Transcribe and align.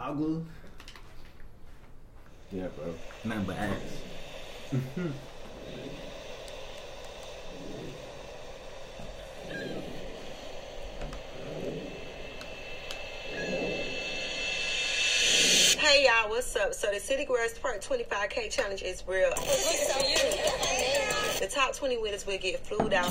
Hot 0.00 0.16
glue. 0.16 0.42
Yeah, 2.50 2.68
bro. 2.68 2.94
Nothing 3.22 3.44
but 3.44 3.56
ass. 3.58 4.00
Hey 15.78 16.06
y'all, 16.06 16.30
what's 16.30 16.56
up? 16.56 16.72
So 16.72 16.90
the 16.90 16.98
City 16.98 17.26
Girls 17.26 17.58
Part 17.58 17.82
25K 17.82 18.50
challenge 18.50 18.82
is 18.82 19.04
real. 19.06 19.34
The 21.40 21.46
top 21.48 21.74
20 21.74 21.96
winners 21.96 22.26
will 22.26 22.36
get 22.36 22.60
flued 22.66 22.92
out. 22.92 23.08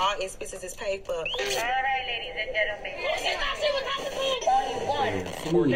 All 0.00 0.14
expenses 0.20 0.62
is 0.62 0.74
paid 0.74 1.04
for. 1.04 1.12
All 1.12 1.24
right, 1.24 2.04
ladies 2.06 2.36
and 2.38 2.54
gentlemen. 2.54 2.92
Yeah, 5.10 5.24
food. 5.42 5.74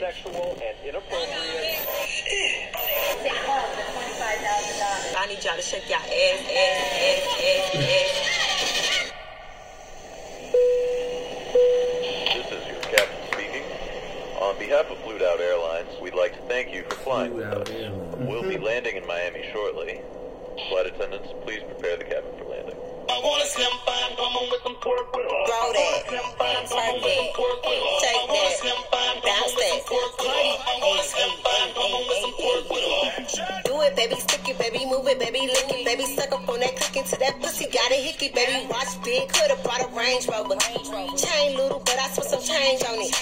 Sexual 0.00 0.58
and 0.60 0.76
inappropriate. 0.84 1.86
Take 3.22 3.32
home 3.46 3.70
the 3.76 3.82
twenty-five 3.92 4.38
thousand 4.42 4.78
dollars. 4.82 5.14
I 5.16 5.26
need 5.28 5.44
y'all 5.44 5.54
to 5.54 5.62
shake 5.62 5.88
y'all 5.88 5.98
ass, 5.98 6.40
ass, 6.50 6.82
ass, 6.98 7.70
ass, 7.76 7.76
ass. 7.76 9.12
This 12.34 12.46
is 12.50 12.66
your 12.66 12.80
captain 12.82 13.22
speaking. 13.32 13.62
On 14.42 14.58
behalf 14.58 14.90
of 14.90 14.98
Flued 14.98 15.22
Out 15.22 15.40
Airlines, 15.40 15.88
we'd 16.02 16.14
like 16.14 16.32
to 16.34 16.42
thank 16.48 16.74
you 16.74 16.82
for 16.88 16.96
flying 16.96 17.34
with 17.34 17.46
us. 17.46 17.68
We'll 18.18 18.42
be 18.42 18.58
landing 18.58 18.96
in 18.96 19.06
Miami 19.06 19.44
shortly. 19.52 20.00
Flight 20.76 20.92
attendants, 20.92 21.32
please 21.40 21.64
prepare 21.72 21.96
the 21.96 22.04
cabin 22.04 22.28
for 22.36 22.52
landing. 22.52 22.76
I 23.08 23.16
want 23.24 23.40
a 23.40 23.48
slim 23.48 23.72
fine 23.88 24.12
woman 24.20 24.44
with 24.52 24.60
some 24.60 24.76
pork 24.84 25.08
with 25.08 25.24
her. 25.24 25.40
Roll 25.48 25.72
that. 25.72 26.04
Slim 26.04 26.28
fine 26.36 26.68
Twerk 26.68 26.92
woman 26.92 27.00
with 27.00 27.16
some 27.16 27.32
pork 27.32 27.58
with 27.64 27.80
her. 27.80 27.96
Shake 28.04 28.12
I 28.12 28.28
want 28.28 28.44
a 28.44 28.60
that. 28.60 28.76
Bounce 28.92 29.56
woman 29.56 29.64
that. 29.64 29.72
some 29.72 29.88
pork 29.88 30.12
with 30.20 30.36
her. 30.36 30.36
I 30.36 30.74
want 30.84 31.00
a 31.00 31.06
slim 31.08 31.32
fine 31.40 31.70
woman 31.80 32.02
with 32.04 32.20
some 32.20 32.34
pork 32.36 32.64
with. 32.68 33.64
Do 33.64 33.74
it, 33.88 33.92
baby, 33.96 34.16
stick 34.20 34.44
it, 34.52 34.56
baby, 34.60 34.84
move 34.84 35.08
it, 35.08 35.16
baby, 35.16 35.48
lick 35.48 35.64
it, 35.64 35.80
baby, 35.88 36.04
suck 36.12 36.36
up 36.36 36.44
on 36.44 36.60
that 36.60 36.76
cookie 36.76 37.08
to 37.08 37.16
that 37.24 37.40
pussy, 37.40 37.72
got 37.72 37.88
a 37.88 37.96
hickey, 37.96 38.28
baby, 38.36 38.68
watch 38.68 39.00
big, 39.00 39.32
coulda 39.32 39.56
brought 39.64 39.80
a 39.80 39.88
Range 39.96 40.28
Rover. 40.28 40.60
Chain 40.60 41.56
little, 41.56 41.80
but 41.88 41.96
I 41.96 42.04
spent 42.12 42.36
some 42.36 42.44
change 42.44 42.84
on 42.84 43.00
it. 43.00 43.16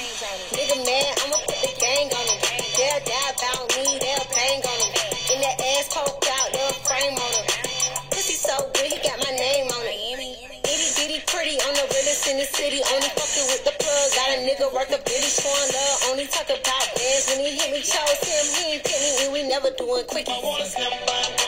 Nigga 0.51 0.75
mad, 0.83 1.23
I'ma 1.23 1.39
put 1.47 1.55
the 1.63 1.71
gang 1.79 2.11
on 2.19 2.25
him. 2.35 2.39
They'll 2.75 2.99
die 3.07 3.31
about 3.31 3.63
me, 3.79 3.95
they'll 4.03 4.27
bang 4.35 4.59
on 4.59 4.79
him. 4.91 4.93
In 5.31 5.39
that 5.39 5.55
ass 5.63 5.95
poked 5.95 6.27
out, 6.35 6.51
little 6.51 6.74
frame 7.05 7.19
on 7.19 7.33
him. 7.33 7.47
Pussy 8.11 8.35
so 8.35 8.57
good, 8.75 8.93
he 8.93 8.99
got 9.03 9.19
my 9.21 9.33
name 9.37 9.69
on 9.69 9.85
it. 9.85 10.01
Itty 10.65 10.89
bitty 10.97 11.21
pretty 11.27 11.57
on 11.61 11.75
the 11.75 11.85
realest 11.93 12.29
in 12.29 12.39
the 12.39 12.49
city. 12.49 12.81
Only 12.93 13.09
fucking 13.13 13.47
with 13.53 13.65
the 13.65 13.75
plug. 13.77 14.07
Got 14.17 14.29
a 14.33 14.39
nigga 14.41 14.73
worth 14.73 14.89
a 14.89 15.01
billy 15.05 15.29
showing 15.29 15.71
love. 15.73 15.97
Only 16.11 16.27
talk 16.27 16.49
about 16.49 16.85
bands 16.97 17.29
when 17.29 17.45
he 17.45 17.53
hit 17.53 17.71
me. 17.73 17.81
Chose 17.85 18.21
him, 18.25 18.45
he 18.57 18.75
ain't 18.75 18.85
pick 18.85 19.01
me, 19.01 19.25
and 19.25 19.33
we 19.33 19.43
never 19.45 19.71
doing 19.77 20.05
quickies. 20.09 20.33
I 20.33 20.45
want 20.45 20.63
a 20.63 20.67
slim 20.67 21.44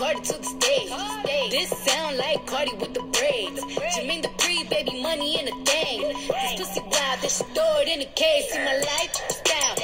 Cardi 0.00 0.20
to 0.22 0.38
the 0.38 0.44
stage. 0.44 1.50
This 1.50 1.68
sound 1.84 2.16
like 2.16 2.46
Cardi 2.46 2.72
with 2.76 2.94
the 2.94 3.02
braids. 3.02 3.60
Jermaine 3.92 4.22
the 4.22 4.30
pre 4.38 4.64
baby 4.64 5.02
money 5.02 5.38
in 5.38 5.46
a 5.48 5.64
thing. 5.66 6.16
This 6.56 6.56
pussy 6.56 6.80
wild, 6.80 7.20
this 7.20 7.36
shit 7.36 7.46
throw 7.48 7.80
it 7.80 7.88
in 7.88 8.00
a 8.00 8.10
case. 8.14 8.50
See 8.50 8.58
my 8.60 8.78
lifestyle, 8.78 9.74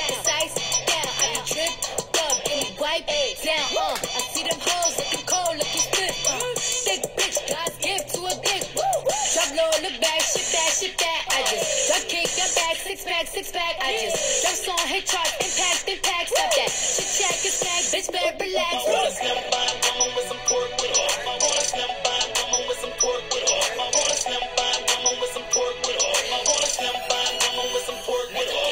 your 12.57 12.75
six 12.77 13.05
pack, 13.05 13.27
six 13.27 13.53
pack. 13.53 13.75
I 13.81 13.93
just 14.01 14.43
drop 14.43 14.57
song, 14.57 14.89
hit 14.89 15.05
charts, 15.07 15.35
impact, 15.45 15.89
impact. 15.89 16.29
Stop 16.33 16.51
that. 16.57 16.71
Shit 16.73 17.09
check, 17.17 17.37
it's 17.45 17.57
snack, 17.61 17.83
bitch, 17.93 18.09
better 18.13 18.33
relax. 18.37 18.73
I 18.73 18.85
want 18.87 19.09
a 19.09 19.13
slim 19.13 19.39
fine 19.53 19.77
woman 19.85 20.11
with 20.17 20.27
some 20.27 20.43
pork 20.49 20.71
with 20.81 20.97
her. 20.97 21.11
I 21.21 21.35
want 21.37 21.57
a 21.57 21.65
slim 21.67 21.93
fine 22.05 22.31
woman 22.37 22.63
with 22.69 22.79
some 22.81 22.95
pork 22.97 23.23
with 23.33 23.47
her. 23.47 23.63
I 23.77 23.87
want 23.93 24.09
a 24.09 24.17
slim 24.17 24.45
fine 24.57 24.83
woman 24.89 25.15
with 25.21 25.33
some 25.37 25.47
pork 25.53 25.77
with 25.85 26.01
her. 26.01 26.15
I 26.17 26.39
want 26.47 26.65
a 26.65 26.71
slim 26.73 26.97
fine 27.07 27.35
woman 27.45 27.69
with 27.75 27.85
some 27.87 28.01
pork 28.07 28.29
with 28.33 28.51
her. 28.51 28.67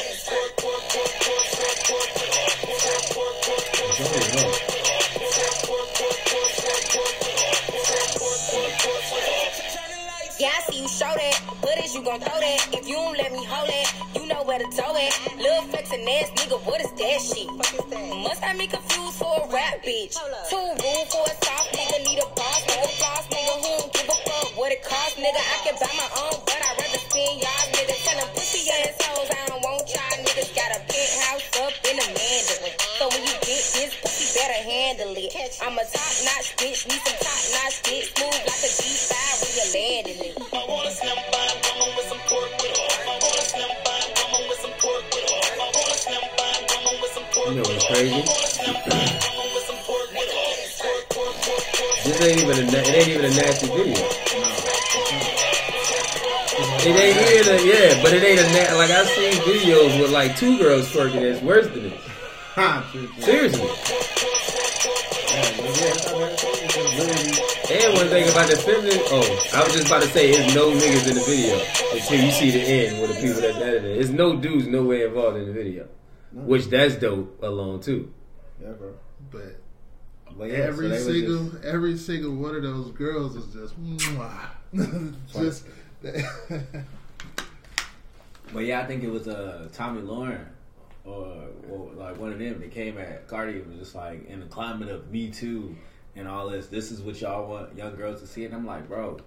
Yeah, 10.37 10.51
I 10.51 10.61
see 10.67 10.83
you 10.83 10.89
show 10.89 11.07
that, 11.15 11.41
but 11.63 11.79
is 11.85 11.95
you 11.95 12.03
gon' 12.03 12.21
throw 12.21 12.41
that? 12.41 12.69
If 12.75 12.89
you 12.89 12.97
don't 12.97 13.17
let 13.17 13.33
me 13.33 13.34
ass 16.25 16.33
nigga, 16.41 16.57
what 16.65 16.81
is 16.81 16.93
that 16.97 17.21
shit? 17.21 17.49
Must 17.53 18.41
have 18.41 18.57
me 18.57 18.67
confused 18.67 19.17
for 19.21 19.29
a 19.29 19.53
rap 19.53 19.85
bitch. 19.85 20.17
Too 20.49 20.57
rude 20.57 21.09
for 21.13 21.25
a 21.29 21.35
soft 21.45 21.69
nigga, 21.77 22.01
need 22.09 22.19
a 22.19 22.29
boss, 22.33 22.61
no 22.73 22.81
boss 22.97 23.25
nigga 23.29 23.55
who 23.61 23.71
don't 23.77 23.93
give 23.93 24.09
a 24.09 24.17
fuck 24.25 24.49
what 24.57 24.73
it 24.73 24.83
costs, 24.83 25.21
nigga. 25.21 25.37
I 25.37 25.57
can 25.65 25.77
buy 25.77 25.93
my 26.01 26.09
own, 26.25 26.41
but 26.49 26.57
I'd 26.57 26.77
rather 26.81 27.01
spend 27.05 27.45
y'all 27.45 27.65
niggas. 27.77 28.01
Tell 28.09 28.17
them 28.17 28.31
pussy 28.33 28.65
assholes, 28.73 29.29
I 29.29 29.43
don't 29.53 29.61
want 29.61 29.85
y'all 29.93 30.17
niggas. 30.25 30.49
Got 30.57 30.71
a 30.73 30.81
penthouse 30.89 31.47
up 31.61 31.75
in 31.93 31.97
the 32.01 32.09
Mandarin. 32.09 32.75
So 32.97 33.05
when 33.13 33.23
you 33.29 33.37
get 33.45 33.63
this 33.77 33.93
pussy, 34.01 34.27
better 34.33 34.61
handle 34.65 35.13
it. 35.13 35.29
I'm 35.61 35.77
a 35.77 35.85
top 35.85 36.15
notch 36.25 36.57
bitch, 36.57 36.89
need 36.89 37.03
some 37.05 37.21
top 37.21 37.43
notch 37.53 37.85
dick, 37.85 38.09
Move 38.17 38.41
like 38.49 38.65
a 38.65 38.71
G5 38.73 39.13
when 39.13 39.53
you're 39.61 39.73
landing 39.77 40.21
it. 40.33 40.64
Pork. 49.87 50.11
This 52.05 52.21
ain't 52.23 52.41
even 52.43 52.59
a 52.59 52.69
it 52.69 52.95
ain't 52.95 53.09
even 53.09 53.25
a 53.25 53.31
nasty 53.31 53.67
video. 53.69 53.95
It 56.87 56.97
ain't 57.01 57.17
even 57.17 57.55
a 57.55 57.63
yeah, 57.65 58.03
but 58.03 58.13
it 58.13 58.23
ain't 58.23 58.41
a 58.41 58.47
na- 58.53 58.77
like 58.77 58.91
I've 58.91 59.09
seen 59.09 59.33
videos 59.43 60.01
with 60.01 60.11
like 60.11 60.37
two 60.37 60.59
girls 60.59 60.91
twerking 60.93 61.23
that's 61.23 61.43
worse 61.43 61.67
than 61.69 61.91
this. 61.91 62.01
Seriously. 63.25 63.69
And 67.71 67.95
one 67.95 68.09
thing 68.09 68.29
about 68.29 68.49
the 68.49 68.57
feminine, 68.57 69.01
oh, 69.07 69.49
I 69.55 69.65
was 69.65 69.73
just 69.73 69.87
about 69.87 70.03
to 70.03 70.09
say, 70.09 70.31
there's 70.31 70.55
no 70.55 70.71
niggas 70.71 71.09
in 71.09 71.15
the 71.15 71.23
video 71.25 71.59
until 71.93 72.21
you 72.25 72.31
see 72.31 72.51
the 72.51 72.61
end 72.61 73.01
with 73.01 73.15
the 73.15 73.21
people 73.21 73.41
that's 73.41 73.57
editing. 73.57 73.95
There's 73.95 74.11
no 74.11 74.37
dudes 74.37 74.67
nowhere 74.67 75.07
involved 75.09 75.39
in 75.39 75.47
the 75.47 75.53
video, 75.53 75.89
which 76.35 76.67
that's 76.67 76.97
dope 76.97 77.43
alone 77.43 77.81
too. 77.81 78.13
Yeah, 78.61 78.73
bro. 78.73 78.95
But 79.31 79.61
But 80.37 80.51
yeah, 80.51 80.59
every 80.59 80.91
so 80.91 80.97
single 81.13 81.45
just- 81.51 81.65
every 81.65 81.97
single 81.97 82.35
one 82.35 82.55
of 82.57 82.63
those 82.63 82.91
girls 82.93 83.37
is 83.37 83.47
just 83.53 83.81
mwah. 83.83 84.49
just 85.33 85.67
But 88.53 88.65
yeah, 88.65 88.81
I 88.83 88.87
think 88.87 89.03
it 89.03 89.11
was 89.11 89.27
uh, 89.27 89.69
Tomi 89.73 90.03
Lahren 90.03 90.45
or, 91.05 91.47
or 91.71 91.91
like 91.95 92.19
one 92.19 92.33
of 92.33 92.39
them 92.39 92.61
that 92.61 92.71
came 92.71 92.99
at 92.99 93.27
Cardi 93.27 93.55
and 93.61 93.67
was 93.69 93.79
just 93.79 93.95
like 93.95 94.29
in 94.29 94.41
the 94.41 94.47
climate 94.47 94.89
of 94.91 95.11
Me 95.11 95.29
Too 95.31 95.75
and 96.15 96.29
all 96.29 96.49
this. 96.49 96.67
This 96.69 96.93
is 96.93 97.01
what 97.01 97.21
y'all 97.21 97.49
want 97.51 97.77
young 97.77 97.97
girls 97.97 98.21
to 98.21 98.27
see, 98.27 98.45
and 98.45 98.55
I'm 98.55 98.67
like, 98.67 98.87
bro, 98.87 99.19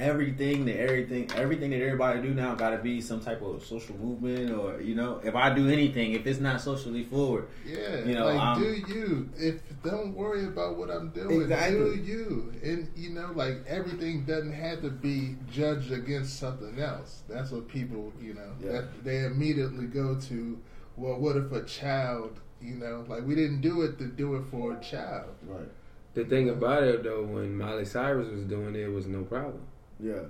everything 0.00 0.64
that 0.64 0.80
everything 0.80 1.30
everything 1.36 1.70
that 1.70 1.82
everybody 1.82 2.20
do 2.22 2.32
now 2.34 2.54
got 2.54 2.70
to 2.70 2.78
be 2.78 3.00
some 3.00 3.20
type 3.20 3.42
of 3.42 3.64
social 3.64 3.96
movement 3.98 4.50
or 4.50 4.80
you 4.80 4.94
know, 4.94 5.20
if 5.22 5.34
I 5.34 5.54
do 5.54 5.68
anything, 5.68 6.12
if 6.14 6.26
it's 6.26 6.40
not 6.40 6.60
socially 6.60 7.04
forward, 7.04 7.48
yeah, 7.66 8.04
you 8.04 8.14
know, 8.14 8.26
like 8.26 8.40
um, 8.40 8.62
do 8.62 8.68
you? 8.92 9.28
If 9.36 9.60
don't 9.82 10.14
worry 10.14 10.46
about 10.46 10.76
what 10.78 10.90
I'm 10.90 11.10
doing, 11.10 11.42
Exactly. 11.42 11.78
do 11.96 12.02
you? 12.02 12.52
And 12.62 12.88
you 12.96 13.10
know, 13.10 13.30
like 13.34 13.64
everything 13.66 14.24
doesn't 14.24 14.52
have 14.52 14.80
to 14.82 14.90
be 14.90 15.36
judged 15.50 15.92
against 15.92 16.38
something 16.38 16.78
else. 16.80 17.22
That's 17.28 17.50
what 17.50 17.68
people, 17.68 18.12
you 18.20 18.34
know, 18.34 18.52
Yeah. 18.62 18.72
that 18.72 19.04
they 19.04 19.24
immediately 19.24 19.86
go 19.86 20.16
to. 20.16 20.58
Well, 20.96 21.18
what 21.18 21.36
if 21.36 21.52
a 21.52 21.62
child? 21.64 22.40
You 22.62 22.74
know, 22.74 23.04
like 23.08 23.26
we 23.26 23.34
didn't 23.34 23.60
do 23.62 23.82
it 23.82 23.98
to 23.98 24.06
do 24.06 24.36
it 24.36 24.44
for 24.50 24.74
a 24.76 24.80
child. 24.80 25.30
right? 25.46 25.68
The 26.12 26.24
thing 26.24 26.48
about 26.50 26.82
it 26.82 27.04
though, 27.04 27.22
when 27.22 27.56
Miley 27.56 27.84
Cyrus 27.84 28.28
was 28.30 28.42
doing 28.44 28.74
it, 28.74 28.80
it 28.80 28.88
was 28.92 29.06
no 29.06 29.22
problem. 29.22 29.62
Yeah, 30.02 30.22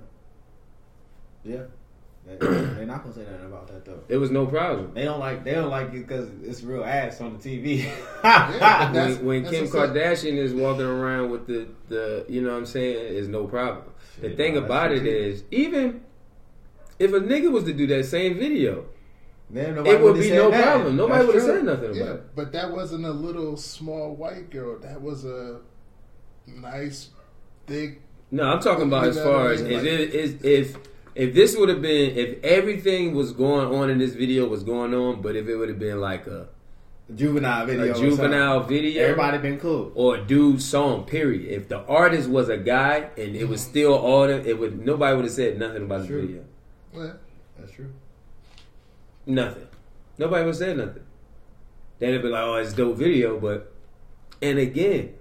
yeah. 1.43 1.63
They, 2.23 2.35
they're 2.37 2.85
not 2.85 3.01
gonna 3.01 3.15
say 3.15 3.21
nothing 3.23 3.47
about 3.47 3.67
that 3.69 3.83
though. 3.83 3.99
It 4.07 4.17
was 4.17 4.29
no 4.29 4.45
problem. 4.45 4.93
They 4.93 5.05
don't 5.05 5.19
like 5.19 5.43
they 5.43 5.53
don't 5.53 5.71
like 5.71 5.87
it 5.87 6.07
because 6.07 6.29
it's 6.43 6.61
real 6.61 6.83
ass 6.83 7.19
on 7.19 7.37
the 7.37 7.39
TV. 7.39 7.89
but 8.21 8.59
that's- 8.59 9.17
when 9.17 9.43
when 9.43 9.51
Kim. 9.51 9.65
Kardashian 9.67 10.37
is 10.37 10.53
walking 10.53 10.85
around 10.85 11.31
with 11.31 11.47
the, 11.47 11.67
the 11.87 12.25
you 12.29 12.41
know 12.41 12.51
what 12.51 12.57
I'm 12.57 12.65
saying, 12.67 12.95
is 13.15 13.27
no 13.27 13.47
problem. 13.47 13.85
the 14.21 14.35
thing 14.35 14.53
nah, 14.53 14.61
about 14.61 14.91
it 14.91 15.07
is 15.07 15.43
even 15.49 16.01
if 16.99 17.11
a 17.11 17.19
nigga 17.19 17.51
was 17.51 17.63
to 17.63 17.73
do 17.73 17.87
that 17.87 18.05
same 18.05 18.37
video, 18.37 18.85
Then 19.49 19.73
nobody 19.75 19.95
it 19.95 20.01
would 20.03 20.19
be 20.19 20.29
no 20.29 20.51
that. 20.51 20.63
problem. 20.63 20.95
Nobody 20.97 21.25
would 21.25 21.35
have 21.35 21.43
said 21.43 21.63
nothing 21.63 21.95
Yeah, 21.95 22.03
about 22.03 22.15
it. 22.17 22.35
but 22.35 22.51
that 22.51 22.71
wasn't 22.71 23.05
a 23.05 23.11
little 23.11 23.57
small 23.57 24.13
white 24.15 24.51
girl. 24.51 24.77
That 24.77 25.01
was 25.01 25.25
a 25.25 25.61
nice, 26.45 27.09
thick. 27.65 28.01
No, 28.31 28.43
I'm 28.43 28.61
talking 28.61 28.85
about 28.87 29.07
as 29.07 29.17
far 29.21 29.51
as 29.51 29.61
mean? 29.61 29.71
is 29.73 29.77
Like- 29.77 29.85
it 29.91 30.15
is 30.15 30.43
if 30.43 30.77
if 31.13 31.33
this 31.33 31.57
would 31.57 31.67
have 31.69 31.81
been 31.81 32.17
if 32.17 32.41
everything 32.43 33.13
was 33.13 33.33
going 33.33 33.67
on 33.73 33.89
in 33.89 33.97
this 33.97 34.13
video 34.13 34.47
was 34.47 34.63
going 34.63 34.93
on, 34.93 35.21
but 35.21 35.35
if 35.35 35.47
it 35.47 35.55
would 35.57 35.67
have 35.69 35.79
been 35.79 35.99
like 35.99 36.27
a 36.27 36.47
Juvenile 37.13 37.65
video. 37.65 37.91
a 37.93 37.99
juvenile 37.99 38.63
video, 38.63 39.03
Everybody 39.03 39.37
been 39.39 39.59
cool. 39.59 39.91
or 39.95 40.15
a 40.15 40.21
dude 40.23 40.61
song. 40.61 41.03
Period. 41.03 41.51
If 41.51 41.67
the 41.67 41.79
artist 41.85 42.29
was 42.29 42.47
a 42.47 42.55
guy 42.55 43.09
and 43.17 43.35
it 43.35 43.49
was 43.49 43.59
still 43.59 43.93
all 43.93 44.27
them, 44.27 44.43
it 44.45 44.57
would 44.57 44.85
nobody 44.85 45.13
would 45.17 45.25
have 45.25 45.33
said 45.33 45.59
nothing 45.59 45.83
about 45.83 46.03
the 46.03 46.07
True. 46.07 46.21
video. 46.21 46.43
Well, 46.93 47.15
That's 47.59 47.73
true. 47.73 47.89
Nothing. 49.25 49.67
Nobody 50.17 50.45
would 50.45 50.55
say 50.55 50.73
nothing. 50.73 51.03
Then 51.99 52.09
it'd 52.09 52.21
be 52.21 52.29
like, 52.29 52.43
oh, 52.43 52.55
it's 52.55 52.73
a 52.73 52.75
dope 52.75 52.97
video, 52.97 53.39
but 53.39 53.71
and 54.41 54.57
again, 54.57 55.13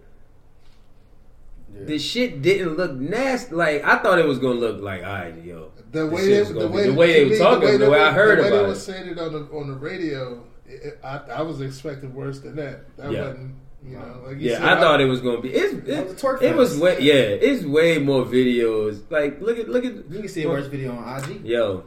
Yeah. 1.81 1.87
the 1.87 1.99
shit 1.99 2.43
didn't 2.43 2.77
look 2.77 2.93
nasty. 2.93 3.55
Like 3.55 3.85
I 3.85 3.99
thought 3.99 4.19
it 4.19 4.27
was 4.27 4.39
gonna 4.39 4.59
look 4.61 4.81
like, 4.81 5.03
all 5.03 5.13
right, 5.13 5.35
yo. 5.45 5.73
the 5.93 6.07
way 6.07 6.21
shit 6.23 6.47
they, 6.49 6.53
was 6.55 6.63
the 6.65 6.69
way 6.69 6.87
the 6.87 6.95
way 6.95 7.25
they 7.25 7.31
were 7.31 7.37
talking, 7.39 7.79
the 7.79 7.91
way 7.91 8.01
I 8.03 8.13
heard 8.13 8.39
the 8.39 8.43
way 8.43 8.49
about 8.49 8.57
they 8.59 8.65
it. 8.65 8.69
were 8.69 8.75
saying 8.75 9.09
it 9.09 9.19
on 9.19 9.33
the 9.33 9.41
on 9.53 9.69
the 9.69 9.75
radio, 9.75 10.45
it, 10.67 10.99
I, 11.03 11.19
I 11.37 11.43
was 11.43 11.61
expecting 11.61 12.15
worse 12.15 12.41
than 12.41 12.57
that. 12.57 12.97
That 12.97 13.11
Yeah. 13.13 13.29
wasn't, 13.29 13.55
you 13.85 13.97
know, 13.97 14.23
like 14.27 14.39
you 14.39 14.51
Yeah, 14.51 14.59
said, 14.59 14.65
I 14.69 14.81
thought 14.81 15.01
it 15.01 15.07
was 15.07 15.21
gonna 15.21 15.41
be. 15.41 15.49
It's, 15.51 15.73
That 15.87 16.07
it, 16.07 16.17
twerk 16.17 16.43
it 16.43 16.55
was 16.55 16.71
fest. 16.71 16.83
way, 16.83 16.99
yeah. 17.01 17.15
It's 17.15 17.65
way 17.65 17.99
more 17.99 18.25
videos. 18.25 19.03
Like 19.11 19.41
look 19.41 19.59
at 19.59 19.69
look 19.69 19.85
at 19.85 19.95
You 20.11 20.21
can 20.21 20.29
see 20.29 20.43
a 20.45 20.49
worse 20.49 20.67
video 20.67 20.93
on 20.93 21.23
IG. 21.25 21.45
Yo, 21.45 21.85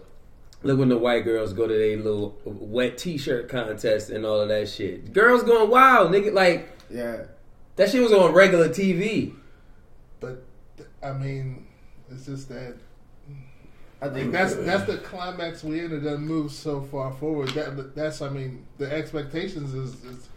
look 0.64 0.80
when 0.80 0.90
the 0.90 0.98
white 0.98 1.24
girls 1.24 1.54
go 1.54 1.68
to 1.68 1.74
their 1.74 1.98
little 1.98 2.36
wet 2.46 2.98
T-shirt 2.98 3.48
contest 3.48 4.10
and 4.10 4.26
all 4.26 4.42
of 4.42 4.50
that 4.50 4.68
shit. 4.70 5.14
Girls 5.14 5.44
going 5.44 5.70
wild, 5.70 6.12
nigga. 6.12 6.34
Like 6.34 6.70
Yeah. 6.90 7.26
that 7.76 7.90
shit 7.92 8.02
was 8.02 8.12
on 8.12 8.34
regular 8.34 8.70
TV. 8.70 9.34
But 11.04 11.10
I 11.10 11.14
mean, 11.18 11.68
it's 12.10 12.26
just 12.26 12.50
that 12.50 12.76
I 14.02 14.08
Like, 14.08 14.32
that's 14.32 14.56
that's 14.56 14.84
the 14.86 14.98
climax 14.98 15.64
we 15.64 15.80
ended 15.80 16.06
up 16.08 16.20
moved 16.20 16.54
so 16.54 16.82
far 16.82 17.12
forward. 17.14 17.50
That 17.50 17.96
that's 17.96 18.22
I 18.22 18.30
mean 18.30 18.66
the 18.78 18.92
expectations 18.92 19.74
is, 19.74 20.04
is 20.04 20.30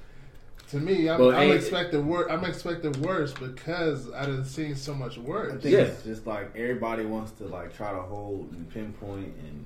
to 0.70 0.78
me 0.78 1.08
I'm, 1.08 1.18
But 1.18 1.34
I'm 1.34 1.42
ain't- 1.50 1.56
expecting 1.56 2.06
wor- 2.06 2.30
I'm 2.30 2.44
expecting 2.44 2.92
worse 3.02 3.32
because 3.32 4.12
I 4.12 4.26
didn't 4.26 4.44
see 4.46 4.74
so 4.74 4.94
much 4.94 5.18
I 5.18 5.22
worse. 5.22 5.62
think 5.62 5.72
Yeah. 5.74 5.80
it's 5.80 6.02
just 6.04 6.26
like 6.26 6.54
everybody 6.56 7.04
wants 7.04 7.32
to 7.32 7.46
like 7.46 7.74
try 7.76 7.92
to 7.92 8.02
hold 8.02 8.52
and 8.52 8.68
pinpoint 8.70 9.34
and 9.38 9.64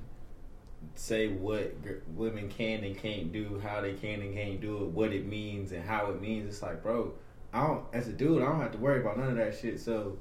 say 0.95 1.27
what 1.29 1.81
gr- 1.83 1.93
women 2.15 2.49
can 2.49 2.83
and 2.83 2.97
can't 2.97 3.31
do, 3.31 3.59
how 3.63 3.81
they 3.81 3.93
can 3.93 4.21
and 4.21 4.33
can't 4.33 4.59
do 4.61 4.77
it, 4.77 4.85
what 4.89 5.11
it 5.13 5.27
means 5.27 5.71
and 5.71 5.83
how 5.83 6.09
it 6.11 6.19
means. 6.21 6.47
It's 6.49 6.61
like, 6.63 6.81
bro, 6.81 7.13
I 7.53 7.67
don't 7.67 7.85
as 7.93 8.07
a 8.07 8.13
dude, 8.13 8.41
I 8.41 8.45
don't 8.45 8.61
have 8.61 8.71
to 8.71 8.79
worry 8.79 8.99
about 8.99 9.17
none 9.17 9.29
of 9.29 9.35
that 9.37 9.55
shit. 9.59 9.79
So 9.79 10.17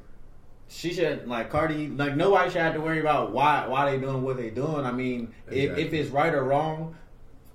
she 0.71 0.93
should 0.95 1.27
like 1.27 1.51
Cardi, 1.51 1.89
like 1.89 2.17
nobody 2.17 2.49
should 2.49 2.63
have 2.63 2.75
to 2.75 2.81
worry 2.81 3.01
about 3.01 3.33
why 3.33 3.67
why 3.67 3.91
they 3.91 3.99
doing 3.99 4.23
what 4.23 4.37
they 4.37 4.51
doing. 4.51 4.87
I 4.87 4.93
mean, 4.93 5.35
if, 5.49 5.53
Exactly. 5.53 5.83
if 5.83 5.93
it's 5.93 6.11
right 6.11 6.33
or 6.33 6.45
wrong 6.45 6.97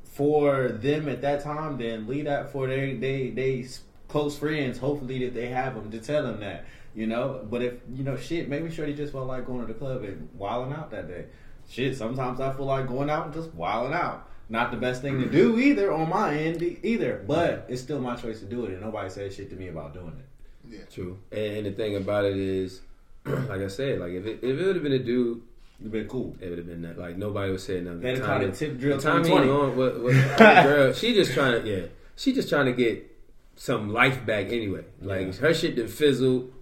for 0.04 0.68
them 0.70 1.08
at 1.08 1.22
that 1.22 1.42
time, 1.42 1.78
then 1.78 2.08
leave 2.08 2.26
that 2.26 2.52
for 2.52 2.68
they 2.68 2.94
they 2.96 3.30
they 3.30 3.66
close 4.10 4.38
friends. 4.38 4.78
Hopefully 4.78 5.26
that 5.26 5.34
they 5.34 5.48
have 5.48 5.76
them 5.76 5.90
to 5.92 6.00
tell 6.00 6.24
them 6.24 6.42
that. 6.42 6.66
You 6.94 7.08
know, 7.08 7.46
but 7.50 7.62
if 7.62 7.74
you 7.94 8.04
know 8.04 8.18
shit, 8.18 8.50
maybe 8.50 8.70
sure 8.70 8.86
they 8.86 8.94
just 8.94 9.14
felt 9.14 9.28
like 9.28 9.46
going 9.46 9.66
to 9.66 9.68
the 9.68 9.80
club 9.80 10.04
and 10.04 10.30
wilding 10.36 10.74
out 10.74 10.92
that 10.92 11.08
day. 11.08 11.26
Shit, 11.70 11.98
sometimes 11.98 12.40
I 12.40 12.54
feel 12.54 12.66
like 12.66 12.88
going 12.88 13.10
out 13.10 13.26
and 13.26 13.34
just 13.34 13.54
wilding 13.54 13.94
out. 13.94 14.30
Not 14.48 14.72
the 14.72 14.78
best 14.78 15.02
thing 15.02 15.20
to 15.22 15.28
do 15.28 15.56
mm. 15.56 15.62
either 15.62 15.92
on 15.92 16.10
my 16.10 16.38
end 16.38 16.62
either, 16.62 17.24
but 17.26 17.66
it's 17.68 17.82
still 17.82 18.00
my 18.00 18.16
choice 18.16 18.40
to 18.42 18.46
do 18.46 18.66
it, 18.66 18.74
and 18.74 18.82
nobody 18.82 19.10
says 19.10 19.36
shit 19.36 19.50
to 19.50 19.56
me 19.56 19.70
about 19.70 19.94
doing 19.94 20.14
it. 20.20 20.76
Yeah. 20.76 20.86
True. 20.92 21.18
And 21.32 21.66
the 21.66 21.72
thing 21.72 21.96
about 21.96 22.26
it 22.26 22.38
is, 22.38 22.82
like 23.50 23.62
I 23.62 23.68
said, 23.68 24.00
like 24.00 24.12
if 24.12 24.26
it, 24.26 24.40
if 24.42 24.60
it 24.60 24.66
would 24.66 24.76
have 24.76 24.84
been 24.84 24.94
a 24.94 25.00
dude, 25.00 25.42
You've 25.80 25.92
been 25.92 26.08
cool. 26.08 26.38
it 26.40 26.48
would 26.50 26.58
have 26.60 26.68
been 26.68 26.82
that. 26.84 26.98
Like 26.98 27.18
nobody 27.18 27.52
would 27.52 27.60
say 27.60 27.82
nothing. 27.82 28.00
They'd 28.00 28.18
have 28.18 28.26
called 28.26 28.44
it 28.44 28.54
tip 28.56 28.80
drill 28.80 28.98
Tommy 29.00 29.24
2020. 29.28 29.50
on 29.52 29.76
what, 29.78 30.00
what, 30.02 30.38
girl, 30.38 30.94
she 30.94 31.14
just 31.14 31.34
trying 31.34 31.62
to 31.62 31.70
yeah, 31.70 31.86
she 32.16 32.32
just 32.34 32.48
trying 32.48 32.68
to 32.68 32.72
get 32.74 33.12
some 33.58 33.92
life 33.92 34.26
back 34.26 34.48
anyway. 34.48 34.86
Like 35.02 35.28
Yeah. 35.28 35.34
her 35.34 35.54
shit 35.54 35.76
done 35.76 35.88
fizzled. 35.88 36.54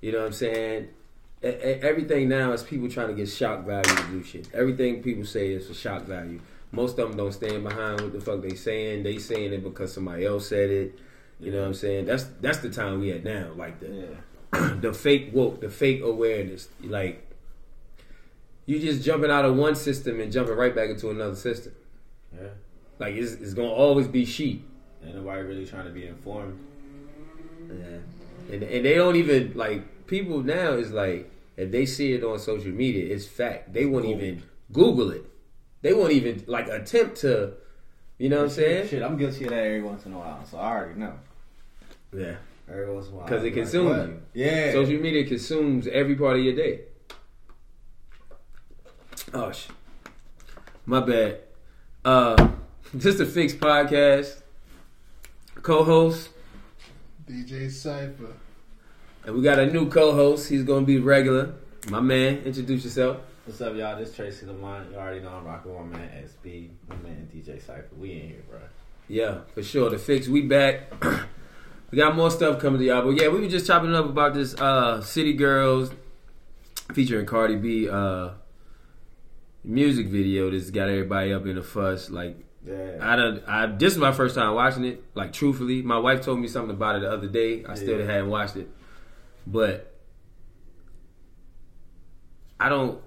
You 0.00 0.12
know 0.12 0.18
what 0.18 0.26
I'm 0.26 0.32
saying? 0.32 0.88
E- 1.44 1.48
e- 1.48 1.52
Everything 1.82 2.28
now 2.28 2.52
is 2.52 2.62
people 2.62 2.88
trying 2.88 3.08
to 3.08 3.14
get 3.14 3.28
shock 3.28 3.64
value 3.66 3.82
to 3.82 4.02
do 4.12 4.22
shit. 4.22 4.48
Everything 4.54 5.02
people 5.02 5.24
say 5.24 5.52
is 5.52 5.66
for 5.66 5.74
shock 5.74 6.02
value. 6.04 6.40
Most 6.70 6.98
of 7.00 7.08
them 7.08 7.16
don't 7.16 7.32
stand 7.32 7.64
behind 7.64 8.00
what 8.00 8.12
the 8.12 8.20
fuck 8.20 8.42
they 8.42 8.54
saying. 8.54 9.02
They 9.02 9.18
saying 9.18 9.52
it 9.52 9.62
because 9.64 9.92
somebody 9.92 10.24
else 10.24 10.48
said 10.48 10.70
it. 10.70 10.98
You 11.40 11.50
know 11.50 11.60
what 11.62 11.66
I'm 11.66 11.74
saying? 11.74 12.04
That's 12.06 12.24
that's 12.40 12.58
the 12.58 12.70
time 12.70 13.00
we 13.00 13.10
at 13.10 13.24
now. 13.24 13.52
Like 13.56 13.80
the 13.80 13.88
Yeah. 13.88 14.04
The 14.52 14.92
fake 14.92 15.30
woke, 15.32 15.60
the 15.60 15.70
fake 15.70 16.02
awareness. 16.02 16.68
Like 16.82 17.26
you 18.66 18.78
just 18.78 19.02
jumping 19.02 19.30
out 19.30 19.44
of 19.44 19.56
one 19.56 19.74
system 19.74 20.20
and 20.20 20.30
jumping 20.30 20.54
right 20.54 20.74
back 20.74 20.90
into 20.90 21.10
another 21.10 21.34
system. 21.34 21.72
Yeah. 22.34 22.48
Like 22.98 23.14
it's, 23.14 23.32
it's 23.32 23.54
gonna 23.54 23.68
always 23.68 24.06
be 24.06 24.24
sheep. 24.24 24.68
Ain't 25.04 25.16
nobody 25.16 25.42
really 25.42 25.66
trying 25.66 25.86
to 25.86 25.90
be 25.90 26.06
informed. 26.06 26.58
Yeah. 27.68 28.54
And 28.54 28.62
and 28.62 28.84
they 28.84 28.94
don't 28.94 29.16
even 29.16 29.52
like 29.54 30.06
people 30.06 30.42
now 30.42 30.72
is 30.72 30.92
like 30.92 31.30
if 31.56 31.70
they 31.70 31.86
see 31.86 32.12
it 32.12 32.22
on 32.22 32.38
social 32.38 32.72
media, 32.72 33.14
it's 33.14 33.26
fact. 33.26 33.72
They 33.72 33.86
won't 33.86 34.04
even 34.04 34.42
Google 34.70 35.10
it. 35.10 35.24
They 35.80 35.94
won't 35.94 36.12
even 36.12 36.44
like 36.46 36.68
attempt 36.68 37.16
to 37.18 37.54
you 38.18 38.28
know 38.28 38.36
what 38.36 38.44
I'm 38.44 38.50
saying? 38.50 38.88
Shit, 38.88 39.02
I'm 39.02 39.16
guilty 39.16 39.44
of 39.44 39.50
that 39.50 39.64
every 39.64 39.82
once 39.82 40.04
in 40.06 40.12
a 40.12 40.18
while, 40.18 40.44
so 40.44 40.58
I 40.58 40.70
already 40.70 41.00
know. 41.00 41.14
Yeah. 42.16 42.36
Every 42.72 42.92
once 42.92 43.08
in 43.08 43.12
a 43.12 43.16
while. 43.18 43.28
'Cause 43.28 43.44
it 43.44 43.50
consumes 43.52 43.90
what? 43.90 44.08
you. 44.08 44.22
Yeah. 44.34 44.72
Social 44.72 44.98
media 45.00 45.24
consumes 45.26 45.86
every 45.86 46.14
part 46.16 46.36
of 46.38 46.42
your 46.42 46.54
day. 46.56 46.80
Oh 49.34 49.52
shit. 49.52 49.72
My 50.86 51.00
bad. 51.00 51.40
Uh 52.04 52.48
just 52.96 53.20
a 53.20 53.26
fixed 53.26 53.58
podcast. 53.60 54.40
Co-host. 55.62 56.30
DJ 57.28 57.70
Cipher. 57.70 58.32
And 59.24 59.36
we 59.36 59.42
got 59.42 59.58
a 59.58 59.66
new 59.66 59.88
co-host. 59.88 60.48
He's 60.48 60.64
gonna 60.64 60.86
be 60.86 60.98
regular. 60.98 61.54
My 61.88 62.00
man, 62.00 62.38
introduce 62.44 62.84
yourself. 62.84 63.18
What's 63.44 63.60
up, 63.60 63.74
y'all? 63.76 63.98
This 63.98 64.14
Tracy 64.14 64.46
Lamont. 64.46 64.90
You 64.90 64.96
already 64.96 65.20
know 65.20 65.30
I'm 65.30 65.44
rocking 65.44 65.72
with 65.76 65.86
my 65.92 65.98
man 65.98 66.10
SB, 66.24 66.70
my 66.88 66.96
man 66.96 67.28
DJ 67.34 67.60
Cypher. 67.60 67.88
We 67.98 68.12
in 68.12 68.28
here, 68.28 68.42
bro. 68.48 68.58
Yeah, 69.08 69.40
for 69.52 69.62
sure. 69.62 69.90
The 69.90 69.98
fix, 69.98 70.28
we 70.28 70.42
back. 70.42 70.92
we 71.92 71.98
got 71.98 72.16
more 72.16 72.30
stuff 72.30 72.58
coming 72.58 72.80
to 72.80 72.86
y'all. 72.86 73.02
But 73.02 73.20
yeah, 73.22 73.28
we 73.28 73.40
were 73.40 73.48
just 73.48 73.66
chopping 73.66 73.94
up 73.94 74.06
about 74.06 74.34
this 74.34 74.54
uh 74.54 75.00
City 75.02 75.34
Girls 75.34 75.90
featuring 76.92 77.26
Cardi 77.26 77.56
B 77.56 77.88
uh 77.88 78.30
music 79.62 80.06
video 80.08 80.50
that's 80.50 80.70
got 80.70 80.88
everybody 80.88 81.32
up 81.32 81.46
in 81.46 81.56
a 81.58 81.62
fuss. 81.62 82.10
Like 82.10 82.36
Yeah. 82.66 82.96
I 83.00 83.14
don't 83.16 83.42
I 83.46 83.66
this 83.66 83.92
is 83.92 83.98
my 83.98 84.10
first 84.12 84.34
time 84.34 84.54
watching 84.54 84.84
it. 84.84 85.04
Like 85.14 85.32
truthfully. 85.32 85.82
My 85.82 85.98
wife 85.98 86.22
told 86.22 86.40
me 86.40 86.48
something 86.48 86.74
about 86.74 86.96
it 86.96 87.00
the 87.02 87.10
other 87.12 87.28
day. 87.28 87.64
I 87.68 87.74
still 87.74 88.00
Yeah. 88.00 88.06
hadn't 88.06 88.30
watched 88.30 88.56
it. 88.56 88.68
But 89.46 89.92
I 92.58 92.68
don't 92.68 93.00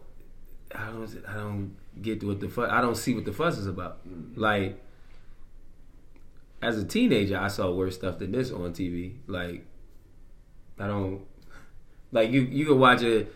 I 0.75 0.85
don't 0.91 1.23
I 1.27 1.33
don't 1.33 1.75
get 2.01 2.23
what 2.23 2.39
the 2.39 2.49
fuss 2.49 2.69
I 2.71 2.81
don't 2.81 2.95
see 2.95 3.15
what 3.15 3.25
the 3.25 3.33
fuss 3.33 3.57
is 3.57 3.67
about. 3.67 3.99
Like 4.35 4.79
as 6.61 6.77
a 6.77 6.85
teenager 6.85 7.37
I 7.37 7.47
saw 7.47 7.71
worse 7.71 7.95
stuff 7.95 8.19
than 8.19 8.31
this 8.31 8.51
on 8.51 8.73
TV. 8.73 9.15
Like 9.27 9.65
I 10.79 10.87
don't 10.87 11.21
like 12.11 12.31
you 12.31 12.41
you 12.41 12.65
can 12.65 12.79
watch 12.79 13.01
a 13.01 13.27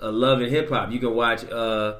a 0.00 0.10
love 0.10 0.40
and 0.40 0.50
hip 0.50 0.68
hop. 0.68 0.90
You 0.90 0.98
can 0.98 1.14
watch 1.14 1.44
uh 1.50 1.96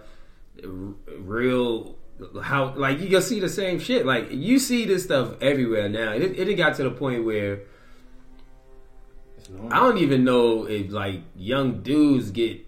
real 0.62 1.97
how 2.43 2.75
like 2.75 3.00
you 3.00 3.09
can 3.09 3.23
see 3.23 3.40
the 3.40 3.49
same 3.49 3.78
shit. 3.78 4.07
Like 4.07 4.31
you 4.31 4.59
see 4.59 4.85
this 4.85 5.04
stuff 5.04 5.35
everywhere 5.40 5.88
now. 5.88 6.12
It 6.12 6.38
it 6.38 6.54
got 6.54 6.76
to 6.76 6.85
the 6.85 6.90
point 6.90 7.25
where. 7.25 7.62
I 9.71 9.76
don't 9.76 9.99
even 9.99 10.25
know 10.25 10.66
if 10.66 10.90
like 10.90 11.21
young 11.37 11.83
dudes 11.83 12.31
get 12.31 12.64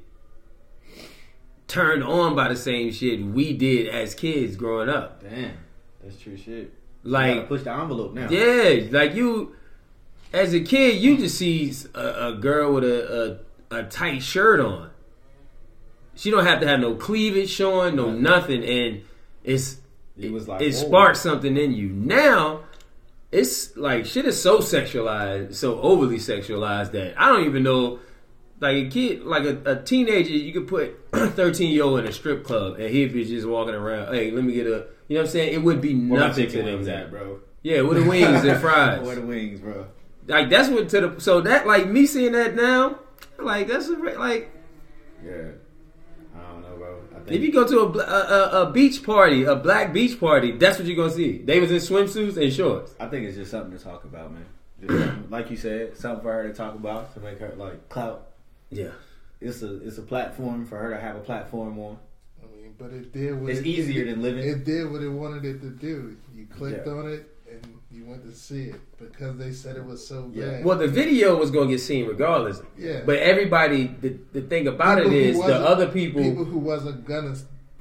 turned 1.67 2.05
on 2.05 2.35
by 2.37 2.49
the 2.49 2.57
same 2.57 2.93
shit 2.93 3.25
we 3.25 3.53
did 3.57 3.89
as 3.89 4.15
kids 4.15 4.57
growing 4.57 4.89
up. 4.89 5.23
Damn. 5.23 5.57
That's 6.03 6.19
true 6.19 6.37
shit. 6.37 6.73
Like 7.07 7.49
push 7.49 7.63
the 7.63 7.73
envelope 7.73 8.15
now. 8.15 8.29
Yeah, 8.29 8.89
like 8.91 9.15
you, 9.15 9.55
as 10.33 10.53
a 10.55 10.61
kid, 10.61 11.01
you 11.01 11.13
mm-hmm. 11.13 11.23
just 11.23 11.39
see 11.39 11.73
a, 11.95 12.29
a 12.29 12.33
girl 12.35 12.75
with 12.75 12.85
a, 12.85 13.41
a 13.71 13.79
a 13.79 13.83
tight 13.85 14.23
shirt 14.23 14.61
on. 14.61 14.91
she 16.15 16.31
don't 16.31 16.47
have 16.47 16.61
to 16.61 16.67
have 16.67 16.81
no 16.81 16.95
cleavage 16.95 17.51
showing, 17.51 17.97
no 17.97 18.11
nothing, 18.11 18.65
and 18.65 19.03
it's 19.45 19.79
It 20.17 20.33
was 20.33 20.49
like 20.49 20.61
it 20.61 20.75
oh. 20.75 20.79
whoa. 20.83 20.89
sparks 20.89 21.21
something 21.21 21.57
in 21.57 21.73
you. 21.73 21.89
Now 21.89 22.61
it's 23.33 23.77
like 23.77 24.07
shit 24.07 24.25
is 24.27 24.41
so 24.41 24.59
sexualized, 24.59 25.55
so 25.55 25.81
overly 25.81 26.19
sexualized 26.19 26.93
that 26.93 27.21
I 27.21 27.29
don't 27.29 27.45
even 27.47 27.63
know. 27.63 28.01
Like 28.59 28.87
a 28.87 28.89
kid, 28.89 29.23
like 29.25 29.45
a, 29.45 29.61
a 29.67 29.83
teenager, 29.83 30.31
you 30.33 30.51
could 30.51 30.67
put 30.67 30.99
thirteen 31.35 31.73
year 31.73 31.85
old 31.85 32.01
in 32.01 32.07
a 32.07 32.13
strip 32.13 32.43
club, 32.43 32.79
and 32.79 32.89
he 32.89 33.07
be 33.07 33.23
just 33.23 33.47
walking 33.47 33.75
around. 33.75 34.15
Hey, 34.15 34.31
let 34.31 34.45
me 34.45 34.55
get 34.55 34.67
a. 34.67 34.87
You 35.09 35.15
know 35.15 35.23
what 35.23 35.29
I'm 35.29 35.33
saying? 35.33 35.55
It 35.55 35.63
would 35.63 35.81
be 35.81 35.95
nothing 35.95 36.49
to 36.51 36.63
them. 36.63 36.89
at, 36.89 37.11
bro? 37.11 37.41
Yeah, 37.63 37.83
with 37.83 38.03
the 38.03 38.09
wings 38.09 38.45
and 38.45 38.61
fries. 38.61 39.01
Where 39.07 39.17
the 39.17 39.23
wings, 39.23 39.61
bro? 39.61 39.87
Like 40.27 40.51
that's 40.51 40.69
what 40.69 40.89
to 40.91 41.01
the 41.01 41.21
so 41.21 41.41
that 41.43 41.67
like 41.67 41.89
me 41.89 42.07
seeing 42.07 42.33
that 42.33 42.55
now, 42.57 42.99
like 43.39 43.69
that's 43.69 43.89
a, 43.89 43.93
like 43.93 44.51
Yeah. 45.25 45.51
I 46.37 46.43
don't 46.51 46.63
know, 46.63 46.77
bro. 46.77 47.01
I 47.15 47.19
think 47.21 47.31
if 47.31 47.43
you 47.43 47.53
go 47.53 47.67
to 47.67 47.79
a, 47.81 48.03
a, 48.03 48.63
a, 48.63 48.63
a 48.63 48.73
beach 48.73 49.03
party, 49.05 49.45
a 49.45 49.55
black 49.55 49.93
beach 49.93 50.19
party, 50.19 50.53
that's 50.53 50.79
what 50.79 50.87
you're 50.87 50.97
gonna 50.97 51.11
see. 51.13 51.39
They 51.39 51.61
was 51.61 51.71
in 51.71 51.79
swimsuits 51.79 52.37
and 52.37 52.53
shorts. 52.53 52.95
I 52.99 53.07
think 53.07 53.27
it's 53.27 53.37
just 53.37 53.51
something 53.53 53.77
to 53.77 53.83
talk 53.83 54.05
about, 54.05 54.33
man. 54.33 54.47
Just 54.81 55.19
like 55.31 55.51
you 55.51 55.57
said, 55.57 55.97
something 55.97 56.23
for 56.23 56.33
her 56.33 56.49
to 56.49 56.53
talk 56.55 56.75
about 56.75 57.15
to 57.15 57.21
make 57.21 57.39
her 57.39 57.55
like 57.57 57.89
clout. 57.89 58.29
Yeah, 58.71 58.91
It's 59.41 59.63
a 59.63 59.87
it's 59.87 59.99
a 59.99 60.03
platform 60.03 60.67
for 60.67 60.77
her 60.77 60.91
to 60.91 61.01
have 61.01 61.15
a 61.17 61.21
platform 61.21 61.79
on. 61.79 61.99
I 62.79 62.83
mean, 62.83 62.91
but 62.91 62.97
it 62.97 63.13
did 63.13 63.41
what 63.41 63.51
It's 63.51 63.61
it, 63.61 63.67
easier 63.67 64.05
it, 64.05 64.11
than 64.11 64.23
living. 64.23 64.49
It 64.49 64.65
did 64.65 64.91
what 64.91 65.03
it 65.03 65.09
wanted 65.09 65.45
it 65.45 65.61
to 65.63 65.71
do. 65.71 66.17
You 66.35 66.47
clicked 66.47 66.87
Yeah. 66.87 66.93
on 66.93 67.11
it 67.11 67.29
and 67.51 67.61
you 67.91 68.05
went 68.07 68.25
to 68.25 68.33
see 68.33 68.65
it 68.65 68.77
because 68.99 69.37
they 69.39 69.53
said 69.53 69.77
it 69.77 69.85
was 69.85 70.07
so 70.07 70.31
Yeah. 70.35 70.47
bad. 70.47 70.65
Well, 70.65 70.79
the 70.79 70.89
video 70.89 71.37
was 71.37 71.51
gonna 71.51 71.69
get 71.71 71.81
seen 71.81 72.07
regardless. 72.07 72.61
Yeah. 72.79 73.03
But 73.05 73.19
everybody, 73.19 73.95
the, 74.01 74.17
the 74.33 74.43
thing 74.43 74.67
about 74.69 74.99
People 74.99 75.13
it 75.13 75.33
the 75.33 75.39
wasn't- 75.39 75.65
other 75.65 75.87
people. 75.89 76.23
people 76.23 76.45
who 76.45 76.59
wasn't 76.59 77.05
gonna 77.07 77.35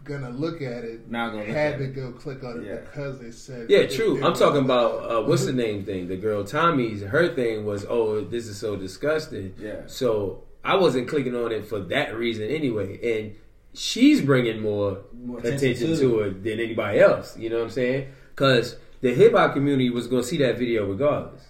gonna 0.03 0.29
look 0.29 0.61
at 0.61 0.83
it 0.83 1.09
Not 1.09 1.31
gonna 1.31 1.45
look 1.45 1.55
had 1.55 1.79
to 1.79 1.85
it. 1.85 1.95
go 1.95 2.11
click 2.11 2.43
on 2.43 2.61
it 2.61 2.67
Yeah. 2.67 2.75
because 2.75 3.17
they 3.19 3.31
said 3.31 3.67
yeah, 3.71 3.87
true. 3.87 4.17
it 4.17 4.23
I'm 4.23 4.35
talking 4.35 4.63
about 4.63 4.91
uh, 5.11 5.23
what's 5.27 5.45
the 5.45 5.51
name 5.53 5.83
thing. 5.83 6.07
The 6.07 6.15
girl 6.15 6.43
Tomi's 6.43 7.01
her 7.01 7.27
thing 7.33 7.65
was, 7.65 7.87
oh, 7.89 8.21
this 8.21 8.45
is 8.47 8.55
so 8.57 8.75
disgusting. 8.75 9.55
Yeah. 9.59 9.77
So 9.87 10.43
I 10.63 10.75
wasn't 10.75 11.07
clicking 11.07 11.35
on 11.35 11.51
it 11.51 11.65
for 11.65 11.79
that 11.79 12.15
reason 12.15 12.47
anyway, 12.49 12.99
and 13.03 13.35
she's 13.75 14.21
bringing 14.21 14.61
more, 14.61 14.99
More 15.13 15.39
attention, 15.39 15.71
attention 15.71 15.87
to, 15.95 15.97
to 15.99 16.19
it 16.21 16.43
than 16.43 16.59
anybody 16.59 16.99
else. 16.99 17.37
You 17.37 17.49
know 17.49 17.57
what 17.57 17.65
I'm 17.65 17.69
saying? 17.71 18.09
Because 18.33 18.77
the 19.01 19.13
hip 19.13 19.33
hop 19.33 19.53
community 19.53 19.89
was 19.89 20.07
going 20.07 20.23
to 20.23 20.27
see 20.27 20.37
that 20.37 20.57
video 20.57 20.85
regardless. 20.87 21.43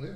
Yeah. 0.00 0.08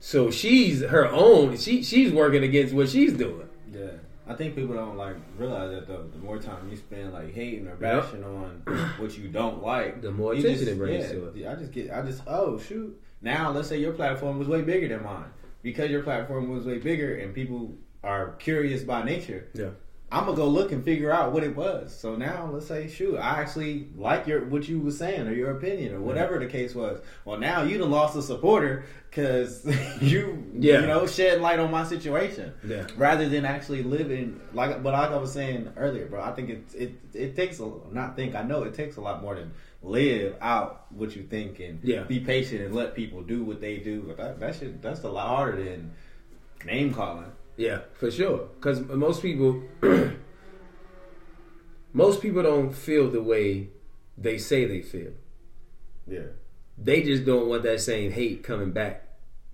So 0.00 0.30
she's 0.30 0.82
her 0.82 1.06
own. 1.10 1.56
She 1.56 1.82
she's 1.82 2.12
working 2.12 2.44
against 2.44 2.74
what 2.74 2.88
she's 2.88 3.12
doing. 3.12 3.48
Yeah. 3.72 3.90
I 4.28 4.34
think 4.34 4.54
people 4.56 4.74
don't 4.74 4.96
like 4.96 5.16
realize 5.38 5.70
that 5.70 5.86
though. 5.86 6.04
The 6.12 6.18
more 6.18 6.38
time 6.38 6.68
you 6.70 6.76
spend 6.76 7.12
like 7.12 7.32
hating 7.32 7.66
or 7.66 7.70
Yep. 7.70 7.80
bashing 7.80 8.24
on 8.24 8.62
what 8.98 9.16
you 9.16 9.28
don't 9.28 9.62
like, 9.62 10.02
The 10.02 10.10
more 10.12 10.34
you 10.34 10.40
attention 10.40 10.66
just- 10.66 10.72
it 10.72 10.78
brings 10.78 11.04
yeah, 11.06 11.12
to 11.12 11.26
it. 11.28 11.46
I 11.48 11.54
just 11.54 11.72
get, 11.72 11.90
I 11.92 12.02
just, 12.02 12.22
oh 12.26 12.58
shoot. 12.58 13.00
Now 13.22 13.50
let's 13.50 13.68
say 13.68 13.78
your 13.78 13.92
platform 13.92 14.38
was 14.38 14.48
way 14.48 14.62
bigger 14.62 14.88
than 14.88 15.02
mine 15.02 15.30
because 15.62 15.90
your 15.90 16.02
platform 16.02 16.50
was 16.50 16.64
way 16.66 16.78
bigger 16.78 17.16
and 17.16 17.34
people 17.34 17.74
are 18.04 18.32
curious 18.32 18.82
by 18.82 19.02
nature. 19.02 19.48
Yeah. 19.54 19.70
I'm 20.16 20.24
gonna 20.24 20.36
go 20.36 20.48
look 20.48 20.72
and 20.72 20.82
figure 20.82 21.12
out 21.12 21.32
what 21.32 21.44
it 21.44 21.54
was. 21.54 21.94
So 21.94 22.16
now 22.16 22.48
let's 22.50 22.66
say, 22.66 22.88
shoot, 22.88 23.16
I 23.18 23.40
actually 23.40 23.88
like 23.96 24.26
your 24.26 24.44
what 24.46 24.66
you 24.66 24.80
was 24.80 24.96
saying 24.96 25.26
or 25.28 25.32
your 25.34 25.50
opinion 25.50 25.94
or 25.94 26.00
whatever 26.00 26.38
the 26.38 26.46
case 26.46 26.74
was. 26.74 27.00
Well, 27.26 27.38
now 27.38 27.62
you 27.64 27.76
done 27.76 27.90
lost 27.90 28.16
a 28.16 28.22
supporter 28.22 28.84
because 29.10 29.64
you, 30.00 30.42
Yeah. 30.58 30.80
you 30.80 30.86
know, 30.86 31.06
shed 31.06 31.40
light 31.42 31.58
on 31.58 31.70
my 31.70 31.84
situation. 31.84 32.54
Yeah. 32.66 32.86
Rather 32.96 33.28
than 33.28 33.44
actually 33.44 33.82
living 33.82 34.40
like, 34.54 34.82
but 34.82 34.94
like 34.94 35.10
I 35.10 35.16
was 35.16 35.32
saying 35.32 35.70
earlier, 35.76 36.06
bro, 36.06 36.22
I 36.22 36.32
think 36.32 36.48
it 36.48 36.74
it 36.74 36.92
it 37.12 37.36
takes 37.36 37.60
a 37.60 37.70
not 37.92 38.16
think 38.16 38.34
I 38.34 38.42
know 38.42 38.62
it 38.62 38.72
takes 38.74 38.96
a 38.96 39.02
lot 39.02 39.20
more 39.20 39.34
than 39.34 39.52
live 39.82 40.34
out 40.40 40.86
what 40.92 41.14
you 41.14 41.22
think 41.24 41.60
and 41.60 41.78
Yeah. 41.82 42.04
be 42.04 42.20
patient 42.20 42.62
and 42.62 42.74
let 42.74 42.94
people 42.94 43.22
do 43.22 43.44
what 43.44 43.60
they 43.60 43.76
do. 43.76 44.02
But 44.06 44.16
that 44.16 44.40
that 44.40 44.56
shit 44.56 44.80
that's 44.80 45.02
a 45.04 45.10
lot 45.10 45.28
harder 45.28 45.62
than 45.62 45.92
name 46.64 46.94
calling. 46.94 47.30
Yeah, 47.56 47.80
for 47.94 48.10
sure. 48.10 48.48
Because 48.56 48.80
most 48.80 49.22
people, 49.22 49.62
most 51.92 52.20
people 52.20 52.42
don't 52.42 52.72
feel 52.72 53.10
the 53.10 53.22
way 53.22 53.68
they 54.18 54.38
say 54.38 54.64
they 54.64 54.82
feel. 54.82 55.12
Yeah. 56.06 56.32
They 56.78 57.02
just 57.02 57.24
don't 57.24 57.48
want 57.48 57.62
that 57.62 57.80
same 57.80 58.12
hate 58.12 58.42
coming 58.42 58.72
back 58.72 59.08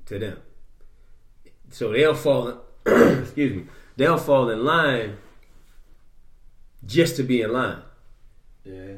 to 0.06 0.18
them. 0.18 0.38
So 1.70 1.92
they'll 1.92 2.14
fall. 2.14 2.62
excuse 2.86 3.54
me. 3.54 3.64
They'll 3.96 4.18
fall 4.18 4.50
in 4.50 4.64
line 4.64 5.18
just 6.84 7.16
to 7.16 7.22
be 7.22 7.40
in 7.42 7.52
line. 7.52 7.82
Yeah. 8.64 8.96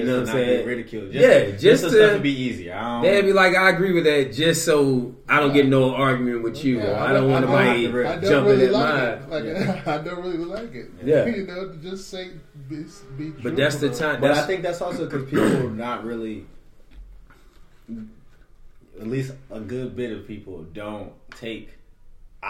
You 0.00 0.04
know 0.04 0.20
what 0.20 0.28
I'm 0.28 0.34
saying? 0.34 0.56
Get 0.58 0.66
ridiculed. 0.66 1.12
Just, 1.12 1.26
Yeah, 1.28 1.50
just, 1.50 1.62
just 1.62 1.82
so 1.82 1.90
to- 1.90 1.94
stuff 1.96 2.12
to 2.16 2.18
be 2.20 2.32
easy. 2.32 2.70
I 2.72 2.80
don't, 2.80 3.02
They'd 3.02 3.22
be 3.22 3.32
like, 3.32 3.54
"I 3.56 3.70
agree 3.70 3.92
with 3.92 4.04
that," 4.04 4.32
just 4.32 4.64
so 4.64 5.14
I 5.28 5.40
don't 5.40 5.52
get 5.52 5.66
no 5.68 5.94
argument 5.94 6.42
with 6.42 6.64
you. 6.64 6.80
or 6.80 6.94
I 6.96 7.12
don't 7.12 7.30
want 7.30 7.46
nobody 7.46 7.86
I 7.86 8.18
jumping 8.20 8.44
really 8.52 8.64
in 8.66 8.72
like 8.72 9.28
mine. 9.30 9.46
it. 9.46 9.66
Like 9.66 9.86
I 9.86 9.98
don't 9.98 10.22
really 10.22 10.38
like 10.38 10.74
it. 10.74 10.86
Yeah. 11.04 11.26
you 11.36 11.46
know, 11.46 11.68
to 11.68 11.76
just 11.76 12.08
say 12.10 12.30
be, 12.68 12.84
be 13.18 13.30
But 13.30 13.56
that's 13.56 13.76
the 13.76 13.88
truthful. 13.88 14.08
time. 14.12 14.20
But 14.20 14.32
I 14.32 14.46
think 14.46 14.62
that's 14.62 14.80
also 14.80 15.04
because 15.06 15.24
people 15.28 15.44
are 15.66 15.70
not 15.70 16.04
really, 16.04 16.46
at 19.00 19.06
least 19.06 19.32
a 19.50 19.60
good 19.60 19.96
bit 19.96 20.12
of 20.12 20.26
people 20.26 20.62
don't 20.72 21.12
take 21.36 21.70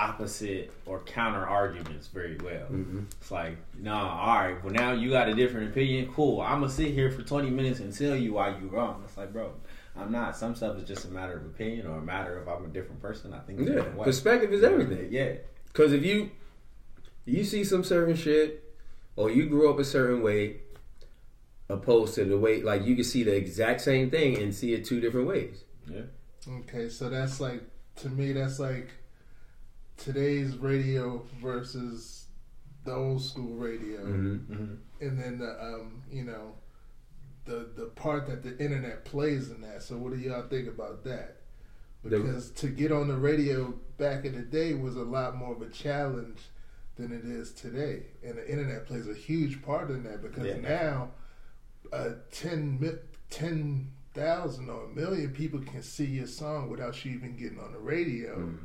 opposite 0.04 0.72
or 0.86 1.00
counter 1.00 1.46
arguments 1.46 2.08
very 2.08 2.36
well. 2.36 2.66
Mm-hmm. 2.70 3.00
It's 3.20 3.30
like, 3.30 3.56
nah, 3.78 4.20
all 4.20 4.34
right, 4.36 4.62
well 4.62 4.72
now 4.72 4.92
you 4.92 5.10
got 5.10 5.28
a 5.28 5.34
different 5.34 5.70
opinion. 5.70 6.12
Cool, 6.14 6.40
I'm 6.40 6.60
gonna 6.60 6.72
sit 6.72 6.92
here 6.92 7.10
for 7.10 7.22
20 7.22 7.50
minutes 7.50 7.80
and 7.80 7.96
tell 7.96 8.14
you 8.14 8.34
why 8.34 8.50
you 8.58 8.68
wrong. 8.68 9.02
It's 9.06 9.16
like, 9.16 9.32
bro, 9.32 9.52
I'm 9.96 10.12
not. 10.12 10.36
Some 10.36 10.54
stuff 10.54 10.76
is 10.76 10.84
just 10.86 11.06
a 11.06 11.08
matter 11.08 11.36
of 11.36 11.46
opinion 11.46 11.86
or 11.86 11.98
a 11.98 12.02
matter 12.02 12.38
of 12.38 12.48
I'm 12.48 12.64
a 12.66 12.68
different 12.68 13.00
person. 13.00 13.32
I 13.32 13.38
think. 13.40 13.60
yeah, 13.60 13.88
way. 13.94 14.04
perspective 14.04 14.52
is 14.52 14.62
everything. 14.62 15.08
Yeah, 15.10 15.34
Because 15.66 15.92
if 15.92 16.04
you 16.04 16.30
you 17.24 17.44
see 17.44 17.64
some 17.64 17.84
certain 17.84 18.16
shit, 18.16 18.62
or 19.16 19.30
you 19.30 19.46
grew 19.48 19.70
up 19.70 19.78
a 19.78 19.84
certain 19.84 20.22
way, 20.22 20.56
opposed 21.68 22.14
to 22.16 22.24
the 22.24 22.36
way 22.36 22.62
like 22.62 22.84
you 22.84 22.94
can 22.94 23.04
see 23.04 23.22
the 23.22 23.34
exact 23.34 23.80
same 23.80 24.10
thing 24.10 24.38
and 24.38 24.54
see 24.54 24.74
it 24.74 24.84
two 24.84 25.00
different 25.00 25.26
ways. 25.26 25.64
yeah. 25.88 26.02
Okay, 26.46 26.90
so 26.90 27.08
that's 27.08 27.40
like 27.40 27.62
to 27.96 28.10
me 28.10 28.32
that's 28.32 28.58
like 28.58 28.90
today's 29.96 30.56
radio 30.56 31.24
versus 31.40 32.26
the 32.84 32.92
old 32.94 33.22
school 33.22 33.54
radio, 33.54 34.00
Mm-hmm. 34.00 34.74
and 35.00 35.18
then 35.20 35.38
the 35.38 35.50
um, 35.62 36.02
you 36.10 36.24
know 36.24 36.52
the 37.44 37.68
the 37.76 37.86
part 37.94 38.26
that 38.26 38.42
the 38.42 38.58
internet 38.58 39.04
plays 39.04 39.50
in 39.50 39.60
that. 39.62 39.82
So 39.82 39.96
what 39.96 40.12
do 40.12 40.18
y'all 40.18 40.46
think 40.48 40.68
about 40.68 41.04
that? 41.04 41.36
The- 42.02 42.18
Because 42.18 42.50
to 42.52 42.68
get 42.68 42.92
on 42.92 43.08
the 43.08 43.16
radio 43.16 43.74
back 43.96 44.24
in 44.24 44.34
the 44.34 44.42
day 44.42 44.74
was 44.74 44.96
a 44.96 45.02
lot 45.02 45.36
more 45.36 45.54
of 45.54 45.62
a 45.62 45.70
challenge 45.70 46.38
than 46.96 47.10
it 47.12 47.24
is 47.24 47.52
today, 47.52 48.02
and 48.22 48.36
the 48.38 48.48
internet 48.50 48.86
plays 48.86 49.08
a 49.08 49.14
huge 49.14 49.62
part 49.62 49.90
in 49.90 50.02
that 50.04 50.22
because 50.22 50.46
Yeah. 50.46 50.58
now 50.58 51.10
uh, 51.92 52.10
10 52.30 52.78
mi- 52.80 52.98
10,000 53.30 54.68
or 54.70 54.84
a 54.84 54.88
million 54.88 55.30
people 55.32 55.60
can 55.60 55.82
see 55.82 56.04
your 56.06 56.26
song 56.26 56.70
without 56.70 57.04
you 57.04 57.12
even 57.12 57.36
getting 57.36 57.58
on 57.58 57.72
the 57.72 57.78
radio 57.78 58.36
Mm. 58.38 58.58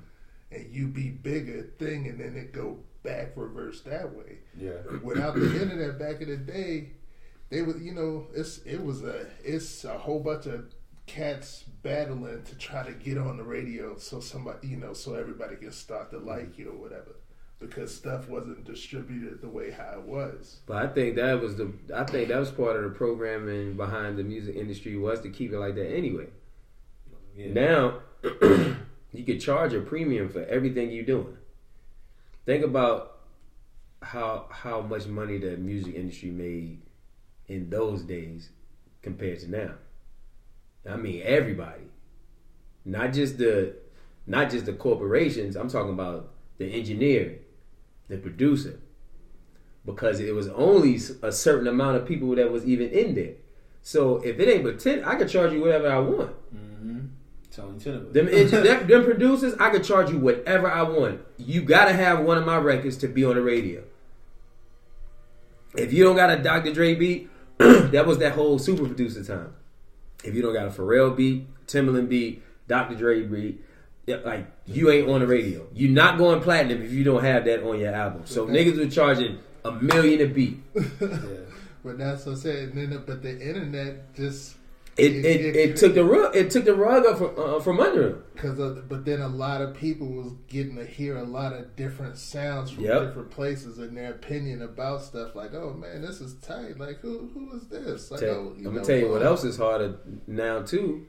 And 0.52 0.66
you 0.74 0.88
be 0.88 1.10
bigger 1.10 1.64
thing 1.78 2.08
and 2.08 2.20
then 2.20 2.36
it 2.36 2.52
go 2.54 2.78
back 3.04 3.32
reverse 3.36 3.82
that 3.82 4.14
way 4.16 4.40
Yeah. 4.60 4.74
without 5.04 5.36
the 5.36 5.62
internet 5.62 5.98
back 5.98 6.22
in 6.22 6.30
the 6.30 6.38
day 6.38 6.90
they 7.50 7.62
would 7.62 7.80
you 7.82 7.94
know 7.94 8.28
it's 8.34 8.60
it 8.60 8.84
was 8.84 9.04
a 9.04 9.28
it's 9.44 9.84
a 9.86 9.98
whole 9.98 10.20
bunch 10.20 10.46
of 10.48 10.66
cats 11.08 11.64
battling 11.82 12.44
to 12.44 12.56
try 12.56 12.84
to 12.84 12.92
get 12.92 13.18
on 13.18 13.38
the 13.38 13.44
radio 13.44 13.98
so 13.98 14.20
somebody 14.20 14.68
you 14.68 14.78
know 14.78 14.94
so 14.94 15.16
everybody 15.16 15.56
can 15.56 15.72
start 15.72 16.12
to 16.12 16.20
like 16.20 16.58
you 16.60 16.70
or 16.70 16.76
whatever 16.78 17.16
because 17.60 17.94
stuff 17.94 18.30
wasn't 18.30 18.64
distributed 18.64 19.42
the 19.42 19.48
way 19.48 19.72
how 19.72 19.94
it 19.98 20.04
was 20.04 20.60
But 20.66 20.78
I 20.78 20.88
think 20.88 21.16
that 21.16 21.42
was 21.42 21.56
the 21.58 21.72
I 21.96 22.04
think 22.04 22.28
that 22.30 22.38
was 22.40 22.52
part 22.52 22.76
of 22.78 22.84
the 22.84 22.90
programming 22.92 23.76
behind 23.76 24.18
the 24.18 24.24
music 24.24 24.56
industry 24.56 24.96
was 24.98 25.20
to 25.22 25.30
keep 25.30 25.52
it 25.52 25.60
like 25.60 25.76
that 25.76 25.92
anyway. 25.92 26.28
Yeah. 27.36 27.54
Now 27.54 28.00
you 29.12 29.24
could 29.24 29.42
charge 29.42 29.74
a 29.74 29.82
premium 29.82 30.30
for 30.30 30.44
everything 30.46 30.92
you're 30.92 31.04
doing. 31.04 31.38
Think 32.46 32.64
about 32.64 33.18
how 34.02 34.48
how 34.50 34.82
much 34.82 35.08
money 35.08 35.38
the 35.38 35.58
music 35.58 35.96
industry 35.96 36.30
made 36.30 36.82
in 37.48 37.70
those 37.70 38.04
days 38.04 38.50
compared 39.02 39.40
to 39.40 39.52
now. 39.52 39.74
I 40.90 40.96
mean 40.96 41.22
everybody. 41.24 41.84
Not 42.86 43.14
just 43.14 43.38
the 43.38 43.76
not 44.26 44.52
just 44.52 44.66
the 44.66 44.74
corporations, 44.74 45.56
I'm 45.56 45.70
talking 45.70 45.94
about 45.94 46.32
the 46.58 46.68
engineer, 46.68 47.40
the 48.08 48.18
producer. 48.18 48.80
Because 49.86 50.20
it 50.20 50.36
was 50.36 50.48
only 50.50 51.00
a 51.22 51.32
certain 51.32 51.68
amount 51.68 51.98
of 51.98 52.06
people 52.06 52.36
that 52.36 52.52
was 52.52 52.66
even 52.66 52.90
in 52.90 53.16
there. 53.16 53.34
So 53.82 54.18
if 54.18 54.40
it 54.40 54.48
ain't 54.48 54.64
but 54.64 54.80
ten, 54.80 55.04
I 55.04 55.16
could 55.16 55.30
charge 55.30 55.54
you 55.54 55.62
whatever 55.62 55.90
I 55.90 56.00
want. 56.00 56.32
Mm-hmm. 56.54 56.69
Tony 57.52 57.80
Tennant. 57.80 58.14
Them, 58.14 58.26
them, 58.50 58.88
them 58.88 59.04
producers, 59.04 59.56
I 59.60 59.70
could 59.70 59.84
charge 59.84 60.12
you 60.12 60.18
whatever 60.18 60.70
I 60.70 60.84
want. 60.84 61.22
You 61.38 61.62
gotta 61.62 61.94
have 61.94 62.20
one 62.20 62.38
of 62.38 62.46
my 62.46 62.58
records 62.58 62.98
to 62.98 63.08
be 63.08 63.26
on 63.26 63.36
the 63.36 63.42
radio. 63.42 63.84
If 65.76 65.94
you 65.94 66.04
don't 66.04 66.16
got 66.16 66.32
a 66.32 66.42
Dr. 66.42 66.74
Dre 66.74 66.96
beat, 66.96 67.30
that 67.58 68.06
was 68.06 68.18
that 68.20 68.34
whole 68.34 68.58
super 68.60 68.86
producer 68.86 69.24
time. 69.24 69.54
If 70.24 70.36
you 70.36 70.42
don't 70.42 70.54
got 70.54 70.68
a 70.68 70.70
Pharrell 70.70 71.16
beat, 71.16 71.48
Timbaland 71.68 72.10
beat, 72.10 72.44
Dr. 72.68 72.96
Dre 72.96 73.22
beat, 73.22 73.64
like 74.08 74.48
you 74.66 74.90
ain't 74.90 75.08
on 75.08 75.22
the 75.22 75.28
radio. 75.28 75.68
You're 75.74 75.92
not 75.92 76.18
going 76.18 76.42
platinum 76.42 76.82
if 76.82 76.92
you 76.92 77.04
don't 77.04 77.24
have 77.24 77.46
that 77.46 77.64
on 77.64 77.80
your 77.80 77.94
album. 77.94 78.24
So 78.26 78.48
niggas 78.48 78.78
were 78.78 78.90
charging 78.90 79.40
a 79.64 79.72
million 79.72 80.22
a 80.22 80.26
beat. 80.26 80.62
But 81.84 81.98
that's 81.98 82.26
what 82.26 82.34
I 82.34 82.40
said. 82.40 82.70
And 82.74 82.92
then, 82.92 83.04
but 83.06 83.22
the 83.22 83.40
internet 83.40 84.14
just 84.14 84.56
It 85.00 85.26
it, 85.26 85.56
it, 85.56 85.76
took 85.78 85.94
the 85.94 86.04
rug 86.06 86.36
it 86.36 86.52
took 86.52 86.66
the 86.66 86.74
rug 86.76 87.06
up 87.06 87.18
from 87.18 87.34
uh, 87.38 87.60
from 87.60 87.80
under 87.80 88.08
him. 88.10 88.24
because 88.34 88.58
but 88.88 89.06
then 89.06 89.22
a 89.22 89.28
lot 89.28 89.62
of 89.62 89.76
people 89.76 90.08
was 90.08 90.34
getting 90.48 90.76
to 90.76 90.86
hear 90.86 91.18
a 91.18 91.24
lot 91.24 91.54
of 91.54 91.76
different 91.76 92.18
sounds 92.18 92.72
from 92.72 92.84
Yep. 92.84 93.08
different 93.08 93.32
places 93.32 93.78
and 93.80 93.96
their 93.98 94.12
opinion 94.12 94.62
about 94.62 95.02
stuff. 95.04 95.36
Like, 95.36 95.54
oh 95.54 95.74
man, 95.74 96.02
this 96.02 96.22
is 96.22 96.36
tight. 96.36 96.80
Like, 96.80 97.00
who 97.00 97.30
who 97.34 97.56
is 97.58 97.68
this? 97.68 98.12
Like, 98.12 98.20
Tell- 98.22 98.30
oh, 98.36 98.54
I'm 98.56 98.64
know, 98.64 98.72
gonna 98.72 98.84
tell 98.86 98.98
you 98.98 99.10
what 99.10 99.24
else 99.24 99.44
is 99.44 99.58
harder 99.58 99.96
now 100.28 100.62
too, 100.62 101.06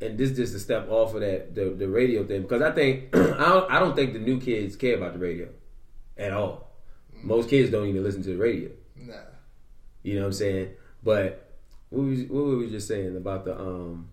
and 0.00 0.18
this 0.18 0.32
just 0.32 0.54
a 0.54 0.58
step 0.58 0.88
off 0.90 1.14
of 1.14 1.20
that 1.20 1.54
the, 1.54 1.70
the 1.70 1.88
radio 1.88 2.24
thing 2.26 2.42
because 2.42 2.62
I 2.62 2.70
think 2.72 3.14
I 3.16 3.18
don't 3.48 3.70
I 3.70 3.78
don't 3.80 3.94
think 3.96 4.12
the 4.12 4.18
new 4.18 4.40
kids 4.40 4.76
care 4.76 4.96
about 4.96 5.12
the 5.14 5.18
radio 5.18 5.48
at 6.16 6.32
all. 6.32 6.70
Most 7.22 7.48
kids 7.48 7.70
don't 7.70 7.86
even 7.88 8.02
listen 8.02 8.22
to 8.24 8.30
the 8.30 8.36
radio. 8.36 8.70
Nah, 8.96 9.14
You 10.02 10.14
know 10.16 10.20
what 10.22 10.26
I'm 10.26 10.32
saying? 10.34 10.70
But 11.02 11.43
what 11.94 12.06
was 12.06 12.20
what 12.24 12.44
were 12.44 12.58
we 12.58 12.70
just 12.70 12.88
saying 12.88 13.16
about 13.16 13.44
the 13.44 13.58
um 13.58 14.08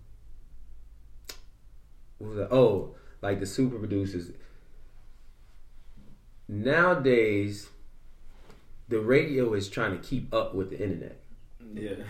what 2.18 2.28
was 2.28 2.38
that? 2.38 2.52
Oh, 2.52 2.94
like 3.20 3.40
the 3.40 3.46
super 3.46 3.78
producers. 3.78 4.30
Nowadays 6.48 7.68
the 8.88 9.00
radio 9.00 9.54
is 9.54 9.68
trying 9.68 9.92
to 9.92 9.98
keep 9.98 10.32
up 10.32 10.54
with 10.54 10.70
the 10.70 10.80
internet. 10.80 11.20
Yeah. 11.74 12.04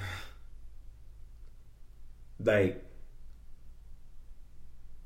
Like 2.38 2.85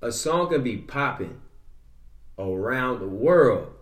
a 0.03 0.11
song 0.11 0.49
can 0.49 0.63
be 0.63 0.79
popping 0.79 1.41
around 2.39 3.01
the 3.01 3.09
world 3.09 3.73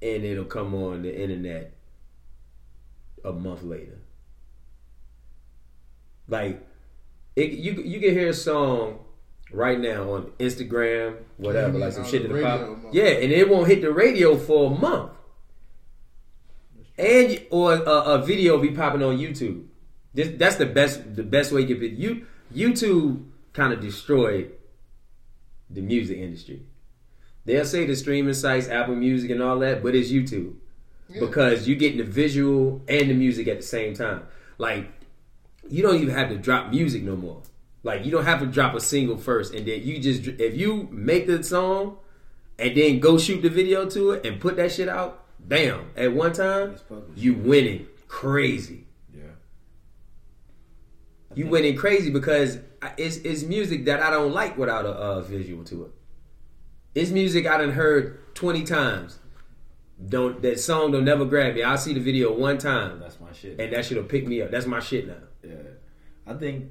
and 0.00 0.24
it'll 0.24 0.44
come 0.44 0.74
on 0.74 1.02
the 1.02 1.20
internet 1.20 1.72
a 3.24 3.32
month 3.32 3.62
later. 3.62 3.98
Like 6.28 6.66
it, 7.34 7.52
you 7.52 7.72
you 7.82 8.00
can 8.00 8.10
hear 8.10 8.28
a 8.28 8.34
song 8.34 9.00
right 9.52 9.78
now 9.78 10.12
on 10.12 10.32
Instagram, 10.38 11.16
whatever, 11.36 11.78
Yeah, 11.78 11.84
like 11.84 11.92
some 11.92 12.04
shit 12.04 12.24
in 12.24 12.32
the 12.32 12.42
pop. 12.42 12.78
Yeah, 12.92 13.04
and 13.04 13.32
it 13.32 13.48
won't 13.48 13.68
hit 13.68 13.82
the 13.82 13.92
radio 13.92 14.36
for 14.36 14.72
a 14.72 14.74
month. 14.74 15.12
And 16.98 17.42
or 17.50 17.74
a, 17.74 17.80
a 17.82 18.24
video 18.24 18.58
be 18.58 18.70
popping 18.70 19.02
on 19.02 19.18
YouTube. 19.18 19.66
This, 20.14 20.30
that's 20.38 20.56
the 20.56 20.66
best 20.66 21.14
the 21.14 21.22
best 21.22 21.52
way 21.52 21.60
you 21.60 21.66
can 21.66 21.78
put 21.78 21.90
you 21.98 22.26
YouTube 22.54 23.26
kind 23.52 23.72
of 23.72 23.80
destroyed 23.80 24.52
the 25.68 25.82
music 25.82 26.18
industry. 26.18 26.62
They'll 27.44 27.64
say 27.64 27.86
the 27.86 27.94
streaming 27.94 28.34
sites, 28.34 28.68
Apple 28.68 28.96
Music 28.96 29.30
and 29.30 29.42
all 29.42 29.58
that, 29.60 29.82
but 29.82 29.94
it's 29.94 30.10
YouTube. 30.10 30.54
Because 31.20 31.68
you're 31.68 31.78
getting 31.78 31.98
the 31.98 32.04
visual 32.04 32.82
and 32.88 33.10
the 33.10 33.14
music 33.14 33.46
at 33.46 33.58
the 33.58 33.62
same 33.62 33.94
time. 33.94 34.24
Like 34.58 34.90
you 35.70 35.82
don't 35.82 35.96
even 35.96 36.14
have 36.14 36.28
to 36.30 36.36
drop 36.36 36.70
music 36.70 37.02
no 37.02 37.16
more. 37.16 37.42
Like 37.82 38.04
you 38.04 38.10
don't 38.10 38.24
have 38.24 38.40
to 38.40 38.46
drop 38.46 38.74
a 38.74 38.80
single 38.80 39.16
first 39.16 39.54
and 39.54 39.66
then 39.66 39.82
you 39.82 39.98
just 40.00 40.26
if 40.26 40.56
you 40.56 40.88
make 40.90 41.26
the 41.26 41.42
song 41.42 41.98
and 42.58 42.76
then 42.76 42.98
go 43.00 43.16
shoot 43.18 43.42
the 43.42 43.48
video 43.50 43.88
to 43.90 44.12
it 44.12 44.26
and 44.26 44.40
put 44.40 44.56
that 44.56 44.72
shit 44.72 44.88
out, 44.88 45.24
bam, 45.38 45.90
at 45.96 46.12
one 46.12 46.32
time, 46.32 46.76
you 47.14 47.34
winning 47.34 47.86
crazy. 48.08 48.86
Yeah. 49.14 49.22
You 51.34 51.46
winning 51.48 51.76
crazy 51.76 52.10
because 52.10 52.58
it's 52.96 53.16
it's 53.18 53.42
music 53.42 53.84
that 53.84 54.00
I 54.00 54.10
don't 54.10 54.32
like 54.32 54.56
without 54.56 54.84
a, 54.84 54.90
uh 54.90 55.20
visual 55.20 55.64
to 55.64 55.84
it. 55.84 55.90
It's 56.94 57.10
music 57.10 57.46
I 57.46 57.58
done 57.58 57.72
heard 57.72 58.34
twenty 58.34 58.64
times. 58.64 59.18
Don't 60.08 60.42
that 60.42 60.58
song 60.60 60.92
don't 60.92 61.04
never 61.04 61.24
grab 61.24 61.54
me. 61.54 61.62
I'll 61.62 61.78
see 61.78 61.94
the 61.94 62.00
video 62.00 62.32
one 62.32 62.58
time 62.58 63.00
That's 63.00 63.18
my 63.20 63.32
shit. 63.32 63.60
and 63.60 63.72
that 63.72 63.84
shit'll 63.84 64.04
pick 64.04 64.26
me 64.26 64.42
up. 64.42 64.50
That's 64.50 64.66
my 64.66 64.80
shit 64.80 65.06
now. 65.06 65.14
Yeah, 65.48 66.32
I 66.32 66.34
think 66.34 66.70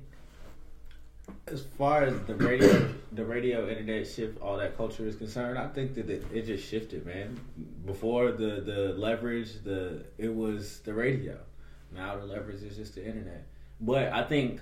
as 1.47 1.63
far 1.77 2.03
as 2.03 2.19
the 2.21 2.35
radio, 2.35 2.89
the 3.11 3.25
radio, 3.25 3.67
internet 3.69 4.07
shift, 4.07 4.41
all 4.41 4.57
that 4.57 4.77
culture 4.77 5.07
is 5.07 5.15
concerned, 5.15 5.57
I 5.57 5.67
think 5.67 5.95
that 5.95 6.09
it, 6.09 6.23
it 6.33 6.45
just 6.45 6.67
shifted, 6.67 7.05
man. 7.05 7.39
Before 7.85 8.31
the 8.31 8.61
the 8.61 8.93
leverage, 8.97 9.63
the 9.63 10.03
it 10.17 10.33
was 10.33 10.79
the 10.79 10.93
radio. 10.93 11.37
Now 11.95 12.17
the 12.17 12.25
leverage 12.25 12.63
is 12.63 12.75
just 12.75 12.95
the 12.95 13.05
internet. 13.05 13.45
But 13.81 14.11
I 14.13 14.23
think, 14.23 14.61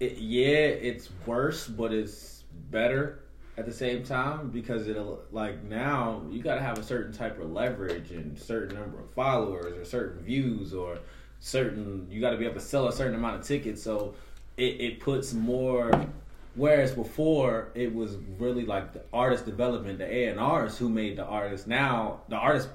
it, 0.00 0.18
yeah, 0.18 0.46
it's 0.48 1.08
worse, 1.26 1.66
but 1.66 1.92
it's 1.92 2.44
better 2.70 3.20
at 3.58 3.66
the 3.66 3.72
same 3.72 4.02
time 4.02 4.48
because 4.48 4.88
it'll 4.88 5.20
like 5.30 5.62
now 5.64 6.22
you 6.30 6.42
got 6.42 6.54
to 6.54 6.60
have 6.60 6.78
a 6.78 6.82
certain 6.82 7.12
type 7.12 7.38
of 7.38 7.50
leverage 7.52 8.10
and 8.10 8.38
certain 8.38 8.78
number 8.78 8.98
of 8.98 9.10
followers 9.10 9.76
or 9.76 9.84
certain 9.84 10.22
views 10.22 10.72
or 10.72 10.98
certain 11.42 12.06
you 12.08 12.20
got 12.20 12.30
to 12.30 12.36
be 12.36 12.44
able 12.44 12.54
to 12.54 12.60
sell 12.60 12.86
a 12.86 12.92
certain 12.92 13.16
amount 13.16 13.34
of 13.34 13.42
tickets. 13.44 13.82
So 13.82 14.14
it, 14.56 14.80
it 14.80 15.00
puts 15.00 15.34
more 15.34 15.90
whereas 16.54 16.92
before 16.92 17.68
it 17.74 17.92
was 17.92 18.16
really 18.38 18.64
like 18.64 18.92
the 18.92 19.02
artist 19.12 19.44
development 19.44 19.98
the 19.98 20.04
A&Rs 20.04 20.78
who 20.78 20.88
made 20.88 21.16
the 21.16 21.24
artists. 21.24 21.66
Now 21.66 22.20
the 22.28 22.36
artists 22.36 22.70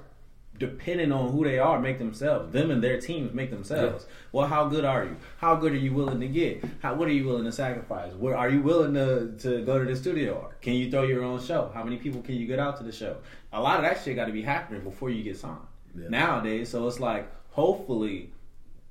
depending 0.58 1.12
on 1.12 1.30
who 1.30 1.44
they 1.44 1.58
are 1.58 1.80
make 1.80 1.98
themselves. 1.98 2.52
Them 2.52 2.70
and 2.70 2.82
their 2.82 3.00
teams 3.00 3.32
make 3.32 3.50
themselves. 3.50 4.06
Well 4.32 4.46
how 4.46 4.68
good 4.68 4.84
are 4.84 5.04
you? 5.04 5.16
How 5.38 5.56
good 5.56 5.72
are 5.72 5.76
you 5.76 5.94
willing 5.94 6.20
to 6.20 6.28
get? 6.28 6.62
How 6.82 6.94
what 6.94 7.08
are 7.08 7.12
you 7.12 7.24
willing 7.24 7.44
to 7.44 7.52
sacrifice? 7.52 8.12
Where 8.12 8.36
are 8.36 8.50
you 8.50 8.60
willing 8.60 8.92
to 8.94 9.32
to 9.38 9.64
go 9.64 9.78
to 9.78 9.84
the 9.86 9.96
studio? 9.96 10.50
Can 10.60 10.74
you 10.74 10.90
throw 10.90 11.04
your 11.04 11.24
own 11.24 11.40
show? 11.40 11.70
How 11.72 11.84
many 11.84 11.96
people 11.96 12.20
can 12.20 12.34
you 12.34 12.46
get 12.46 12.58
out 12.58 12.76
to 12.78 12.82
the 12.82 12.92
show? 12.92 13.16
A 13.50 13.62
lot 13.62 13.76
of 13.76 13.84
that 13.84 14.04
shit 14.04 14.14
got 14.14 14.26
to 14.26 14.32
be 14.32 14.42
happening 14.42 14.82
before 14.82 15.08
you 15.08 15.22
get 15.22 15.38
signed. 15.38 15.56
Nowadays 15.94 16.68
so 16.68 16.86
it's 16.86 17.00
like 17.00 17.32
hopefully 17.52 18.30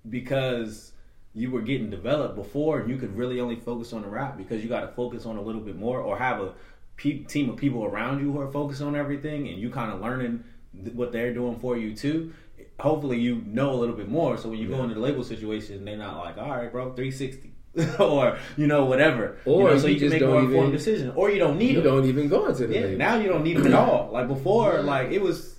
because 0.09 0.91
you 1.33 1.51
were 1.51 1.61
getting 1.61 1.89
developed 1.89 2.35
before 2.35 2.79
and 2.79 2.89
you 2.89 2.97
could 2.97 3.15
really 3.15 3.39
only 3.39 3.55
focus 3.55 3.93
on 3.93 4.01
the 4.01 4.07
rap 4.07 4.37
because 4.37 4.63
you 4.63 4.69
got 4.69 4.81
to 4.81 4.87
focus 4.87 5.25
on 5.25 5.37
a 5.37 5.41
little 5.41 5.61
bit 5.61 5.75
more 5.75 5.99
or 5.99 6.17
have 6.17 6.41
a 6.41 6.53
pe- 6.95 7.19
team 7.23 7.49
of 7.49 7.55
people 7.57 7.85
around 7.85 8.19
you 8.19 8.31
who 8.31 8.39
are 8.39 8.51
focused 8.51 8.81
on 8.81 8.95
everything 8.95 9.47
and 9.47 9.59
you 9.59 9.69
kind 9.69 9.91
of 9.91 10.01
learning 10.01 10.43
th- 10.83 10.95
what 10.95 11.11
they're 11.11 11.33
doing 11.33 11.59
for 11.59 11.77
you 11.77 11.95
too 11.95 12.33
hopefully 12.79 13.19
you 13.19 13.41
know 13.45 13.71
a 13.71 13.75
little 13.75 13.95
bit 13.95 14.07
more 14.09 14.37
so 14.37 14.49
when 14.49 14.57
you 14.59 14.67
go 14.67 14.81
into 14.83 14.95
the 14.95 15.01
label 15.01 15.23
situation 15.23 15.83
they're 15.85 15.97
not 15.97 16.17
like 16.17 16.37
all 16.37 16.49
right 16.49 16.71
bro 16.71 16.91
360 16.93 17.53
or 17.99 18.37
you 18.55 18.65
know 18.65 18.85
whatever 18.85 19.37
Or 19.45 19.61
you 19.61 19.67
know, 19.75 19.77
so 19.79 19.87
you 19.87 19.93
you 19.93 19.99
can 19.99 20.09
make 20.09 20.21
more 20.27 20.39
informed 20.39 20.71
decision 20.73 21.11
or 21.15 21.29
you 21.29 21.37
don't 21.37 21.59
need 21.59 21.75
You 21.75 21.81
them. 21.81 21.97
don't 21.97 22.05
even 22.05 22.27
go 22.27 22.47
into 22.47 22.65
the 22.65 22.73
Yeah, 22.73 22.81
label. 22.81 22.97
now 22.97 23.15
you 23.17 23.27
don't 23.29 23.43
need 23.43 23.57
them 23.57 23.67
at 23.67 23.73
all. 23.87 24.09
Like 24.11 24.27
before, 24.27 24.81
like 24.81 25.11
it 25.11 25.21
was 25.21 25.55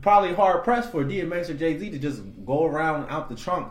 probably 0.00 0.32
hard 0.34 0.64
pressed 0.64 0.90
for 0.90 1.04
DMX 1.04 1.50
or 1.50 1.54
Jay 1.54 1.78
Z 1.78 1.90
to 1.90 1.98
just 1.98 2.22
go 2.46 2.64
around 2.64 3.08
out 3.10 3.28
the 3.28 3.34
trunk, 3.34 3.68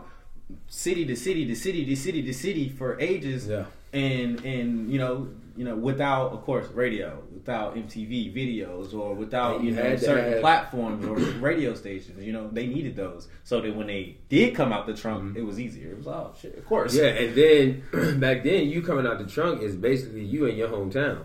city 0.68 1.04
to 1.06 1.16
city 1.16 1.46
to 1.46 1.54
city 1.54 1.84
to 1.84 1.96
city 1.96 2.22
to 2.22 2.32
city 2.34 2.68
for 2.68 2.98
ages. 3.00 3.46
Yeah. 3.48 3.64
And 3.92 4.44
and 4.44 4.90
you 4.92 4.98
know 4.98 5.28
you 5.56 5.64
know 5.64 5.74
without 5.74 6.32
of 6.32 6.42
course 6.44 6.68
radio, 6.74 7.22
without 7.32 7.74
MTV 7.74 8.34
videos, 8.34 8.92
or 8.92 9.14
without 9.14 9.62
you 9.62 9.70
you 9.70 9.76
know 9.76 9.96
certain 9.96 10.32
have- 10.32 10.40
platforms 10.40 11.06
or 11.06 11.16
radio 11.40 11.74
stations. 11.74 12.22
You 12.22 12.32
know 12.32 12.48
they 12.52 12.66
needed 12.66 12.96
those 12.96 13.28
so 13.44 13.60
that 13.62 13.74
when 13.74 13.86
they 13.86 14.16
did 14.28 14.54
come 14.54 14.72
out 14.74 14.86
the 14.86 14.94
trunk, 14.94 15.24
Mm-hmm. 15.24 15.38
it 15.38 15.46
was 15.46 15.58
easier. 15.58 15.92
It 15.92 15.96
was 15.98 16.06
oh 16.06 16.34
shit, 16.40 16.58
of 16.58 16.66
course. 16.66 16.94
Yeah, 16.94 17.06
and 17.06 17.34
then 17.34 18.20
back 18.20 18.42
then 18.44 18.68
you 18.68 18.82
coming 18.82 19.06
out 19.06 19.18
the 19.18 19.26
trunk 19.26 19.62
is 19.62 19.74
basically 19.74 20.22
you 20.24 20.44
in 20.44 20.56
your 20.56 20.68
hometown 20.68 21.22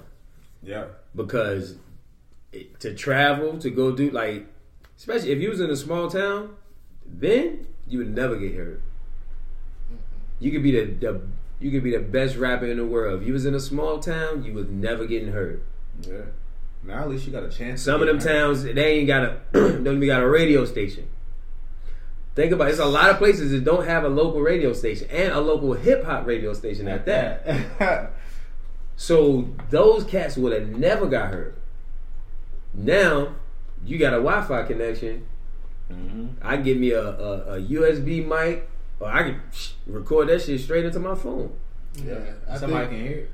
yeah. 0.64 0.86
because 1.14 1.76
it, 2.54 2.80
to 2.80 2.94
travel 2.96 3.58
to 3.60 3.70
go 3.70 3.92
do 3.92 4.10
like, 4.10 4.46
especially 4.98 5.32
if 5.32 5.40
you 5.42 5.50
was 5.50 5.60
in 5.60 5.70
a 5.70 5.76
small 5.76 6.10
town, 6.10 6.56
then 7.06 7.68
you 7.88 7.98
would 7.98 8.16
never 8.16 8.38
get 8.38 8.56
hurt. 8.56 8.82
You 10.44 10.52
could 10.52 10.64
be 10.64 10.72
the, 10.72 10.86
the 10.86 11.22
you 11.60 11.72
could 11.72 11.84
be 11.84 11.92
the 11.92 12.00
best 12.00 12.36
rapper 12.36 12.66
in 12.66 12.78
the 12.78 12.86
world. 12.86 13.22
If 13.22 13.28
you 13.28 13.34
was 13.34 13.46
in 13.46 13.56
a 13.56 13.60
small 13.60 14.00
town, 14.00 14.44
you 14.44 14.54
was 14.54 14.68
never 14.68 15.06
getting 15.06 15.32
hurt. 15.32 15.64
Yeah. 16.02 16.26
Now 16.84 17.04
at 17.04 17.10
least 17.10 17.26
you 17.26 17.32
got 17.32 17.44
a 17.44 17.50
chance. 17.50 17.82
Some 17.82 18.02
of 18.02 18.08
them 18.08 18.20
towns 18.20 18.64
they 18.64 19.00
ain't 19.00 19.08
got 19.08 19.24
a 19.24 19.40
don't 19.54 19.88
even 19.88 20.08
got 20.08 20.22
a 20.22 20.28
radio 20.28 20.66
station. 20.66 21.08
Think 22.36 22.52
about 22.52 22.68
it. 22.68 22.72
It's 22.72 22.80
a 22.80 22.86
lot 22.86 23.12
of 23.12 23.18
places 23.18 23.52
that 23.52 23.64
don't 23.64 23.86
have 23.86 24.04
a 24.04 24.10
local 24.10 24.42
radio 24.42 24.74
station 24.74 25.08
and 25.12 25.32
a 25.32 25.40
local 25.40 25.74
hip 25.74 26.04
hop 26.04 26.26
radio 26.26 26.54
station 26.54 26.88
at 26.88 27.06
that. 27.06 28.12
So 28.96 29.50
those 29.70 30.04
cats 30.04 30.38
would 30.38 30.54
have 30.54 30.70
never 30.70 31.08
got 31.08 31.30
hurt. 31.32 31.58
Now 32.74 33.36
you 33.86 33.98
got 33.98 34.14
a 34.14 34.18
Wi-Fi 34.18 34.64
connection. 34.64 35.28
Mm-hmm. 35.92 36.28
I 36.42 36.58
give 36.58 36.78
me 36.78 36.92
a, 36.92 37.04
a, 37.04 37.56
a 37.56 37.62
USB 37.62 38.26
mic, 38.26 38.70
or 39.00 39.08
I 39.08 39.24
can 39.24 39.42
record 39.86 40.30
that 40.30 40.42
shit 40.42 40.62
straight 40.62 40.86
into 40.86 41.00
my 41.00 41.16
phone. 41.16 41.54
Yeah, 41.96 42.16
I 42.50 42.58
Somebody 42.58 42.88
think, 42.88 42.98
can 42.98 43.08
hear 43.08 43.18
it. 43.20 43.32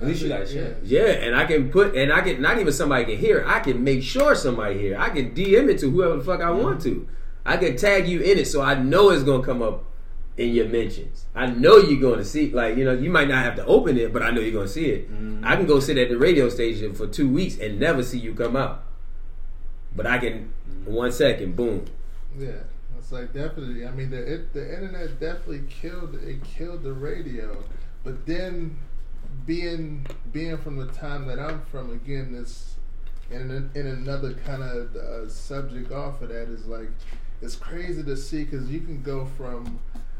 At 0.00 0.06
least 0.06 0.22
you 0.22 0.28
got 0.28 0.42
a 0.42 0.54
yeah. 0.54 0.68
Yeah, 0.82 1.12
and 1.12 1.36
I 1.36 1.44
can 1.44 1.70
put, 1.70 1.94
and 1.94 2.12
I 2.12 2.22
can 2.22 2.40
not 2.40 2.58
even 2.58 2.72
somebody 2.72 3.04
can 3.04 3.18
hear. 3.18 3.40
it. 3.40 3.46
I 3.46 3.60
can 3.60 3.84
make 3.84 4.02
sure 4.02 4.34
somebody 4.34 4.78
hear. 4.78 4.94
it. 4.94 4.98
I 4.98 5.10
can 5.10 5.34
DM 5.34 5.68
it 5.68 5.78
to 5.80 5.90
whoever 5.90 6.16
the 6.16 6.24
fuck 6.24 6.40
I 6.40 6.50
want 6.50 6.80
to. 6.82 7.06
I 7.44 7.56
can 7.56 7.76
tag 7.76 8.08
you 8.08 8.20
in 8.20 8.38
it, 8.38 8.46
so 8.46 8.62
I 8.62 8.74
know 8.74 9.10
it's 9.10 9.22
gonna 9.22 9.42
come 9.42 9.60
up 9.60 9.84
in 10.36 10.54
your 10.54 10.66
mentions. 10.66 11.26
I 11.34 11.46
know 11.46 11.76
you're 11.76 12.00
going 12.00 12.18
to 12.18 12.24
see. 12.24 12.50
Like 12.50 12.76
you 12.76 12.84
know, 12.84 12.94
you 12.94 13.10
might 13.10 13.28
not 13.28 13.44
have 13.44 13.56
to 13.56 13.66
open 13.66 13.98
it, 13.98 14.12
but 14.12 14.22
I 14.22 14.30
know 14.30 14.40
you're 14.40 14.52
gonna 14.52 14.68
see 14.68 14.86
it. 14.86 15.10
Mm-hmm. 15.10 15.44
I 15.44 15.56
can 15.56 15.66
go 15.66 15.80
sit 15.80 15.98
at 15.98 16.08
the 16.08 16.16
radio 16.16 16.48
station 16.48 16.94
for 16.94 17.06
two 17.06 17.28
weeks 17.28 17.58
and 17.58 17.78
never 17.78 18.02
see 18.02 18.18
you 18.18 18.34
come 18.34 18.56
out. 18.56 18.84
But 19.94 20.06
I 20.06 20.18
can 20.18 20.52
mm-hmm. 20.68 20.92
one 20.92 21.12
second, 21.12 21.56
boom. 21.56 21.84
Yeah, 22.38 22.52
it's 23.10 23.12
like 23.12 23.32
definitely. 23.32 23.86
I 23.86 23.90
mean, 23.90 24.10
the 24.10 24.34
it, 24.34 24.52
the 24.52 24.62
internet 24.62 25.18
definitely 25.18 25.62
killed 25.68 26.14
it. 26.14 26.44
Killed 26.44 26.82
the 26.82 26.92
radio, 26.92 27.62
but 28.04 28.26
then 28.26 28.76
being 29.46 30.06
being 30.32 30.58
from 30.58 30.76
the 30.76 30.86
time 30.92 31.26
that 31.26 31.38
I'm 31.38 31.62
from, 31.62 31.92
again, 31.92 32.32
this 32.32 32.76
in 33.30 33.70
in 33.74 33.86
another 33.86 34.34
kind 34.34 34.62
of 34.62 34.94
uh, 34.96 35.28
subject 35.28 35.92
off 35.92 36.22
of 36.22 36.28
that 36.28 36.48
is 36.48 36.66
like 36.66 36.90
it's 37.42 37.56
crazy 37.56 38.02
to 38.02 38.16
see 38.16 38.44
because 38.44 38.70
you 38.70 38.80
can 38.80 39.02
go 39.02 39.24
from 39.24 39.78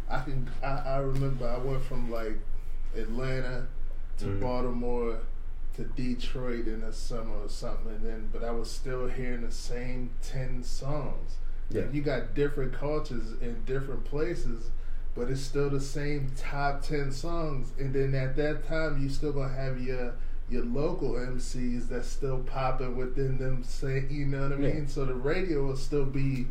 I 0.08 0.20
can 0.22 0.48
I, 0.62 0.66
I 0.68 0.96
remember 0.98 1.48
I 1.48 1.58
went 1.58 1.82
from 1.84 2.10
like 2.10 2.38
Atlanta 2.96 3.66
to 4.18 4.24
Mhm. 4.26 4.40
Baltimore 4.40 5.18
to 5.76 5.84
Detroit 5.84 6.66
in 6.66 6.80
the 6.80 6.92
summer 6.92 7.36
or 7.44 7.48
something, 7.48 7.92
and 7.94 8.04
then 8.04 8.28
but 8.32 8.42
I 8.42 8.50
was 8.50 8.68
still 8.70 9.06
hearing 9.08 9.42
the 9.42 9.52
same 9.52 10.10
ten 10.22 10.62
songs. 10.64 11.36
Yeah. 11.70 11.82
You 11.92 12.02
got 12.02 12.34
different 12.34 12.72
cultures 12.72 13.32
in 13.40 13.62
different 13.64 14.04
places, 14.04 14.70
but 15.14 15.30
it's 15.30 15.40
still 15.40 15.70
the 15.70 15.80
same 15.80 16.30
top 16.36 16.82
ten 16.82 17.12
songs. 17.12 17.72
And 17.78 17.94
then 17.94 18.14
at 18.14 18.36
that 18.36 18.66
time, 18.66 19.00
you 19.02 19.08
still 19.08 19.32
gonna 19.32 19.52
have 19.54 19.80
your 19.80 20.14
your 20.48 20.64
local 20.64 21.12
MCs 21.12 21.88
that's 21.88 22.08
still 22.08 22.40
popping 22.40 22.96
within 22.96 23.38
them. 23.38 23.62
Say, 23.62 24.04
you 24.10 24.26
know 24.26 24.42
what 24.48 24.52
I 24.52 24.56
Yeah. 24.60 24.72
mean? 24.74 24.88
So 24.88 25.04
the 25.04 25.14
radio 25.14 25.66
will 25.66 25.76
still 25.76 26.04
be. 26.06 26.48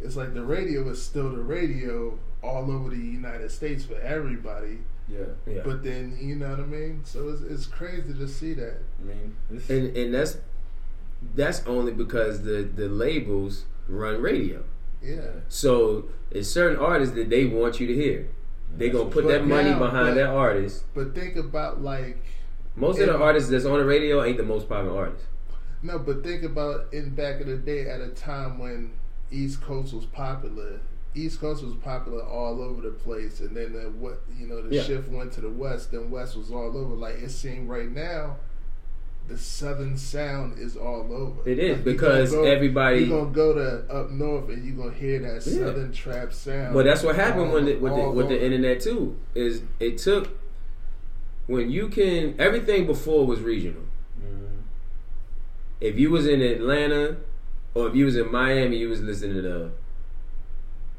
It's 0.00 0.16
like 0.16 0.34
the 0.34 0.44
radio 0.44 0.88
is 0.90 1.00
still 1.02 1.30
the 1.30 1.42
radio 1.42 2.18
all 2.42 2.70
over 2.70 2.90
the 2.90 2.96
United 2.96 3.50
States 3.50 3.84
for 3.84 3.94
everybody. 4.00 4.78
Yeah. 5.08 5.18
Yeah. 5.46 5.62
But 5.64 5.82
then 5.84 6.18
you 6.20 6.34
know 6.36 6.50
what 6.50 6.60
I 6.60 6.66
mean. 6.66 7.02
So 7.04 7.28
it's 7.28 7.42
it's 7.42 7.66
crazy 7.66 8.12
to 8.12 8.28
see 8.28 8.54
that. 8.54 8.78
I 9.00 9.04
mean, 9.04 9.36
and 9.68 9.96
and 9.96 10.14
that's 10.14 10.38
that's 11.34 11.64
only 11.66 11.92
because 11.92 12.42
the 12.42 12.62
the 12.74 12.88
labels 12.88 13.64
run 13.88 14.20
radio. 14.22 14.62
Yeah. 15.02 15.30
So 15.48 16.08
it's 16.30 16.48
certain 16.48 16.78
artists 16.78 17.14
that 17.14 17.30
they 17.30 17.46
want 17.46 17.80
you 17.80 17.86
to 17.86 17.94
hear. 17.94 18.28
They 18.76 18.90
gonna 18.90 19.10
put 19.10 19.24
But 19.24 19.30
that 19.32 19.46
money 19.46 19.70
now- 19.70 19.78
behind 19.78 20.08
but- 20.10 20.14
that 20.16 20.28
artist. 20.28 20.84
But 20.94 21.14
think 21.14 21.36
about 21.36 21.82
like 21.82 22.18
Most 22.76 23.00
of 23.00 23.06
the 23.08 23.16
artists 23.16 23.50
that's 23.50 23.64
on 23.64 23.78
the 23.78 23.84
radio 23.84 24.22
ain't 24.22 24.36
the 24.36 24.44
most 24.44 24.68
popular 24.68 24.96
artists. 24.96 25.26
No, 25.82 25.98
but 25.98 26.22
think 26.22 26.42
about 26.44 26.86
in 26.92 27.10
back 27.10 27.40
in 27.40 27.48
the 27.48 27.56
day 27.56 27.88
at 27.88 28.00
a 28.00 28.08
time 28.08 28.58
when 28.58 28.92
East 29.32 29.60
Coast 29.62 29.92
was 29.94 30.04
popular. 30.06 30.80
East 31.14 31.40
Coast 31.40 31.64
was 31.64 31.74
popular 31.74 32.22
all 32.22 32.62
over 32.62 32.82
the 32.82 32.90
place, 32.90 33.40
and 33.40 33.56
then 33.56 33.72
the, 33.72 33.80
what 33.98 34.22
you 34.38 34.46
know 34.46 34.62
the 34.62 34.76
Yeah. 34.76 34.82
shift 34.82 35.08
went 35.08 35.32
to 35.32 35.40
the 35.40 35.48
West. 35.50 35.90
Then 35.90 36.10
West 36.10 36.36
was 36.36 36.50
all 36.52 36.76
over. 36.76 36.94
Like 36.94 37.16
it 37.20 37.30
seemed 37.30 37.68
right 37.68 37.90
now, 37.90 38.36
the 39.28 39.36
Southern 39.38 39.96
sound 39.96 40.58
is 40.58 40.76
all 40.76 41.06
over. 41.12 41.48
It 41.48 41.58
is, 41.58 41.76
Like, 41.76 41.84
because 41.84 42.30
gonna 42.32 42.42
go- 42.44 42.50
everybody- 42.50 43.00
you're 43.04 43.18
gonna 43.20 43.30
go 43.34 43.52
to 43.52 43.94
up 43.94 44.10
north 44.10 44.48
and 44.48 44.64
you're 44.64 44.76
gonna 44.76 44.96
hear 44.96 45.18
that 45.20 45.46
Yeah. 45.46 45.58
Southern 45.66 45.92
trap 45.92 46.32
sound. 46.32 46.74
Well, 46.74 46.84
that's 46.84 47.02
what 47.02 47.14
happened 47.14 47.48
all- 47.48 47.54
when 47.54 47.66
the, 47.66 47.76
with 47.76 47.94
the 47.94 48.10
with 48.10 48.28
the 48.28 48.42
internet 48.42 48.80
too. 48.80 49.16
Is 49.34 49.62
it 49.80 49.98
took 49.98 50.28
when 51.46 51.70
you 51.70 51.88
can 51.88 52.34
everything 52.38 52.86
before 52.86 53.26
was 53.26 53.40
regional. 53.40 53.82
Mhm. 54.20 54.62
If 55.80 55.98
you 55.98 56.10
was 56.10 56.26
in 56.26 56.40
Atlanta 56.42 57.16
or 57.74 57.88
if 57.88 57.94
you 57.94 58.04
was 58.06 58.16
in 58.16 58.32
Miami, 58.32 58.78
you 58.78 58.88
was 58.88 59.02
listening 59.02 59.42
to. 59.42 59.70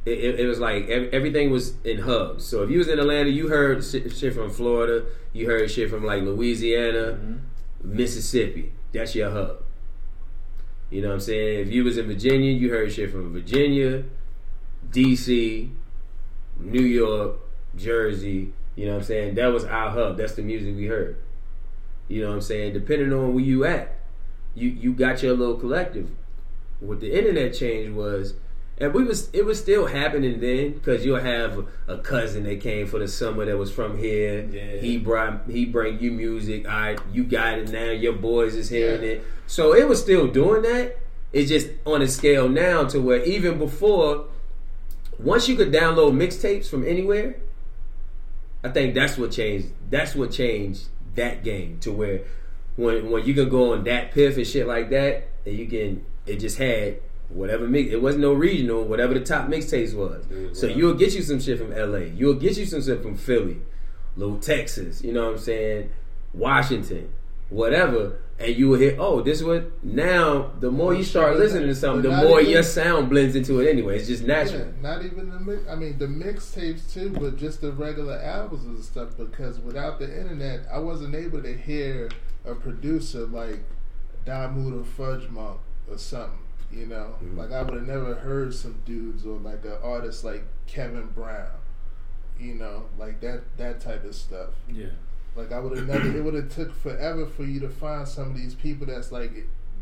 It, 0.05 0.17
it, 0.17 0.39
it 0.41 0.47
was 0.47 0.59
like 0.59 0.87
ev- 0.87 1.09
everything 1.11 1.49
was 1.51 1.73
in 1.83 1.99
hubs. 1.99 2.45
So 2.45 2.63
if 2.63 2.69
you 2.69 2.77
was 2.77 2.87
in 2.87 2.99
Atlanta, 2.99 3.29
you 3.29 3.49
heard 3.49 3.83
shit, 3.83 4.11
shit 4.15 4.33
from 4.33 4.49
Florida. 4.49 5.03
You 5.33 5.45
heard 5.47 5.69
shit 5.69 5.89
from 5.89 6.03
like 6.05 6.23
Louisiana, 6.23 7.19
Mississippi. 7.83 8.71
That's 8.93 9.15
your 9.15 9.31
hub. 9.31 9.63
You 10.89 11.01
know 11.01 11.09
what 11.09 11.15
I'm 11.15 11.19
saying? 11.19 11.67
If 11.67 11.71
you 11.71 11.83
was 11.83 11.97
in 11.97 12.07
Virginia, 12.07 12.51
you 12.51 12.69
heard 12.71 12.91
shit 12.91 13.11
from 13.11 13.31
Virginia, 13.31 14.03
DC, 14.91 15.69
New 16.59 16.81
York, 16.81 17.37
Jersey. 17.75 18.53
You 18.75 18.85
know 18.85 18.93
what 18.93 18.99
I'm 18.99 19.03
saying? 19.03 19.35
That 19.35 19.47
was 19.47 19.65
our 19.65 19.91
hub. 19.91 20.17
That's 20.17 20.33
the 20.33 20.41
music 20.41 20.75
we 20.75 20.87
heard. 20.87 21.17
You 22.07 22.23
know 22.23 22.29
what 22.29 22.35
I'm 22.35 22.41
saying? 22.41 22.73
Depending 22.73 23.13
on 23.13 23.33
where 23.35 23.43
you 23.43 23.65
at, 23.65 23.99
you 24.55 24.69
you 24.69 24.93
got 24.93 25.21
your 25.21 25.35
little 25.35 25.57
collective. 25.57 26.09
What 26.79 27.01
the 27.01 27.15
internet 27.15 27.53
change 27.53 27.93
was, 27.93 28.33
and 28.79 28.93
we 28.93 29.03
was 29.03 29.29
it 29.33 29.43
was 29.45 29.59
still 29.59 29.87
happening 29.87 30.39
then 30.39 30.73
because 30.73 31.05
you'll 31.05 31.19
have 31.19 31.65
a 31.87 31.97
cousin 31.97 32.43
that 32.43 32.61
came 32.61 32.87
for 32.87 32.99
the 32.99 33.07
summer 33.07 33.45
that 33.45 33.57
was 33.57 33.71
from 33.71 33.97
here. 33.97 34.47
Yeah. 34.51 34.77
He 34.77 34.97
brought 34.97 35.41
he 35.49 35.65
bring 35.65 35.99
you 35.99 36.11
music. 36.11 36.65
All 36.67 36.71
right, 36.71 36.99
you 37.11 37.23
got 37.23 37.59
it 37.59 37.69
now. 37.71 37.91
Your 37.91 38.13
boys 38.13 38.55
is 38.55 38.69
hearing 38.69 39.01
Yeah. 39.03 39.09
it. 39.09 39.23
So 39.47 39.73
it 39.73 39.87
was 39.87 40.01
still 40.01 40.27
doing 40.27 40.61
that. 40.61 40.97
It's 41.33 41.49
just 41.49 41.69
on 41.85 42.01
a 42.01 42.07
scale 42.07 42.47
now 42.49 42.85
to 42.85 42.99
where 43.01 43.23
even 43.23 43.59
before, 43.59 44.25
once 45.19 45.47
you 45.47 45.55
could 45.55 45.71
download 45.71 46.13
mixtapes 46.13 46.67
from 46.67 46.87
anywhere, 46.87 47.35
I 48.63 48.69
think 48.69 48.95
that's 48.95 49.17
what 49.17 49.31
changed. 49.31 49.67
That's 49.89 50.15
what 50.15 50.31
changed 50.31 50.87
that 51.15 51.43
game 51.43 51.79
to 51.81 51.91
where 51.91 52.21
when 52.77 53.09
when 53.11 53.25
you 53.25 53.33
can 53.33 53.49
go 53.49 53.73
on 53.73 53.83
DatPiff 53.83 54.37
and 54.37 54.47
shit 54.47 54.65
like 54.67 54.89
that, 54.91 55.27
and 55.45 55.55
you 55.57 55.65
can 55.67 56.05
it 56.25 56.37
just 56.37 56.57
had 56.57 56.99
whatever 57.29 57.67
mix. 57.67 57.91
It 57.91 58.01
wasn't 58.01 58.23
no 58.23 58.33
regional, 58.33 58.83
whatever 58.83 59.13
the 59.13 59.21
top 59.21 59.47
mixtapes 59.47 59.93
was. 59.95 60.25
Yeah, 60.31 60.49
so 60.53 60.67
you'll 60.67 60.95
get 60.95 61.13
you 61.13 61.21
some 61.21 61.39
shit 61.39 61.57
from 61.59 61.71
L.A. 61.73 62.05
You'll 62.07 62.33
get 62.35 62.57
you 62.57 62.65
some 62.65 62.81
shit 62.81 63.01
from 63.01 63.15
Philly, 63.15 63.61
little 64.15 64.39
Texas. 64.39 65.03
You 65.03 65.13
know 65.13 65.25
what 65.25 65.33
I'm 65.33 65.39
saying? 65.39 65.89
Washington, 66.33 67.09
whatever. 67.49 68.19
And 68.39 68.55
you 68.55 68.69
will 68.69 68.79
hear, 68.79 68.95
oh, 68.97 69.21
this 69.21 69.43
what 69.43 69.83
now. 69.83 70.51
The 70.61 70.71
more 70.71 70.93
you 70.93 71.03
start 71.03 71.37
listening 71.37 71.67
to 71.67 71.75
something, 71.75 72.09
the 72.09 72.15
more 72.23 72.39
even- 72.39 72.53
your 72.53 72.63
sound 72.63 73.09
blends 73.09 73.35
into 73.35 73.59
it 73.59 73.69
anyway. 73.69 73.97
It's 73.97 74.07
just 74.07 74.23
natural. 74.23 74.59
Yeah, 74.61 74.81
not 74.81 75.03
even 75.03 75.29
the 75.29 75.39
mix. 75.39 75.67
I 75.67 75.75
mean, 75.75 75.97
the 75.97 76.05
mixtapes 76.07 76.93
too, 76.93 77.09
but 77.09 77.35
just 77.35 77.59
the 77.59 77.73
regular 77.73 78.17
albums 78.17 78.63
and 78.63 78.81
stuff. 78.81 79.09
Because 79.17 79.59
without 79.59 79.99
the 79.99 80.05
internet, 80.05 80.61
I 80.71 80.79
wasn't 80.79 81.15
able 81.15 81.43
to 81.43 81.53
hear 81.53 82.09
a 82.45 82.55
producer 82.55 83.25
like 83.25 83.59
Damuda 84.25 84.85
Fudge 84.85 85.27
Monk 85.29 85.59
or 85.91 85.97
something. 85.97 86.39
You 86.71 86.85
know, 86.85 87.15
mm-hmm. 87.23 87.37
like 87.37 87.51
I 87.51 87.61
would 87.63 87.73
have 87.73 87.87
never 87.87 88.13
heard 88.15 88.53
some 88.53 88.81
dudes 88.85 89.25
or 89.25 89.37
like 89.39 89.65
an 89.65 89.77
artist 89.83 90.23
like 90.23 90.43
Kevin 90.67 91.07
Brown. 91.07 91.47
You 92.39 92.55
know, 92.55 92.85
like 92.97 93.19
that 93.21 93.41
that 93.57 93.81
type 93.81 94.05
of 94.05 94.15
stuff. 94.15 94.49
Yeah. 94.71 94.87
Like 95.35 95.51
I 95.51 95.59
would 95.59 95.77
have 95.77 95.87
never. 95.87 96.15
It 96.17 96.23
would 96.23 96.33
have 96.35 96.49
took 96.49 96.73
forever 96.75 97.25
for 97.25 97.43
you 97.43 97.59
to 97.61 97.69
find 97.69 98.07
some 98.07 98.31
of 98.31 98.37
these 98.37 98.53
people 98.55 98.85
that's 98.87 99.11
like 99.11 99.31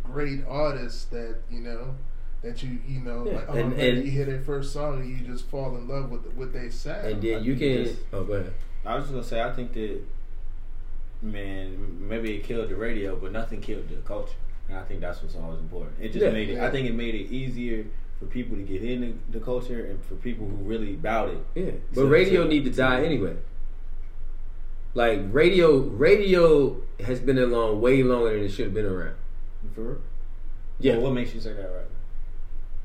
great 0.03 0.43
artists 0.47 1.05
that 1.05 1.37
you 1.51 1.59
know 1.59 1.95
that 2.41 2.63
you 2.63 2.79
you 2.87 2.99
know 3.01 3.25
Yeah, 3.25 3.33
like 3.35 3.49
oh 3.49 3.53
and- 3.53 3.73
and- 3.73 4.05
you 4.05 4.11
hear 4.11 4.25
their 4.25 4.39
first 4.41 4.71
song 4.71 5.01
and 5.01 5.09
you 5.09 5.25
just 5.25 5.47
fall 5.49 5.75
in 5.75 5.87
love 5.87 6.09
with 6.09 6.25
what 6.35 6.53
they 6.53 6.69
sound. 6.69 7.05
And 7.05 7.21
then 7.21 7.43
you 7.43 7.55
I 7.55 7.57
think 7.57 7.59
can. 7.59 7.83
this- 7.83 7.97
Oh, 8.13 8.23
go 8.23 8.33
ahead. 8.33 8.53
I 8.85 8.95
was 8.95 9.03
just 9.05 9.11
gonna 9.13 9.23
say, 9.25 9.41
I 9.41 9.51
think 9.53 9.73
that, 9.73 10.01
man, 11.21 12.07
maybe 12.07 12.35
it 12.35 12.43
killed 12.43 12.69
the 12.69 12.75
radio, 12.75 13.15
but 13.15 13.31
nothing 13.31 13.59
killed 13.61 13.89
the 13.89 13.95
culture, 13.97 14.35
and 14.69 14.77
I 14.77 14.83
think 14.83 15.01
that's 15.01 15.21
what's 15.21 15.35
always 15.35 15.59
important. 15.59 15.95
It 16.01 16.11
just 16.13 16.23
Yeah. 16.25 16.31
made 16.31 16.49
it. 16.49 16.53
Yeah. 16.55 16.67
I 16.67 16.71
think 16.71 16.87
it 16.87 16.93
made 16.95 17.15
it 17.15 17.31
easier 17.31 17.85
for 18.19 18.25
people 18.25 18.55
to 18.57 18.63
get 18.63 18.83
into 18.83 19.13
the 19.31 19.39
culture 19.39 19.85
and 19.85 20.03
for 20.03 20.15
people 20.15 20.47
who 20.47 20.55
really 20.55 20.93
about 20.95 21.29
it. 21.29 21.37
Yeah, 21.55 21.71
but 21.93 22.05
radio 22.05 22.43
so- 22.43 22.49
need 22.49 22.63
to 22.65 22.71
die 22.71 23.03
anyway. 23.03 23.35
Like 24.93 25.21
radio, 25.31 25.77
radio 25.77 26.77
has 27.05 27.19
been 27.19 27.37
along 27.37 27.81
way 27.81 28.01
longer 28.03 28.33
than 28.33 28.45
it 28.45 28.49
should 28.49 28.65
have 28.65 28.73
been 28.73 28.85
around. 28.85 29.15
For 29.75 29.81
real? 29.81 29.97
Yeah, 30.79 30.93
Well, 30.93 31.03
what 31.03 31.13
makes 31.13 31.33
you 31.35 31.39
say 31.39 31.53
that, 31.53 31.61
right? 31.61 31.85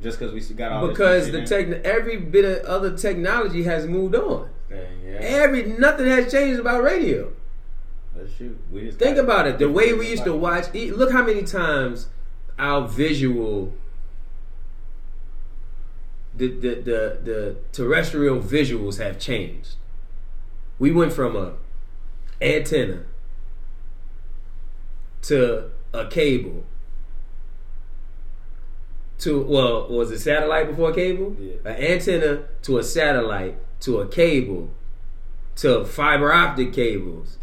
Just 0.03 0.18
because 0.18 0.33
we 0.35 0.40
got 0.55 0.73
all 0.73 0.88
because 0.88 1.31
this 1.31 1.49
the 1.49 1.64
tech, 1.64 1.85
every 1.85 2.16
bit 2.16 2.45
of 2.45 2.64
other 2.66 2.97
technology 2.97 3.62
has 3.62 3.87
moved 3.87 4.14
on. 4.14 4.49
Dang, 4.68 4.79
yeah, 5.05 5.12
Every 5.21 5.62
nothing 5.64 6.07
has 6.07 6.31
changed 6.31 6.59
about 6.61 6.83
radio. 6.83 7.25
let's 7.25 7.31
shoot. 7.31 7.31
We 7.31 7.31
just 7.31 8.02
Think 8.98 9.16
about 9.16 9.46
it. 9.46 9.59
The 9.59 9.70
way 9.70 9.92
we 9.92 10.11
used 10.11 10.25
to 10.25 10.35
watch. 10.35 10.72
Look 10.75 11.12
how 11.12 11.25
many 11.25 11.42
times 11.42 12.09
our 12.59 12.87
visual, 12.87 13.72
the 16.35 16.48
the 16.48 16.75
the, 16.75 17.18
the 17.25 17.57
terrestrial 17.72 18.40
visuals 18.40 18.98
have 18.98 19.18
changed. 19.18 19.77
We 20.79 20.90
went 20.90 21.12
from 21.12 21.37
a 21.37 21.55
antenna 22.40 23.05
to 25.22 25.70
a 25.94 26.07
cable 26.09 26.64
to 29.18 29.40
well 29.42 29.88
was 29.88 30.11
it 30.11 30.18
satellite 30.18 30.68
before 30.68 30.92
cable? 30.92 31.37
Yeah. 31.38 31.55
An 31.64 31.77
antenna 31.77 32.42
to 32.62 32.79
a 32.79 32.83
satellite 32.83 33.57
to 33.81 34.01
a 34.01 34.09
cable 34.09 34.70
to 35.57 35.85
fiber 35.85 36.33
optic 36.33 36.72
cables 36.72 37.38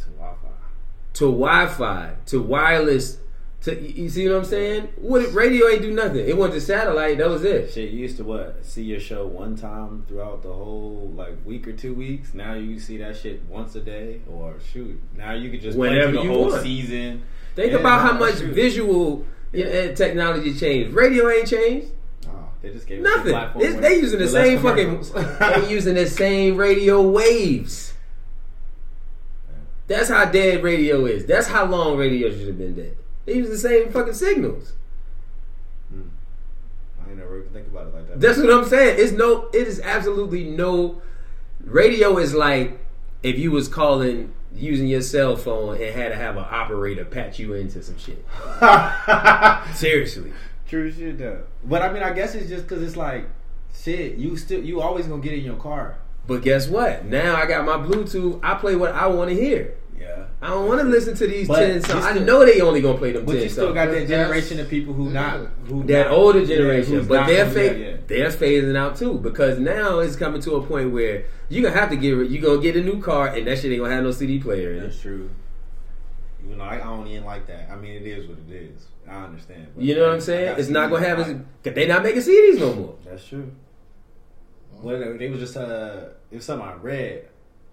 to 1.19 1.25
Wi-Fi. 1.25 2.13
to 2.27 2.41
wireless 2.41 3.17
To, 3.63 3.77
you 3.77 4.07
see 4.09 4.27
what 4.29 4.37
I'm 4.37 4.45
saying? 4.45 4.87
What 4.95 5.33
radio 5.33 5.67
ain't 5.67 5.81
do 5.81 5.91
nothing. 5.91 6.25
It 6.27 6.37
went 6.37 6.53
to 6.53 6.61
satellite. 6.61 7.17
That 7.17 7.27
was 7.29 7.43
it. 7.43 7.71
Shit, 7.73 7.91
you 7.91 7.99
used 7.99 8.15
to 8.17 8.23
what? 8.23 8.65
See 8.65 8.83
your 8.83 9.01
show 9.01 9.27
one 9.27 9.57
time 9.57 10.05
throughout 10.07 10.43
the 10.43 10.53
whole 10.53 11.11
like 11.15 11.33
week 11.45 11.67
or 11.67 11.73
two 11.73 11.93
weeks. 11.93 12.33
Now 12.33 12.53
you 12.53 12.79
see 12.79 12.95
that 12.97 13.17
shit 13.17 13.41
once 13.49 13.75
a 13.75 13.81
day, 13.81 14.21
or 14.31 14.55
shoot, 14.71 14.97
now 15.17 15.33
you 15.33 15.49
could 15.51 15.61
just 15.61 15.77
play 15.77 15.89
Whenever 15.89 16.13
the 16.13 16.23
whole 16.23 16.49
want. 16.51 16.63
season. 16.63 17.23
Think 17.55 17.73
Yeah, 17.73 17.79
about 17.79 17.99
how 18.01 18.17
much 18.17 18.37
shoot. 18.37 18.53
visual 18.53 19.25
yeah, 19.51 19.91
technology 19.93 20.53
changed. 20.53 20.93
Radio 20.93 21.27
ain't 21.29 21.47
changed. 21.49 21.87
Oh, 22.27 22.47
they 22.61 22.69
just 22.71 22.87
gave 22.87 23.01
Nothing. 23.01 23.31
platform 23.33 23.81
they 23.81 23.95
using 23.99 24.19
the 24.19 24.25
less 24.25 24.31
same 24.31 24.59
fucking. 24.61 25.01
they 25.61 25.69
using 25.69 25.95
the 25.95 26.07
same 26.07 26.55
radio 26.55 27.01
waves. 27.01 27.88
That's 29.89 30.07
how 30.07 30.25
dead 30.25 30.63
radio 30.63 31.05
is. 31.05 31.25
That's 31.25 31.47
how 31.47 31.65
long 31.65 31.97
radio 31.97 32.29
should 32.29 32.47
have 32.47 32.59
been 32.59 32.75
dead. 32.75 32.95
They 33.25 33.33
use 33.33 33.49
the 33.49 33.57
same 33.57 33.91
fucking 33.91 34.13
signals. 34.13 34.73
Hmm. 35.91 36.01
I 37.03 37.09
ain't 37.09 37.17
never 37.17 37.39
even 37.39 37.49
think 37.51 37.67
about 37.67 37.87
it 37.87 37.95
like 37.95 38.07
that. 38.07 38.21
That's 38.21 38.37
what 38.37 38.51
I'm 38.51 38.65
saying. 38.65 38.97
It's 38.99 39.11
no. 39.11 39.49
It 39.51 39.67
is 39.67 39.81
absolutely 39.81 40.43
no. 40.43 41.01
Radio 41.65 42.19
is 42.19 42.35
like 42.35 42.79
if 43.23 43.39
you 43.39 43.49
was 43.49 43.67
calling 43.67 44.31
using 44.53 44.87
your 44.87 45.01
cell 45.01 45.35
phone 45.35 45.81
and 45.81 45.95
had 45.95 46.09
to 46.09 46.15
have 46.15 46.37
an 46.37 46.45
operator 46.47 47.03
patch 47.03 47.39
you 47.39 47.55
into 47.55 47.81
some 47.81 47.97
shit. 47.97 48.23
Seriously. 49.75 50.31
True 50.67 50.91
shit 50.91 51.17
though. 51.17 51.45
But 51.63 51.81
I 51.81 51.91
mean, 51.91 52.03
I 52.03 52.13
guess 52.13 52.35
it's 52.35 52.47
just 52.47 52.67
because 52.67 52.83
it's 52.83 52.95
like 52.95 53.27
shit. 53.75 54.17
You 54.17 54.37
still 54.37 54.63
you 54.63 54.81
always 54.81 55.07
gonna 55.07 55.23
get 55.23 55.33
in 55.33 55.43
your 55.43 55.55
car. 55.55 55.97
But 56.27 56.43
guess 56.43 56.67
what? 56.67 57.05
Now 57.05 57.35
I 57.35 57.47
got 57.47 57.65
my 57.65 57.77
Bluetooth. 57.77 58.39
I 58.43 58.53
play 58.53 58.75
what 58.75 58.91
I 58.91 59.07
want 59.07 59.31
to 59.31 59.35
hear. 59.35 59.73
Yeah. 60.41 60.47
I 60.47 60.51
don't 60.51 60.67
want 60.67 60.79
to 60.81 60.87
listen 60.87 61.15
to 61.15 61.27
these 61.27 61.47
But 61.47 61.59
ten 61.59 61.81
songs. 61.81 62.05
I 62.05 62.17
know 62.19 62.45
they 62.45 62.61
only 62.61 62.81
gonna 62.81 62.97
play 62.97 63.11
them 63.11 63.25
But 63.25 63.33
ten 63.33 63.43
you 63.43 63.49
still 63.49 63.65
songs. 63.65 63.75
got 63.75 63.91
that 63.91 64.07
generation 64.07 64.59
of 64.59 64.69
people 64.69 64.93
who 64.93 65.09
not 65.09 65.47
who 65.67 65.83
that 65.83 66.05
not- 66.07 66.11
older 66.11 66.45
generation, 66.45 66.93
who's 66.95 67.07
but 67.07 67.27
they're 67.27 67.49
fa- 67.49 67.77
yeah, 67.77 67.87
yeah. 67.91 67.97
they're 68.07 68.29
phasing 68.29 68.75
out 68.77 68.95
too 68.95 69.19
because 69.19 69.59
now 69.59 69.99
it's 69.99 70.15
coming 70.15 70.41
to 70.41 70.55
a 70.55 70.61
point 70.65 70.91
where 70.91 71.25
you 71.49 71.61
gonna 71.61 71.75
have 71.75 71.89
to 71.89 71.95
get 71.97 72.15
you 72.29 72.39
gonna 72.39 72.61
get 72.61 72.75
a 72.77 72.81
new 72.81 73.01
car 73.01 73.27
and 73.27 73.45
that 73.47 73.57
shit 73.59 73.71
ain't 73.71 73.81
gonna 73.81 73.93
have 73.93 74.03
no 74.03 74.11
CD 74.11 74.39
player 74.39 74.71
in 74.71 74.77
it. 74.77 74.81
That's 74.81 75.01
true. 75.01 75.29
You 76.47 76.55
know, 76.55 76.63
I, 76.63 76.75
I 76.75 76.77
don't 76.79 77.05
even 77.07 77.25
like 77.25 77.45
that. 77.47 77.69
I 77.69 77.75
mean, 77.75 77.91
it 77.95 78.07
is 78.07 78.27
what 78.27 78.37
it 78.49 78.53
is. 78.55 78.87
I 79.07 79.25
understand. 79.25 79.67
but 79.75 79.83
You 79.83 79.95
know 79.95 80.03
what 80.05 80.13
I'm 80.13 80.21
saying? 80.21 80.55
It's 80.57 80.69
not 80.69 80.89
gonna 80.89 81.03
CDs. 81.05 81.07
have 81.09 81.19
as 81.65 81.73
they 81.75 81.85
not 81.87 82.01
making 82.03 82.21
CDs 82.21 82.59
no 82.59 82.73
more. 82.75 82.95
That's 83.05 83.25
true. 83.27 83.51
Well, 84.81 84.97
they- 84.99 85.17
they 85.17 85.29
was 85.29 85.41
just 85.41 85.57
uh, 85.57 86.05
it 86.31 86.35
was 86.37 86.45
something 86.45 86.65
I 86.67 86.75
read. 86.75 87.25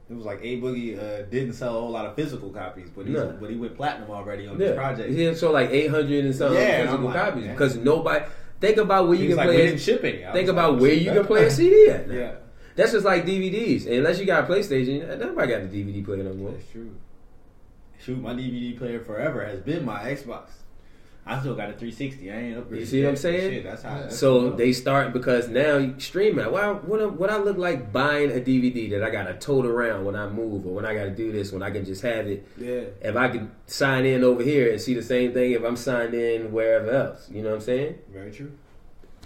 It 0.09 0.14
was 0.14 0.25
like 0.25 0.38
A 0.42 0.61
Boogie 0.61 0.97
uh, 0.97 1.23
didn't 1.31 1.55
sell 1.55 1.77
a 1.77 1.81
whole 1.81 1.90
lot 1.90 2.07
of 2.07 2.14
physical 2.14 2.51
copies, 2.51 2.88
but 2.95 3.07
No. 3.09 3.37
but 3.40 3.51
he 3.51 3.57
went 3.57 3.77
platinum 3.77 4.09
already 4.11 4.47
on 4.47 4.53
Yeah, 4.59 4.69
this 4.69 4.77
project. 4.77 5.11
he 5.11 5.23
had 5.23 5.37
so 5.37 5.51
like 5.51 5.71
eight 5.71 5.90
hundred 5.90 6.25
and 6.25 6.35
something 6.35 6.61
Yeah, 6.61 6.85
physical 6.85 7.07
like, 7.07 7.14
copies 7.16 7.47
because 7.49 7.77
nobody 7.77 8.25
think 8.61 8.77
about 8.77 9.09
where 9.09 9.16
He 9.16 9.25
you 9.25 9.29
can 9.31 9.37
like, 9.38 9.47
play. 9.49 9.57
we 9.57 9.62
a- 9.62 9.66
didn't 9.66 9.81
ship 9.81 10.05
any. 10.05 10.25
Think 10.33 10.49
about 10.49 10.73
like, 10.75 10.83
where 10.83 10.92
you 10.92 11.11
can 11.16 11.25
play 11.27 11.45
a 11.47 11.51
CD 11.51 11.88
at. 11.90 12.07
now. 12.09 12.14
Yeah, 12.14 12.35
That's 12.77 12.92
just 12.92 13.05
like 13.05 13.27
DVDs. 13.27 13.87
Unless 13.87 14.21
you 14.21 14.27
got 14.27 14.49
a 14.49 14.53
PlayStation, 14.53 15.19
nobody 15.19 15.49
got 15.53 15.62
a 15.62 15.64
DVD 15.66 16.05
player 16.05 16.23
no 16.23 16.35
more. 16.35 16.53
that's 16.53 16.71
true. 16.71 16.95
Shoot, 17.99 18.21
my 18.21 18.33
DVD 18.35 18.79
player 18.79 19.01
forever 19.01 19.45
has 19.45 19.59
been 19.61 19.85
my 19.85 19.99
Xbox. 20.05 20.51
I 21.29 21.41
still 21.41 21.57
got 21.57 21.71
a 21.71 21.73
360. 21.73 22.31
I 22.31 22.35
ain't 22.37 22.57
upgraded. 22.57 22.79
You 22.79 22.87
see 22.87 23.03
what 23.03 23.09
I'm 23.11 23.17
saying? 23.17 23.51
Shit, 23.51 23.65
that's 23.65 23.83
how. 23.83 23.99
That's 23.99 24.17
So 24.17 24.51
they 24.51 24.73
start 24.73 25.12
because 25.12 25.49
now 25.49 25.79
streaming. 25.99 26.01
stream. 26.01 26.37
Well, 26.37 26.75
what 26.87 27.01
I- 27.03 27.07
what 27.07 27.31
I 27.31 27.39
look 27.39 27.57
like 27.59 27.93
buying 27.93 28.31
a 28.31 28.41
DVD 28.41 28.89
that 28.91 29.03
I 29.03 29.11
got 29.11 29.25
to 29.25 29.35
tote 29.35 29.67
around 29.67 30.05
when 30.05 30.15
I 30.15 30.29
move 30.29 30.65
or 30.67 30.75
when 30.75 30.85
I 30.87 30.95
got 30.95 31.05
to 31.05 31.11
do 31.11 31.33
this 31.33 31.51
when 31.53 31.62
I 31.65 31.71
can 31.71 31.85
just 31.85 32.03
have 32.03 32.29
it. 32.29 32.47
yeah. 32.57 32.83
If 33.03 33.17
I 33.17 33.29
can 33.29 33.51
sign 33.67 34.07
in 34.07 34.23
over 34.23 34.43
here 34.43 34.71
and 34.71 34.81
see 34.81 34.95
the 34.95 35.03
same 35.03 35.33
thing 35.33 35.51
if 35.53 35.65
I'm 35.65 35.75
signed 35.77 36.15
in 36.15 36.53
wherever 36.53 36.91
else, 36.91 37.29
you 37.29 37.43
know 37.43 37.49
what 37.51 37.57
I'm 37.57 37.61
saying? 37.62 37.99
Very 38.12 38.31
true. 38.31 38.53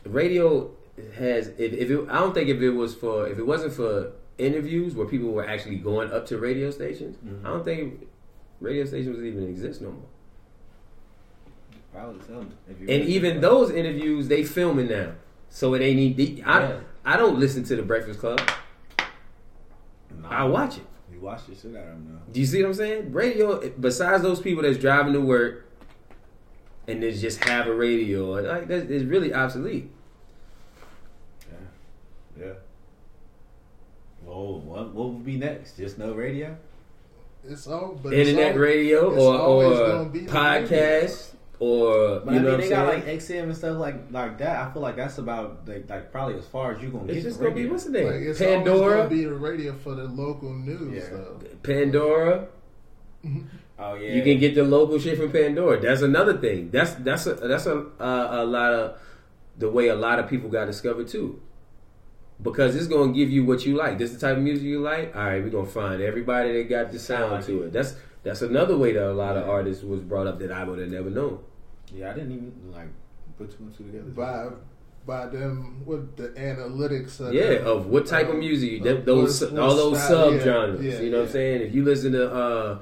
radio 0.06 0.70
has 1.18 1.48
if, 1.58 1.72
if 1.72 1.90
it, 1.90 2.06
I 2.10 2.18
don't 2.20 2.34
think 2.34 2.48
if 2.48 2.60
it 2.60 2.70
was 2.70 2.94
for 2.94 3.26
if 3.28 3.38
it 3.38 3.46
wasn't 3.46 3.72
for 3.74 4.12
interviews 4.38 4.94
where 4.94 5.06
people 5.06 5.30
were 5.32 5.46
actually 5.46 5.76
going 5.76 6.10
up 6.12 6.24
to 6.26 6.38
radio 6.38 6.70
stations, 6.70 7.16
Mhm. 7.18 7.44
I 7.44 7.48
don't 7.50 7.64
think 7.64 8.06
radio 8.60 8.84
stations 8.84 9.16
would 9.16 9.26
even 9.26 9.46
exist 9.48 9.82
no 9.82 9.90
more. 9.90 10.08
Probably 11.92 12.20
so. 12.26 12.46
If 12.68 12.78
And 12.80 13.08
even 13.08 13.32
think 13.32 13.42
those 13.42 13.70
interviews 13.70 14.28
they 14.28 14.44
filming 14.44 14.88
now, 14.88 15.12
so 15.48 15.74
it 15.74 15.82
ain't 15.82 16.16
need. 16.16 16.42
I 16.46 16.60
Yeah. 16.60 16.80
I 17.04 17.16
don't 17.16 17.38
listen 17.38 17.64
to 17.64 17.76
the 17.76 17.82
Breakfast 17.82 18.20
Club. 18.20 18.40
Nah. 20.20 20.28
I 20.28 20.44
watch 20.44 20.76
it. 20.78 20.84
You 21.12 21.20
watch 21.20 21.46
the 21.46 21.54
shit 21.54 21.74
out 21.76 21.82
of 21.82 21.88
them 21.90 22.08
now. 22.12 22.20
Do 22.32 22.40
you 22.40 22.46
see 22.46 22.62
what 22.62 22.68
I'm 22.68 22.74
saying? 22.74 23.12
Radio. 23.12 23.68
Besides 23.70 24.22
those 24.22 24.40
people 24.40 24.62
that's 24.62 24.78
driving 24.78 25.12
to 25.14 25.20
work, 25.20 25.66
and 26.86 27.02
they 27.02 27.12
just 27.12 27.44
have 27.44 27.66
a 27.66 27.74
radio, 27.74 28.30
like 28.32 28.68
that's 28.68 28.88
it's 28.88 29.04
really 29.04 29.32
obsolete. 29.34 29.90
Yeah. 31.50 32.46
Yeah. 32.46 32.52
Well, 34.24 34.60
what 34.60 34.94
what 34.94 35.08
would 35.10 35.24
be 35.24 35.36
next? 35.38 35.76
Just 35.76 35.98
no 35.98 36.12
radio? 36.12 36.56
It's 37.42 37.66
all, 37.66 37.98
but 38.02 38.12
it's 38.12 38.28
Internet 38.28 38.52
all- 38.52 38.58
radio 38.58 39.10
it's 39.12 39.22
or 39.22 39.38
always 39.38 39.78
or 39.78 39.86
gonna 39.88 40.08
be 40.10 40.18
the 40.20 40.30
podcast 40.30 41.32
or 41.60 42.20
But 42.20 42.32
you 42.34 42.40
I 42.40 42.42
know 42.42 42.48
mean, 42.48 42.50
what 42.52 42.56
they 42.58 42.64
I'm 42.64 42.70
got 42.70 42.90
saying? 42.92 43.06
like 43.06 43.18
XM 43.20 43.42
and 43.44 43.56
stuff 43.56 43.78
like 43.78 43.96
like 44.10 44.38
that. 44.38 44.56
I 44.68 44.72
feel 44.72 44.82
like 44.82 44.96
that's 44.96 45.18
about 45.18 45.68
like, 45.68 45.88
like 45.88 46.10
probably 46.10 46.36
as 46.38 46.46
far 46.46 46.72
as 46.74 46.82
you 46.82 46.88
are 46.88 46.92
gonna 46.92 47.04
it's 47.12 47.14
get. 47.16 47.22
just 47.24 47.38
gonna 47.38 47.50
be 47.54 47.60
radio. 47.60 47.72
what's 47.72 47.84
the 47.84 47.90
name? 47.92 48.06
Like, 48.06 48.14
it's 48.22 48.38
Pandora, 48.40 48.96
gonna 48.96 49.08
be 49.10 49.24
the 49.24 49.34
radio 49.34 49.72
for 49.74 49.94
the 49.94 50.04
local 50.04 50.52
news. 50.52 51.04
Yeah. 51.04 51.16
Though. 51.16 51.40
Pandora. 51.62 52.48
Oh 53.82 53.94
yeah, 53.94 54.12
You 54.12 54.22
can 54.22 54.38
get 54.38 54.54
the 54.54 54.62
local 54.62 54.98
shit 54.98 55.16
from 55.16 55.32
Pandora. 55.32 55.80
That's 55.80 56.02
another 56.02 56.36
thing. 56.36 56.70
That's 56.70 56.92
that's 56.96 57.26
a 57.26 57.32
that's 57.34 57.64
a 57.64 57.78
uh, 57.98 58.28
a 58.32 58.44
lot 58.44 58.74
of 58.74 58.98
the 59.56 59.70
way 59.70 59.88
a 59.88 59.94
lot 59.94 60.18
of 60.18 60.28
people 60.28 60.50
got 60.50 60.66
discovered 60.66 61.08
too. 61.08 61.40
Because 62.42 62.76
it's 62.76 62.86
gonna 62.88 63.12
give 63.14 63.30
you 63.30 63.44
what 63.46 63.64
you 63.64 63.76
like. 63.76 63.96
This 63.96 64.10
is 64.12 64.18
the 64.18 64.26
type 64.28 64.36
of 64.36 64.42
music 64.42 64.64
you 64.64 64.80
like. 64.82 65.16
All 65.16 65.24
right, 65.24 65.42
we're 65.42 65.48
gonna 65.48 65.66
find 65.66 66.02
everybody 66.02 66.52
that 66.54 66.68
got 66.68 66.92
the 66.92 66.98
sound 66.98 67.42
to 67.44 67.62
it. 67.64 67.72
That's 67.72 67.94
that's 68.22 68.42
another 68.42 68.76
way 68.76 68.92
that 68.92 69.10
a 69.10 69.12
lot 69.14 69.38
of 69.38 69.48
artists 69.48 69.82
was 69.82 70.00
brought 70.00 70.26
up 70.26 70.38
that 70.40 70.52
I 70.52 70.64
would 70.64 70.78
have 70.78 70.90
never 70.90 71.08
known. 71.08 71.38
Yeah, 71.94 72.10
I 72.10 72.14
didn't 72.14 72.32
even 72.32 72.52
like 72.72 72.88
put 73.38 73.50
two 73.50 73.64
and 73.64 73.76
two 73.76 73.84
together. 73.84 74.04
by 74.10 74.48
by 75.06 75.26
them 75.26 75.82
with 75.86 76.16
the 76.16 76.28
analytics. 76.30 77.20
Of 77.20 77.32
Yeah, 77.34 77.54
them, 77.54 77.66
of 77.66 77.86
what 77.86 78.06
type 78.06 78.28
of 78.28 78.34
um, 78.34 78.40
music, 78.40 78.78
of 78.78 78.84
that, 78.84 79.06
those 79.06 79.40
what- 79.42 79.58
all 79.58 79.74
those 79.76 79.98
style- 80.02 80.30
sub 80.30 80.34
yeah, 80.34 80.44
genres. 80.44 80.84
yeah, 80.84 81.00
you 81.00 81.10
know 81.10 81.18
what 81.20 81.26
I'm 81.26 81.32
saying? 81.32 81.62
If 81.62 81.74
you 81.74 81.84
listen 81.84 82.12
to 82.12 82.32
uh 82.32 82.78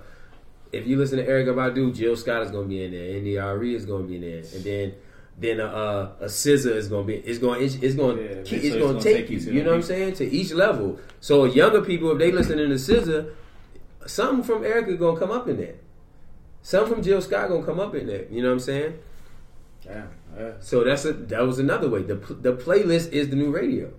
if 0.73 0.87
you 0.87 0.97
listen 0.99 1.16
to 1.18 1.27
Erykah 1.27 1.55
Badu, 1.55 1.94
Jill 1.94 2.14
Scott 2.16 2.42
is 2.42 2.51
gonna 2.51 2.66
be 2.66 2.85
in 2.85 2.90
there, 2.90 3.21
NDRE 3.21 3.75
is 3.75 3.87
gonna 3.87 4.05
be 4.05 4.16
in 4.16 4.21
there, 4.23 4.42
and 4.55 4.64
then 4.64 4.94
then 5.40 5.61
uh, 5.61 6.11
a 6.21 6.25
SZA 6.27 6.75
is 6.75 6.88
gonna 6.88 7.05
be 7.05 7.14
it's 7.14 7.38
going 7.38 7.62
it's, 7.62 7.77
it's 7.77 7.94
going 7.94 8.18
Yeah, 8.18 8.25
to 8.25 8.31
eventually 8.33 8.57
it's 8.59 8.66
it's 8.66 8.77
going 8.77 8.92
gonna 8.94 9.01
take 9.05 9.16
take 9.16 9.31
you. 9.31 9.38
you 9.38 9.44
to 9.44 9.53
You 9.53 9.59
the 9.61 9.64
know 9.64 9.71
what 9.71 9.77
I'm 9.77 9.83
saying? 9.85 10.12
To 10.14 10.25
each 10.29 10.53
level. 10.53 10.99
So 11.21 11.44
younger 11.44 11.81
people, 11.83 12.11
if 12.12 12.18
they 12.18 12.33
listening 12.33 12.68
to 12.68 12.75
SZA, 12.75 13.31
something 14.07 14.42
from 14.42 14.62
Erykah 14.64 14.99
gonna 14.99 15.18
come 15.18 15.31
up 15.31 15.47
in 15.49 15.57
there. 15.57 15.77
Something 16.62 16.94
from 16.94 17.03
Jill 17.03 17.21
Scott 17.23 17.49
gonna 17.49 17.64
come 17.64 17.81
up 17.81 17.94
in 17.94 18.07
there. 18.07 18.27
You 18.31 18.42
know 18.42 18.49
what 18.49 18.55
I'm 18.55 18.61
saying? 18.61 18.99
yeah, 19.85 20.07
yeah. 20.37 20.53
So 20.61 20.85
that's 20.85 21.05
a 21.05 21.12
that 21.12 21.47
was 21.47 21.59
another 21.59 21.88
way. 21.88 22.03
The 22.03 22.16
the 22.16 22.55
playlist 22.55 23.12
is 23.12 23.29
the 23.31 23.37
new 23.37 23.51
radio, 23.51 23.92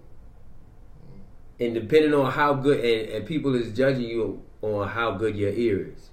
and 1.59 1.73
depending 1.73 2.13
on 2.13 2.31
how 2.31 2.53
good 2.53 2.79
and, 2.83 3.09
and 3.09 3.25
people 3.25 3.55
is 3.55 3.75
judging 3.75 4.03
you 4.03 4.43
on 4.61 4.87
how 4.89 5.11
good 5.11 5.35
your 5.35 5.51
ear 5.51 5.93
is. 5.95 6.09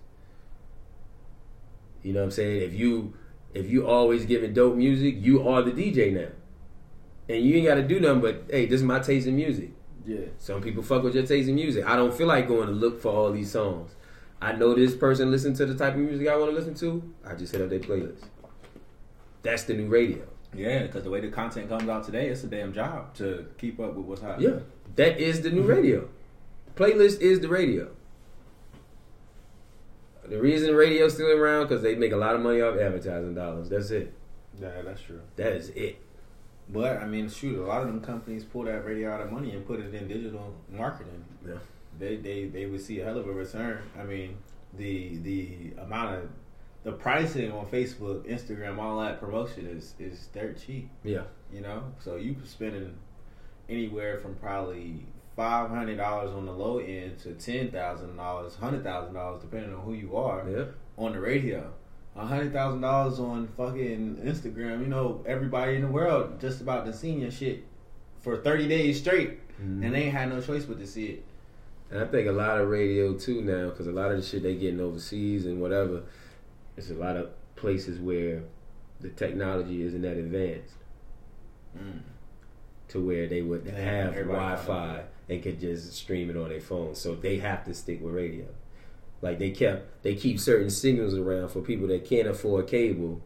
You 2.03 2.13
know 2.13 2.21
what 2.21 2.27
I'm 2.27 2.31
saying? 2.31 2.63
If 2.63 2.75
you 2.75 3.15
if 3.55 3.69
you 3.69 3.87
always 3.87 4.25
giving 4.27 4.55
dope 4.55 4.77
music, 4.77 5.17
you 5.19 5.47
are 5.49 5.63
the 5.63 5.73
DJ 5.73 6.13
now, 6.13 6.33
and 7.29 7.45
you 7.45 7.57
ain't 7.57 7.67
got 7.67 7.75
to 7.77 7.83
do 7.83 8.01
nothing 8.01 8.21
but 8.21 8.45
hey, 8.51 8.67
this 8.67 8.81
is 8.81 8.87
my 8.87 9.01
taste 9.01 9.27
in 9.27 9.37
music. 9.37 9.71
Yeah. 10.07 10.27
Some 10.39 10.63
people 10.63 10.85
fuck 10.85 11.03
with 11.03 11.17
your 11.17 11.27
taste 11.27 11.49
in 11.49 11.57
music. 11.57 11.85
I 11.85 11.97
don't 11.97 12.15
feel 12.15 12.29
like 12.29 12.47
going 12.47 12.69
to 12.69 12.73
look 12.73 13.03
for 13.03 13.11
all 13.13 13.33
these 13.33 13.51
songs. 13.51 13.91
I 14.41 14.53
know 14.53 14.75
this 14.75 14.95
person 14.95 15.31
listen 15.31 15.55
to 15.55 15.67
the 15.67 15.75
type 15.75 15.95
of 15.95 16.01
music 16.01 16.29
I 16.29 16.37
want 16.37 16.51
to 16.51 16.57
listen 16.57 16.75
to. 16.75 17.15
I 17.25 17.35
just 17.35 17.53
hit 17.53 17.63
up 17.63 17.71
their 17.71 17.81
playlist. 17.81 18.25
That's 19.43 19.65
the 19.65 19.75
new 19.75 19.87
radio. 19.87 20.27
Yeah, 20.55 20.83
because 20.83 21.05
the 21.05 21.11
way 21.11 21.21
the 21.21 21.29
content 21.29 21.69
comes 21.69 21.89
out 21.89 22.05
today, 22.05 22.29
it's 22.29 22.45
a 22.45 22.47
damn 22.47 22.73
job 22.73 23.15
to 23.15 23.47
keep 23.59 23.79
up 23.81 23.95
with 23.95 24.07
what's 24.07 24.23
hot. 24.23 24.41
Yeah, 24.41 24.61
that 24.97 25.19
is 25.19 25.43
the 25.43 25.51
new 25.51 25.63
radio. 25.63 26.09
Playlist 26.75 27.21
is 27.21 27.41
the 27.41 27.49
radio. 27.49 27.91
The 30.29 30.41
reason 30.41 30.75
radio's 30.75 31.15
still 31.15 31.31
around 31.31 31.69
because 31.69 31.83
they 31.83 31.95
make 31.95 32.13
a 32.13 32.17
lot 32.17 32.35
of 32.35 32.41
money 32.41 32.61
off 32.61 32.77
advertising 32.79 33.35
dollars. 33.35 33.69
That's 33.69 33.91
it. 33.91 34.13
yeah, 34.61 34.83
that's 34.83 35.01
true. 35.01 35.21
That 35.37 35.53
is 35.53 35.69
it. 35.71 35.99
But 36.69 36.97
I 36.97 37.07
mean, 37.07 37.29
shoot, 37.29 37.63
a 37.63 37.67
lot 37.67 37.83
of 37.83 37.87
them 37.87 38.01
companies 38.01 38.45
pull 38.45 38.65
that 38.65 38.85
radio 38.85 39.13
out 39.13 39.21
of 39.21 39.31
money 39.31 39.53
and 39.53 39.65
put 39.65 39.79
it 39.79 39.95
in 39.95 40.09
digital 40.09 40.53
marketing. 40.71 41.25
Yeah. 41.47 41.55
They 41.99 42.17
they 42.17 42.47
they 42.47 42.67
would 42.67 42.81
see 42.81 43.01
a 43.01 43.05
hell 43.05 43.19
of 43.19 43.29
a 43.29 43.33
return. 43.33 43.79
I 43.99 44.05
mean, 44.05 44.37
the 44.75 45.17
the 45.19 45.73
amount 45.83 46.17
of 46.17 46.29
the 46.83 46.93
pricing 46.93 47.51
on 47.53 47.67
Facebook, 47.67 48.25
Instagram, 48.31 48.79
all 48.79 49.01
that 49.01 49.21
promotion 49.21 49.67
is 49.67 49.95
is 49.99 50.27
dirt 50.33 50.59
cheap. 50.65 50.91
Yeah. 51.05 51.23
You 51.53 51.61
know, 51.61 51.83
so 52.01 52.17
you 52.17 52.37
spending 52.45 52.97
anywhere 53.69 54.19
from 54.19 54.35
probably 54.37 55.07
five 55.35 55.71
hundred 55.71 55.97
dollars 55.97 56.31
on 56.33 56.47
the 56.47 56.53
low 56.53 56.79
end 56.79 57.19
to 57.21 57.33
ten 57.35 57.71
thousand 57.71 58.17
dollars, 58.17 58.55
hundred 58.57 58.85
thousand 58.85 59.15
dollars, 59.15 59.43
depending 59.43 59.75
on 59.75 59.81
who 59.83 59.93
you 59.95 60.17
are 60.17 60.49
Yeah. 60.49 60.65
on 60.99 61.13
the 61.13 61.21
radio. 61.21 61.73
a 62.15 62.25
hundred 62.25 62.51
thousand 62.53 62.81
dollars 62.81 63.19
on 63.21 63.47
fucking 63.57 64.17
Instagram. 64.25 64.81
You 64.81 64.87
know, 64.87 65.23
everybody 65.27 65.77
in 65.77 65.83
the 65.83 65.89
world 65.89 66.41
just 66.41 66.61
about 66.63 66.87
to 66.87 66.93
see 66.93 67.11
your 67.13 67.31
shit 67.31 67.65
for 68.21 68.37
thirty 68.39 68.67
days 68.69 68.99
straight, 69.01 69.41
Mm-hmm. 69.61 69.83
and 69.85 69.95
they 69.95 70.03
ain't 70.05 70.13
had 70.15 70.29
no 70.31 70.41
choice 70.41 70.65
but 70.67 70.79
to 70.81 70.87
see 70.87 71.07
it. 71.07 71.25
And 71.91 72.01
I 72.03 72.07
think 72.07 72.27
a 72.29 72.33
lot 72.33 72.61
of 72.61 72.69
radio 72.69 73.15
too 73.15 73.43
now, 73.43 73.71
because 73.71 73.87
a 73.87 73.93
lot 73.93 74.11
of 74.11 74.17
the 74.17 74.23
shit 74.27 74.43
they 74.43 74.55
getting 74.57 74.81
overseas 74.81 75.47
and 75.47 75.61
whatever, 75.61 76.03
it's 76.77 76.91
a 76.91 76.95
lot 76.95 77.17
of 77.17 77.31
places 77.55 77.99
where 78.01 78.43
the 79.01 79.09
technology 79.11 79.83
isn't 79.83 80.03
that 80.03 80.17
advanced 80.17 80.75
to 82.89 83.01
where 83.05 83.27
they 83.27 83.43
would 83.43 83.65
Yeah, 83.67 83.73
have 84.07 84.15
Wi-Fi 84.15 85.03
and 85.29 85.43
could 85.43 85.61
just 85.61 85.93
stream 85.93 86.31
it 86.31 86.37
on 86.37 86.49
their 86.49 86.61
phone. 86.61 86.95
So 86.95 87.15
they 87.15 87.39
have 87.39 87.65
to 87.65 87.75
stick 87.75 88.01
with 88.03 88.15
radio. 88.15 88.47
Like 89.23 89.39
they 89.39 89.51
kept, 89.51 90.03
they 90.03 90.15
keep 90.15 90.39
certain 90.39 90.71
signals 90.71 91.15
around 91.15 91.49
for 91.49 91.61
people 91.61 91.89
that 91.89 92.05
can't 92.05 92.29
afford 92.29 92.67
cable. 92.69 93.21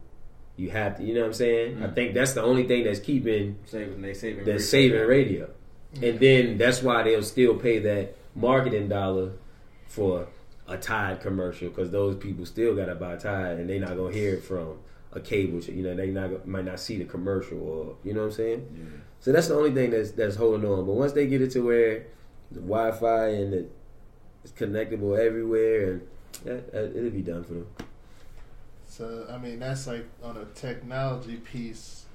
You 0.57 0.69
have 0.71 0.97
to, 0.97 1.03
you 1.03 1.13
know 1.13 1.21
what 1.21 1.27
I'm 1.27 1.33
saying? 1.33 1.83
I 1.83 1.87
Mm. 1.87 1.95
think 1.95 2.13
that's 2.13 2.33
the 2.33 2.41
only 2.41 2.67
thing 2.67 2.83
that's 2.83 2.99
keeping 2.99 3.57
Saving, 3.65 4.01
they 4.01 4.13
saving. 4.13 4.45
they're 4.45 4.55
radio. 4.55 4.59
saving 4.65 5.07
radio. 5.07 5.49
And 6.01 6.19
then 6.19 6.57
that's 6.57 6.81
why 6.81 7.03
they'll 7.03 7.23
still 7.23 7.55
pay 7.55 7.79
that 7.79 8.15
marketing 8.35 8.89
dollar 8.89 9.33
for 9.87 10.27
a 10.67 10.77
Tide 10.77 11.19
commercial 11.21 11.69
because 11.69 11.91
those 11.91 12.15
people 12.15 12.45
still 12.45 12.75
got 12.75 12.85
to 12.85 12.95
buy 12.95 13.15
Tide 13.17 13.57
and 13.57 13.69
they're 13.69 13.79
not 13.79 13.95
going 13.95 14.13
to 14.13 14.17
hear 14.17 14.35
it 14.35 14.43
from 14.43 14.79
a 15.13 15.19
cable. 15.19 15.59
You 15.59 15.83
know, 15.83 15.95
they 15.95 16.07
not 16.07 16.47
might 16.47 16.65
not 16.65 16.79
see 16.79 16.97
the 16.97 17.05
commercial 17.05 17.59
or, 17.59 17.95
you 18.03 18.13
know 18.13 18.21
what 18.21 18.27
I'm 18.27 18.31
saying? 18.31 19.01
So 19.19 19.31
that's 19.31 19.47
the 19.47 19.55
only 19.55 19.71
thing 19.71 19.91
that's 19.91 20.11
that's 20.11 20.35
holding 20.35 20.69
on. 20.69 20.85
But 20.85 20.93
once 20.93 21.11
they 21.13 21.27
get 21.27 21.41
it 21.41 21.51
to 21.51 21.61
where 21.61 22.05
the 22.51 22.59
Wi 22.59 22.91
Fi 22.91 23.27
and 23.27 23.53
it, 23.53 23.71
it's 24.43 24.53
connectable 24.53 25.17
everywhere, 25.17 25.91
and 25.91 26.07
that, 26.43 26.71
that, 26.71 26.97
it'll 26.97 27.11
be 27.11 27.21
done 27.21 27.43
for 27.43 27.53
them. 27.53 27.67
So 28.87 29.27
I 29.29 29.37
mean, 29.37 29.59
that's 29.59 29.87
like 29.87 30.05
on 30.23 30.37
a 30.37 30.45
technology 30.45 31.37
piece. 31.37 32.05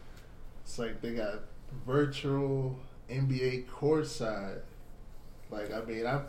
It's 0.64 0.78
like 0.78 1.00
they 1.00 1.14
got 1.14 1.40
virtual 1.86 2.76
NBA 3.08 3.66
courtside. 3.66 4.60
Like 5.56 5.72
I 5.72 5.84
mean, 5.84 6.06
I 6.06 6.20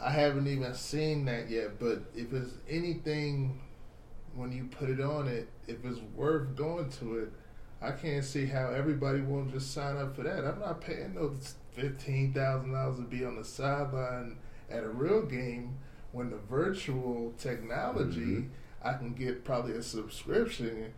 I 0.00 0.10
haven't 0.10 0.46
even 0.46 0.74
seen 0.74 1.24
that 1.26 1.50
yet. 1.50 1.78
But 1.78 2.02
if 2.14 2.32
it's 2.32 2.52
anything, 2.68 3.60
when 4.34 4.52
you 4.52 4.64
put 4.64 4.88
it 4.88 5.00
on 5.00 5.28
it, 5.28 5.48
if 5.66 5.84
it's 5.84 6.00
worth 6.14 6.56
going 6.56 6.88
to 7.00 7.18
it, 7.18 7.32
I 7.82 7.90
can't 7.92 8.24
see 8.24 8.46
how 8.46 8.70
everybody 8.70 9.20
won't 9.20 9.52
just 9.52 9.72
sign 9.72 9.96
up 9.96 10.16
for 10.16 10.22
that. 10.22 10.44
I'm 10.44 10.60
not 10.60 10.80
paying 10.80 11.14
no 11.14 11.34
fifteen 11.72 12.32
thousand 12.32 12.72
dollars 12.72 12.96
to 12.96 13.02
be 13.02 13.24
on 13.24 13.36
the 13.36 13.44
sideline 13.44 14.36
at 14.70 14.84
a 14.84 14.88
real 14.88 15.22
game 15.22 15.76
when 16.12 16.30
the 16.30 16.36
virtual 16.36 17.34
technology, 17.38 18.20
mm-hmm. 18.20 18.48
I 18.82 18.94
can 18.94 19.12
get 19.12 19.44
probably 19.44 19.74
a 19.74 19.82
subscription. 19.82 20.92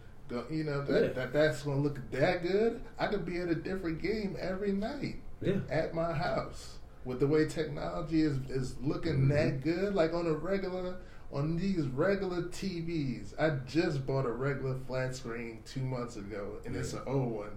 You 0.48 0.62
know 0.62 0.84
that, 0.84 1.02
Yeah. 1.02 1.08
that 1.08 1.32
that's 1.32 1.62
gonna 1.64 1.80
look 1.80 1.98
that 2.12 2.42
good. 2.44 2.80
I 2.98 3.08
could 3.08 3.26
be 3.26 3.38
at 3.38 3.48
a 3.48 3.54
different 3.56 4.00
game 4.00 4.36
every 4.38 4.70
night 4.72 5.16
Yeah. 5.40 5.56
at 5.68 5.92
my 5.92 6.12
house 6.12 6.78
with 7.04 7.20
the 7.20 7.26
way 7.26 7.46
technology 7.46 8.22
is 8.22 8.38
is 8.48 8.76
looking 8.80 9.28
mm-hmm. 9.28 9.28
that 9.30 9.62
good. 9.62 9.94
Like 9.94 10.12
on 10.12 10.26
a 10.26 10.32
regular 10.32 10.96
on 11.32 11.56
these 11.56 11.86
regular 11.86 12.42
TVs, 12.42 13.34
I 13.38 13.50
just 13.66 14.06
bought 14.06 14.26
a 14.26 14.32
regular 14.32 14.76
flat 14.86 15.14
screen 15.14 15.62
two 15.64 15.80
months 15.80 16.16
ago, 16.16 16.58
and 16.64 16.74
it's 16.74 16.92
an 16.92 17.02
old 17.06 17.30
one, 17.30 17.52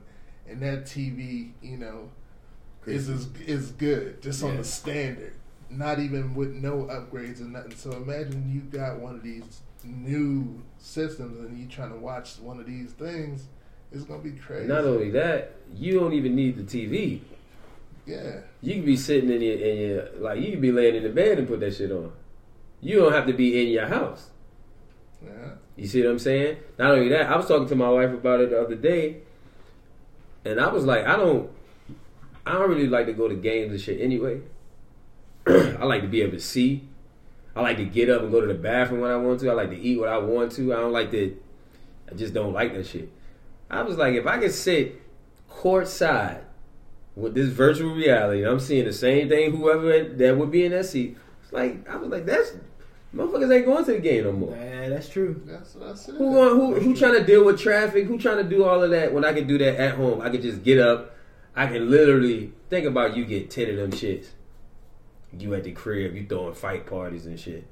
and 0.47 0.62
that 0.62 0.86
TV, 0.86 1.51
you 1.62 1.77
know, 1.77 2.10
is 2.86 3.10
is 3.10 3.27
is 3.45 3.71
good 3.71 4.21
just 4.21 4.43
on 4.43 4.58
the 4.58 4.63
standard, 4.63 5.34
not 5.69 5.99
even 5.99 6.36
with 6.36 6.53
no 6.53 6.84
upgrades 6.84 7.39
and 7.39 7.53
nothing. 7.53 7.75
So 7.75 7.91
imagine 7.91 8.51
you 8.53 8.62
got 8.77 8.99
one 8.99 9.15
of 9.15 9.23
these 9.23 9.62
new 9.84 10.62
systems 10.77 11.39
and 11.39 11.58
you 11.58 11.67
trying 11.67 11.91
to 11.91 11.97
watch 11.97 12.38
one 12.39 12.60
of 12.60 12.65
these 12.65 12.91
things. 12.91 13.45
It's 13.91 14.03
gonna 14.03 14.23
be 14.23 14.32
crazy. 14.32 14.67
Not 14.67 14.86
only 14.86 15.12
that, 15.12 15.56
you 15.75 15.99
don't 15.99 16.13
even 16.13 16.36
need 16.36 16.58
the 16.58 16.63
TV. 16.63 17.21
Yeah. 18.06 18.39
You 18.62 18.76
can 18.76 18.86
be 18.86 18.98
sitting 18.98 19.30
in 19.30 19.42
your, 19.42 19.58
in 19.58 19.78
your 19.78 20.10
like 20.18 20.39
you 20.39 20.52
can 20.52 20.62
be 20.62 20.72
laying 20.72 20.96
in 20.96 21.04
the 21.04 21.10
bed 21.10 21.39
and 21.39 21.48
put 21.48 21.60
that 21.62 21.76
shit 21.76 21.92
on. 21.92 22.12
You 22.82 23.00
don't 23.00 23.13
have 23.13 23.28
to 23.28 23.34
be 23.34 23.62
in 23.62 23.70
your 23.70 23.88
house. 23.88 24.30
Yeah. 25.24 25.52
You 25.76 25.88
see 25.88 26.04
what 26.04 26.12
I'm 26.12 26.20
saying? 26.20 26.58
Not 26.78 26.92
only 26.92 27.10
that, 27.10 27.32
I 27.32 27.38
was 27.38 27.48
talking 27.48 27.68
to 27.70 27.76
my 27.76 27.89
wife 27.89 28.12
about 28.12 28.42
it 28.42 28.50
the 28.50 28.62
other 28.62 28.76
day, 28.76 29.22
and 30.44 30.60
I 30.60 30.68
was 30.68 30.86
like, 30.86 31.06
I 31.06 31.16
don't, 31.16 31.50
I 32.46 32.54
don't 32.54 32.70
really 32.70 32.88
like 32.88 33.06
to 33.08 33.13
go 33.13 33.28
to 33.28 33.36
games 33.36 33.72
and 33.72 33.82
shit 33.82 34.02
anyway. 34.02 34.42
I 35.48 35.86
like 35.86 36.02
to 36.02 36.08
be 36.08 36.22
able 36.22 36.34
to 36.34 36.39
see. 36.42 36.88
I 37.56 37.62
like 37.62 37.78
to 37.78 37.86
get 37.86 38.10
up 38.10 38.22
and 38.22 38.32
go 38.32 38.42
to 38.42 38.48
the 38.48 38.54
bathroom 38.54 39.02
when 39.02 39.12
I 39.12 39.16
want 39.18 39.39
to. 39.42 39.50
I 39.50 39.54
like 39.54 39.70
to 39.70 39.80
eat 39.80 40.00
what 40.00 40.10
I 40.10 40.18
want 40.18 40.52
to. 40.54 40.74
I 40.74 40.78
don't 40.78 40.92
like 40.92 41.12
to. 41.12 41.38
I 42.12 42.16
just 42.16 42.34
don't 42.34 42.54
like 42.54 42.74
that 42.74 42.86
shit. 42.86 43.10
I 43.70 43.82
was 43.82 43.98
like, 43.98 44.13
if 44.13 44.28
I 44.28 44.39
could 44.39 44.54
sit 44.54 45.02
courtside 45.50 46.42
with 47.15 47.34
this 47.36 47.49
virtual 47.49 47.93
reality, 47.93 48.45
I'm 48.45 48.60
seeing 48.60 48.86
the 48.86 48.93
same 48.93 49.30
thing. 49.30 49.56
Whoever 49.56 50.04
that 50.04 50.38
would 50.38 50.52
be 50.52 50.65
in 50.65 50.71
that 50.71 50.86
seat, 50.86 51.17
it's 51.43 51.54
like 51.54 51.88
I 51.88 51.97
was 51.97 52.10
like, 52.10 52.26
that's 52.26 52.54
motherfuckers 53.15 53.56
ain't 53.56 53.65
going 53.65 53.86
to 53.86 53.91
the 53.93 53.99
game 53.99 54.23
no 54.23 54.32
more. 54.32 54.56
Yeah, 54.56 54.89
that's 54.89 55.10
true. 55.10 55.41
That's 55.45 55.76
what 55.76 55.89
I 55.89 55.93
said. 55.95 56.15
Who 56.15 56.32
going, 56.32 56.56
who 56.56 56.80
who 56.80 56.95
trying 56.95 57.13
to 57.13 57.23
deal 57.23 57.45
with 57.45 57.60
traffic? 57.60 58.06
Who 58.06 58.17
trying 58.17 58.38
to 58.38 58.43
do 58.43 58.63
all 58.63 58.82
of 58.82 58.89
that 58.91 59.13
when 59.13 59.26
I 59.26 59.34
can 59.34 59.47
do 59.47 59.58
that 59.60 59.80
at 59.80 59.95
home? 59.95 60.21
I 60.21 60.30
can 60.30 60.41
just 60.41 60.63
get 60.63 60.80
up. 60.80 61.15
I 61.56 61.67
can 61.67 61.89
literally 61.89 62.52
think 62.69 62.86
about 62.86 63.15
you 63.15 63.26
get 63.26 63.52
ten 63.52 63.69
of 63.69 63.78
them 63.78 63.91
shits. 63.91 64.28
You 65.38 65.54
at 65.56 65.63
the 65.63 65.71
crib, 65.71 66.15
you 66.15 66.26
throwing 66.28 66.54
fight 66.54 66.86
parties 66.86 67.26
and 67.26 67.39
shit. 67.39 67.65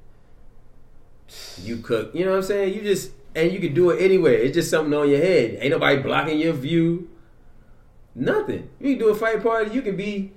You 1.62 1.78
cook, 1.78 2.14
you 2.14 2.24
know 2.24 2.32
what 2.32 2.38
I'm 2.38 2.42
saying? 2.42 2.74
You 2.74 2.82
just 2.82 3.12
and 3.34 3.50
you 3.50 3.58
can 3.58 3.74
do 3.74 3.90
it 3.90 4.02
anywhere. 4.02 4.34
It's 4.34 4.54
just 4.54 4.70
something 4.70 4.92
on 4.94 5.08
your 5.08 5.20
head. 5.20 5.58
Ain't 5.60 5.70
nobody 5.70 6.02
blocking 6.02 6.38
your 6.38 6.52
view. 6.52 7.08
Nothing. 8.14 8.68
You 8.80 8.90
can 8.96 8.98
do 8.98 9.08
a 9.10 9.14
fight 9.14 9.42
party. 9.42 9.70
You 9.74 9.82
can 9.82 9.96
be 9.96 10.32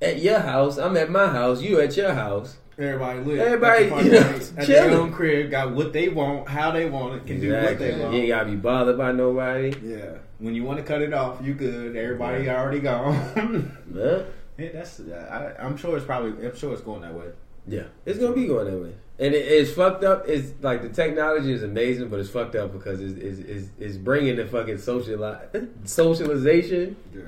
at 0.00 0.20
your 0.20 0.38
house. 0.40 0.78
I'm 0.78 0.96
at 0.96 1.10
my 1.10 1.26
house. 1.26 1.60
You 1.62 1.80
at 1.80 1.96
your 1.96 2.12
house. 2.14 2.56
Everybody 2.78 3.20
lit. 3.20 3.38
Everybody, 3.40 3.84
you 4.06 4.12
know, 4.12 4.20
at 4.56 4.66
chilling. 4.66 4.90
their 4.90 5.00
own 5.00 5.12
crib, 5.12 5.50
got 5.50 5.72
what 5.72 5.92
they 5.92 6.08
want, 6.08 6.48
how 6.48 6.70
they 6.70 6.88
want 6.88 7.14
it, 7.16 7.26
can 7.26 7.38
do 7.38 7.52
what 7.52 7.78
they 7.78 7.94
You 7.94 8.02
want. 8.02 8.14
ain't 8.14 8.28
gotta 8.28 8.50
be 8.50 8.56
bothered 8.56 8.96
by 8.96 9.12
nobody. 9.12 9.74
Yeah. 9.84 10.12
When 10.38 10.54
you 10.54 10.64
want 10.64 10.78
to 10.78 10.84
cut 10.84 11.02
it 11.02 11.12
off, 11.12 11.44
you 11.44 11.52
good. 11.52 11.94
Everybody 11.94 12.48
already 12.48 12.80
gone. 12.80 13.76
Huh? 13.94 14.22
yeah, 14.56 14.68
that's. 14.72 15.00
I, 15.00 15.52
I'm 15.58 15.76
sure 15.76 15.94
it's 15.96 16.06
probably. 16.06 16.46
I'm 16.46 16.56
sure 16.56 16.72
it's 16.72 16.80
going 16.80 17.02
that 17.02 17.12
way. 17.12 17.26
Yeah, 17.66 17.84
it's 18.06 18.18
gonna 18.18 18.34
be 18.34 18.46
going 18.46 18.70
that 18.70 18.78
way, 18.80 18.94
and 19.20 19.34
it, 19.34 19.46
it's 19.46 19.72
fucked 19.72 20.02
up. 20.02 20.26
It's 20.26 20.52
like 20.62 20.82
the 20.82 20.88
technology 20.88 21.52
is 21.52 21.62
amazing, 21.62 22.08
but 22.08 22.18
it's 22.20 22.30
fucked 22.30 22.56
up 22.56 22.72
because 22.72 23.00
it's 23.00 23.18
it's, 23.18 23.38
it's, 23.40 23.68
it's 23.78 23.96
bringing 23.96 24.36
the 24.36 24.46
fucking 24.46 24.78
social 24.78 25.38
socialization. 25.84 26.96
Yeah. 27.14 27.22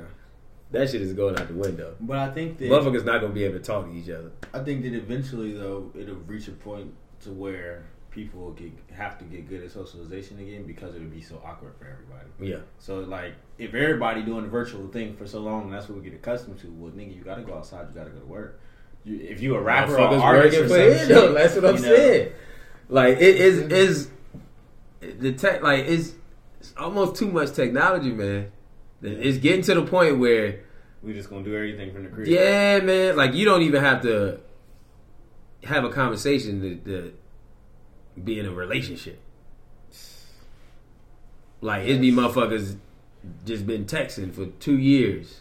That 0.71 0.89
shit 0.89 1.03
is 1.03 1.13
going 1.13 1.39
out 1.39 1.49
the 1.49 1.55
window. 1.55 1.95
But 2.01 2.17
I 2.17 2.31
think 2.31 2.57
that 2.59 2.71
Motherfuckers 2.71 3.05
not 3.05 3.21
gonna 3.21 3.35
be 3.35 3.45
able 3.45 3.59
to 3.59 3.65
talk 3.65 3.85
to 3.85 3.93
each 3.93 4.09
other. 4.09 4.33
I 4.55 4.61
think 4.61 4.83
that 4.85 4.95
eventually 4.95 5.53
though 5.53 5.93
it'll 5.95 6.17
reach 6.17 6.49
a 6.49 6.53
point 6.53 6.95
to 7.21 7.31
where 7.31 7.85
people 8.11 8.41
will 8.41 8.53
get 8.53 8.73
have 8.93 9.19
to 9.19 9.25
get 9.27 9.49
good 9.49 9.63
at 9.63 9.71
socialization 9.71 10.39
again 10.39 10.65
because 10.65 10.95
it'll 10.95 11.09
be 11.09 11.21
so 11.21 11.43
awkward 11.45 11.75
for 11.79 11.87
everybody. 11.87 12.29
Yeah, 12.41 12.61
So 12.79 13.01
like 13.01 13.35
if 13.59 13.75
everybody 13.75 14.23
doing 14.23 14.45
the 14.45 14.51
virtual 14.51 14.89
thing 14.89 15.15
for 15.15 15.27
so 15.27 15.41
long, 15.41 15.65
and 15.65 15.73
that's 15.75 15.91
what 15.91 15.99
we 15.99 16.05
get 16.05 16.15
accustomed 16.15 16.59
to. 16.61 16.69
Well, 16.69 16.91
nigga, 16.93 17.15
you 17.15 17.23
gotta 17.23 17.43
go 17.43 17.55
outside. 17.55 17.89
You 17.89 17.95
gotta 17.95 18.11
go 18.11 18.21
to 18.21 18.27
work. 18.27 18.59
You, 19.05 19.19
if 19.21 19.41
you 19.41 19.55
a 19.57 19.61
rapper 19.61 19.99
or 19.99 20.19
artist 20.21 20.59
or 20.59 20.63
for 20.65 20.69
some 20.69 20.79
it. 20.79 21.07
shit. 21.07 21.35
That's 21.35 21.55
what 21.57 21.65
I'm 21.65 21.77
you 21.77 21.83
know, 21.83 21.97
saying. 21.97 22.33
Like 22.89 23.17
it 23.19 23.37
is 23.37 23.59
is 23.73 24.11
the 25.01 25.33
tech. 25.33 25.63
Like 25.63 25.87
it's, 25.87 26.13
it's 26.61 26.73
almost 26.77 27.17
too 27.17 27.31
much 27.31 27.53
technology, 27.53 28.11
man. 28.11 28.53
It's 29.03 29.39
getting 29.39 29.63
to 29.63 29.75
the 29.75 29.83
point 29.83 30.19
where 30.19 30.61
We 31.03 31.13
just 31.13 31.29
gonna 31.29 31.43
do 31.43 31.55
everything 31.55 31.93
from 31.93 32.05
the 32.05 32.11
crib. 32.11 32.29
Yeah, 32.29 32.81
man. 32.81 33.17
Like 33.17 33.35
you 33.35 33.45
don't 33.45 33.63
even 33.63 33.83
have 33.83 34.03
to 34.03 34.41
have 35.65 35.85
a 35.85 35.91
conversation 35.91 36.61
to, 36.61 36.77
to 36.77 37.15
be 38.23 38.39
in 38.39 38.47
a 38.47 38.53
relationship. 38.53 39.21
Like 41.61 41.87
it 41.87 42.01
be 42.01 42.13
motherfuckers 42.13 42.77
just 43.45 43.67
been 43.67 43.85
texting 43.85 44.35
for 44.35 44.47
two 44.47 44.79
years 44.79 45.41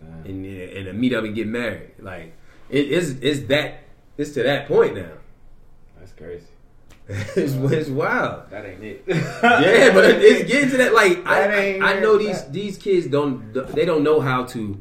Damn. 0.00 0.24
and 0.26 0.46
and 0.46 0.86
to 0.86 0.92
meet 0.92 1.14
up 1.14 1.24
and 1.24 1.34
get 1.34 1.46
married. 1.46 1.92
Like 1.98 2.36
it 2.70 2.86
is 2.90 3.18
it's 3.20 3.40
that 3.48 3.80
it's 4.16 4.30
to 4.32 4.42
that 4.42 4.66
point 4.68 4.96
now. 4.96 5.10
That's 5.98 6.12
crazy. 6.12 6.46
it's, 7.08 7.52
it's 7.54 7.90
wild. 7.90 8.48
That 8.50 8.64
ain't 8.64 8.82
it. 8.82 9.04
Yeah, 9.08 9.92
but 9.92 10.04
it- 10.04 10.22
it's 10.22 10.50
getting 10.50 10.70
to 10.70 10.76
that. 10.78 10.94
Like 10.94 11.22
That 11.24 11.50
I, 11.50 11.78
I, 11.78 11.96
I 11.96 12.00
know 12.00 12.16
these 12.18 12.42
That- 12.44 12.52
these 12.52 12.78
kids 12.78 13.06
don't 13.06 13.52
they 13.74 13.84
don't 13.84 14.02
know 14.02 14.20
how 14.20 14.44
to. 14.46 14.80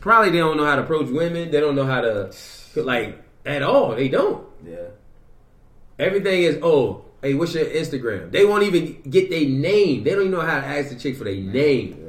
Probably 0.00 0.30
they 0.30 0.38
don't 0.38 0.56
know 0.56 0.64
how 0.66 0.76
to 0.76 0.82
approach 0.82 1.08
women. 1.10 1.50
They 1.50 1.60
don't 1.60 1.74
know 1.74 1.86
how 1.86 2.00
to 2.00 2.32
like 2.76 3.18
at 3.44 3.62
all. 3.62 3.94
They 3.94 4.08
don't. 4.08 4.46
yeah. 4.64 4.76
Everything 5.98 6.42
is 6.42 6.58
oh 6.62 7.04
hey 7.22 7.34
what's 7.34 7.54
your 7.54 7.64
Instagram? 7.64 8.30
They 8.30 8.44
won't 8.44 8.62
even 8.64 9.00
get 9.08 9.30
their 9.30 9.46
name. 9.48 10.04
They 10.04 10.10
don't 10.10 10.20
even 10.20 10.32
know 10.32 10.40
how 10.40 10.60
to 10.60 10.66
ask 10.66 10.90
the 10.90 10.96
chick 10.96 11.16
for 11.16 11.24
their 11.24 11.34
name. 11.36 12.02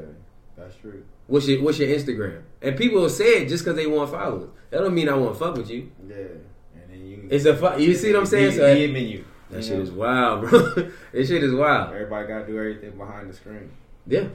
Yeah. 1.27 1.33
That's 1.33 1.45
true. 1.45 1.61
What's 1.61 1.79
your 1.79 1.79
what's 1.79 1.79
your 1.79 1.89
Instagram? 1.89 2.41
And 2.61 2.77
people 2.77 3.01
will 3.01 3.09
say 3.09 3.43
it 3.43 3.49
just 3.49 3.63
because 3.63 3.75
they 3.77 3.87
want 3.87 4.09
followers. 4.11 4.49
That 4.69 4.79
don't 4.79 4.93
mean 4.95 5.09
I 5.09 5.15
want 5.15 5.33
to 5.33 5.39
fuck 5.39 5.55
with 5.55 5.69
you. 5.69 5.91
Yeah. 6.07 6.15
And 6.15 6.89
then 6.89 7.05
you. 7.05 7.27
It's 7.29 7.45
a 7.45 7.55
fu- 7.55 7.79
you 7.81 7.93
see 7.93 8.11
what 8.13 8.19
I'm 8.19 8.25
saying? 8.25 8.49
Media, 8.49 8.61
So 8.67 8.73
media 8.73 8.87
menu. 8.93 9.25
That 9.49 9.57
You 9.57 9.63
shit 9.63 9.77
know? 9.77 9.83
is 9.83 9.91
wild, 9.91 10.41
bro. 10.41 10.59
that 11.13 11.27
shit 11.27 11.43
is 11.43 11.53
wild. 11.53 11.93
Everybody 11.93 12.27
got 12.27 12.39
to 12.39 12.47
do 12.47 12.57
everything 12.57 12.97
behind 12.97 13.29
the 13.29 13.33
screen. 13.33 13.71
Yeah. 14.05 14.27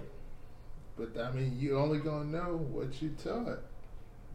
But 0.97 1.18
I 1.20 1.30
mean, 1.32 1.57
you 1.59 1.78
only 1.78 1.99
gonna 1.99 2.24
know 2.26 2.66
what 2.70 3.01
you 3.03 3.11
taught. 3.22 3.59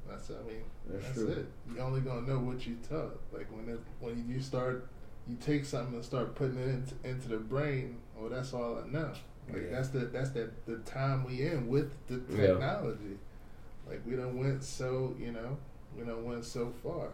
That's 0.09 0.29
I 0.31 0.33
mean, 0.47 0.63
That's 0.87 1.05
that's, 1.05 1.17
true. 1.17 1.27
it. 1.29 1.45
You 1.73 1.79
only 1.81 2.01
gonna 2.01 2.21
know 2.27 2.39
what 2.39 2.65
you 2.65 2.77
taught. 2.89 3.19
Like 3.31 3.47
when 3.51 3.69
it, 3.73 3.79
when 3.99 4.25
you 4.27 4.39
start, 4.41 4.87
you 5.27 5.35
take 5.35 5.65
something 5.65 5.95
and 5.95 6.03
start 6.05 6.33
putting 6.35 6.57
it 6.57 6.67
into, 6.69 6.95
into 7.03 7.29
the 7.29 7.37
brain. 7.37 7.97
Well, 8.17 8.29
that's 8.29 8.53
all 8.53 8.79
I 8.83 8.87
know. 8.91 9.11
Like 9.51 9.63
Yeah. 9.63 9.71
that's 9.71 9.89
the 9.89 9.99
that's 9.99 10.31
the 10.31 10.49
the 10.65 10.77
time 10.79 11.23
we 11.25 11.41
in 11.43 11.67
with 11.67 11.91
the 12.07 12.21
Yeah. 12.29 12.47
technology. 12.47 13.17
Like 13.87 14.01
we 14.05 14.15
don't 14.15 14.37
went 14.37 14.63
so 14.63 15.15
you 15.19 15.31
know 15.31 15.57
we 15.97 16.03
don't 16.03 16.25
went 16.25 16.43
so 16.45 16.71
far. 16.83 17.09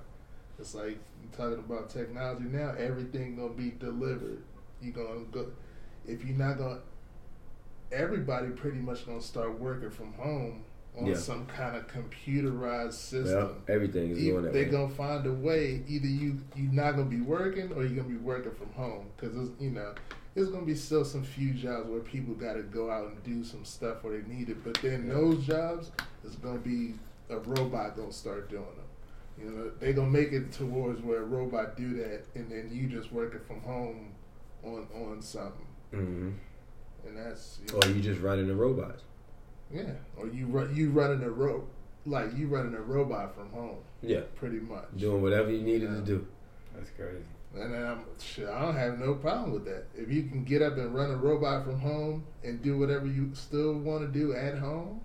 It's 0.60 0.76
like 0.76 0.98
you 1.22 1.30
talking 1.32 1.60
about 1.60 1.90
technology 1.90 2.46
now. 2.46 2.72
Everything 2.78 3.36
gonna 3.36 3.54
be 3.54 3.72
delivered. 3.72 4.42
You 4.82 4.92
gonna 4.92 5.26
go 5.32 5.48
if 6.08 6.26
you're 6.26 6.38
not 6.38 6.58
gonna. 6.58 6.80
Everybody 7.92 8.48
pretty 8.50 8.80
much 8.80 9.06
gonna 9.06 9.22
start 9.22 9.60
working 9.60 9.92
from 9.92 10.14
home 10.14 10.64
on 10.98 11.06
Yeah. 11.08 11.16
some 11.16 11.46
kind 11.46 11.76
of 11.76 11.88
computerized 11.88 12.94
system. 12.94 13.36
Well, 13.38 13.56
everything 13.68 14.10
is 14.12 14.24
going 14.24 14.44
that 14.46 14.54
they're 14.54 14.66
way. 14.66 14.72
gonna 14.72 14.90
find 14.94 15.26
a 15.28 15.32
way. 15.34 15.84
Either 15.88 16.08
you 16.08 16.40
you're 16.56 16.72
not 16.74 16.92
gonna 16.96 17.10
be 17.10 17.22
working, 17.22 17.72
or 17.74 17.84
you're 17.84 17.96
gonna 17.96 18.10
be 18.10 18.18
working 18.18 18.52
from 18.52 18.72
home. 18.74 19.08
Because 19.16 19.50
you 19.60 19.70
know, 19.72 19.94
there's 20.36 20.50
gonna 20.50 20.66
be 20.66 20.76
still 20.76 21.06
some 21.06 21.24
few 21.24 21.54
jobs 21.54 21.88
where 21.90 22.00
people 22.00 22.34
got 22.34 22.54
to 22.54 22.64
go 22.64 22.90
out 22.90 23.08
and 23.12 23.24
do 23.24 23.44
some 23.44 23.64
stuff 23.66 24.04
where 24.04 24.18
they 24.20 24.28
need 24.34 24.50
it. 24.50 24.64
But 24.64 24.76
then 24.82 25.08
those 25.08 25.46
jobs 25.46 25.92
is 26.24 26.36
gonna 26.36 26.60
be 26.60 26.96
a 27.30 27.38
robot 27.38 27.96
gonna 27.96 28.12
start 28.12 28.50
doing 28.50 28.64
them. 28.64 28.86
You 29.40 29.50
know, 29.52 29.72
they 29.80 29.94
gonna 29.94 30.10
make 30.10 30.32
it 30.32 30.52
towards 30.52 31.02
where 31.02 31.22
a 31.22 31.26
robot 31.26 31.76
do 31.78 31.96
that, 31.98 32.26
and 32.36 32.50
then 32.52 32.70
you 32.72 32.88
just 32.88 33.12
working 33.12 33.40
from 33.48 33.62
home 33.62 34.12
on 34.64 34.88
on 34.96 35.22
something, 35.22 35.66
hmm 35.92 36.30
and 37.06 37.18
that's 37.18 37.60
you 37.68 37.76
Or 37.78 37.86
you 37.90 38.02
just 38.02 38.22
running 38.22 38.48
the 38.48 38.56
robots. 38.56 39.04
yeah. 39.72 39.92
Or 40.18 40.28
you 40.28 40.46
run 40.48 40.74
you 40.76 40.90
running 40.92 41.22
a 41.24 41.30
ro 41.30 41.68
like 42.06 42.36
you 42.38 42.48
running 42.48 42.74
a 42.76 42.82
robot 42.82 43.34
from 43.36 43.50
home, 43.50 43.78
Yeah. 44.02 44.22
pretty 44.36 44.60
much. 44.60 44.86
Doing 44.98 45.22
whatever 45.22 45.50
you 45.52 45.62
needed 45.62 45.90
Yeah. 45.90 45.96
to 46.00 46.02
do. 46.02 46.28
That's 46.76 46.90
crazy. 46.92 47.24
And 47.56 47.76
I'm 47.76 48.06
shit. 48.20 48.50
I 48.50 48.62
don't 48.62 48.76
have 48.76 48.98
no 49.00 49.14
problem 49.14 49.52
with 49.52 49.66
that. 49.66 49.86
If 49.96 50.10
you 50.10 50.24
can 50.24 50.44
get 50.44 50.62
up 50.62 50.78
and 50.78 50.94
run 50.94 51.12
a 51.12 51.16
robot 51.16 51.66
from 51.66 51.80
home 51.80 52.24
and 52.44 52.62
do 52.62 52.78
whatever 52.78 53.06
you 53.06 53.30
still 53.34 53.74
want 53.74 54.02
to 54.02 54.08
do 54.08 54.34
at 54.34 54.58
home, 54.58 55.02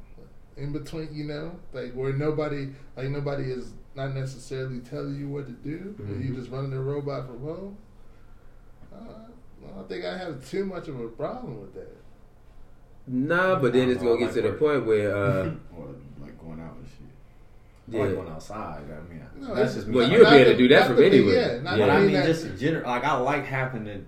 in 0.57 0.72
between, 0.72 1.09
you 1.14 1.24
know, 1.24 1.53
like 1.72 1.92
where 1.92 2.12
nobody, 2.12 2.68
like 2.96 3.09
nobody 3.11 3.44
is 3.44 3.72
not 3.94 4.14
necessarily 4.14 4.80
telling 4.80 5.18
you 5.18 5.28
what 5.28 5.46
to 5.46 5.53
do. 5.53 5.94
and 5.99 6.24
You 6.24 6.34
just 6.34 6.51
running 6.51 6.72
a 6.72 6.80
robot 6.80 7.26
from 7.26 7.42
home. 7.42 7.78
Uh, 8.92 8.99
I 9.66 9.74
don't 9.76 9.88
think 9.88 10.05
I 10.05 10.16
have 10.16 10.49
too 10.49 10.64
much 10.64 10.88
of 10.88 10.99
a 11.01 11.09
problem 11.09 11.61
with 11.61 11.74
that. 11.74 11.96
Nah, 13.07 13.59
but 13.59 13.72
then 13.72 13.90
it's 13.90 14.03
gonna 14.03 14.14
know, 14.14 14.18
get 14.18 14.34
to 14.34 14.42
the 14.42 14.51
like 14.51 14.59
point 14.59 14.86
where, 14.86 15.14
uh, 15.16 15.51
or 15.76 15.94
like 16.20 16.38
going 16.38 16.61
out 16.61 16.76
and 16.76 16.86
shit. 16.86 17.08
I 17.93 17.97
yeah, 17.97 18.03
like 18.05 18.14
going 18.14 18.28
outside. 18.28 18.82
I 18.84 19.09
mean, 19.12 19.22
No, 19.41 19.55
that's 19.55 19.74
just 19.74 19.86
me. 19.86 19.97
Well, 19.97 20.09
you'll 20.11 20.28
be 20.28 20.36
able 20.36 20.51
to 20.53 20.57
do 20.57 20.68
that 20.68 20.86
from 20.89 21.03
anywhere. 21.03 21.55
Yeah, 21.57 21.62
not 21.62 21.78
Yeah. 21.78 21.86
But 21.86 21.91
I 21.91 21.95
I 21.95 21.99
mean 21.99 22.07
mean, 22.09 22.16
that- 22.16 22.26
just 22.26 22.45
in 22.47 22.57
general, 22.59 22.86
like 22.91 23.05
I 23.05 23.16
like 23.16 23.45
having 23.47 23.84
to 23.86 24.01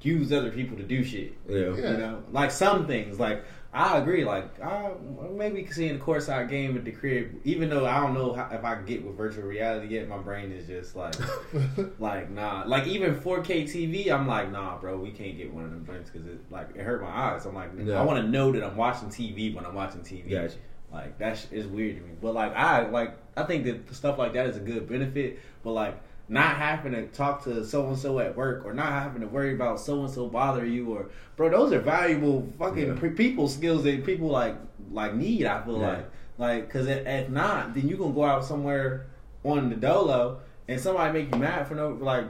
use 0.00 0.32
other 0.32 0.50
people 0.50 0.76
to 0.76 0.82
do 0.82 1.04
shit. 1.04 1.34
yeah, 1.48 1.58
Yeah. 1.58 1.90
You 1.92 1.96
know, 1.98 2.22
like 2.32 2.50
some 2.50 2.86
things, 2.86 3.20
like 3.20 3.44
I 3.74 3.96
agree. 3.98 4.24
Like 4.24 4.60
I 4.60 4.90
maybe 5.34 5.64
seeing 5.70 5.94
the 5.98 6.04
courtside 6.04 6.50
game 6.50 6.76
at 6.76 6.84
the 6.84 6.90
crib, 6.92 7.36
even 7.44 7.70
though 7.70 7.86
I 7.86 8.00
don't 8.00 8.12
know 8.12 8.34
how, 8.34 8.48
if 8.52 8.62
I 8.64 8.74
can 8.74 8.84
get 8.84 9.02
with 9.02 9.16
virtual 9.16 9.44
reality 9.44 9.94
yet. 9.94 10.08
My 10.08 10.18
brain 10.18 10.52
is 10.52 10.66
just 10.66 10.94
like, 10.94 11.14
like 11.98 12.30
nah. 12.30 12.64
Like 12.66 12.86
even 12.86 13.14
4K 13.14 13.62
TV, 13.64 14.10
I'm 14.10 14.26
like 14.26 14.50
nah, 14.52 14.76
bro. 14.78 14.98
We 14.98 15.10
can't 15.10 15.36
get 15.38 15.54
one 15.54 15.64
of 15.64 15.70
them 15.70 15.84
drinks 15.84 16.10
because 16.10 16.26
it 16.26 16.38
like 16.50 16.68
it 16.74 16.82
hurt 16.82 17.00
my 17.00 17.08
eyes. 17.08 17.46
I'm 17.46 17.54
like, 17.54 17.70
Yeah. 17.82 18.00
I 18.00 18.04
want 18.04 18.22
to 18.22 18.28
know 18.30 18.52
that 18.52 18.62
I'm 18.62 18.76
watching 18.76 19.08
TV 19.08 19.54
when 19.54 19.64
I'm 19.64 19.74
watching 19.74 20.00
TV. 20.02 20.28
Gotcha. 20.30 20.56
Like 20.92 21.18
that's 21.18 21.46
is 21.50 21.66
weird 21.66 21.96
to 21.96 22.02
me. 22.02 22.10
But 22.20 22.34
like 22.34 22.54
I 22.54 22.88
like 22.88 23.16
I 23.36 23.44
think 23.44 23.64
that 23.64 23.94
stuff 23.94 24.18
like 24.18 24.34
that 24.34 24.46
is 24.46 24.56
a 24.56 24.60
good 24.60 24.88
benefit. 24.88 25.38
But 25.62 25.72
like 25.72 26.00
not 26.28 26.56
having 26.56 26.92
to 26.92 27.06
talk 27.08 27.44
to 27.44 27.64
so 27.64 27.86
and 27.88 27.98
so 27.98 28.18
at 28.20 28.36
work 28.36 28.64
or 28.64 28.72
not 28.72 28.92
having 28.92 29.20
to 29.22 29.26
worry 29.26 29.54
about 29.54 29.80
so 29.80 30.00
and 30.04 30.10
so 30.10 30.28
bother 30.28 30.64
you 30.64 30.92
or 30.94 31.10
bro, 31.36 31.50
those 31.50 31.72
are 31.72 31.80
valuable 31.80 32.46
fucking 32.58 32.96
Yeah. 33.02 33.10
people 33.10 33.48
skills 33.48 33.84
that 33.84 34.04
people 34.04 34.28
like 34.28 34.56
like 34.92 35.14
need. 35.14 35.46
I 35.46 35.62
feel 35.62 35.78
Yeah. 35.80 35.88
like 35.88 36.10
like 36.38 36.66
because 36.66 36.86
if 36.86 37.28
not, 37.30 37.74
then 37.74 37.88
you 37.88 37.96
gonna 37.96 38.14
go 38.14 38.24
out 38.24 38.44
somewhere 38.44 39.06
on 39.44 39.70
the 39.70 39.76
dolo 39.76 40.40
and 40.68 40.80
somebody 40.80 41.12
make 41.12 41.34
you 41.34 41.40
mad 41.40 41.66
for 41.66 41.74
no 41.74 41.90
like 42.00 42.26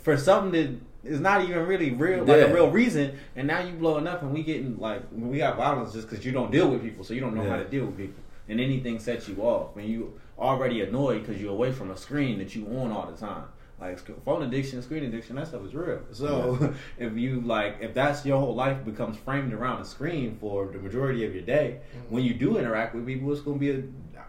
for 0.00 0.16
something 0.16 0.52
that 0.52 0.70
is 1.04 1.20
not 1.20 1.42
even 1.44 1.66
really 1.66 1.90
real, 1.90 2.20
like 2.24 2.38
Yeah. 2.38 2.44
a 2.44 2.54
real 2.54 2.70
reason, 2.70 3.16
and 3.36 3.46
now 3.46 3.60
you 3.60 3.72
blowing 3.74 4.06
up, 4.06 4.22
and 4.22 4.32
we 4.32 4.42
getting 4.42 4.78
like 4.78 5.02
when 5.10 5.28
we 5.30 5.38
got 5.38 5.56
violence 5.56 5.92
just 5.92 6.08
because 6.08 6.24
you 6.24 6.32
don't 6.32 6.50
deal 6.50 6.70
with 6.70 6.82
people, 6.82 7.04
so 7.04 7.14
you 7.14 7.20
don't 7.20 7.34
know 7.34 7.42
how 7.48 7.56
to 7.56 7.64
deal 7.64 7.86
with 7.86 7.96
people, 7.96 8.22
and 8.48 8.60
anything 8.60 8.98
sets 8.98 9.28
you 9.28 9.36
off, 9.42 9.76
and 9.76 9.86
you 9.88 10.18
already 10.38 10.80
annoyed 10.82 11.20
because 11.24 11.40
you're 11.40 11.52
away 11.52 11.72
from 11.72 11.90
a 11.90 11.96
screen 11.96 12.38
that 12.38 12.54
you 12.54 12.66
on 12.66 12.90
all 12.92 13.06
the 13.10 13.16
time. 13.16 13.44
Like 13.80 13.98
phone 14.24 14.42
addiction, 14.42 14.80
screen 14.82 15.04
addiction, 15.04 15.36
that 15.36 15.48
stuff 15.48 15.64
is 15.66 15.74
real. 15.74 16.00
So 16.12 16.72
if 16.98 17.16
you 17.16 17.40
like, 17.42 17.78
if 17.80 17.92
that's 17.92 18.24
your 18.24 18.38
whole 18.38 18.54
life 18.54 18.84
becomes 18.84 19.16
framed 19.18 19.52
around 19.52 19.82
a 19.82 19.84
screen 19.84 20.36
for 20.40 20.66
the 20.68 20.78
majority 20.78 21.26
of 21.26 21.34
your 21.34 21.42
day, 21.44 21.80
when 22.08 22.22
you 22.24 22.34
do 22.34 22.56
interact 22.56 22.94
with 22.94 23.04
people, 23.06 23.30
it's 23.32 23.40
gonna 23.42 23.58
be 23.58 23.70
a 23.72 23.82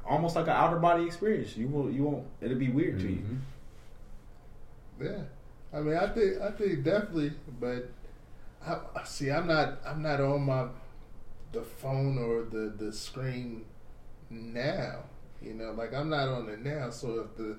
almost 0.06 0.36
like 0.36 0.46
an 0.46 0.52
outer 0.54 0.78
body 0.78 1.06
experience. 1.06 1.56
You 1.56 1.68
will, 1.68 1.90
you 1.90 2.04
won't. 2.04 2.26
It'll 2.42 2.58
be 2.58 2.70
weird 2.70 3.00
to 3.00 3.08
you. 3.08 3.22
Mhm. 3.24 3.38
Yeah, 5.06 5.22
I 5.76 5.82
mean, 5.82 5.96
I 5.98 6.08
think 6.08 6.42
I 6.42 6.52
think 6.52 6.84
definitely, 6.84 7.34
but 7.60 7.90
I, 8.66 8.80
see, 9.04 9.30
I'm 9.30 9.48
not 9.48 9.80
I'm 9.86 10.02
not 10.02 10.22
on 10.22 10.44
my 10.44 10.68
the 11.52 11.62
phone 11.64 12.18
or 12.18 12.44
the 12.44 12.74
the 12.78 12.94
screen 12.94 13.66
now. 14.30 15.04
You 15.42 15.54
know, 15.54 15.72
like 15.74 15.94
I'm 15.94 16.10
not 16.10 16.28
on 16.30 16.50
it 16.50 16.64
now. 16.64 16.90
So 16.90 17.20
if 17.30 17.36
the, 17.38 17.58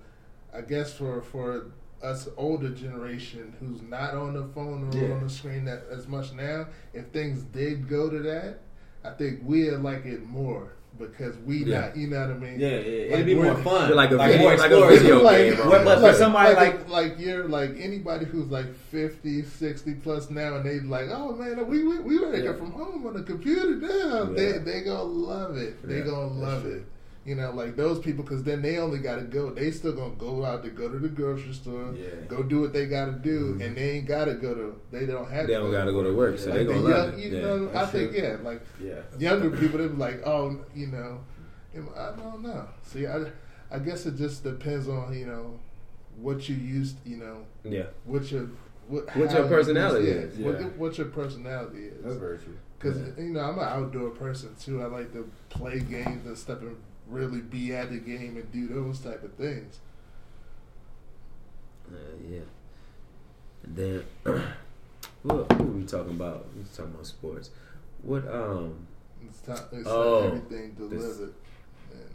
I 0.53 0.62
guess 0.62 0.95
for 0.95 1.21
for 1.23 1.67
us 2.03 2.29
older 2.37 2.71
generation 2.71 3.55
who's 3.61 3.83
not 3.83 4.14
on 4.14 4.35
the 4.35 4.45
phone 4.55 4.89
or 4.93 4.97
Yeah. 4.97 5.14
on 5.14 5.23
the 5.25 5.31
screen 5.31 5.64
that 5.67 5.85
as 5.91 6.07
much 6.07 6.33
now, 6.33 6.67
if 6.93 7.07
things 7.09 7.43
did 7.43 7.89
go 7.89 8.09
to 8.11 8.19
that, 8.21 8.59
I 9.07 9.11
think 9.19 9.41
we'd 9.45 9.71
like 9.73 10.05
it 10.07 10.27
more 10.27 10.73
because 10.99 11.37
we 11.45 11.59
Yeah. 11.65 11.81
not. 11.81 11.97
You 11.97 12.07
know 12.09 12.21
what 12.21 12.31
I 12.31 12.39
mean? 12.39 12.59
Yeah, 12.59 12.69
yeah, 12.69 12.79
Like, 12.79 13.13
it'd 13.13 13.27
be 13.27 13.35
more 13.35 13.55
fun, 13.57 13.95
Like 13.95 14.11
a 14.13 14.17
more 14.17 14.27
like 14.29 14.39
a 14.39 14.75
explorative. 14.75 14.99
video 14.99 15.23
like, 15.23 15.37
game, 15.57 15.57
But, 15.69 15.85
but 15.85 16.01
for 16.01 16.15
somebody 16.15 16.55
like, 16.55 16.89
like 16.89 17.19
you're 17.19 17.45
like 17.49 17.73
anybody 17.79 18.25
who's 18.25 18.51
like 18.51 18.75
50 18.91 19.43
60 19.43 19.95
plus 20.03 20.31
now 20.31 20.57
and 20.57 20.65
they 20.65 20.81
like 20.81 21.09
oh 21.11 21.35
man 21.35 21.67
we 21.69 21.85
we, 21.85 21.99
we 21.99 22.19
working 22.19 22.45
Yeah. 22.45 22.55
from 22.55 22.73
home 22.73 23.07
on 23.07 23.13
the 23.15 23.23
computer 23.23 23.77
now 23.77 24.31
Yeah. 24.31 24.35
they 24.37 24.53
they 24.59 24.81
gonna 24.83 25.03
love 25.03 25.57
it 25.59 25.87
they 25.87 25.99
Yeah, 25.99 26.05
gonna 26.05 26.29
that's 26.31 26.41
love 26.41 26.63
true. 26.63 26.85
It 27.27 27.31
you 27.31 27.35
know 27.37 27.51
like 27.53 27.77
those 27.77 27.99
people 27.99 28.22
because 28.24 28.43
then 28.45 28.62
they 28.62 28.79
only 28.79 28.99
gotta 28.99 29.22
go 29.22 29.51
they 29.51 29.70
still 29.70 29.93
gonna 29.93 30.14
go 30.14 30.45
out 30.45 30.62
to 30.62 30.70
go 30.70 30.89
to 30.89 30.99
the 30.99 31.09
grocery 31.09 31.53
store 31.53 31.95
Yeah. 31.95 32.09
go 32.29 32.43
do 32.43 32.61
what 32.61 32.72
they 32.72 32.87
gotta 32.87 33.12
do 33.12 33.53
mm-hmm. 33.53 33.62
and 33.62 33.77
they 33.77 33.91
ain't 33.93 34.07
gotta 34.07 34.35
go 34.35 34.55
to 34.55 34.81
they 34.91 35.07
don't 35.07 35.31
have 35.31 35.47
They 35.47 35.55
don't 35.55 35.70
gotta 35.72 35.93
go 35.93 36.03
to 36.03 36.14
work, 36.14 36.39
so 36.39 36.51
like 36.51 36.59
they 36.61 36.64
the 36.64 36.72
gonna 36.74 36.89
young, 36.89 36.99
love 37.11 37.14
it. 37.14 37.20
you 37.20 37.37
Yeah. 37.37 37.41
know, 37.43 37.68
I 37.68 37.72
that's 37.72 37.93
think 37.93 38.11
true. 38.12 38.20
yeah, 38.22 38.37
like 38.43 38.61
yeah, 38.83 39.01
younger 39.18 39.51
people 39.57 39.79
they 39.79 39.89
be 39.89 39.95
like, 39.97 40.27
oh, 40.27 40.59
you 40.74 40.87
know, 40.89 41.20
I 41.97 42.12
don't 42.16 42.43
know. 42.43 42.66
See, 42.85 43.07
I, 43.07 43.24
I 43.70 43.79
guess 43.81 44.07
it 44.07 44.16
just 44.16 44.43
depends 44.45 44.89
on 44.89 45.12
you 45.18 45.27
know 45.27 45.59
what 46.18 46.49
you 46.49 46.55
used, 46.57 46.97
you 47.05 47.16
know, 47.18 47.45
Yeah. 47.64 47.87
what 48.05 48.31
your 48.33 48.49
what, 48.89 49.05
What 49.16 49.33
your 49.33 49.49
personality 49.49 50.07
use- 50.07 50.16
is. 50.33 50.39
yeah, 50.39 50.47
What, 50.47 50.77
what 50.77 50.97
your 50.99 51.09
personality 51.09 51.87
is. 51.87 52.05
that's 52.05 52.16
very 52.16 52.39
true. 52.39 52.57
Because 52.79 52.99
Yeah. 53.01 53.24
you 53.24 53.31
know 53.31 53.41
I'm 53.41 53.59
an 53.59 53.64
outdoor 53.64 54.11
person 54.11 54.55
too. 54.61 54.81
I 54.83 54.87
like 54.87 55.12
to 55.12 55.29
play 55.49 55.81
games 55.81 56.24
and 56.24 56.39
stuff 56.39 56.61
and 56.62 56.77
really 57.09 57.41
be 57.41 57.75
at 57.75 57.91
the 57.91 57.99
game 57.99 58.37
and 58.37 58.51
do 58.53 58.67
those 58.69 59.01
type 59.01 59.23
of 59.23 59.33
things. 59.35 59.79
Uh, 61.91 61.97
yeah. 62.29 62.41
And 63.65 63.77
then, 63.77 64.05
what, 65.23 65.49
what 65.51 65.59
were 65.59 65.65
we 65.67 65.85
talking 65.85 66.13
about? 66.15 66.47
We 66.55 66.61
was 66.63 66.71
talking 66.71 66.93
about 66.93 67.07
sports. 67.07 67.51
What 68.03 68.27
um? 68.33 68.87
It's 69.25 69.41
time. 69.41 69.59
It's 69.73 69.89
Oh, 69.89 70.19
like 70.19 70.27
everything 70.27 70.73
delivered. 70.75 71.35
And, 71.93 72.11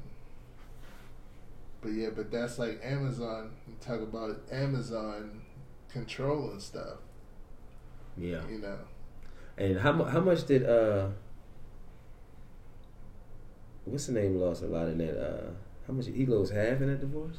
but 1.82 1.90
yeah, 1.94 2.10
but 2.16 2.32
that's 2.32 2.60
like 2.60 2.80
Amazon. 2.84 3.52
You 3.68 3.74
talk 3.82 4.02
about 4.02 4.42
Amazon 4.52 5.42
controlling 5.92 6.60
stuff. 6.60 6.98
Yeah. 8.18 8.42
You 8.50 8.60
know. 8.60 8.78
And 9.58 9.80
how 9.80 10.04
how 10.04 10.20
much 10.20 10.46
did 10.46 10.64
uh? 10.68 11.08
What's 13.86 14.08
the 14.08 14.14
name 14.14 14.40
lost 14.40 14.64
a 14.64 14.68
lot 14.68 14.88
in 14.88 14.98
that 15.00 15.18
uh? 15.20 15.50
How 15.88 15.94
much 15.94 16.06
he 16.08 16.26
lost 16.26 16.54
half 16.54 16.80
in 16.82 16.88
that 16.88 17.00
divorce? 17.02 17.38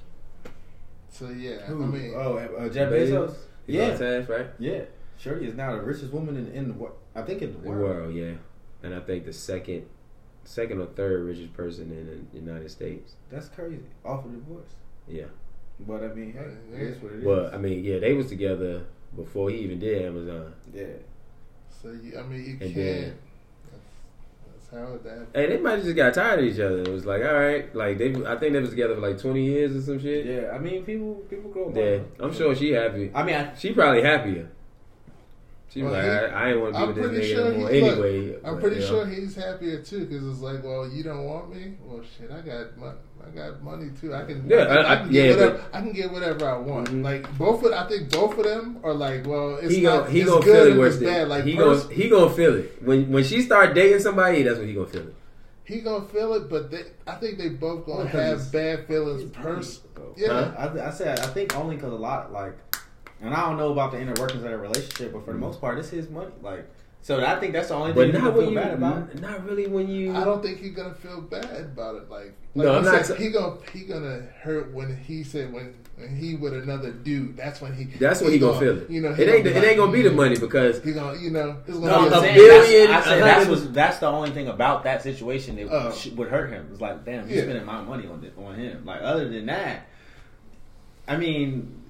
So 1.11 1.28
yeah, 1.30 1.59
Who? 1.66 1.82
I 1.82 1.86
mean, 1.86 2.12
oh, 2.16 2.36
uh, 2.36 2.68
Jeff 2.68 2.90
Bezos? 2.90 3.28
Bezos. 3.28 3.34
He 3.66 3.76
Yeah, 3.78 3.88
lost 3.88 4.03
half, 4.03 4.28
right? 4.28 4.47
yeah. 4.59 4.82
Shorty 5.18 5.47
is 5.47 5.55
now 5.55 5.76
the 5.76 5.82
richest 5.82 6.12
woman 6.12 6.36
in, 6.36 6.49
in 6.53 6.68
the 6.68 6.74
world. 6.74 6.97
I 7.14 7.22
think 7.22 7.43
in 7.43 7.53
the 7.53 7.59
The 7.61 7.68
world. 7.68 7.80
world, 7.82 8.14
yeah. 8.14 8.32
And 8.82 8.93
I 8.95 9.01
think 9.01 9.24
the 9.24 9.32
second, 9.32 9.86
second 10.45 10.80
or 10.80 10.86
third 10.86 11.24
richest 11.24 11.53
person 11.53 11.93
in 11.93 12.26
the 12.32 12.38
United 12.38 12.70
States. 12.70 13.12
That's 13.30 13.49
crazy. 13.49 13.84
Off 14.05 14.24
of 14.24 14.32
divorce. 14.32 14.72
Yeah. 15.07 15.26
But 15.80 16.03
I 16.03 16.09
mean, 16.09 16.32
hey, 16.32 16.47
Yeah. 16.72 16.76
it 16.78 16.82
is 16.88 17.03
what 17.03 17.12
it 17.12 17.18
is. 17.20 17.24
Well, 17.24 17.51
I 17.55 17.59
mean, 17.59 17.84
yeah, 17.84 17.99
they 18.01 18.14
was 18.14 18.26
together 18.26 18.84
before 19.14 19.51
he 19.51 19.59
even 19.59 19.78
did 19.78 20.03
Amazon. 20.03 20.55
Yeah. 20.74 20.86
So 21.70 21.93
you, 21.93 22.18
I 22.18 22.22
mean, 22.22 22.40
you 22.45 22.51
And 22.53 22.61
can't. 22.61 22.74
then- 22.74 23.03
That's, 23.03 23.12
that's 23.12 23.32
how 24.73 24.99
that. 25.05 25.27
Hey, 25.35 25.47
they 25.49 25.59
might 25.59 25.73
have 25.73 25.85
just 25.85 25.97
got 25.97 26.14
tired 26.14 26.41
of 26.41 26.45
each 26.47 26.59
other. 26.61 26.81
It 26.81 26.89
was 26.89 27.05
like, 27.07 27.23
all 27.23 27.35
right, 27.35 27.75
like 27.75 27.99
they, 27.99 28.14
I 28.27 28.37
think 28.37 28.55
they 28.55 28.61
was 28.61 28.70
together 28.70 28.95
for 28.95 29.01
like 29.01 29.18
twenty 29.18 29.45
years 29.45 29.77
or 29.77 29.83
some 29.83 30.01
shit. 30.01 30.27
Yeah. 30.27 30.51
I 30.53 30.59
mean, 30.59 30.85
people 30.85 31.14
people 31.31 31.51
grow 31.51 31.68
up. 31.68 31.77
Yeah, 31.77 31.99
I'm 32.18 32.35
sure 32.35 32.55
she 32.55 32.73
happy. 32.73 33.11
I 33.14 33.23
mean, 33.23 33.35
I, 33.37 33.55
She 33.55 33.73
probably 33.73 34.03
happier. 34.03 34.49
She 35.68 35.83
was 35.83 35.93
like, 35.95 36.03
he- 36.05 36.09
I, 36.11 36.25
I 36.27 36.51
ain't 36.51 36.61
want 36.61 36.75
to 36.75 36.79
be 36.79 36.83
I'm 36.83 36.89
with 36.89 36.97
this 36.97 37.07
pretty 37.07 37.33
nigga 37.33 37.35
sure 37.35 37.45
no 37.53 37.59
more 37.59 37.70
look, 37.70 37.73
anyway. 37.73 38.37
I'm 38.45 38.55
but, 38.55 38.61
pretty 38.61 38.77
you 38.77 38.83
know. 38.83 38.89
sure 38.89 39.07
he's 39.07 39.35
happier 39.37 39.83
too 39.83 40.05
because 40.05 40.29
it's 40.29 40.41
like, 40.41 40.62
well, 40.62 40.87
you 40.87 41.03
don't 41.03 41.25
want 41.25 41.55
me. 41.55 41.77
Well, 41.83 42.03
shit, 42.18 42.31
I 42.31 42.41
got 42.43 42.77
mon- 42.77 42.97
I 43.27 43.31
got 43.35 43.62
money 43.62 43.91
too. 44.01 44.14
I 44.14 44.25
can, 44.25 44.49
Yeah, 44.49 44.62
I, 44.62 44.66
can, 44.66 44.77
I- 44.77 44.93
I 44.93 44.97
can 44.97 45.09
I- 45.09 45.12
get 45.12 45.31
whatever. 45.37 45.53
but- 45.59 45.77
I 45.77 45.81
can 45.81 45.93
get 45.93 46.12
whatever 46.12 46.49
I 46.49 46.57
want. 46.59 46.89
Mhm. 46.89 47.03
Like 47.05 47.39
both 47.39 47.64
of, 47.64 47.73
I 47.73 47.89
think 47.89 48.11
both 48.11 48.37
of 48.39 48.45
them 48.45 48.79
are 48.83 48.93
like, 48.95 49.27
well, 49.27 49.57
it's 49.57 49.75
he 49.75 49.81
not. 49.83 50.01
gonna 50.05 50.11
he 50.11 50.20
it's 50.20 50.31
gonna 50.31 50.45
good 50.45 50.55
feel 50.55 50.64
it 50.66 50.70
and 50.70 50.79
worse 50.79 50.95
it's 50.95 51.03
than 51.03 51.12
bad. 51.12 51.29
Like 51.29 51.45
he 51.45 51.57
pers- 51.57 51.83
gonna 51.85 51.95
he 51.95 52.09
gonna 52.09 52.31
feel 52.31 52.55
it 52.57 52.83
when 52.83 53.11
when 53.12 53.25
she 53.25 53.43
start 53.43 53.75
dating 53.75 54.01
somebody. 54.01 54.43
That's 54.43 54.59
when 54.59 54.68
he 54.68 54.75
gonna 54.75 54.87
feel 54.87 55.03
it. 55.09 55.14
he 55.64 55.81
gonna 55.81 56.05
feel 56.07 56.35
it, 56.35 56.51
but 56.51 56.70
they, 56.70 56.83
I 57.07 57.12
think 57.14 57.39
they 57.39 57.49
both 57.51 57.87
gonna 57.87 58.01
Well, 58.05 58.09
'cause 58.09 58.43
have 58.45 58.53
bad 58.53 58.87
feelings. 58.87 59.25
Pers- 59.33 59.81
Yeah, 60.16 60.27
yeah. 60.29 60.55
I, 60.83 60.89
I 60.89 60.91
said 60.91 61.18
I 61.20 61.27
think 61.29 61.57
only 61.57 61.77
because 61.77 61.93
a 61.93 61.97
lot 61.97 62.33
like, 62.33 62.55
and 63.23 63.33
I 63.33 63.47
don't 63.49 63.57
know 63.57 63.73
about 63.73 63.93
the 63.93 64.01
inner 64.01 64.14
workings 64.18 64.43
of 64.43 64.49
their 64.49 64.59
relationship, 64.59 65.12
but 65.12 65.25
for 65.25 65.33
the 65.33 65.39
most 65.39 65.61
part, 65.61 65.79
it's 65.79 65.89
his 65.89 66.11
money. 66.11 66.33
Like, 66.43 66.68
so 67.03 67.25
I 67.25 67.39
think 67.41 67.53
that's 67.53 67.69
the 67.69 67.75
only 67.75 67.93
thing 67.93 68.07
you 68.07 68.13
not 68.13 68.33
when 68.35 68.43
feel 68.45 68.51
you 68.53 68.57
bad 68.59 68.75
about. 68.75 69.15
not 69.21 69.45
really 69.45 69.67
when 69.67 69.89
you. 69.89 70.15
I 70.15 70.25
don't 70.25 70.43
think 70.43 70.59
he's 70.61 70.73
gonna 70.73 70.95
feel 70.95 71.21
bad 71.21 71.45
about 71.45 71.97
it. 71.97 72.09
Like, 72.09 72.33
like 72.55 72.65
No, 72.67 72.77
I'm 72.79 72.85
not 72.85 72.95
said, 73.05 73.07
sa- 73.07 73.15
he 73.23 73.31
gonna 73.31 73.57
he 73.73 73.81
gonna 73.81 74.23
hurt 74.41 74.73
when 74.73 74.97
he 74.97 75.25
said 75.25 75.53
when 75.53 75.75
when 75.97 76.15
he 76.17 76.37
with 76.37 76.55
another 76.55 76.93
dude. 76.93 77.37
That's 77.37 77.61
when 77.61 77.75
he. 77.75 77.85
That's 77.85 78.21
when 78.23 78.31
he 78.33 78.39
gonna 78.39 78.59
feel 78.61 78.79
it. 78.79 78.89
You 78.91 79.01
know, 79.03 79.11
it 79.13 79.29
ain't 79.29 79.47
it 79.47 79.65
ain't 79.65 79.77
gonna 79.79 79.91
be 79.93 80.03
the 80.03 80.13
money 80.13 80.39
because 80.39 80.83
He 80.83 80.93
gonna 80.93 81.19
you 81.19 81.31
know. 81.31 81.57
It's 81.67 81.77
gonna 81.77 81.87
No, 81.91 81.99
be 82.03 82.07
I'm 82.07 82.13
a 82.13 82.21
saying 82.21 82.35
billion, 82.37 82.91
that's, 82.91 83.07
I 83.07 83.11
said 83.11 83.19
a 83.19 83.25
that's 83.25 83.37
hundred- 83.47 83.51
was 83.51 83.73
that's 83.73 83.99
the 83.99 84.07
only 84.07 84.31
thing 84.31 84.47
about 84.49 84.85
that 84.85 85.03
situation 85.03 85.57
that 85.57 85.69
oh. 85.71 85.93
sh- 85.93 86.09
would 86.13 86.29
hurt 86.29 86.51
him. 86.51 86.69
It's 86.71 86.81
like, 86.81 87.05
damn, 87.05 87.27
he's 87.27 87.39
Yeah. 87.39 87.43
spending 87.43 87.65
my 87.67 87.83
money 87.83 88.07
on 88.07 88.21
this, 88.21 88.33
on 88.39 88.55
him. 88.55 88.85
Like, 88.85 89.01
other 89.03 89.29
than 89.29 89.47
that, 89.47 89.87
I 91.09 91.17
mean, 91.17 91.83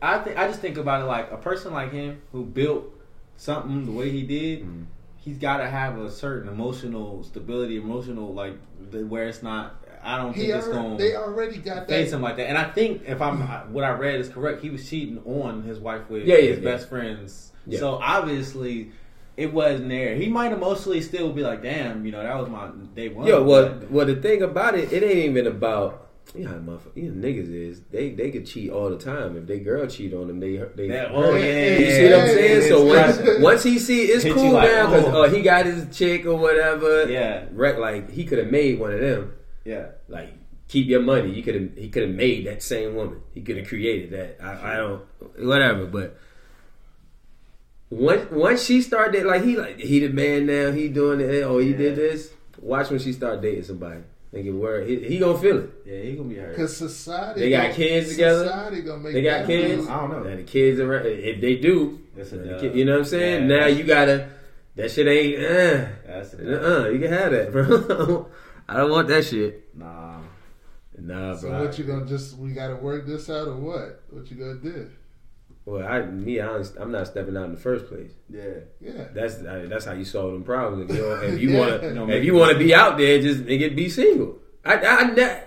I 0.00 0.18
think 0.18 0.38
I 0.38 0.46
just 0.46 0.60
think 0.60 0.76
about 0.78 1.02
it 1.02 1.06
like 1.06 1.32
a 1.32 1.36
person 1.36 1.72
like 1.72 1.90
him 1.92 2.22
who 2.32 2.44
built 2.44 2.84
something 3.42 3.86
the 3.86 3.92
way 3.92 4.10
he 4.10 4.22
did. 4.22 4.62
Mm. 4.64 4.84
He's 5.16 5.38
got 5.38 5.58
to 5.58 5.68
have 5.68 5.98
a 5.98 6.10
certain 6.10 6.48
emotional 6.48 7.22
stability, 7.24 7.76
emotional 7.76 8.32
like 8.32 8.54
the- 8.90 9.04
where 9.04 9.24
it's 9.28 9.42
not. 9.42 9.76
I 10.04 10.16
don't 10.16 10.32
He 10.34 10.42
think 10.42 10.54
it's 10.56 10.66
already, 10.66 10.82
going 10.82 10.96
they 10.98 11.14
already 11.14 11.58
got 11.58 11.86
face 11.88 12.10
that. 12.10 12.16
him 12.16 12.22
like 12.22 12.36
that. 12.36 12.48
And 12.48 12.58
I 12.58 12.64
think 12.64 13.02
if 13.06 13.20
I'm 13.22 13.40
what 13.72 13.84
I 13.84 13.90
read 13.90 14.18
is 14.20 14.28
correct, 14.28 14.60
he 14.62 14.70
was 14.70 14.88
cheating 14.88 15.20
on 15.24 15.62
his 15.62 15.78
wife 15.78 16.08
with 16.10 16.24
Yeah, 16.26 16.36
yeah, 16.38 16.50
his 16.54 16.58
yeah. 16.58 16.64
best 16.64 16.88
friends. 16.88 17.52
Yeah. 17.68 17.78
So 17.78 17.94
obviously, 18.02 18.90
it 19.36 19.52
wasn't 19.52 19.88
there. 19.88 20.16
He 20.16 20.28
might 20.28 20.50
emotionally 20.52 21.00
still 21.02 21.32
be 21.32 21.42
like, 21.42 21.62
"Damn, 21.62 22.04
you 22.04 22.10
know, 22.10 22.22
that 22.22 22.36
was 22.36 22.48
my 22.48 22.68
day 22.96 23.10
one." 23.10 23.26
Yeah, 23.28 23.38
well, 23.38 23.80
well, 23.90 24.06
the 24.06 24.16
thing 24.16 24.42
about 24.42 24.74
it, 24.76 24.92
it 24.92 25.02
ain't 25.04 25.30
even 25.30 25.46
about. 25.46 26.08
You 26.34 26.44
know 26.44 26.50
how 26.50 26.56
motherfuckers, 26.56 26.96
you 26.96 27.10
know, 27.10 27.28
niggas 27.28 27.52
is 27.52 27.82
they 27.90 28.10
they 28.10 28.30
could 28.30 28.46
cheat 28.46 28.70
all 28.70 28.88
the 28.88 28.96
time. 28.96 29.36
If 29.36 29.46
they 29.46 29.60
girl 29.60 29.86
cheat 29.86 30.14
on 30.14 30.28
them, 30.28 30.40
they 30.40 30.56
they. 30.74 30.88
That- 30.88 31.10
oh, 31.12 31.34
yeah, 31.34 31.78
you 31.78 31.90
see 31.90 32.04
what 32.10 32.20
I'm 32.20 32.28
saying? 32.28 32.68
so 32.68 32.84
once 32.86 33.42
once 33.42 33.62
he 33.62 33.78
see 33.78 34.04
it's 34.04 34.24
Hit 34.24 34.34
cool 34.34 34.52
like, 34.52 34.70
now 34.70 34.86
because 34.86 35.04
oh. 35.14 35.24
uh, 35.24 35.30
he 35.30 35.42
got 35.42 35.66
his 35.66 35.94
chick 35.96 36.24
or 36.24 36.36
whatever. 36.36 37.10
Yeah. 37.10 37.44
Rec, 37.52 37.76
like 37.78 38.10
he 38.10 38.24
could 38.24 38.38
have 38.38 38.50
made 38.50 38.80
one 38.80 38.92
of 38.92 39.00
them. 39.00 39.34
yeah, 39.64 39.88
Like 40.08 40.32
keep 40.68 40.86
your 40.86 41.02
money. 41.02 41.34
You 41.34 41.42
could 41.42 41.54
have 41.54 41.76
he 41.76 41.90
could 41.90 42.04
have 42.04 42.14
made 42.14 42.46
that 42.46 42.62
same 42.62 42.94
woman. 42.94 43.20
He 43.34 43.42
could 43.42 43.58
have 43.58 43.68
created 43.68 44.12
that. 44.12 44.42
I, 44.42 44.72
I 44.72 44.76
don't 44.76 45.02
whatever, 45.38 45.86
but. 45.86 46.18
Once 47.90 48.30
once 48.30 48.64
she 48.64 48.80
started 48.80 49.26
like 49.26 49.44
he 49.44 49.54
like 49.54 49.78
he 49.78 49.98
the 49.98 50.08
man 50.08 50.46
now 50.46 50.72
he 50.72 50.88
doing 50.88 51.20
it 51.20 51.42
oh 51.42 51.58
he 51.58 51.74
did 51.74 51.94
this 51.94 52.32
watch 52.58 52.88
when 52.88 52.98
she 52.98 53.12
start 53.12 53.42
dating 53.42 53.64
somebody 53.64 54.00
nigga 54.32 54.52
word 54.58 54.88
he, 54.88 54.96
he 55.00 55.18
gonna 55.18 55.36
feel 55.38 55.58
it 55.58 55.70
yeah, 55.84 56.00
he 56.02 56.16
gonna 56.16 56.28
be 56.28 56.36
hurt. 56.36 56.50
Because 56.50 56.76
society, 56.76 57.40
They 57.40 57.50
got 57.50 57.62
gonna- 57.64 57.74
kids 57.74 58.10
together? 58.10 58.44
Society 58.44 58.80
gonna 58.82 59.02
make 59.02 59.12
They 59.12 59.22
got 59.22 59.46
kids. 59.46 59.76
move. 59.82 59.90
I 59.90 60.00
don't 60.00 60.10
know. 60.10 60.22
Now 60.22 60.36
the 60.36 60.42
kids 60.42 60.80
around. 60.80 61.06
If 61.06 61.40
they 61.40 61.56
do, 61.56 62.00
Yes, 62.16 62.32
it 62.32 62.44
now 62.44 62.52
the 62.54 62.58
kid- 62.60 62.74
you 62.76 62.84
know 62.84 62.92
what 62.92 62.98
I'm 63.00 63.04
saying. 63.04 63.50
Yeah. 63.50 63.56
now 63.58 63.66
you 63.66 63.84
gotta. 63.84 64.28
That 64.76 64.90
shit 64.90 65.06
ain't. 65.06 65.36
Uh, 65.44 65.86
That's 66.06 66.32
uh, 66.34 66.88
you 66.92 66.98
can 66.98 67.12
have 67.12 67.30
that, 67.32 67.52
bro. 67.52 68.30
I 68.68 68.76
don't 68.78 68.90
want 68.90 69.08
that 69.08 69.24
shit. 69.26 69.76
nah. 69.76 70.20
Nah, 70.98 71.32
bro 71.32 71.36
So 71.40 71.48
bro. 71.48 71.64
what 71.64 71.78
you 71.78 71.84
gonna 71.84 72.06
just? 72.06 72.38
We 72.38 72.52
gotta 72.52 72.76
work 72.76 73.06
this 73.06 73.28
out 73.28 73.48
or 73.48 73.56
what? 73.56 74.02
What 74.10 74.30
you 74.30 74.36
gonna 74.36 74.54
do? 74.60 74.88
Well, 75.64 75.86
I 75.86 76.02
me, 76.02 76.40
I 76.40 76.56
am 76.80 76.90
not 76.92 77.06
stepping 77.06 77.36
out 77.36 77.44
in 77.44 77.52
the 77.54 77.60
first 77.60 77.86
place. 77.86 78.10
Yeah, 78.28 78.42
Yeah. 78.80 79.04
That's 79.14 79.38
I, 79.44 79.66
that's 79.66 79.84
how 79.84 79.92
you 79.92 80.04
solve 80.04 80.32
them 80.32 80.42
problems. 80.44 80.90
If 80.90 80.96
you 80.96 81.12
if 81.22 81.40
you 81.40 81.50
Yeah. 81.52 81.58
want 81.60 81.82
No, 81.82 81.94
to, 82.00 82.06
make 82.06 82.16
if 82.18 82.24
you 82.24 82.34
want 82.34 82.52
to 82.52 82.58
be 82.58 82.74
out 82.74 82.98
there, 82.98 83.20
just 83.22 83.42
nigga 83.44 83.74
be 83.76 83.88
single. 83.88 84.38
I 84.64 84.74
I, 84.76 85.10
ne- 85.12 85.42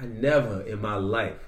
I 0.00 0.04
never 0.06 0.62
in 0.62 0.80
my 0.80 0.96
life. 0.96 1.38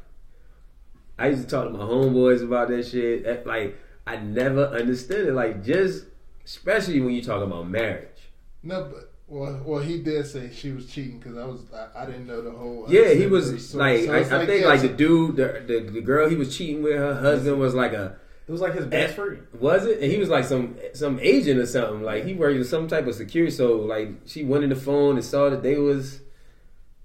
I 1.19 1.29
used 1.29 1.43
to 1.43 1.49
talk 1.49 1.65
to 1.67 1.71
my 1.71 1.85
homeboys 1.85 2.43
about 2.45 2.69
that 2.69 2.87
shit. 2.87 3.25
That, 3.25 3.47
Like 3.47 3.79
I 4.07 4.17
never 4.17 4.67
understood 4.67 5.29
it. 5.29 5.33
Like 5.33 5.65
just 5.65 6.05
especially 6.45 7.01
when 7.01 7.13
you 7.15 7.23
talk 7.23 7.43
about 7.43 7.69
marriage. 7.69 8.31
No, 8.63 8.85
but 8.93 9.06
well, 9.29 9.61
well, 9.65 9.81
he 9.83 10.03
did 10.03 10.25
say 10.27 10.51
she 10.53 10.71
was 10.73 10.87
cheating 10.87 11.19
because 11.19 11.37
I 11.37 11.45
was 11.45 11.61
I, 11.75 12.03
I 12.03 12.07
didn't 12.07 12.27
know 12.27 12.43
the 12.43 12.51
whole. 12.53 12.87
Yeah, 12.89 13.13
he 13.15 13.27
was 13.27 13.53
the 13.53 13.59
story. 13.59 13.99
like, 13.99 14.07
So 14.07 14.13
I, 14.13 14.19
it's 14.19 14.31
I 14.33 14.47
think 14.47 14.63
yeah, 14.63 14.69
like 14.69 14.81
the 14.83 14.89
dude, 14.89 15.37
the, 15.37 15.65
the 15.67 15.91
the 15.91 16.01
girl 16.01 16.29
he 16.29 16.37
was 16.37 16.57
cheating 16.57 16.83
with, 16.83 16.97
her 16.97 17.15
husband 17.15 17.59
was 17.59 17.75
like 17.75 17.93
a 17.93 18.17
it 18.49 18.53
was 18.53 18.61
like 18.61 18.75
his 18.75 18.87
best 18.87 19.17
friend. 19.17 19.45
was 19.59 19.85
it? 19.87 20.01
And 20.01 20.13
he 20.13 20.19
was 20.19 20.29
like 20.29 20.45
some 20.45 20.77
some 20.95 21.19
agent 21.21 21.59
or 21.59 21.67
something. 21.67 22.03
Like 22.03 22.25
he 22.25 22.35
worked 22.35 22.57
in 22.57 22.65
some 22.65 22.87
type 22.87 23.07
of 23.09 23.15
security. 23.17 23.51
So 23.51 23.77
like 23.79 24.11
she 24.27 24.45
went 24.45 24.63
in 24.63 24.71
the 24.71 24.77
phone 24.77 25.17
and 25.17 25.25
saw 25.25 25.51
that 25.51 25.63
they 25.65 25.77
was 25.77 26.21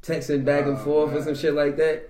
texting 0.04 0.46
back 0.46 0.66
and 0.66 0.78
Oh, 0.78 0.84
forth 0.84 1.14
or 1.16 1.24
some 1.24 1.36
shit 1.36 1.54
like 1.56 1.78
that. 1.78 2.08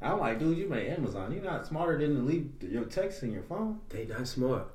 I'm 0.00 0.20
like, 0.20 0.38
dude, 0.38 0.56
you 0.56 0.68
made 0.68 0.88
Amazon. 0.92 1.32
You're 1.32 1.42
not 1.42 1.66
smarter 1.66 1.98
than 1.98 2.14
to 2.14 2.22
leave 2.22 2.52
your 2.62 2.84
text 2.84 3.22
in 3.24 3.32
your 3.32 3.42
phone. 3.42 3.80
They 3.88 4.06
not 4.06 4.28
smart. 4.28 4.68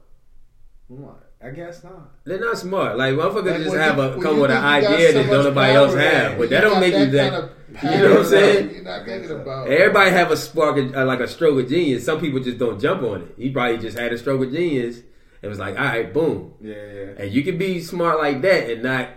I'm 0.89 1.05
like, 1.05 1.15
I 1.43 1.49
guess 1.49 1.83
not. 1.83 2.09
They're 2.23 2.39
not 2.39 2.57
smart. 2.57 2.97
Like 2.97 3.15
motherfuckers 3.15 3.45
Like, 3.51 3.63
just 3.63 3.75
have 3.75 3.97
you- 3.97 4.03
a 4.03 4.21
come 4.21 4.39
with 4.39 4.49
an 4.51 4.61
think 4.61 4.75
you 4.83 4.87
got 4.89 4.93
idea 4.93 5.11
so 5.11 5.23
that 5.23 5.29
don't 5.29 5.43
nobody 5.43 5.73
else 5.73 5.93
have, 5.95 6.37
but 6.37 6.49
that 6.49 6.61
don't 6.61 6.79
make 6.79 6.93
you 6.93 7.05
that. 7.11 7.31
kind 7.31 7.43
of 7.43 7.51
you 7.83 7.89
know 8.03 8.09
what 8.11 8.19
I'm 8.19 8.25
saying? 8.25 8.69
You're 8.75 8.83
not 8.83 9.05
thinking 9.05 9.31
about 9.31 9.67
Everybody 9.67 10.11
have 10.11 10.31
a 10.31 10.37
spark, 10.37 10.77
of, 10.77 10.95
uh, 10.95 11.05
like 11.05 11.19
a 11.19 11.27
stroke 11.27 11.59
of 11.63 11.67
genius. 11.69 12.05
Some 12.05 12.19
people 12.21 12.39
just 12.39 12.57
don't 12.59 12.79
jump 12.79 13.01
on 13.03 13.23
it. 13.23 13.33
He 13.37 13.49
probably 13.49 13.77
just 13.79 13.97
had 13.97 14.13
a 14.13 14.17
stroke 14.17 14.41
of 14.45 14.51
genius 14.53 14.99
and 15.41 15.49
was 15.49 15.59
like, 15.59 15.75
all 15.77 15.83
right, 15.85 16.13
boom. 16.13 16.53
Yeah, 16.61 16.75
yeah. 16.75 17.05
And 17.23 17.31
you 17.33 17.43
can 17.43 17.57
be 17.57 17.81
smart 17.81 18.19
like 18.19 18.41
that 18.43 18.69
and 18.69 18.83
not 18.83 19.09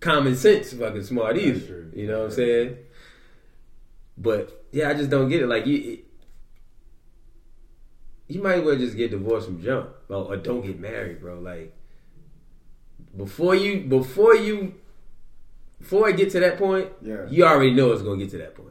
common 0.00 0.34
sense 0.36 0.72
fucking 0.74 1.04
smart 1.04 1.38
either. 1.38 1.88
You 1.94 2.08
know 2.08 2.18
what 2.18 2.24
I'm 2.26 2.30
saying? 2.32 2.76
But 4.18 4.64
yeah, 4.72 4.90
I 4.90 4.94
just 4.94 5.08
don't 5.10 5.28
get 5.28 5.42
it. 5.42 5.46
Like 5.46 5.66
you, 5.66 5.76
it- 5.92 6.04
you 8.28 8.42
might 8.42 8.58
as 8.60 8.64
well 8.64 8.76
just 8.76 8.96
get 8.96 9.10
divorced 9.10 9.46
from 9.46 9.62
jump, 9.62 9.90
or, 10.08 10.16
or 10.32 10.36
don't 10.36 10.62
get 10.62 10.78
married, 10.80 11.20
bro. 11.20 11.38
Like 11.38 11.74
before 13.16 13.54
you, 13.54 13.80
before 13.82 14.34
you, 14.34 14.74
before 15.78 16.08
I 16.08 16.12
get 16.12 16.30
to 16.30 16.40
that 16.40 16.58
point, 16.58 16.88
Yeah. 17.02 17.26
you 17.28 17.44
already 17.44 17.72
know 17.72 17.92
it's 17.92 18.02
gonna 18.02 18.16
get 18.18 18.30
to 18.30 18.38
that 18.38 18.54
point. 18.54 18.68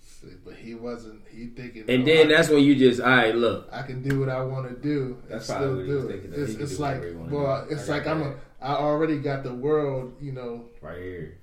See, 0.00 0.28
But 0.44 0.54
he 0.54 0.74
wasn't. 0.74 1.20
He 1.30 1.46
thinking. 1.48 1.84
And 1.88 2.02
oh, 2.02 2.06
then 2.06 2.26
I, 2.26 2.36
that's 2.36 2.48
when 2.48 2.62
you 2.62 2.74
just, 2.76 3.00
all 3.00 3.08
right, 3.08 3.34
look, 3.34 3.68
I 3.70 3.82
can 3.82 4.02
do 4.02 4.20
what 4.20 4.28
I 4.28 4.42
want 4.42 4.68
to 4.68 4.74
do. 4.74 5.18
and 5.24 5.30
That's 5.32 5.44
still 5.46 5.84
do 5.84 6.08
it. 6.08 6.24
It's, 6.32 6.54
it's 6.54 6.76
do 6.76 6.82
like, 6.82 6.96
whatever 7.00 7.08
he 7.08 7.14
wanna 7.16 7.34
well, 7.36 7.66
it's 7.70 7.88
I 7.88 7.92
like 7.98 8.06
I'm. 8.06 8.22
a. 8.22 8.34
I 8.62 8.74
already 8.76 9.18
got 9.18 9.42
the 9.44 9.52
world. 9.52 10.14
You 10.20 10.32
know, 10.32 10.64
Right 10.80 10.98
here. 10.98 11.38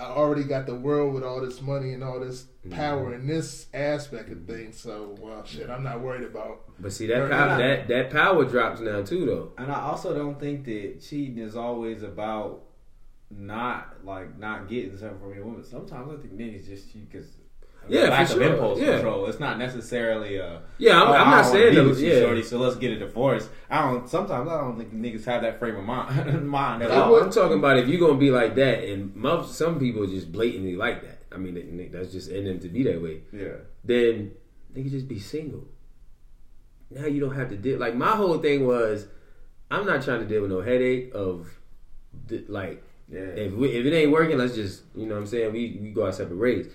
I 0.00 0.04
already 0.06 0.44
got 0.44 0.66
the 0.66 0.74
world 0.74 1.14
with 1.14 1.22
all 1.24 1.40
this 1.40 1.60
money 1.62 1.92
and 1.92 2.02
all 2.04 2.20
this 2.20 2.46
Mm-hmm. 2.66 2.74
power 2.74 3.14
in 3.14 3.28
this 3.28 3.66
aspect 3.72 4.28
of 4.30 4.44
things. 4.44 4.76
So, 4.76 5.14
well, 5.20 5.44
shit, 5.44 5.70
I'm 5.70 5.84
not 5.84 6.00
worried 6.00 6.24
about. 6.24 6.62
but 6.80 6.92
see 6.92 7.06
that 7.06 7.18
Right. 7.20 7.30
power, 7.30 7.56
that 7.58 7.86
that 7.86 8.10
power 8.10 8.44
drops 8.44 8.80
now 8.80 9.02
too, 9.02 9.24
though. 9.24 9.52
And 9.56 9.70
I 9.70 9.80
also 9.82 10.12
don't 10.12 10.38
think 10.40 10.64
that 10.64 11.00
cheating 11.00 11.38
is 11.38 11.54
always 11.54 12.02
about 12.02 12.62
not 13.30 14.04
like 14.04 14.38
not 14.38 14.68
getting 14.68 14.96
something 14.96 15.18
from 15.20 15.34
your 15.34 15.44
woman. 15.44 15.62
Sometimes 15.64 16.10
I 16.12 16.16
think 16.20 16.34
niggas 16.36 16.66
just 16.66 16.92
cheat 16.92 17.10
because 17.10 17.28
Yeah, 17.88 18.08
lack 18.08 18.28
for 18.28 18.34
of 18.34 18.42
impulse 18.52 18.80
Yeah. 18.80 18.92
control. 18.94 19.26
It's 19.26 19.40
not 19.40 19.58
necessarily 19.58 20.36
a 20.36 20.62
Yeah, 20.78 21.00
I'm, 21.02 21.08
oh, 21.08 21.12
I'm 21.12 21.30
not 21.30 21.46
saying 21.46 21.74
that. 21.74 21.98
Yeah, 21.98 22.20
shorty, 22.20 22.42
so 22.42 22.58
let's 22.58 22.76
get 22.76 22.92
a 22.92 22.98
divorce. 22.98 23.48
I 23.70 23.82
don't. 23.90 24.08
Sometimes 24.08 24.48
I 24.48 24.60
don't 24.60 24.76
think 24.78 24.92
niggas 24.94 25.24
have 25.24 25.42
that 25.42 25.58
frame 25.58 25.76
of 25.76 25.84
mind. 25.84 26.46
mind 26.48 26.82
at 26.82 26.90
all. 26.90 27.14
I'm 27.22 27.30
talking 27.30 27.58
about 27.58 27.78
if 27.78 27.88
you're 27.88 28.00
gonna 28.00 28.18
be 28.18 28.30
like 28.30 28.54
that, 28.56 28.84
and 28.84 29.14
most, 29.14 29.54
some 29.56 29.78
people 29.78 30.06
just 30.06 30.32
blatantly 30.32 30.76
like 30.76 31.02
that. 31.02 31.22
I 31.32 31.38
mean, 31.38 31.90
that's 31.92 32.12
just 32.12 32.30
in 32.30 32.44
them 32.44 32.60
to 32.60 32.68
be 32.68 32.82
that 32.84 33.02
way. 33.02 33.22
Yeah. 33.32 33.56
Then 33.84 34.32
they 34.72 34.82
can 34.82 34.90
just 34.90 35.08
be 35.08 35.18
single. 35.18 35.64
Now 36.90 37.06
you 37.06 37.20
don't 37.20 37.34
have 37.34 37.48
to 37.50 37.56
deal. 37.56 37.78
Like 37.78 37.94
my 37.94 38.14
whole 38.16 38.38
thing 38.38 38.66
was, 38.66 39.06
I'm 39.70 39.86
not 39.86 40.02
trying 40.02 40.20
to 40.20 40.26
deal 40.26 40.42
with 40.42 40.50
no 40.50 40.60
headache 40.60 41.12
of, 41.14 41.48
like, 42.48 42.82
Yeah. 43.10 43.20
if 43.20 43.52
we, 43.52 43.68
if 43.70 43.84
it 43.86 43.92
ain't 43.94 44.12
working, 44.12 44.38
let's 44.38 44.54
just 44.54 44.82
you 44.94 45.06
know 45.06 45.14
what 45.14 45.20
I'm 45.22 45.26
saying 45.26 45.52
we 45.52 45.78
we 45.82 45.90
go 45.90 46.04
our 46.04 46.12
separate 46.12 46.38
ways. 46.38 46.68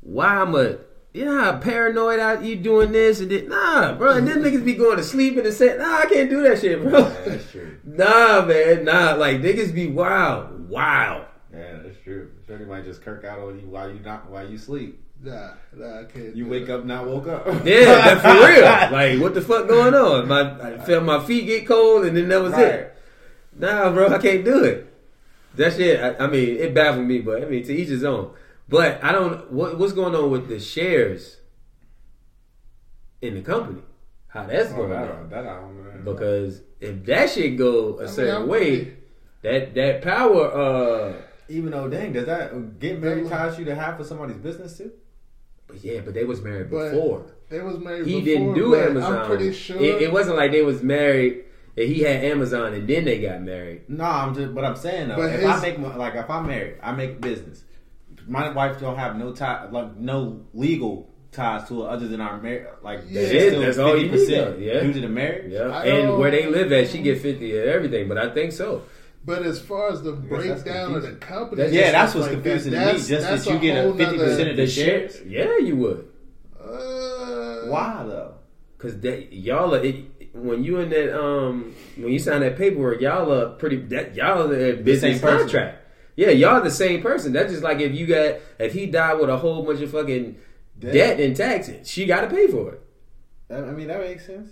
Why 0.00 0.26
I'm 0.40 0.54
a 0.54 0.78
you 1.14 1.24
know 1.24 1.40
how 1.40 1.56
paranoid 1.58 2.20
out 2.20 2.44
you 2.44 2.54
doing 2.56 2.92
this 2.92 3.20
and 3.20 3.30
then 3.30 3.48
Nah, 3.48 3.94
bro. 3.96 4.12
And 4.12 4.28
then 4.28 4.38
niggas 4.42 4.64
be 4.64 4.74
going 4.74 4.98
to 4.98 5.02
sleep 5.02 5.36
and 5.36 5.52
saying, 5.52 5.78
nah, 5.78 5.98
I 6.00 6.06
can't 6.06 6.30
do 6.30 6.42
that 6.42 6.60
shit, 6.60 6.80
bro. 6.82 6.98
Yeah, 7.00 7.16
that's 7.26 7.50
true. 7.50 7.78
nah, 7.84 8.44
man, 8.44 8.84
nah. 8.84 9.14
Like 9.14 9.38
niggas 9.38 9.74
be 9.74 9.86
wild, 9.88 10.68
wild. 10.68 11.24
Yeah, 11.52 11.78
that's 11.82 11.98
true. 12.04 12.30
Shorty 12.46 12.64
might 12.66 12.84
just 12.84 13.02
kirk 13.02 13.24
out 13.24 13.38
on 13.40 13.58
you 13.58 13.66
while 13.66 13.90
you 13.90 14.00
not 14.00 14.30
while 14.30 14.48
you 14.48 14.58
sleep. 14.58 15.02
Nah, 15.20 15.54
nah, 15.74 16.00
I 16.00 16.04
can't. 16.04 16.36
You 16.36 16.46
wake 16.46 16.64
it. 16.64 16.70
up 16.70 16.84
not 16.84 17.06
woke 17.06 17.26
up. 17.26 17.44
Yeah, 17.66 18.14
that's 18.14 18.20
for 18.22 18.46
real. 18.46 18.64
Like, 18.92 19.20
what 19.20 19.34
the 19.34 19.40
fuck 19.40 19.66
going 19.66 19.94
on? 19.94 20.28
My 20.28 20.74
I 20.74 20.78
felt 20.78 21.02
my 21.04 21.24
feet 21.24 21.46
get 21.46 21.66
cold, 21.66 22.04
and 22.06 22.16
then 22.16 22.28
that 22.28 22.40
was 22.40 22.52
Right. 22.52 22.66
it. 22.66 22.96
Nah, 23.58 23.90
bro, 23.90 24.08
I 24.14 24.18
can't 24.18 24.44
do 24.44 24.62
it. 24.62 24.86
That 25.56 25.72
shit. 25.72 25.98
I, 26.00 26.24
I 26.24 26.26
mean, 26.28 26.56
it 26.58 26.72
baffled 26.72 27.04
me, 27.06 27.18
but 27.20 27.42
I 27.42 27.46
mean, 27.46 27.64
to 27.64 27.72
each 27.74 27.88
his 27.88 28.04
own. 28.04 28.30
But 28.68 29.02
I 29.02 29.12
don't. 29.12 29.50
What, 29.50 29.78
what's 29.78 29.92
going 29.92 30.14
on 30.14 30.30
with 30.30 30.48
the 30.48 30.60
shares 30.60 31.38
in 33.22 33.34
the 33.34 33.42
company? 33.42 33.82
How 34.28 34.44
that's 34.44 34.72
Oh, 34.72 34.76
going 34.76 34.90
that, 34.90 35.10
on? 35.10 35.30
that 35.30 35.46
I 35.46 35.54
don't 35.60 36.04
know. 36.04 36.12
Because 36.12 36.60
if 36.80 37.04
that 37.06 37.30
shit 37.30 37.56
go 37.56 37.98
a 37.98 38.08
certain 38.08 38.42
I'm 38.42 38.48
way, 38.48 38.76
pretty- 38.76 38.96
that 39.42 39.74
that 39.74 40.02
power. 40.02 40.52
uh 40.52 41.22
even 41.50 41.70
though, 41.70 41.88
dang, 41.88 42.12
does 42.12 42.26
that 42.26 42.78
get 42.78 43.00
married 43.00 43.26
ties 43.30 43.58
you 43.58 43.64
to 43.64 43.74
half 43.74 43.98
of 43.98 44.06
somebody's 44.06 44.36
business 44.36 44.76
too? 44.76 44.92
But 45.66 45.82
yeah, 45.82 46.00
but 46.04 46.12
they 46.12 46.24
was 46.24 46.42
married 46.42 46.70
But 46.70 46.90
before. 46.90 47.24
They 47.48 47.60
was 47.60 47.78
married. 47.78 48.06
he 48.06 48.20
before, 48.20 48.24
didn't 48.24 48.54
do 48.54 48.70
but 48.72 48.90
Amazon. 48.90 49.18
I'm 49.18 49.26
pretty 49.26 49.52
sure. 49.54 49.78
it, 49.80 50.02
it 50.02 50.12
wasn't 50.12 50.36
like 50.36 50.52
they 50.52 50.62
was 50.62 50.82
married. 50.82 51.44
And 51.74 51.86
he 51.88 52.00
had 52.02 52.22
Amazon, 52.24 52.74
and 52.74 52.86
then 52.88 53.04
they 53.06 53.20
got 53.20 53.40
married. 53.40 53.88
No, 53.88 54.04
I'm 54.04 54.34
just. 54.34 54.52
But 54.54 54.64
I'm 54.64 54.76
saying 54.76 55.08
though, 55.08 55.16
But 55.16 55.32
if 55.32 55.40
his- 55.40 55.48
I 55.48 55.60
make 55.62 55.78
my, 55.78 55.96
like 55.96 56.14
if 56.16 56.28
I'm 56.28 56.46
married, 56.46 56.76
I 56.82 56.92
make 56.92 57.18
business. 57.20 57.64
My 58.28 58.50
wife 58.50 58.78
don't 58.80 58.96
have 58.96 59.16
no 59.16 59.32
tie, 59.32 59.68
like 59.70 59.96
no 59.96 60.42
legal 60.54 61.08
ties 61.32 61.66
to 61.68 61.82
it 61.84 61.88
other 61.88 62.06
than 62.08 62.20
our 62.20 62.40
marriage. 62.40 62.66
Like 62.82 63.00
Yeah. 63.08 63.22
it's 63.22 63.32
That's 63.32 63.42
it. 63.44 63.48
still 63.50 63.60
That's 63.62 63.78
all 63.78 63.96
you 63.96 64.02
need, 64.04 64.10
percent. 64.12 64.58
Yeah. 64.60 64.80
due 64.80 64.92
to 64.92 65.00
the 65.00 65.08
marriage. 65.08 65.50
Yeah, 65.52 65.60
I 65.68 65.84
and 65.86 66.18
where 66.18 66.30
they 66.30 66.46
live 66.46 66.70
at, 66.72 66.88
she 66.88 67.00
get 67.02 67.20
fifty 67.20 67.56
of 67.56 67.64
everything. 67.66 68.06
But 68.08 68.18
I 68.18 68.30
think 68.30 68.52
so. 68.52 68.82
But 69.24 69.42
as 69.42 69.60
far 69.60 69.90
as 69.90 70.02
the 70.02 70.12
breakdown 70.12 70.94
of 70.94 71.02
the 71.02 71.12
company, 71.12 71.62
That's- 71.62 71.74
Yeah, 71.74 71.90
that's 71.92 72.14
what's 72.14 72.26
like 72.28 72.36
confusing 72.36 72.72
to 72.72 72.78
me. 72.78 72.92
Just 72.92 73.08
that's 73.08 73.44
that 73.44 73.52
you 73.52 73.58
get 73.58 73.84
a 73.84 73.88
50% 73.92 74.50
of 74.50 74.56
the 74.56 74.66
shares. 74.66 75.20
Yeah, 75.26 75.58
you 75.58 75.76
would. 75.76 76.08
Uh, 76.58 77.66
Why 77.68 78.04
though? 78.06 78.34
Cause 78.78 78.98
that 79.00 79.32
y'all 79.32 79.74
are 79.74 79.82
it, 79.84 80.04
when 80.34 80.62
you 80.62 80.78
in 80.78 80.88
that 80.90 81.18
um 81.20 81.74
when 81.96 82.12
you 82.12 82.18
sign 82.20 82.40
that 82.42 82.56
paperwork, 82.56 83.00
y'all 83.00 83.30
are 83.32 83.48
pretty 83.50 83.76
that 83.86 84.14
y'all 84.14 84.50
are 84.50 84.54
a 84.54 84.72
business 84.76 85.14
same 85.16 85.20
person. 85.20 85.38
contract. 85.48 85.84
Yeah, 86.18 86.30
y'all 86.30 86.60
the 86.60 86.70
same 86.70 87.00
person. 87.00 87.32
That's 87.32 87.52
just 87.52 87.62
like 87.62 87.78
if 87.78 87.94
you 87.94 88.04
got 88.04 88.40
if 88.58 88.72
he 88.72 88.86
died 88.86 89.20
with 89.20 89.30
a 89.30 89.36
whole 89.36 89.62
bunch 89.62 89.80
of 89.82 89.92
fucking 89.92 90.34
Debt. 90.76 90.92
debt, 90.92 91.20
and 91.20 91.36
taxes, 91.36 91.88
she 91.88 92.06
got 92.06 92.22
to 92.22 92.26
pay 92.26 92.48
for 92.48 92.72
it. 92.72 92.82
I 93.48 93.58
I 93.58 93.70
mean, 93.70 93.86
that 93.86 94.00
makes 94.00 94.26
sense. 94.26 94.50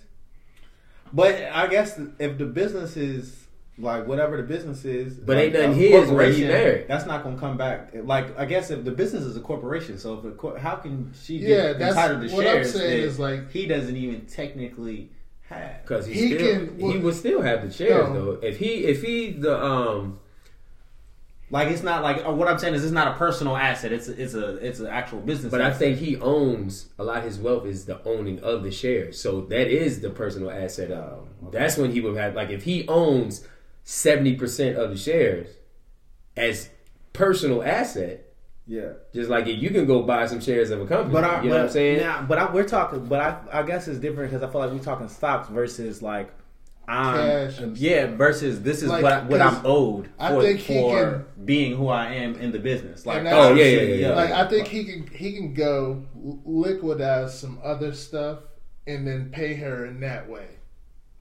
But 1.13 1.35
I 1.53 1.67
guess 1.67 1.99
if 2.21 2.39
the 2.39 2.45
business 2.45 2.97
is 2.97 3.47
like 3.79 4.07
whatever 4.07 4.37
the 4.37 4.45
business 4.45 4.85
is, 4.85 5.15
But 5.15 5.37
like 5.39 5.45
ain't 5.47 5.53
nothing 5.55 5.71
a 5.73 5.75
his 5.75 5.91
where 5.93 6.27
he 6.31 6.43
corporation, 6.43 6.49
married. 6.49 6.85
That's 6.89 7.05
not 7.05 7.25
gonna 7.25 7.37
come 7.37 7.57
back. 7.57 7.91
Like 7.95 8.39
I 8.39 8.45
guess 8.45 8.71
if 8.71 8.85
the 8.85 8.93
business 8.93 9.25
is 9.25 9.37
a 9.37 9.41
corporation, 9.41 9.99
so 9.99 10.19
if 10.19 10.25
a 10.25 10.31
cor- 10.31 10.59
how 10.59 10.77
can 10.77 11.13
she 11.21 11.41
get 11.41 11.49
Yeah, 11.49 11.73
that's- 11.73 11.89
entitled 11.97 12.29
to 12.29 12.35
what 12.37 12.47
I'm 12.47 12.53
shares? 12.55 12.73
saying 12.75 12.91
that 13.01 13.07
is, 13.09 13.19
like- 13.19 13.51
he 13.51 13.67
doesn't 13.67 13.97
even 13.97 14.21
technically 14.27 15.11
have. 15.49 15.85
Cause 15.85 16.07
he, 16.07 16.15
He 16.15 16.35
still 16.37 16.67
can- 16.67 16.79
he 16.79 16.99
would 16.99 17.15
still 17.15 17.43
have 17.43 17.63
the 17.67 17.73
shares 17.73 18.09
No. 18.09 18.15
though. 18.37 18.39
If 18.41 18.59
he 18.59 18.85
if 18.85 19.03
he 19.03 19.33
the 19.33 19.61
um 19.61 20.21
Like 21.49 21.69
it's 21.69 21.83
not 21.83 22.03
like 22.03 22.27
what 22.27 22.49
I'm 22.49 22.59
saying 22.59 22.75
is 22.75 22.83
it's 22.83 22.93
not 22.93 23.09
a 23.09 23.19
personal 23.19 23.57
asset. 23.57 23.93
It's 23.93 24.09
a, 24.09 24.21
it's 24.21 24.35
a 24.35 24.57
it's 24.57 24.81
an 24.81 24.89
actual 24.89 25.21
business. 25.21 25.51
But 25.51 25.61
I 25.61 25.73
think 25.73 25.99
he 25.99 26.17
owns 26.17 26.89
a 26.99 27.05
lot 27.05 27.19
of 27.19 27.25
his 27.25 27.39
wealth 27.39 27.67
is 27.67 27.85
the 27.85 28.03
owning 28.05 28.41
of 28.41 28.65
the 28.65 28.73
shares. 28.73 29.21
So 29.21 29.43
that 29.43 29.69
is 29.69 30.01
the 30.01 30.11
personal 30.11 30.51
asset 30.51 30.91
um, 30.91 31.29
of. 31.45 31.53
That's 31.53 31.77
when 31.77 31.93
he 31.93 32.01
would 32.01 32.17
have 32.17 32.35
like 32.35 32.51
if 32.51 32.65
he 32.65 32.87
owns 32.89 33.47
seventy 33.85 34.35
percent 34.35 34.77
of 34.77 34.91
the 34.91 34.97
shares 34.97 35.47
as 36.37 36.69
personal 37.13 37.63
asset, 37.63 38.27
yeah. 38.67 38.95
just 39.15 39.31
like 39.31 39.47
if 39.47 39.63
you 39.63 39.71
can 39.71 39.87
go 39.87 40.03
buy 40.03 40.27
some 40.27 40.41
shares 40.41 40.71
of 40.71 40.81
a 40.81 40.87
company. 40.87 41.13
But 41.13 41.25
I, 41.25 41.43
you 41.43 41.49
know 41.49 41.55
but, 41.55 41.59
what 41.59 41.67
I'm 41.67 41.73
saying? 41.73 42.01
Now, 42.01 42.23
but 42.23 42.39
I, 42.39 42.53
we're 42.53 42.69
talking. 42.69 43.07
But 43.07 43.21
I, 43.21 43.61
I 43.61 43.63
guess 43.63 43.87
it's 43.87 44.01
different 44.01 44.33
because 44.33 44.47
I 44.47 44.51
feel 44.51 44.63
like 44.63 44.73
we're 44.73 44.79
talking 44.81 45.09
stocks 45.09 45.49
versus 45.49 46.03
like, 46.03 46.29
and 46.89 47.77
yeah, 47.77 48.07
versus 48.15 48.63
this 48.63 48.83
is 48.83 48.89
Like, 48.89 49.03
what 49.03 49.13
I, 49.13 49.23
what 49.25 49.41
I'm 49.41 49.67
owed 49.67 50.11
I 50.19 50.31
for, 50.31 50.43
think 50.43 50.61
he 50.61 50.75
for 50.75 51.27
being 51.45 51.77
who 51.77 51.89
I 51.89 52.13
am 52.13 52.37
in 52.37 52.53
the 52.53 52.59
business. 52.59 53.05
Like, 53.05 53.25
Oh, 53.27 53.55
yeah, 53.55 53.65
yeah, 53.65 53.81
yeah, 53.95 54.15
Like 54.15 54.31
I 54.31 54.47
think 54.49 54.69
he 54.69 54.85
can 54.85 55.07
he 55.09 55.33
can 55.33 55.55
go 55.55 56.05
liquidize 56.47 57.31
some 57.31 57.59
other 57.63 57.93
stuff 57.93 58.41
and 58.87 59.07
then 59.07 59.31
pay 59.31 59.55
her 59.55 59.87
in 59.87 60.01
that 60.01 60.29
way. 60.29 60.49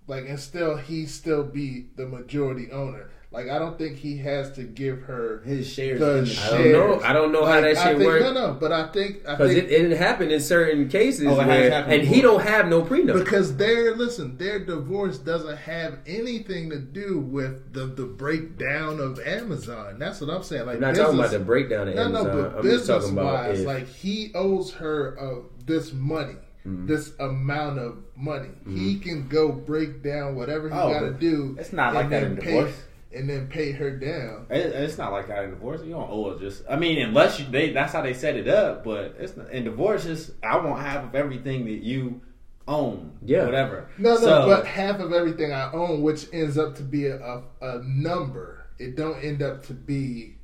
Like 0.07 0.25
and 0.27 0.39
still 0.39 0.77
he 0.77 1.05
still 1.05 1.43
be 1.43 1.87
the 1.95 2.05
majority 2.05 2.71
owner. 2.71 3.09
Like 3.35 3.49
I 3.49 3.59
don't 3.59 3.77
think 3.77 3.97
he 3.97 4.17
has 4.19 4.51
to 4.53 4.63
give 4.63 5.01
her 5.03 5.41
his 5.45 5.67
shares. 5.67 5.99
the 5.99 6.19
in 6.19 6.25
I 6.39 6.71
don't 6.71 6.71
know. 6.71 7.01
I 7.05 7.13
don't 7.13 7.31
know 7.33 7.45
how 7.45 7.59
that 7.61 7.75
I 7.77 7.83
shit 7.83 7.97
think, 7.97 8.09
work. 8.09 8.21
No, 8.21 8.31
no, 8.33 8.53
but 8.53 8.71
I 8.71 8.87
think 8.87 9.23
Because 9.23 9.53
think 9.53 9.69
it, 9.69 9.91
it 9.91 9.97
happened 9.97 10.31
in 10.31 10.39
certain 10.39 10.87
cases 10.87 11.27
Oh, 11.27 11.35
where, 11.37 11.69
happened 11.69 11.93
and 11.93 12.07
he 12.07 12.21
don't 12.21 12.41
have 12.41 12.67
no 12.67 12.81
prenup. 12.81 13.13
because 13.23 13.57
their 13.57 13.93
listen, 13.95 14.37
their 14.37 14.59
divorce 14.63 15.17
doesn't 15.17 15.57
have 15.57 15.99
anything 16.07 16.69
to 16.69 16.79
do 16.79 17.19
with 17.19 17.73
the 17.73 17.85
the 17.85 18.05
breakdown 18.05 18.99
of 18.99 19.19
Amazon. 19.19 19.99
That's 19.99 20.21
what 20.21 20.29
I'm 20.29 20.43
saying. 20.43 20.65
Like 20.65 20.75
I'm 20.75 20.81
not 20.81 20.95
talking 20.95 21.19
about 21.19 21.31
the 21.31 21.39
breakdown 21.39 21.89
of 21.89 21.95
No, 21.95 22.01
Amazon. 22.03 22.27
no, 22.27 22.33
no, 22.33 22.41
but 22.41 22.57
I'm 22.57 22.63
just 22.63 22.63
business 22.63 22.87
talking 23.03 23.17
about 23.17 23.33
wise, 23.49 23.59
if, 23.59 23.67
like 23.67 23.87
he 23.87 24.31
owes 24.33 24.73
her 24.75 25.17
uh, 25.19 25.41
this 25.65 25.91
money, 25.93 26.35
Mm-hmm. 26.65 26.87
this 26.87 27.11
amount 27.19 27.77
of 27.77 27.97
money. 28.15 28.49
He 28.67 28.97
can 28.97 29.27
go 29.27 29.51
break 29.51 30.01
down 30.01 30.35
whatever 30.35 30.67
he 30.67 30.73
Oh, 30.73 30.89
got 30.89 31.01
to 31.01 31.11
do. 31.11 31.55
it's 31.59 31.71
not 31.71 31.93
like 31.93 32.09
that 32.09 32.23
in 32.23 32.35
divorce. 32.35 32.73
And 33.15 33.29
then 33.29 33.47
pay 33.47 33.71
her 33.71 33.91
down. 33.91 34.47
It, 34.49 34.65
it's 34.67 34.97
not 34.97 35.11
like 35.11 35.27
that 35.29 35.43
in 35.45 35.51
divorce. 35.51 35.81
You 35.83 35.91
don't 35.91 36.09
owe 36.09 36.31
it. 36.31 36.39
Just 36.39 36.63
I 36.69 36.75
mean, 36.75 37.01
unless 37.01 37.39
you 37.39 37.45
they 37.49 37.71
that's 37.71 37.93
how 37.93 38.01
they 38.01 38.13
set 38.13 38.35
it 38.35 38.47
up. 38.47 38.83
But 38.83 39.15
it's 39.19 39.35
not, 39.37 39.49
in 39.51 39.63
divorce. 39.63 40.05
It's 40.05 40.31
I 40.43 40.57
want 40.57 40.81
half 40.81 41.03
of 41.05 41.15
everything 41.15 41.65
that 41.65 41.83
you 41.83 42.21
own. 42.67 43.17
Yeah. 43.23 43.45
whatever. 43.45 43.89
No, 43.97 44.15
no, 44.15 44.19
So- 44.19 44.45
but 44.47 44.65
half 44.65 44.99
of 44.99 45.13
everything 45.13 45.51
I 45.53 45.71
own, 45.71 46.01
which 46.01 46.27
ends 46.33 46.57
up 46.57 46.75
to 46.77 46.83
be 46.83 47.07
a, 47.07 47.17
a, 47.17 47.43
a 47.61 47.81
number, 47.83 48.67
it 48.79 48.95
don't 48.97 49.23
end 49.23 49.41
up 49.43 49.63
to 49.67 49.73
be. 49.73 50.35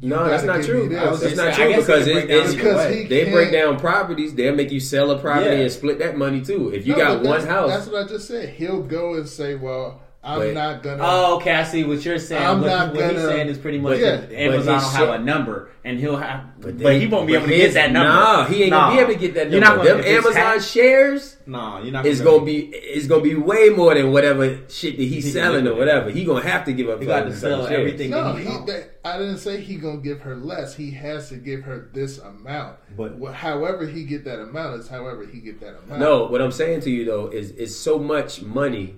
you 0.00 0.08
No, 0.08 0.24
that's 0.28 0.42
not 0.44 0.62
true. 0.64 0.88
this. 0.88 0.98
I 0.98 1.10
was 1.10 1.20
That's 1.20 1.34
gonna 1.34 1.50
not 1.50 1.56
true 1.56 1.76
because 1.76 2.06
it 2.06 2.12
can 2.12 2.22
it, 2.22 2.26
break 2.26 2.28
down 2.28 2.44
it's 2.46 2.54
Because 2.54 2.76
way. 2.76 3.06
they 3.06 3.30
break 3.30 3.52
down 3.52 3.78
properties. 3.78 4.34
They'll 4.34 4.54
make 4.54 4.72
you 4.72 4.80
sell 4.80 5.10
a 5.10 5.18
property 5.18 5.56
Yeah. 5.56 5.62
and 5.62 5.70
split 5.72 5.98
that 5.98 6.16
money 6.16 6.40
too. 6.42 6.70
If 6.70 6.86
you 6.86 6.94
No, 6.96 6.98
got 6.98 7.22
one 7.22 7.46
house, 7.46 7.70
That's 7.70 7.86
what 7.88 8.04
I 8.04 8.08
just 8.08 8.26
said. 8.26 8.48
He'll 8.50 8.82
go 8.82 9.14
and 9.14 9.28
say, 9.28 9.54
"Well, 9.54 10.00
I'm 10.24 10.38
But- 10.38 10.54
not 10.54 10.82
gonna." 10.82 11.02
Oh, 11.02 11.36
okay. 11.36 11.52
I 11.52 11.64
see 11.64 11.84
what 11.84 12.04
you're 12.04 12.18
saying. 12.18 12.42
I'm 12.44 12.60
what, 12.62 12.66
not 12.68 12.94
what 12.94 13.04
he's 13.04 13.12
gonna- 13.12 13.28
saying 13.28 13.48
is 13.48 13.58
pretty 13.58 13.78
much 13.78 13.98
Yeah. 13.98 14.20
Amazon 14.32 14.76
But 14.78 14.82
will 14.82 15.06
have 15.08 15.20
a 15.20 15.22
number, 15.24 15.68
and 15.84 15.98
he'll 16.00 16.16
have, 16.16 16.40
but, 16.60 16.78
they- 16.78 17.00
he 17.00 17.06
won't 17.06 17.26
be 17.26 17.34
able 17.34 17.46
to 17.46 17.54
get 17.56 17.74
that 17.74 17.92
number. 17.92 18.08
Nah, 18.08 18.44
he 18.46 18.62
ain't 18.62 18.70
Nah. 18.70 18.86
gonna 18.88 18.96
be 18.96 19.02
able 19.02 19.12
to 19.12 19.18
get 19.18 19.34
that 19.34 19.50
You're 19.50 19.60
number. 19.60 19.84
not 19.84 19.86
gonna, 19.92 20.02
Them 20.02 20.14
Amazon 20.14 20.32
half- 20.34 20.64
shares 20.64 21.36
Nah, 21.46 21.82
you're 21.82 21.92
not. 21.92 22.06
is 22.06 22.20
gonna 22.22 22.44
be 22.44 22.58
is 22.74 23.06
gonna 23.06 23.20
be 23.22 23.34
way 23.34 23.68
more 23.68 23.94
than 23.94 24.12
whatever 24.12 24.58
shit 24.68 24.96
that 24.96 25.02
he's 25.02 25.24
He 25.24 25.30
selling 25.30 25.66
or 25.68 25.74
whatever. 25.74 26.10
He 26.10 26.24
gonna 26.24 26.40
have 26.46 26.64
to 26.64 26.72
give 26.72 26.88
up. 26.88 27.00
He 27.00 27.06
got 27.06 27.24
to 27.26 27.34
sell 27.36 27.66
everything. 27.66 28.10
No, 28.10 28.32
he, 28.32 28.44
that, 28.66 28.92
I 29.04 29.18
didn't 29.18 29.38
say 29.38 29.60
he 29.60 29.76
gonna 29.76 29.98
give 29.98 30.20
her 30.22 30.34
less. 30.36 30.74
He 30.74 30.90
has 30.92 31.28
to 31.28 31.34
give 31.36 31.62
her 31.64 31.88
this 31.92 32.18
amount. 32.18 32.76
But- 32.96 33.16
Wh- 33.22 33.32
however 33.34 33.86
he 33.86 34.04
get 34.04 34.24
that 34.24 34.40
amount 34.40 34.80
is 34.80 34.88
however 34.88 35.26
he 35.30 35.40
get 35.40 35.60
that 35.60 35.74
amount. 35.84 36.00
No, 36.00 36.24
what 36.26 36.40
I'm 36.40 36.52
saying 36.52 36.80
to 36.82 36.90
you 36.90 37.04
though 37.04 37.26
is 37.26 37.50
it's 37.58 37.74
so 37.76 37.98
much 37.98 38.40
money 38.42 38.94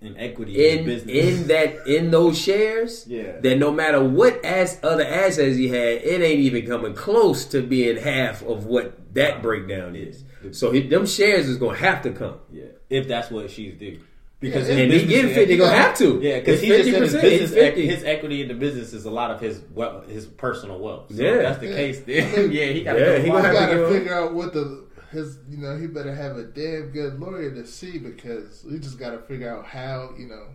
in 0.00 0.16
equity 0.16 0.68
in, 0.70 0.80
in 0.80 0.84
business. 0.84 1.14
in 1.40 1.46
that 1.48 1.86
in 1.86 2.10
those 2.10 2.38
shares 2.38 3.06
Yeah. 3.06 3.38
that 3.40 3.58
no 3.58 3.70
matter 3.70 4.02
what 4.02 4.44
ass 4.44 4.78
other 4.82 5.04
assets 5.04 5.56
he 5.56 5.68
had, 5.68 5.78
it 6.02 6.20
ain't 6.22 6.40
even 6.40 6.66
coming 6.66 6.94
close 6.94 7.44
to 7.46 7.62
being 7.62 7.96
half 7.96 8.42
of 8.42 8.66
what 8.66 9.14
that 9.14 9.42
breakdown 9.42 9.94
is. 9.96 10.24
So 10.52 10.70
he, 10.72 10.80
them 10.86 11.06
shares 11.06 11.48
is 11.48 11.56
gonna 11.56 11.76
have 11.78 12.02
to 12.02 12.10
come. 12.10 12.36
yeah, 12.52 12.64
if 12.90 13.08
that's 13.08 13.30
what 13.30 13.50
she's 13.50 13.74
do. 13.74 13.98
Because 14.40 14.68
Yeah, 14.68 14.74
his 14.74 14.82
And 14.82 14.92
he 14.92 14.98
business- 14.98 15.10
getting 15.14 15.34
50, 15.34 15.56
gonna 15.56 15.76
have 15.76 15.96
to. 15.98 16.20
Yeah, 16.20 16.38
because 16.40 16.60
he 16.60 16.68
just 16.68 16.84
said 16.84 16.94
his 17.02 17.12
business, 17.12 17.42
it's 17.42 17.52
50. 17.54 17.86
his 17.86 18.04
equity 18.04 18.42
in 18.42 18.48
the 18.48 18.54
business 18.54 18.92
is 18.92 19.06
a 19.06 19.10
lot 19.10 19.30
of 19.30 19.40
his 19.40 19.62
wealth, 19.72 20.06
his 20.08 20.26
personal 20.26 20.78
wealth. 20.80 21.14
So 21.14 21.22
Yeah. 21.22 21.28
if 21.36 21.42
that's 21.42 21.58
the 21.60 21.66
Yeah. 21.68 21.76
case, 21.76 22.00
then 22.00 22.52
yeah, 22.52 22.64
he 22.66 22.82
got 22.82 22.98
Yeah, 22.98 23.04
to 23.06 23.16
he 23.18 23.24
he 23.24 23.28
gonna 23.30 23.42
have 23.48 23.54
to 23.54 23.60
gotta 23.60 23.74
give 23.76 23.88
figure 23.90 24.14
out 24.14 24.34
what 24.34 24.52
the 24.52 24.84
his 25.14 25.38
you 25.48 25.56
know 25.58 25.76
he 25.78 25.86
better 25.86 26.14
have 26.14 26.36
a 26.36 26.44
damn 26.44 26.90
good 26.90 27.18
lawyer 27.18 27.50
to 27.54 27.66
see 27.66 27.98
because 27.98 28.64
we 28.70 28.78
just 28.78 28.98
gotta 28.98 29.18
figure 29.20 29.48
out 29.48 29.64
how 29.64 30.10
you 30.18 30.26
know 30.28 30.48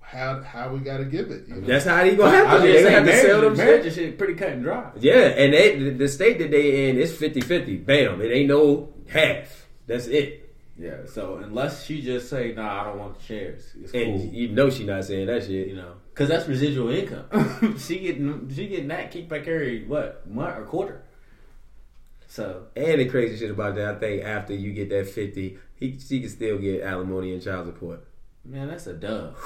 how 0.00 0.42
how 0.42 0.72
we 0.72 0.80
gotta 0.80 1.04
give 1.04 1.30
it. 1.30 1.46
You 1.48 1.56
know? 1.56 1.66
That's 1.66 1.84
how 1.84 2.04
he 2.04 2.16
gonna 2.16 2.30
have 2.36 2.60
to. 2.62 2.66
just 2.72 2.84
They 2.84 2.90
gonna 2.92 3.06
saying, 3.06 3.06
have 3.06 3.06
to 3.06 3.20
sell 3.28 3.40
them 3.42 3.56
marriage, 3.56 3.58
marriage 3.58 3.84
shit. 3.84 3.94
shit 3.94 4.18
pretty 4.18 4.34
cut 4.34 4.48
and 4.50 4.62
dry. 4.62 4.90
Yeah, 4.98 5.14
and 5.28 5.54
they, 5.54 5.78
the, 5.78 5.90
the 5.90 6.08
state 6.08 6.38
that 6.40 6.50
they 6.50 6.90
in 6.90 6.98
is 6.98 7.12
50-50. 7.12 7.86
Bam, 7.86 8.20
it 8.20 8.26
ain't 8.32 8.48
no 8.48 8.92
half. 9.08 9.66
That's 9.86 10.06
it. 10.08 10.40
Yeah, 10.78 11.06
so 11.06 11.36
unless 11.36 11.84
she 11.84 12.02
just 12.02 12.28
say, 12.30 12.52
"Nah, 12.54 12.80
I 12.80 12.84
don't 12.84 12.98
want 12.98 13.18
the 13.18 13.22
shares," 13.24 13.64
it's 13.80 13.92
And 13.92 14.20
cool. 14.20 14.30
you 14.34 14.48
know 14.48 14.68
she 14.70 14.84
not 14.84 15.04
saying 15.04 15.26
that 15.26 15.42
shit. 15.44 15.68
you 15.68 15.76
know, 15.76 15.94
because 16.12 16.28
that's 16.28 16.48
residual 16.48 16.88
income. 16.90 17.76
she 17.78 17.98
getting 18.00 18.50
she 18.54 18.66
getting 18.68 18.88
that 18.88 19.12
kickback 19.12 19.46
every 19.46 19.84
what 19.84 20.28
month 20.28 20.58
or 20.58 20.64
quarter. 20.64 21.01
So 22.32 22.68
And 22.74 22.98
the 22.98 23.04
crazy 23.10 23.36
shit 23.36 23.50
about 23.50 23.74
that, 23.74 23.96
I 23.96 23.98
think 23.98 24.24
after 24.24 24.54
you 24.54 24.72
get 24.72 24.88
that 24.88 25.06
fifty, 25.06 25.58
he 25.74 25.98
she 25.98 26.20
can 26.20 26.30
still 26.30 26.56
get 26.56 26.80
alimony 26.82 27.34
and 27.34 27.42
child 27.42 27.66
support. 27.66 28.06
man, 28.42 28.68
that's 28.68 28.86
a 28.86 28.94
dub. 28.94 29.36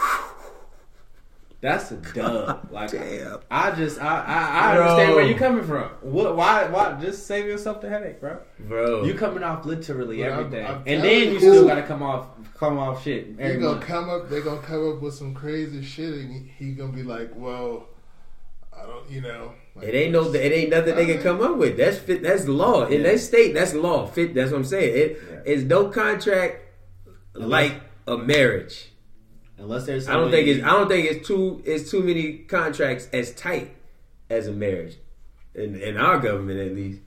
That's 1.61 1.91
a 1.91 1.97
dub. 1.97 2.69
Like 2.71 2.93
Damn. 2.93 3.41
I 3.51 3.73
just 3.73 4.01
I 4.01 4.23
I, 4.23 4.49
I 4.75 4.79
understand 4.79 5.15
where 5.17 5.27
you're 5.27 5.37
coming 5.39 5.65
from. 5.65 5.89
What 6.01 6.37
why 6.37 6.69
why 6.69 6.97
just 7.01 7.27
save 7.27 7.47
yourself 7.47 7.81
the 7.81 7.89
headache, 7.89 8.21
bro. 8.21 8.39
Bro. 8.61 9.03
You 9.05 9.15
coming 9.15 9.43
off 9.43 9.65
literally 9.67 10.19
But 10.19 10.31
I'm- 10.31 10.39
everything, 10.39 10.67
I'm 10.67 10.77
and 10.87 11.03
then 11.03 11.25
you, 11.27 11.31
you 11.33 11.39
still 11.41 11.67
gotta 11.67 11.83
come 11.83 12.03
off 12.05 12.29
come 12.55 12.79
off 12.79 13.03
shit. 13.03 13.37
They're 13.37 13.59
gonna 13.59 13.75
month. 13.77 13.85
come 13.87 14.11
up. 14.11 14.29
they're 14.31 14.43
gonna 14.43 14.61
come 14.63 14.93
up 14.93 15.03
with 15.03 15.15
some 15.15 15.35
crazy 15.35 15.83
shit, 15.83 16.15
and 16.15 16.33
he, 16.33 16.67
he 16.67 16.73
gonna 16.73 16.93
be 16.93 17.03
like, 17.03 17.31
"Well, 17.35 17.89
I 18.73 18.87
don't, 18.87 19.11
you 19.11 19.23
know." 19.23 19.53
Like, 19.77 19.89
It 19.89 19.95
ain't 19.95 20.13
no. 20.13 20.33
It 20.33 20.53
ain't 20.53 20.71
nothing 20.71 20.95
they 20.97 21.07
can 21.07 21.23
come 21.23 21.43
up 21.43 21.57
with. 21.59 21.77
That's 21.77 21.99
fit. 21.99 22.23
That's 22.23 22.49
law 22.49 22.87
in 22.87 23.03
Yeah. 23.03 23.11
that 23.13 23.19
state. 23.21 23.53
That's 23.55 23.75
law. 23.75 24.07
Fit. 24.07 24.35
That's 24.35 24.51
what 24.51 24.59
I'm 24.59 24.65
saying. 24.65 24.97
It 24.97 25.23
Yeah. 25.31 25.53
is 25.53 25.65
no 25.65 25.89
contract 25.89 26.63
like 27.35 27.75
a 28.07 28.17
marriage. 28.17 28.89
Unless 29.59 29.87
there's 29.87 30.09
I 30.09 30.15
don't 30.15 30.31
think 30.31 30.49
it's. 30.49 30.65
I 30.65 30.71
don't 30.71 30.89
think 30.89 31.11
it's 31.11 31.27
too. 31.29 31.63
It's 31.67 31.91
too 31.91 32.03
many 32.03 32.39
contracts 32.39 33.09
as 33.13 33.33
tight 33.35 33.71
as 34.31 34.47
a 34.49 34.53
marriage, 34.53 34.97
in 35.55 35.77
in 35.81 35.97
our 35.99 36.19
government 36.19 36.59
at 36.61 36.75
least. 36.75 37.01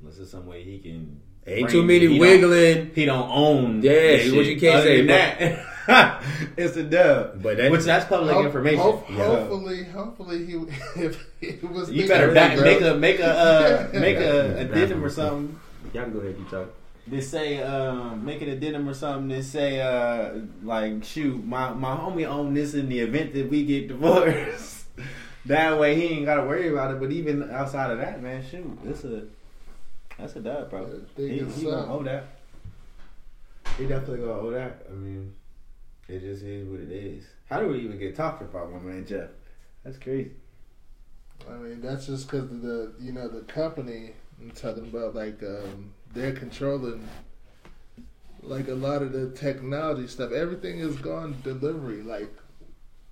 Unless 0.00 0.16
there's 0.16 0.30
some 0.30 0.46
way 0.46 0.62
he 0.64 0.78
can. 0.78 1.20
Ain't 1.48 1.70
too 1.70 1.82
many 1.84 2.00
he 2.00 2.06
don't- 2.08 2.18
wiggling. 2.18 2.90
He 2.94 3.04
don't 3.04 3.30
own. 3.30 3.80
Yeah, 3.82 4.16
what 4.34 4.46
you 4.46 4.58
can't 4.58 4.76
Other 4.80 4.84
say, 4.86 5.06
that, 5.06 5.38
it's 6.56 6.76
a 6.76 6.82
dub. 6.82 7.42
But 7.42 7.56
that- 7.58 7.70
which 7.70 7.84
that's 7.84 8.04
public 8.06 8.34
Ho- 8.34 8.44
information. 8.46 8.78
ho- 8.80 9.04
Yeah. 9.10 9.24
hopefully, 9.24 9.84
hopefully 9.84 10.46
he 10.46 10.52
if 10.96 11.26
he 11.40 11.66
was. 11.66 11.90
You 11.90 12.06
better 12.08 12.32
back, 12.32 12.58
make 12.58 12.80
a 12.80 12.94
make 12.94 13.20
a 13.20 13.26
uh, 13.30 13.88
make 13.98 14.16
a 14.16 14.20
Yeah. 14.20 14.62
addendum 14.64 15.04
or 15.04 15.10
something. 15.10 15.58
Y'all 15.92 16.04
can 16.04 16.12
go 16.12 16.18
ahead 16.20 16.34
and 16.36 16.48
talk. 16.50 16.68
They 17.08 17.20
say 17.20 17.62
um, 17.62 18.24
make 18.24 18.42
an 18.42 18.48
addendum 18.48 18.88
or 18.88 18.94
something. 18.94 19.28
They 19.28 19.42
say 19.42 19.80
uh, 19.80 20.40
like 20.64 21.04
shoot, 21.04 21.44
my 21.46 21.72
my 21.72 21.94
homie 21.94 22.26
own 22.26 22.52
this 22.54 22.74
in 22.74 22.88
the 22.88 22.98
event 23.00 23.32
that 23.34 23.48
we 23.48 23.64
get 23.64 23.86
divorced. 23.88 24.86
that 25.46 25.78
way 25.78 25.94
he 25.94 26.06
ain't 26.16 26.26
got 26.26 26.36
to 26.36 26.42
worry 26.42 26.68
about 26.68 26.90
it. 26.92 26.98
But 27.00 27.12
even 27.12 27.48
outside 27.52 27.92
of 27.92 27.98
that, 27.98 28.20
man, 28.20 28.44
shoot, 28.50 28.66
this 28.82 29.04
a 29.04 29.22
that's 30.18 30.34
a 30.34 30.40
dub, 30.40 30.68
bro. 30.70 30.84
Think 31.14 31.30
He, 31.30 31.60
he 31.60 31.64
gonna 31.70 31.92
owe 31.92 32.02
that. 32.02 32.24
He 33.78 33.86
definitely 33.86 34.26
gonna 34.26 34.40
owe 34.40 34.50
that. 34.50 34.86
I 34.90 34.94
mean, 34.94 35.32
it 36.08 36.20
just 36.20 36.42
is 36.42 36.68
what 36.68 36.80
it 36.80 36.90
is. 36.90 37.24
How 37.48 37.60
do 37.60 37.68
we 37.68 37.80
even 37.80 37.98
get 37.98 38.16
talked 38.16 38.42
about, 38.42 38.72
my 38.72 38.78
man 38.78 39.06
Jeff? 39.06 39.30
That's 39.84 39.98
crazy. 39.98 40.32
I 41.48 41.54
mean, 41.54 41.80
that's 41.80 42.06
just 42.06 42.30
because 42.30 42.48
the 42.48 42.92
you 43.00 43.12
know 43.12 43.28
the 43.28 43.42
company. 43.42 44.12
I'm 44.40 44.50
talking 44.50 44.84
about 44.84 45.14
like 45.14 45.42
um, 45.42 45.92
they're 46.12 46.32
controlling 46.32 47.08
like 48.42 48.68
a 48.68 48.74
lot 48.74 49.02
of 49.02 49.12
the 49.12 49.30
technology 49.30 50.06
stuff. 50.06 50.32
Everything 50.32 50.78
is 50.78 50.96
gone 50.96 51.36
delivery, 51.42 52.02
like 52.02 52.32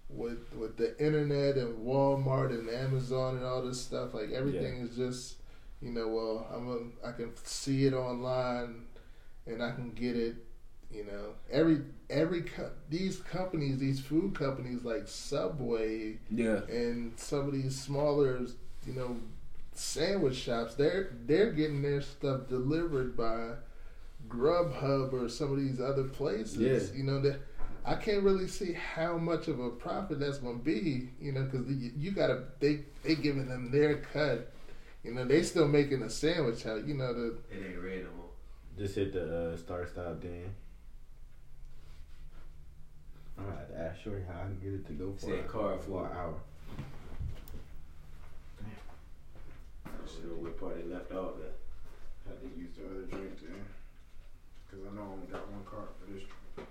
with 0.09 0.53
with 0.57 0.77
the 0.77 0.99
internet 1.05 1.57
and 1.57 1.85
Walmart 1.85 2.51
and 2.51 2.69
Amazon 2.69 3.37
and 3.37 3.45
all 3.45 3.63
this 3.63 3.81
stuff. 3.81 4.15
Like 4.15 4.31
everything 4.31 4.81
is 4.81 4.97
just 4.97 5.37
you 5.83 5.91
know 5.91 6.09
well 6.09 6.47
I'm 6.53 6.69
a, 6.69 7.09
I 7.09 7.13
can 7.13 7.33
see 7.45 7.87
it 7.87 7.95
online 7.95 8.87
and 9.47 9.63
I 9.63 9.73
can 9.73 9.91
get 9.91 10.17
it. 10.17 10.37
You 10.95 11.05
know 11.05 11.35
every 11.51 11.81
every 12.09 12.43
co- 12.43 12.71
these 12.89 13.19
companies, 13.19 13.79
these 13.79 14.01
food 14.01 14.35
companies 14.35 14.85
like 14.85 15.09
Subway 15.09 16.19
Yeah. 16.31 16.61
and 16.69 17.19
some 17.19 17.47
of 17.49 17.53
these 17.53 17.79
smaller, 17.81 18.41
you 18.87 18.93
know, 18.93 19.17
sandwich 19.73 20.37
shops, 20.37 20.75
they're 20.75 21.11
they're 21.27 21.51
getting 21.53 21.83
their 21.83 22.01
stuff 22.01 22.49
delivered 22.49 23.17
by 23.17 23.55
Grubhub 24.29 25.13
or 25.13 25.29
some 25.29 25.53
of 25.53 25.59
these 25.59 25.81
other 25.81 26.05
places. 26.05 26.57
Yeah. 26.93 26.97
You 26.99 27.05
know 27.05 27.21
that 27.23 27.41
I 27.85 27.97
can't 27.97 28.23
really 28.23 28.49
see 28.49 28.73
how 28.73 29.19
much 29.19 29.49
of 29.49 29.61
a 29.61 29.71
profit 29.71 30.21
that's 30.21 30.39
going 30.39 30.59
to 30.59 30.65
be. 30.65 31.11
You 31.21 31.33
know, 31.33 31.43
because 31.43 31.67
you, 31.69 31.93
you 31.97 32.11
got 32.13 32.29
to 32.29 32.45
they 32.61 32.81
they 33.03 33.15
giving 33.17 33.49
them 33.49 33.71
their 33.71 33.97
cut. 33.97 34.53
You 35.03 35.13
know, 35.13 35.25
they 35.27 35.43
still 35.43 35.69
making 35.69 36.03
a 36.03 36.09
sandwich 36.09 36.65
out. 36.67 36.87
You 36.87 36.95
know 36.95 37.13
the 37.13 37.27
It 37.51 37.63
ain't 37.73 37.83
red 37.83 38.05
no 38.05 38.11
more. 38.17 38.31
Just 38.79 38.95
hit 38.95 39.13
the 39.13 39.53
uh, 39.53 39.57
start 39.57 39.91
stop 39.91 40.21
then. 40.21 40.55
I'm 43.39 43.45
gonna 43.45 43.57
have 43.59 43.69
to 43.69 43.79
ask 43.81 44.01
Shorty 44.03 44.23
how 44.29 44.41
I 44.41 44.43
can 44.45 44.59
get 44.63 44.73
it 44.75 44.87
to 44.87 44.93
go 44.93 45.13
for, 45.13 45.27
Said 45.27 45.41
a, 45.41 45.43
car 45.45 45.79
for 45.79 46.07
an 46.07 46.13
hour. 46.17 46.35
Shit, 50.07 50.31
what 50.39 50.59
part 50.61 50.77
they 50.77 50.93
left 50.95 51.11
off 51.13 51.35
at? 51.41 51.57
Had 52.29 52.41
to 52.41 52.59
use 52.59 52.71
the 52.77 52.85
other 52.87 53.07
drink 53.07 53.41
then. 53.41 53.65
Because 54.71 54.87
I 54.87 54.95
know 54.95 55.03
I 55.03 55.13
only 55.13 55.27
got 55.27 55.51
one 55.51 55.65
card 55.65 55.89
for 55.99 56.13
this 56.13 56.23
drink. 56.23 56.69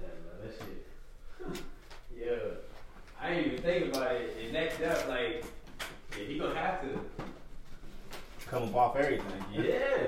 Yeah, 0.00 0.08
man, 0.08 0.36
that 0.42 0.54
shit. 0.58 1.64
yeah, 2.16 2.36
I 3.20 3.28
didn't 3.34 3.52
even 3.52 3.62
think 3.62 3.94
about 3.94 4.12
it. 4.12 4.36
And 4.42 4.52
next 4.52 4.82
up, 4.82 5.08
like, 5.08 5.44
yeah, 6.18 6.24
he 6.24 6.38
gonna 6.38 6.54
have 6.58 6.80
to. 6.82 7.00
Come 8.62 8.76
up 8.76 8.76
off 8.76 8.96
everything. 8.96 9.44
Yeah. 9.52 10.06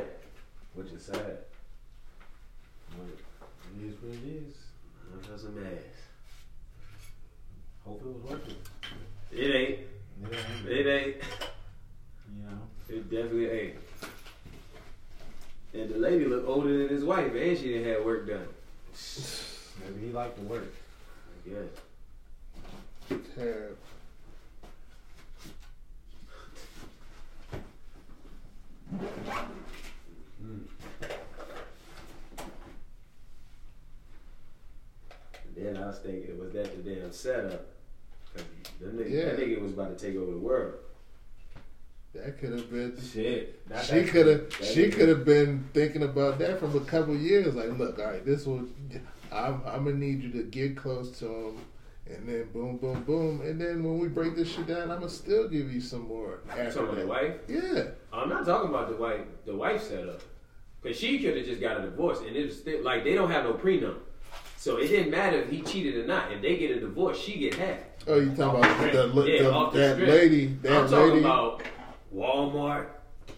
Which 0.75 0.93
is 0.93 1.07
sad. 1.07 1.39
But 2.89 3.09
it 3.09 3.85
is 3.85 3.95
what 4.01 4.15
it 4.15 4.29
is. 4.29 4.55
I'm 5.13 5.21
just 5.29 5.47
a 5.47 5.49
mess. 5.49 5.83
Hope 7.85 8.01
it 8.01 8.07
was 8.07 8.31
worth 8.31 8.49
it. 8.49 8.57
It 9.37 9.57
ain't. 9.57 9.79
Yeah, 10.23 10.71
It 10.71 10.87
ain't. 10.87 11.17
You 12.31 12.45
know. 12.45 12.59
It 12.89 13.11
definitely 13.11 13.51
ain't. 13.51 13.75
And 15.73 15.91
the 15.91 15.99
lady 15.99 16.25
looked 16.27 16.47
older 16.47 16.79
than 16.79 16.91
his 16.91 17.03
wife, 17.03 17.35
and 17.35 17.59
she 17.59 17.71
didn't 17.71 17.93
have 17.93 18.05
work 18.05 18.29
done. 18.29 18.47
Maybe 19.85 20.07
he 20.07 20.13
liked 20.13 20.37
the 20.37 20.43
work. 20.43 20.73
I 21.45 21.51
guess. 21.51 23.19
terrible. 23.35 23.77
Then 35.57 35.77
I 35.77 35.87
was 35.87 35.99
thinking, 35.99 36.39
was 36.39 36.53
that 36.53 36.85
the 36.85 36.95
damn 36.95 37.13
setup? 37.13 37.67
'Cause 38.35 38.45
That 38.81 38.97
nigga, 38.97 39.11
Yeah. 39.11 39.25
that 39.27 39.39
nigga 39.39 39.61
was 39.61 39.73
about 39.73 39.97
to 39.97 40.07
take 40.07 40.17
over 40.17 40.33
the 40.33 40.39
world. 40.39 40.75
That 42.13 42.39
could 42.39 42.53
have 42.53 42.71
been. 42.71 42.97
Shit. 43.01 43.61
She 43.85 44.05
could 44.05 44.27
have. 44.27 44.53
She 44.63 44.91
could 44.91 45.09
have 45.09 45.25
been 45.25 45.65
thinking 45.73 46.03
about 46.05 46.39
that 46.39 46.61
from 46.61 46.77
a 46.77 46.81
couple 46.85 47.17
years. 47.17 47.55
Like, 47.55 47.77
look, 47.77 47.99
all 47.99 48.05
right, 48.07 48.25
this 48.25 48.47
will. 48.47 48.69
I'm. 49.33 49.61
I'm 49.67 49.85
gonna 49.85 49.95
need 49.97 50.23
you 50.23 50.31
to 50.33 50.43
get 50.45 50.77
close 50.77 51.19
to 51.19 51.27
him, 51.27 51.59
and 52.07 52.29
then 52.29 52.49
boom, 52.53 52.77
boom, 52.77 53.03
boom, 53.05 53.41
and 53.43 53.61
then 53.61 53.83
when 53.83 53.99
we 53.99 54.09
break 54.09 54.37
this 54.37 54.53
shit 54.53 54.67
down, 54.67 54.91
I'm 54.91 54.99
gonna 54.99 55.09
still 55.09 55.49
give 55.49 55.73
you 55.73 55.81
some 55.81 56.07
more 56.07 56.41
after 56.51 56.65
talking 56.71 56.83
about 56.89 56.97
the 56.99 57.07
wife? 57.07 57.35
Yeah, 57.49 57.83
I'm 58.13 58.29
not 58.29 58.45
talking 58.45 58.69
about 58.71 58.89
the 58.91 58.97
wife. 58.97 59.21
The 59.47 59.55
wife 59.57 59.83
setup, 59.83 60.21
because 60.83 60.99
she 60.99 61.19
could 61.21 61.37
have 61.37 61.47
just 61.47 61.61
got 61.61 61.79
a 61.79 61.83
divorce, 61.83 62.21
and 62.27 62.37
it's 62.37 62.57
still 62.59 62.83
like 62.83 63.05
they 63.05 63.15
don't 63.15 63.31
have 63.31 63.45
no 63.45 63.55
prenup, 63.55 63.97
so 64.57 64.77
it 64.77 64.89
didn't 64.89 65.11
matter 65.11 65.39
if 65.39 65.51
he 65.51 65.63
cheated 65.63 65.97
or 65.97 66.07
not. 66.07 66.31
If 66.33 66.43
they 66.43 66.57
get 66.57 66.71
a 66.73 66.81
divorce, 66.81 67.19
she 67.19 67.39
get 67.39 67.55
half. 67.55 67.79
Oh, 68.07 68.17
you 68.17 68.35
talking 68.35 68.61
about 68.65 68.93
the, 68.93 69.07
the, 69.09 69.23
Yeah, 69.31 69.43
the- 69.45 69.53
off 69.53 69.73
the 69.73 69.79
that 69.79 69.95
strip. 69.97 70.09
lady? 70.11 70.47
That 70.63 70.73
I'm 70.73 70.89
talking 70.91 71.09
lady? 71.09 71.21
about 71.21 71.63
Walmart. 72.15 72.87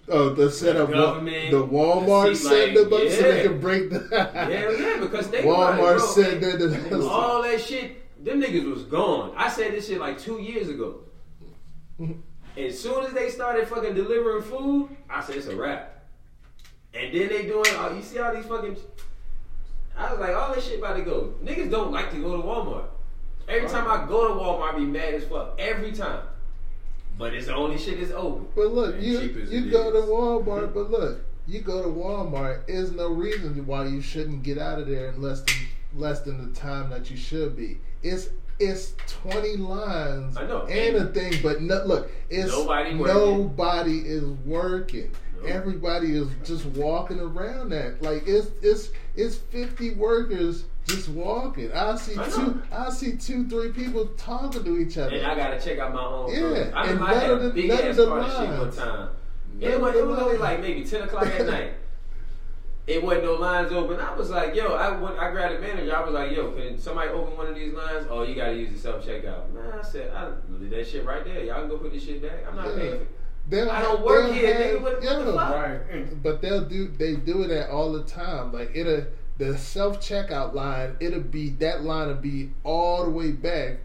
oh, 0.09 0.31
the 0.31 0.51
setup. 0.51 0.89
the 0.89 0.95
government, 0.95 1.51
the 1.53 1.65
Walmart 1.65 2.35
set 2.37 2.75
like, 2.75 2.79
up 2.79 2.91
so 2.91 2.99
they 3.23 3.37
yeah. 3.37 3.43
can 3.45 3.61
break 3.61 3.91
the. 3.91 4.01
Hell 4.11 4.77
yeah, 4.81 4.99
because 5.01 5.31
they 5.31 5.43
Walmart 5.45 6.01
said 6.01 6.41
that. 6.41 6.59
that 6.59 7.01
all 7.03 7.43
that 7.43 7.61
shit, 7.61 8.06
them 8.21 8.41
niggas 8.43 8.71
was 8.71 8.85
gone. 8.85 9.33
I 9.37 9.49
said 9.49 9.73
this 9.73 9.89
shit 9.89 10.01
like 10.01 10.19
two 10.19 10.41
years 10.41 10.69
ago. 10.69 11.01
as 12.57 12.81
soon 12.81 13.05
as 13.05 13.13
they 13.13 13.31
started 13.31 13.69
fucking 13.69 13.95
delivering 13.95 14.43
food, 14.43 14.97
I 15.09 15.23
said 15.23 15.37
it's 15.37 15.47
a 15.47 15.57
wrap. 15.57 16.05
And 16.95 17.13
then 17.13 17.29
they 17.29 17.43
doing, 17.43 17.67
uh, 17.75 17.93
you 17.95 18.03
see 18.03 18.19
all 18.19 18.35
these 18.35 18.47
fucking. 18.47 18.77
I 19.97 20.11
was 20.11 20.21
like, 20.21 20.35
all 20.35 20.55
this 20.55 20.67
shit 20.67 20.79
about 20.79 20.97
to 20.97 21.03
go. 21.03 21.35
Niggas 21.43 21.71
don't 21.71 21.93
like 21.93 22.11
to 22.13 22.21
go 22.21 22.37
to 22.37 22.43
Walmart. 22.43 22.85
Every 23.49 23.69
time 23.69 23.87
I 23.87 24.07
go 24.07 24.29
to 24.29 24.35
Walmart, 24.35 24.75
I 24.75 24.79
be 24.79 24.85
mad 24.85 25.15
as 25.15 25.25
fuck. 25.25 25.55
Every 25.59 25.93
time. 25.93 26.23
But 27.19 27.33
it's 27.33 27.47
the 27.47 27.55
only 27.55 27.79
shit 27.79 28.01
that's 28.01 28.13
open. 28.13 28.47
But 28.55 28.73
look, 28.73 28.95
And 28.97 29.05
you 29.05 29.19
you 29.21 29.67
it 29.67 29.71
go 29.71 29.91
to. 29.93 30.07
Walmart, 30.07 30.75
but 30.75 30.91
look, 30.91 31.25
you 31.47 31.61
go 31.61 31.83
to 31.83 31.89
Walmart. 31.89 32.67
There's 32.67 32.93
no 32.93 33.09
reason 33.09 33.67
why 33.67 33.87
you 33.87 34.01
shouldn't 34.01 34.43
get 34.43 34.59
out 34.59 34.79
of 34.79 34.87
there 34.87 35.09
in 35.09 35.23
less 35.23 35.43
than 35.43 35.55
less 35.95 36.21
than 36.21 36.45
the 36.45 36.59
time 36.59 36.91
that 36.91 37.11
you 37.11 37.17
should 37.17 37.57
be. 37.57 37.79
It's 38.03 38.29
it's 38.59 38.95
twenty 39.07 39.57
lines 39.57 40.37
I 40.37 40.47
know. 40.47 40.63
and 40.67 40.97
a 40.97 41.07
thing, 41.09 41.35
but 41.43 41.61
no, 41.61 41.85
look, 41.85 42.11
it's 42.31 42.51
Nobody 42.51 42.95
working. 42.97 43.15
nobody 43.15 43.99
is 43.99 44.25
working. 44.47 45.11
everybody 45.47 46.17
is 46.17 46.29
just 46.45 46.65
walking 46.67 47.21
around 47.21 47.71
that. 47.71 48.01
Like 48.03 48.23
it's 48.27 48.49
it's 48.63 48.91
it's 49.15 49.37
fifty 49.37 49.91
workers 49.95 50.65
just 50.87 51.09
walking. 51.11 51.71
I 51.73 51.97
see 51.97 52.19
I 52.19 52.29
two 52.29 52.63
I 52.73 52.91
see 52.91 53.17
two, 53.17 53.47
three 53.49 53.73
people 53.73 54.07
talking 54.17 54.65
to 54.65 54.79
each 54.79 54.97
other. 54.97 55.15
And 55.17 55.27
I 55.27 55.35
gotta 55.35 55.61
check 55.61 55.79
out 55.79 55.93
my 55.93 56.03
own. 56.05 56.33
Yeah, 56.33 56.39
clothes. 56.39 56.57
I 56.75 56.83
and 56.87 56.91
remember 57.01 57.05
I 57.05 57.15
had 57.19 57.31
of 57.31 57.41
a 57.43 57.49
the- 57.49 57.51
big 57.55 57.69
none 57.69 57.79
of 57.81 57.85
ass 57.87 57.97
the 57.97 58.07
party 58.07 58.31
shit 58.31 58.39
one 58.49 58.61
lines. 58.61 58.77
time. 58.77 59.09
None 59.59 59.71
It 59.73 59.81
was, 59.81 59.95
it 59.97 60.07
was 60.07 60.19
only 60.19 60.39
like 60.39 60.61
maybe 60.61 60.85
ten 60.85 61.03
o'clock 61.03 61.27
at 61.27 61.47
night. 61.47 61.73
It 62.87 63.03
wasn't 63.03 63.25
no 63.25 63.35
lines 63.35 63.73
open. 63.73 63.99
I 63.99 64.15
was 64.15 64.31
like, 64.31 64.55
yo, 64.55 64.75
I 64.75 64.97
went, 64.97 65.19
I 65.19 65.31
grabbed 65.33 65.57
the 65.57 65.59
manager. 65.61 65.97
I 65.97 66.05
was 66.05 66.15
like, 66.15 66.31
yo, 66.31 66.53
can 66.53 66.79
somebody 66.79 67.11
open 67.11 67.37
one 67.37 67.49
of 67.49 67.57
these 67.57 67.73
lines? 67.75 68.07
Oh, 68.09 68.23
you 68.23 68.37
gotta 68.37 68.55
use 68.55 68.73
the 68.73 68.79
self 68.79 69.05
checkout. 69.05 69.53
Man, 69.53 69.73
I 69.73 69.83
said, 69.83 70.13
I 70.13 70.31
did 70.61 70.71
that 70.71 70.87
shit 70.87 71.05
right 71.05 71.25
there. 71.25 71.43
Y'all 71.45 71.61
can 71.63 71.69
go 71.69 71.79
put 71.79 71.93
this 71.93 72.05
shit 72.05 72.23
back. 72.23 72.47
I'm 72.49 72.55
not 72.55 72.69
Yeah. 72.69 72.75
paying 72.77 72.91
for 72.91 73.03
it. 73.03 73.09
They'll 73.49 73.71
I 73.71 73.83
don't 73.83 74.05
work 74.05 74.33
here, 74.33 74.53
have- 74.55 74.63
nigga. 74.63 74.83
What, 74.83 74.93
what 74.95 75.01
the 75.01 75.07
yeah, 75.07 75.25
fuck? 75.25 75.91
Right. 75.91 76.23
But 76.23 76.43
they'll 76.43 76.65
do 76.65 76.89
they 76.89 77.17
do 77.17 77.43
it 77.43 77.51
at 77.51 77.71
all 77.71 77.93
the 77.93 78.05
time. 78.05 78.53
Like 78.53 78.71
it'll 78.75 79.05
the 79.39 79.59
self 79.59 80.01
checkout 80.01 80.55
line, 80.55 80.97
it'll 81.01 81.21
be 81.21 81.51
that 81.51 81.83
line 81.83 82.09
will 82.09 82.15
be 82.15 82.51
all 82.65 83.05
the 83.05 83.11
way 83.11 83.33
back 83.33 83.79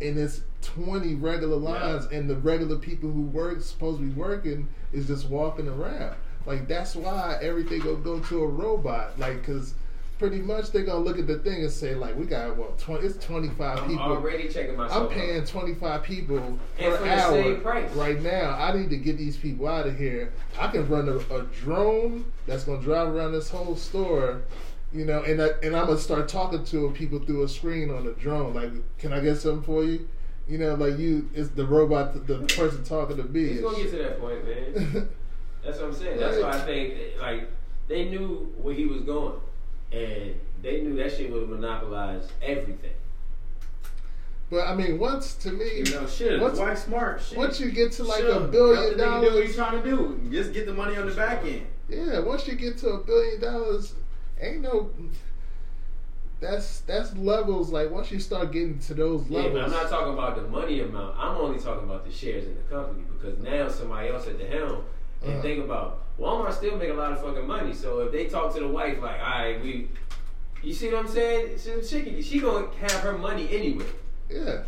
and 0.00 0.18
it's 0.18 0.42
twenty 0.62 1.14
regular 1.14 1.56
lines 1.56 2.06
and 2.06 2.28
the 2.28 2.36
regular 2.36 2.76
people 2.76 3.10
who 3.10 3.22
work 3.22 3.60
supposed 3.62 3.98
to 4.00 4.04
be 4.04 4.12
working 4.12 4.68
is 4.92 5.06
just 5.06 5.28
walking 5.28 5.68
around. 5.68 6.16
Like 6.46 6.68
that's 6.68 6.94
why 6.94 7.38
everything 7.40 7.80
gonna 7.80 7.96
go 7.96 8.20
to 8.20 8.42
a 8.42 8.46
robot. 8.46 9.18
Like 9.18 9.44
cause 9.44 9.74
pretty 10.18 10.38
much 10.40 10.70
they're 10.70 10.84
gonna 10.84 11.00
look 11.04 11.18
at 11.18 11.26
the 11.26 11.38
thing 11.38 11.62
and 11.62 11.70
say 11.72 11.94
like 11.94 12.16
we 12.16 12.24
got 12.26 12.56
well, 12.56 12.72
twenty 12.78 13.06
it's 13.06 13.24
twenty 13.24 13.48
five 13.48 13.78
I'm 13.78 13.88
people 13.88 14.04
already 14.04 14.48
checking 14.48 14.76
myself. 14.76 15.10
I'm 15.10 15.16
paying 15.18 15.44
25 15.44 16.02
people 16.02 16.38
And 16.38 16.58
per 16.78 17.06
hour 17.06 17.32
same 17.32 17.60
price. 17.60 17.90
right 17.92 18.20
now. 18.22 18.50
I 18.58 18.76
need 18.76 18.90
to 18.90 18.96
get 18.96 19.18
these 19.18 19.36
people 19.36 19.66
out 19.66 19.86
of 19.86 19.98
here. 19.98 20.32
I 20.58 20.68
can 20.68 20.88
run 20.88 21.08
a, 21.08 21.16
a 21.34 21.42
drone 21.44 22.26
that's 22.46 22.64
gonna 22.64 22.82
drive 22.82 23.08
around 23.08 23.32
this 23.32 23.50
whole 23.50 23.74
store, 23.76 24.42
you 24.92 25.04
know, 25.04 25.22
and 25.22 25.42
I, 25.42 25.48
and 25.62 25.74
I'm 25.74 25.86
gonna 25.86 25.98
start 25.98 26.28
talking 26.28 26.64
to 26.64 26.90
people 26.90 27.18
through 27.20 27.42
a 27.42 27.48
screen 27.48 27.90
on 27.90 28.04
the 28.04 28.12
drone. 28.12 28.54
Like, 28.54 28.70
can 28.98 29.12
I 29.12 29.20
get 29.20 29.36
something 29.38 29.62
for 29.62 29.82
you? 29.84 30.08
You 30.46 30.58
know, 30.58 30.74
like 30.74 30.98
you, 30.98 31.30
it's 31.34 31.48
the 31.48 31.64
robot, 31.66 32.26
the, 32.26 32.34
the 32.34 32.46
person 32.54 32.84
talking 32.84 33.16
to 33.16 33.24
me. 33.24 33.44
It's 33.44 33.62
gonna 33.62 33.78
get 33.78 33.90
to 33.92 33.96
that 33.98 34.20
point, 34.20 34.44
man. 34.46 35.08
That's 35.64 35.78
what 35.78 35.88
I'm 35.88 35.94
saying. 35.94 36.18
That's 36.18 36.38
why 36.40 36.50
I 36.50 36.58
think 36.60 36.94
like 37.20 37.48
they 37.88 38.06
knew 38.06 38.52
where 38.60 38.74
he 38.74 38.86
was 38.86 39.02
going, 39.02 39.34
and 39.92 40.34
they 40.62 40.80
knew 40.82 40.94
that 40.96 41.12
shit 41.12 41.30
would 41.32 41.48
monopolize 41.48 42.28
everything. 42.42 42.92
but 44.50 44.66
I 44.68 44.74
mean, 44.74 44.98
once 44.98 45.34
to 45.36 45.50
me, 45.52 45.78
You 45.84 45.94
know, 45.94 46.06
shit. 46.06 46.40
Once- 46.40 46.58
White 46.58 46.78
smart. 46.78 47.20
Shit. 47.22 47.38
once 47.38 47.58
you 47.60 47.70
get 47.70 47.92
to 47.92 48.04
like 48.04 48.20
Sure. 48.20 48.44
a 48.44 48.48
billion 48.48 48.76
Help 48.76 48.90
the 48.90 48.96
Do 49.04 49.10
what 49.10 49.20
dollars, 49.32 49.48
you 49.48 49.54
trying 49.54 49.82
to 49.82 49.90
do? 49.90 50.20
Just 50.30 50.52
get 50.52 50.66
the 50.66 50.74
money 50.74 50.96
on 50.96 51.08
the 51.08 51.14
back 51.14 51.44
end. 51.44 51.66
Yeah, 51.88 52.20
once 52.20 52.46
you 52.46 52.54
get 52.54 52.78
to 52.78 52.90
a 52.90 52.98
billion 52.98 53.40
dollars, 53.40 53.94
ain't 54.40 54.60
no. 54.60 54.90
That's 56.40 56.80
that's 56.80 57.16
levels. 57.16 57.70
Like 57.70 57.90
once 57.90 58.10
you 58.10 58.20
start 58.20 58.52
getting 58.52 58.78
to 58.80 58.94
those 58.94 59.26
Yeah, 59.28 59.38
levels, 59.40 59.54
but 59.54 59.64
I'm 59.64 59.70
not 59.70 59.88
talking 59.90 60.12
about 60.12 60.36
the 60.36 60.42
money 60.48 60.80
amount. 60.80 61.16
I'm 61.18 61.36
only 61.36 61.58
talking 61.58 61.84
about 61.88 62.04
the 62.04 62.12
shares 62.12 62.44
in 62.44 62.54
the 62.54 62.62
company 62.74 63.04
because 63.12 63.38
now 63.38 63.68
somebody 63.68 64.08
else 64.10 64.26
at 64.26 64.38
the 64.38 64.44
helm. 64.46 64.84
And 65.24 65.32
Uh-huh. 65.34 65.42
think 65.42 65.64
about 65.64 66.00
Walmart 66.18 66.52
still 66.52 66.76
make 66.76 66.90
a 66.90 66.94
lot 66.94 67.12
of 67.12 67.20
fucking 67.20 67.46
money. 67.46 67.72
So 67.72 68.00
if 68.00 68.12
they 68.12 68.26
talk 68.26 68.52
to 68.54 68.60
the 68.60 68.68
wife 68.68 69.00
like, 69.02 69.20
all 69.20 69.26
right, 69.26 69.62
we, 69.62 69.88
you 70.62 70.72
see 70.72 70.88
what 70.92 71.00
I'm 71.00 71.08
saying? 71.08 71.58
She, 71.58 71.82
she, 71.86 72.02
can- 72.02 72.22
she 72.22 72.38
gonna 72.40 72.66
have 72.80 72.92
her 73.00 73.16
money 73.18 73.48
anyway. 73.50 73.86
yeah, 74.30 74.62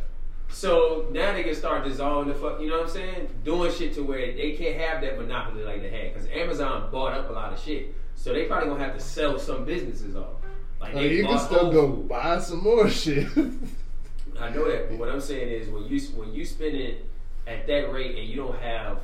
So 0.48 1.06
now 1.12 1.32
they 1.32 1.42
can 1.42 1.54
start 1.54 1.84
dissolving 1.84 2.32
the 2.32 2.38
fuck, 2.38 2.60
you 2.60 2.68
know 2.68 2.78
what 2.78 2.86
I'm 2.88 2.92
saying? 2.92 3.28
Doing 3.44 3.72
shit 3.72 3.94
to 3.94 4.02
where 4.02 4.32
they 4.32 4.52
can't 4.52 4.76
have 4.80 5.00
that 5.02 5.18
monopoly 5.18 5.64
like 5.64 5.82
they 5.82 5.90
had. 5.90 6.14
Because 6.14 6.28
Amazon 6.30 6.90
bought 6.90 7.12
up 7.12 7.28
a 7.30 7.32
lot 7.32 7.52
of 7.52 7.58
shit. 7.60 7.94
So 8.14 8.32
they 8.32 8.44
probably 8.46 8.68
gonna 8.70 8.82
have 8.84 8.94
to 8.94 9.00
sell 9.00 9.38
some 9.38 9.64
businesses 9.64 10.16
off. 10.16 10.36
Like 10.80 10.94
they 10.94 11.12
you 11.16 11.26
can 11.26 11.38
still 11.38 11.70
go 11.72 11.94
Foods. 11.96 12.08
buy 12.08 12.38
some 12.40 12.62
more 12.62 12.88
shit. 13.02 13.26
I 14.38 14.50
know 14.50 14.70
that, 14.70 14.88
but 14.90 14.98
what 14.98 15.08
I'm 15.10 15.20
saying 15.20 15.48
is 15.48 15.68
when 15.68 15.84
you 15.84 16.00
when 16.16 16.32
you 16.34 16.44
spend 16.44 16.74
it 16.76 17.04
at 17.46 17.66
that 17.66 17.92
rate 17.92 18.16
and 18.18 18.28
you 18.28 18.36
don't 18.36 18.58
have, 18.58 18.98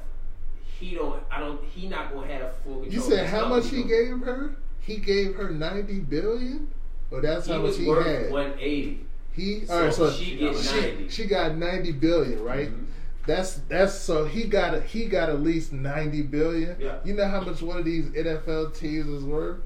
he 0.83 0.95
don't, 0.95 1.23
I 1.31 1.41
don't, 1.41 1.63
he 1.65 1.89
not 1.89 2.13
gonna 2.13 2.27
have 2.27 2.43
a 2.43 2.53
full 2.65 2.81
control. 2.81 2.93
you 2.93 3.01
said 3.01 3.27
how 3.29 3.49
much 3.49 3.69
he 3.69 3.83
gave 3.85 4.19
her? 4.21 4.57
He 4.81 4.97
gave 4.97 5.35
her 5.37 5.51
ninety 5.51 6.01
billion. 6.01 6.69
Or 7.11 7.21
that's 7.21 7.47
He 7.47 7.53
how 7.53 7.59
much 7.59 7.69
was 7.69 7.79
he 7.79 7.87
worth 7.87 8.07
had. 8.07 8.31
180. 8.33 9.07
He 9.33 9.65
So 9.67 9.75
all 9.75 9.81
right. 9.85 9.95
So 9.95 10.11
she 10.11 10.37
get 10.37 10.57
she, 10.57 10.81
90. 10.81 11.09
she 11.09 11.27
got 11.27 11.57
ninety 11.57 11.93
billion, 11.93 12.43
right? 12.43 12.71
Mhm. 12.71 12.87
That's 13.27 13.55
that's 13.69 13.95
so 13.95 14.25
he 14.25 14.45
got 14.45 14.75
a, 14.75 14.81
he 14.81 15.05
got 15.07 15.29
at 15.29 15.41
least 15.41 15.73
ninety 15.73 16.23
billion. 16.23 16.77
Yeah. 16.81 16.97
You 17.05 17.15
know 17.15 17.29
how 17.29 17.41
much 17.43 17.63
one 17.63 17.79
of 17.79 17.85
these 17.85 18.07
NFL 18.07 18.75
teams 18.75 19.07
is 19.09 19.25
worth? 19.25 19.59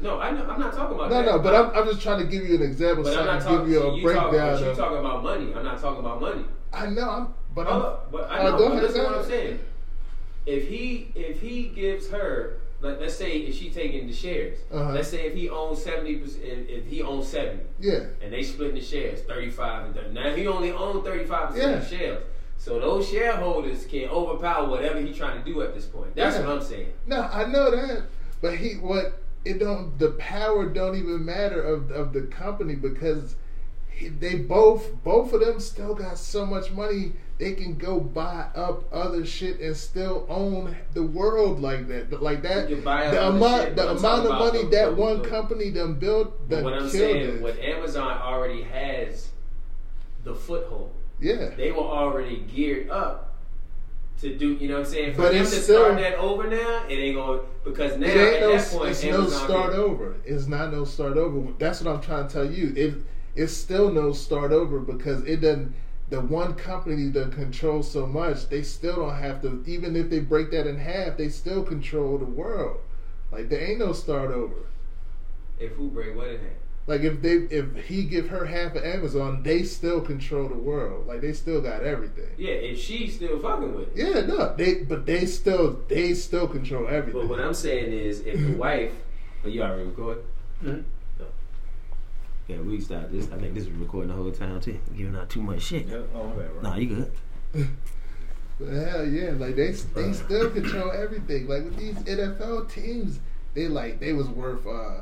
No, 0.00 0.18
I 0.18 0.32
know, 0.32 0.44
I'm 0.46 0.58
not 0.58 0.72
talking 0.74 0.96
about 0.96 1.10
No, 1.10 1.16
that. 1.18 1.26
no, 1.26 1.36
no, 1.36 1.38
but 1.42 1.54
I'm, 1.54 1.70
I'm 1.76 1.86
just 1.86 2.02
trying 2.02 2.18
to 2.18 2.26
give 2.26 2.48
you 2.48 2.56
an 2.56 2.62
example 2.62 3.04
But 3.04 3.12
so 3.12 3.20
I'm 3.20 3.26
not 3.26 3.38
can 3.42 3.48
talking. 3.48 3.64
give 3.66 3.74
you 3.74 3.80
see, 3.80 3.86
a 3.86 3.92
you 3.94 4.02
talk, 4.14 4.30
breakdown 4.30 4.52
but 4.54 4.60
you 4.60 4.66
of. 4.70 4.76
talking 4.76 4.98
about 4.98 5.22
money. 5.22 5.54
I'm 5.54 5.64
not 5.64 5.80
talking 5.80 6.00
about 6.00 6.20
money. 6.20 6.44
I 6.72 6.86
know, 6.86 7.08
I'm, 7.10 7.34
but 7.54 7.66
I'm. 7.68 7.80
up, 7.82 8.10
but 8.10 8.28
I 8.30 8.38
Uh, 8.38 8.50
know. 8.50 8.58
go 8.58 8.64
but 8.68 8.72
ahead, 8.72 8.82
listen 8.82 8.96
go 9.02 9.06
to 9.08 9.12
what 9.16 9.24
I'm 9.24 9.30
saying. 9.30 9.60
If 10.46 10.68
he 10.68 11.10
if 11.14 11.40
he 11.40 11.64
gives 11.68 12.08
her, 12.10 12.58
like, 12.80 13.00
let's 13.00 13.14
say 13.16 13.38
if 13.38 13.54
she 13.56 13.70
taking 13.70 14.06
the 14.06 14.12
shares, 14.12 14.58
Uh-huh. 14.70 14.92
let's 14.92 15.08
say 15.08 15.26
if 15.26 15.34
he 15.34 15.48
owns 15.48 15.82
seventy 15.82 16.16
percent, 16.16 16.42
if, 16.68 16.84
he 16.86 17.02
owns 17.02 17.28
seventy, 17.28 17.64
Yeah, 17.80 18.04
and 18.22 18.32
they 18.32 18.42
splitting 18.42 18.74
the 18.74 18.82
shares 18.82 19.20
thirty 19.22 19.50
five 19.50 19.86
and 19.86 19.94
30. 19.94 20.12
now 20.12 20.34
he 20.34 20.46
only 20.46 20.70
owns 20.70 21.04
thirty 21.04 21.24
five 21.24 21.50
percent 21.50 21.76
of 21.82 21.88
the 21.88 21.96
shares. 21.96 22.22
So 22.58 22.78
those 22.78 23.08
shareholders 23.08 23.84
can 23.86 24.08
overpower 24.08 24.68
whatever 24.68 25.00
he's 25.00 25.16
trying 25.16 25.42
to 25.42 25.50
do 25.50 25.62
at 25.62 25.74
this 25.74 25.86
point. 25.86 26.14
That's 26.14 26.36
Yeah. 26.36 26.46
what 26.46 26.56
I'm 26.58 26.62
saying. 26.62 26.92
no, 27.06 27.20
I 27.22 27.46
know 27.46 27.70
that, 27.70 28.04
but 28.40 28.56
he 28.56 28.74
what 28.74 29.20
it 29.44 29.58
don't 29.58 29.98
the 29.98 30.10
power 30.12 30.68
don't 30.68 30.96
even 30.96 31.24
matter 31.24 31.62
of 31.62 31.90
of 31.90 32.12
the 32.12 32.22
company 32.22 32.74
because 32.74 33.36
he, 33.90 34.08
they 34.08 34.36
both 34.36 34.92
both 35.02 35.32
of 35.32 35.40
them 35.40 35.58
still 35.60 35.94
got 35.94 36.18
so 36.18 36.44
much 36.46 36.70
money 36.70 37.12
they 37.38 37.52
can 37.54 37.74
go 37.76 37.98
buy 37.98 38.46
up 38.54 38.84
other 38.92 39.24
shit 39.26 39.60
and 39.60 39.76
still 39.76 40.24
own 40.28 40.76
the 40.94 41.02
world 41.02 41.60
like 41.60 41.88
that 41.88 42.22
like 42.22 42.42
that 42.42 42.68
You 42.70 42.76
can 42.76 42.84
buy 42.84 43.10
the 43.10 43.28
amount 43.28 43.62
shit, 43.64 43.76
the 43.76 43.90
amount 43.90 44.26
of 44.26 44.32
money 44.38 44.62
the- 44.64 44.70
that 44.70 44.86
the- 44.90 44.94
one 44.94 45.22
the- 45.22 45.28
company 45.28 45.70
done 45.70 45.94
built 45.94 46.48
But 46.48 46.56
done 46.56 46.64
what 46.64 46.74
I'm 46.74 46.88
saying, 46.88 47.36
it. 47.36 47.42
what 47.42 47.58
Amazon 47.58 48.18
already 48.22 48.62
has 48.62 49.30
the 50.24 50.34
foothold. 50.34 50.90
yeah 51.20 51.50
they 51.56 51.70
were 51.72 51.78
already 51.78 52.44
geared 52.54 52.88
up 52.90 53.32
to 54.20 54.36
do. 54.36 54.52
You 54.54 54.68
know 54.68 54.74
what 54.78 54.86
I'm 54.86 54.92
saying? 54.92 55.14
For 55.14 55.22
But 55.22 55.32
them 55.32 55.44
to 55.44 55.50
still- 55.50 55.84
start 55.86 55.98
that 55.98 56.14
over 56.14 56.46
now, 56.46 56.84
it 56.88 56.94
ain't 56.94 57.16
going 57.16 57.40
to, 57.40 57.44
because 57.64 57.98
now 57.98 58.06
at 58.06 58.40
no, 58.40 58.56
that 58.56 58.68
point, 58.70 58.90
it's 58.90 59.02
no 59.04 59.26
start 59.26 59.74
over. 59.74 60.14
It's 60.24 60.46
not 60.46 60.72
no 60.72 60.84
start 60.84 61.16
over. 61.16 61.48
That's 61.58 61.82
what 61.82 61.92
I'm 61.96 62.00
trying 62.00 62.28
to 62.28 62.32
tell 62.32 62.44
you. 62.50 62.72
It 62.76 62.94
it's 63.34 63.52
still 63.52 63.90
no 63.92 64.12
start 64.12 64.52
over 64.52 64.78
because 64.78 65.24
it 65.24 65.40
doesn't. 65.40 65.74
The 66.10 66.20
one 66.20 66.54
company 66.54 67.08
that 67.10 67.32
controls 67.32 67.90
so 67.90 68.06
much, 68.06 68.48
they 68.48 68.62
still 68.62 68.96
don't 68.96 69.16
have 69.16 69.40
to. 69.42 69.64
Even 69.66 69.96
if 69.96 70.10
they 70.10 70.20
break 70.20 70.50
that 70.50 70.66
in 70.66 70.78
half, 70.78 71.16
they 71.16 71.28
still 71.28 71.62
control 71.62 72.18
the 72.18 72.26
world. 72.26 72.80
Like 73.32 73.48
there 73.48 73.60
ain't 73.70 73.78
no 73.78 73.92
start 73.92 74.30
over. 74.30 74.66
If 75.58 75.72
who 75.72 75.88
break 75.88 76.14
what 76.14 76.28
in 76.28 76.40
hand? 76.40 76.56
Like 76.86 77.00
if 77.00 77.22
they 77.22 77.36
if 77.50 77.86
he 77.86 78.04
give 78.04 78.28
her 78.28 78.44
half 78.44 78.76
of 78.76 78.84
Amazon, 78.84 79.42
they 79.42 79.62
still 79.62 80.02
control 80.02 80.48
the 80.48 80.54
world. 80.56 81.06
Like 81.06 81.22
they 81.22 81.32
still 81.32 81.62
got 81.62 81.82
everything. 81.82 82.28
Yeah, 82.36 82.50
if 82.50 82.78
she's 82.78 83.16
still 83.16 83.38
fucking 83.38 83.74
with 83.74 83.96
it. 83.96 84.06
Yeah, 84.06 84.20
no, 84.26 84.54
they 84.54 84.84
but 84.84 85.06
they 85.06 85.24
still 85.24 85.80
they 85.88 86.12
still 86.12 86.46
control 86.46 86.86
everything. 86.86 87.22
But 87.22 87.30
what 87.30 87.40
I'm 87.40 87.54
saying 87.54 87.92
is, 87.92 88.20
if 88.20 88.38
the 88.38 88.52
wife, 88.58 88.92
but 89.42 89.52
you 89.52 89.62
already 89.62 89.84
record. 89.84 90.18
Mm-hmm. 90.62 90.82
No. 92.48 92.54
Yeah, 92.54 92.60
we 92.60 92.80
start 92.80 93.10
this. 93.12 93.30
I 93.32 93.38
think 93.38 93.54
this 93.54 93.64
is 93.64 93.70
recording 93.70 94.10
the 94.10 94.16
whole 94.16 94.30
time 94.30 94.60
too. 94.60 94.78
Giving 94.96 95.16
out 95.16 95.30
too 95.30 95.42
much 95.42 95.62
shit. 95.62 95.86
Oh, 96.14 96.28
my 96.28 96.42
bad. 96.42 96.62
Nah, 96.62 96.76
you 96.76 96.86
good. 97.52 97.68
But 98.60 98.68
hell 98.68 99.04
yeah, 99.06 99.30
like 99.30 99.56
they 99.56 99.72
they 99.72 100.12
still 100.12 100.50
control 100.50 100.92
everything. 100.92 101.48
Like 101.48 101.64
with 101.64 101.76
these 101.76 101.96
NFL 101.96 102.70
teams, 102.72 103.18
they 103.54 103.66
like 103.66 103.98
they 103.98 104.12
was 104.12 104.28
worth 104.28 104.66
uh 104.66 105.00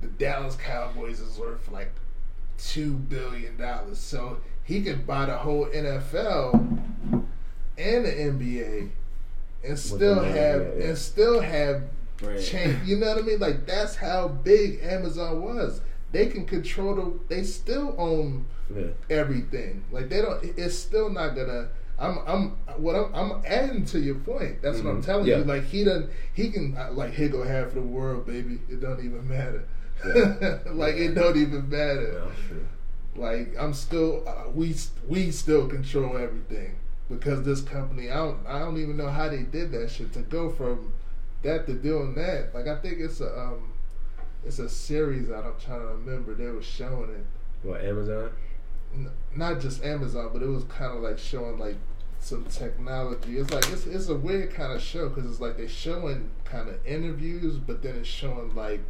the 0.00 0.08
Dallas 0.18 0.56
Cowboys 0.56 1.20
is 1.20 1.38
worth 1.38 1.70
like 1.70 1.92
two 2.56 2.94
billion 2.94 3.56
dollars. 3.56 3.98
So 3.98 4.38
he 4.64 4.82
could 4.82 5.06
buy 5.06 5.26
the 5.26 5.36
whole 5.36 5.66
NFL 5.66 6.54
and 7.78 8.04
the 8.04 8.10
NBA 8.10 8.90
and 9.64 9.78
still 9.78 10.20
have 10.22 10.60
yeah, 10.62 10.68
yeah. 10.78 10.84
and 10.86 10.98
still 10.98 11.40
have 11.40 11.82
Right. 12.20 12.42
change. 12.42 12.84
You 12.84 12.96
know 12.96 13.14
what 13.14 13.18
I 13.18 13.26
mean? 13.26 13.38
Like 13.38 13.64
that's 13.64 13.94
how 13.94 14.26
big 14.26 14.80
Amazon 14.82 15.40
was. 15.40 15.80
They 16.12 16.26
can 16.26 16.46
control 16.46 16.94
the. 16.94 17.12
They 17.34 17.42
still 17.44 17.94
own 17.98 18.46
Yeah. 18.74 18.88
everything. 19.10 19.84
Like 19.92 20.08
they 20.08 20.22
don't. 20.22 20.42
It's 20.56 20.74
still 20.78 21.10
not 21.10 21.34
gonna. 21.36 21.68
I'm. 21.98 22.18
I'm. 22.26 22.48
What 22.82 22.94
I'm. 22.96 23.14
I'm 23.14 23.42
adding 23.46 23.84
to 23.86 23.98
your 24.00 24.14
point. 24.16 24.62
That's 24.62 24.80
what 24.80 24.90
I'm 24.90 25.02
Mhm. 25.02 25.06
telling 25.06 25.26
Yeah. 25.26 25.38
you. 25.38 25.44
Like 25.44 25.64
he 25.64 25.84
done. 25.84 26.08
He 26.32 26.50
can. 26.50 26.76
uh, 26.76 26.90
Like 26.92 27.12
here 27.12 27.28
go 27.28 27.42
half 27.42 27.66
of 27.68 27.74
the 27.74 27.82
world, 27.82 28.26
baby. 28.26 28.58
It 28.70 28.80
don't 28.80 29.04
even 29.04 29.28
matter. 29.28 29.64
Yeah. 30.04 30.58
like 30.72 30.94
it 30.94 31.14
don't 31.14 31.36
even 31.36 31.68
matter. 31.68 32.22
Like 33.16 33.54
I'm 33.58 33.74
still. 33.74 34.24
Uh, 34.26 34.50
we. 34.54 34.74
We 35.06 35.30
still 35.30 35.68
control 35.68 36.16
everything 36.16 36.76
because 37.10 37.42
this 37.42 37.60
company. 37.60 38.10
I 38.10 38.16
don't. 38.16 38.38
I 38.46 38.58
don't 38.60 38.78
even 38.78 38.96
know 38.96 39.08
how 39.08 39.28
they 39.28 39.42
did 39.42 39.72
that 39.72 39.90
shit 39.90 40.12
to 40.14 40.20
go 40.20 40.50
from 40.50 40.92
that 41.42 41.66
they're 41.66 41.76
doing 41.76 42.14
that. 42.14 42.54
Like 42.54 42.66
I 42.66 42.76
think 42.76 42.98
it's 43.00 43.20
a 43.20 43.38
um, 43.38 43.67
it's 44.48 44.58
a 44.58 44.68
series 44.68 45.28
that 45.28 45.44
I'm 45.44 45.54
trying 45.64 45.80
to 45.80 45.86
remember. 45.88 46.34
They 46.34 46.46
were 46.46 46.62
showing 46.62 47.10
it, 47.10 47.24
What 47.62 47.82
Amazon? 47.84 48.30
N- 48.94 49.10
not 49.36 49.60
just 49.60 49.84
Amazon, 49.84 50.30
but 50.32 50.42
it 50.42 50.46
was 50.48 50.64
kind 50.64 50.96
of 50.96 51.02
like 51.02 51.18
showing 51.18 51.58
like 51.58 51.76
some 52.18 52.44
technology. 52.46 53.38
It's 53.38 53.50
like 53.52 53.68
it's 53.70 53.86
it's 53.86 54.08
a 54.08 54.14
weird 54.16 54.52
kind 54.54 54.72
of 54.72 54.80
show 54.82 55.08
because 55.10 55.30
it's 55.30 55.40
like 55.40 55.56
they're 55.58 55.68
showing 55.68 56.30
kind 56.44 56.68
of 56.68 56.84
interviews, 56.86 57.56
but 57.58 57.82
then 57.82 57.96
it's 57.96 58.08
showing 58.08 58.54
like 58.54 58.80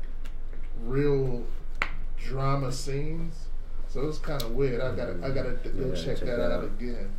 real 0.85 1.45
drama 2.25 2.73
scenes. 2.73 3.35
So 3.89 4.07
it's 4.09 4.19
kind 4.19 4.41
of 4.43 4.53
weird. 4.53 4.81
I 4.81 4.95
gotta 4.95 5.19
I 5.25 5.31
gotta 5.31 5.57
d- 5.57 5.71
go 5.71 5.89
Yeah, 5.89 5.95
check, 5.95 6.19
check 6.19 6.27
that 6.29 6.37
that 6.37 6.53
out 6.53 6.61
out. 6.61 6.65
again. 6.65 7.11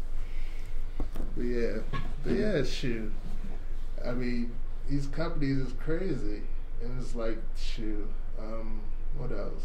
But 1.36 1.44
yeah, 1.44 1.78
but 2.24 2.34
yeah, 2.34 2.64
shoot. 2.64 3.12
I 4.06 4.12
mean, 4.12 4.54
these 4.90 5.08
companies 5.08 5.58
is 5.58 5.74
crazy, 5.74 6.42
and 6.82 7.02
it's 7.02 7.16
like 7.16 7.38
shoot. 7.58 8.08
Um, 8.42 8.82
what 9.18 9.32
else? 9.32 9.64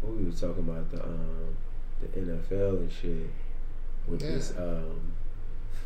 What 0.00 0.16
we 0.16 0.24
was 0.24 0.40
talking 0.40 0.68
about 0.68 0.90
the 0.90 1.02
um 1.02 1.56
the 2.00 2.08
NFL 2.20 2.78
and 2.78 2.92
shit 2.92 3.30
with 4.06 4.22
Yeah. 4.22 4.30
this 4.30 4.52
um 4.58 5.12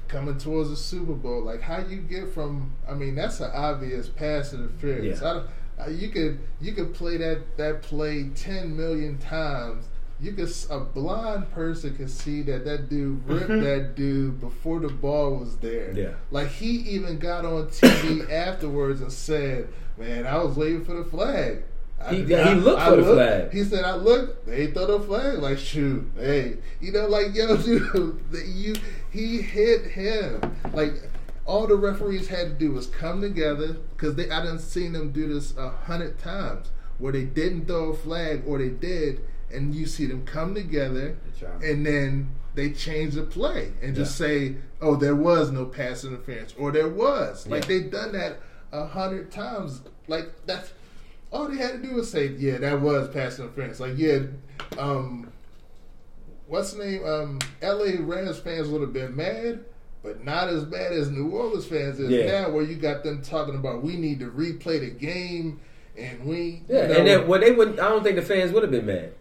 coming 0.08 0.36
towards 0.38 0.70
the 0.70 0.76
Super 0.76 1.12
Bowl. 1.12 1.42
Like 1.42 1.60
how 1.62 1.78
you 1.78 1.98
get 2.00 2.32
from? 2.32 2.72
I 2.88 2.94
mean, 2.94 3.14
that's 3.14 3.40
an 3.40 3.50
obvious 3.54 4.08
pass 4.08 4.52
interference. 4.52 5.20
Yeah. 5.20 5.30
I 5.30 5.34
don't, 5.34 5.46
uh, 5.86 5.90
you 5.90 6.08
could 6.08 6.40
you 6.60 6.72
could 6.72 6.92
play 6.94 7.16
that 7.18 7.56
that 7.56 7.82
play 7.82 8.30
ten 8.34 8.76
million 8.76 9.18
times. 9.18 9.86
You 10.20 10.32
could 10.32 10.52
a 10.68 10.80
blind 10.80 11.50
person 11.52 11.96
could 11.96 12.10
see 12.10 12.42
that 12.42 12.64
that 12.64 12.88
dude 12.88 13.26
ripped 13.26 13.48
mm-hmm. 13.48 13.62
that 13.62 13.94
dude 13.94 14.40
before 14.40 14.80
the 14.80 14.88
ball 14.88 15.36
was 15.36 15.56
there. 15.56 15.92
Yeah. 15.92 16.12
Like 16.30 16.48
he 16.48 16.66
even 16.66 17.18
got 17.18 17.44
on 17.44 17.68
TV 17.68 18.30
afterwards 18.32 19.00
and 19.00 19.12
said, 19.12 19.68
"Man, 19.96 20.26
I 20.26 20.42
was 20.42 20.56
waiting 20.56 20.84
for 20.84 20.94
the 20.94 21.04
flag." 21.04 21.62
I- 22.00 22.14
He- 22.14 22.24
he 22.24 22.54
looked 22.54 22.82
for 22.82 22.96
the 22.96 23.02
flag. 23.02 23.52
He 23.52 23.64
said, 23.64 23.84
"I 23.84 23.94
looked. 23.94 24.46
They 24.46 24.68
throw 24.68 24.98
the 24.98 25.04
flag. 25.06 25.38
Like 25.38 25.58
shoot, 25.58 26.10
hey, 26.16 26.58
you 26.80 26.92
know, 26.92 27.06
like 27.06 27.34
yo, 27.34 27.56
dude, 27.62 28.30
that 28.30 28.46
you 28.46 28.74
he 29.10 29.40
hit 29.42 29.86
him. 29.86 30.40
Like 30.72 30.94
all 31.46 31.66
the 31.66 31.76
referees 31.76 32.28
had 32.28 32.46
to 32.46 32.54
do 32.54 32.72
was 32.72 32.86
come 32.86 33.20
together 33.20 33.74
because 33.96 34.14
they 34.14 34.30
I 34.30 34.44
done 34.44 34.58
seen 34.58 34.92
them 34.92 35.12
do 35.12 35.32
this 35.32 35.56
a 35.56 35.70
hundred 35.70 36.18
times 36.18 36.70
where 36.98 37.12
they 37.12 37.24
didn't 37.24 37.66
throw 37.66 37.90
a 37.90 37.96
flag 37.96 38.42
or 38.46 38.58
they 38.58 38.68
did, 38.68 39.20
and 39.52 39.74
you 39.74 39.86
see 39.86 40.06
them 40.06 40.24
come 40.24 40.54
together 40.54 41.16
try. 41.38 41.50
and 41.62 41.84
then 41.84 42.30
they 42.54 42.70
change 42.70 43.14
the 43.14 43.22
play 43.22 43.72
and 43.82 43.94
just 43.94 44.16
say, 44.16 44.56
"Oh, 44.80 44.96
there 44.96 45.14
was 45.16 45.50
no 45.50 45.64
pass 45.66 46.04
interference," 46.04 46.54
or 46.58 46.72
"There 46.72 46.88
was." 46.88 47.46
Like 47.46 47.62
Yeah. 47.68 47.68
they 47.68 47.80
done 47.88 48.12
that 48.12 48.38
a 48.72 48.86
hundred 48.86 49.30
times. 49.30 49.82
Like 50.08 50.30
that's 50.46 50.72
all 51.32 51.48
they 51.48 51.56
had 51.56 51.80
to 51.82 51.88
do 51.88 51.94
was 51.94 52.10
say, 52.10 52.26
"Yeah, 52.28 52.58
that 52.58 52.80
was 52.80 53.08
pass 53.08 53.38
interference." 53.38 53.78
Like, 53.80 53.96
yeah, 53.96 54.20
um, 54.78 55.30
what's 56.46 56.72
the 56.72 56.84
name? 56.84 57.06
Um, 57.06 57.38
L.A. 57.62 57.96
Rams 57.98 58.38
fans 58.38 58.68
would 58.68 58.80
have 58.80 58.92
been 58.92 59.14
mad, 59.14 59.60
but 60.02 60.24
not 60.24 60.48
as 60.48 60.64
bad 60.64 60.92
as 60.92 61.10
New 61.10 61.30
Orleans 61.30 61.66
fans 61.66 62.00
is 62.00 62.10
Yeah. 62.10 62.26
now, 62.42 62.50
where 62.50 62.64
you 62.64 62.74
got 62.76 63.04
them 63.04 63.22
talking 63.22 63.54
about 63.54 63.82
we 63.82 63.96
need 63.96 64.18
to 64.20 64.26
replay 64.30 64.80
the 64.80 64.90
game 64.90 65.60
and 65.96 66.24
we, 66.24 66.62
Yeah, 66.68 66.82
you 66.82 66.88
know, 66.88 66.98
and 66.98 67.06
then 67.06 67.28
well, 67.28 67.40
they 67.40 67.52
wouldn't. 67.52 67.78
I 67.78 67.88
don't 67.88 68.02
think 68.02 68.16
the 68.16 68.22
fans 68.22 68.52
would 68.52 68.62
have 68.62 68.72
been 68.72 68.86
mad, 68.86 69.12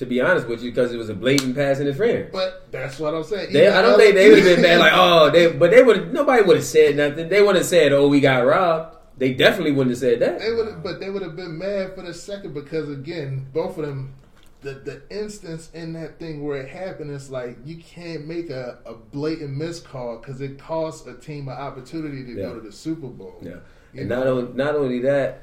to 0.00 0.06
be 0.06 0.18
honest 0.18 0.48
with 0.48 0.62
you, 0.62 0.70
because 0.70 0.94
it 0.94 0.96
was 0.96 1.10
a 1.10 1.14
blatant 1.14 1.54
pass 1.54 1.78
interference. 1.78 2.30
But 2.32 2.72
that's 2.72 2.98
what 2.98 3.14
I'm 3.14 3.22
saying. 3.22 3.52
They, 3.52 3.68
I 3.68 3.82
don't 3.82 3.98
think 3.98 4.14
they 4.14 4.30
would 4.30 4.38
have 4.38 4.56
been 4.56 4.62
mad 4.62 4.78
like, 4.80 4.92
oh, 4.94 5.28
they. 5.28 5.52
But 5.52 5.70
they 5.70 5.82
would. 5.82 6.10
Nobody 6.14 6.42
would 6.42 6.56
have 6.56 6.64
said 6.64 6.96
nothing. 6.96 7.28
They 7.28 7.42
would 7.42 7.54
have 7.54 7.66
said, 7.66 7.92
oh, 7.92 8.08
we 8.08 8.18
got 8.18 8.46
robbed. 8.46 8.96
They 9.18 9.34
definitely 9.34 9.72
wouldn't 9.72 9.90
have 9.90 9.98
said 9.98 10.20
that. 10.20 10.38
They 10.38 10.54
would, 10.54 10.82
but 10.82 11.00
they 11.00 11.10
would 11.10 11.20
have 11.20 11.36
been 11.36 11.58
mad 11.58 11.94
for 11.94 12.00
the 12.00 12.14
second 12.14 12.54
because 12.54 12.88
again, 12.88 13.46
both 13.52 13.76
of 13.76 13.84
them, 13.84 14.14
the 14.62 14.72
the 14.72 15.02
instance 15.10 15.70
in 15.74 15.92
that 15.92 16.18
thing 16.18 16.42
where 16.42 16.56
it 16.56 16.70
happened 16.70 17.10
is 17.10 17.30
like 17.30 17.58
you 17.66 17.76
can't 17.76 18.26
make 18.26 18.48
a, 18.48 18.78
a 18.86 18.94
blatant 18.94 19.54
miscall 19.54 20.16
because 20.16 20.40
it 20.40 20.58
costs 20.58 21.06
a 21.06 21.12
team 21.12 21.48
an 21.48 21.58
opportunity 21.58 22.24
to 22.24 22.32
Yeah. 22.32 22.46
go 22.46 22.54
to 22.54 22.60
the 22.62 22.72
Super 22.72 23.08
Bowl. 23.08 23.38
Yeah, 23.42 23.56
and 23.94 24.08
know? 24.08 24.16
not 24.20 24.26
only 24.26 24.52
not 24.54 24.74
only 24.76 25.00
that, 25.00 25.42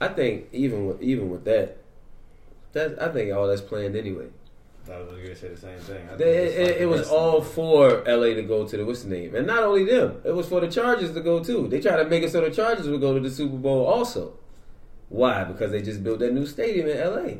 I 0.00 0.06
think 0.06 0.46
even 0.52 0.86
with 0.86 1.02
even 1.02 1.30
with 1.30 1.44
that, 1.46 1.78
that 2.78 3.02
I 3.02 3.08
think 3.12 3.32
all 3.34 3.46
that's 3.48 3.60
planned 3.60 3.96
anyway. 3.96 4.26
I 4.90 4.98
was 5.00 5.08
gonna 5.12 5.36
say 5.36 5.48
the 5.48 5.56
same 5.56 5.78
thing. 5.80 6.02
I 6.06 6.08
think 6.08 6.18
They- 6.18 6.46
it, 6.54 6.66
like 6.72 6.80
it, 6.80 6.86
was 6.86 7.08
all 7.10 7.42
thing. 7.42 7.52
for 7.52 8.02
LA 8.06 8.32
to 8.34 8.42
go 8.42 8.66
to 8.66 8.76
the 8.78 8.84
what's 8.86 9.02
the 9.02 9.10
name, 9.10 9.34
and 9.34 9.46
not 9.46 9.62
only 9.62 9.84
them, 9.84 10.22
it 10.24 10.34
was 10.34 10.48
for 10.48 10.60
the 10.60 10.68
Chargers 10.68 11.12
to 11.12 11.20
go 11.20 11.44
too. 11.44 11.68
They 11.68 11.80
tried 11.80 12.02
to 12.02 12.08
make 12.08 12.22
it 12.22 12.30
so 12.32 12.40
the 12.40 12.50
Chargers 12.50 12.88
would 12.88 13.00
go 13.02 13.12
to 13.12 13.20
the 13.20 13.30
Super 13.30 13.56
Bowl 13.56 13.84
also. 13.84 14.38
Why? 15.10 15.44
Because 15.44 15.72
they 15.72 15.82
just 15.82 16.02
built 16.02 16.20
that 16.20 16.32
new 16.32 16.46
stadium 16.46 16.86
in 16.88 16.96
LA. 16.98 17.34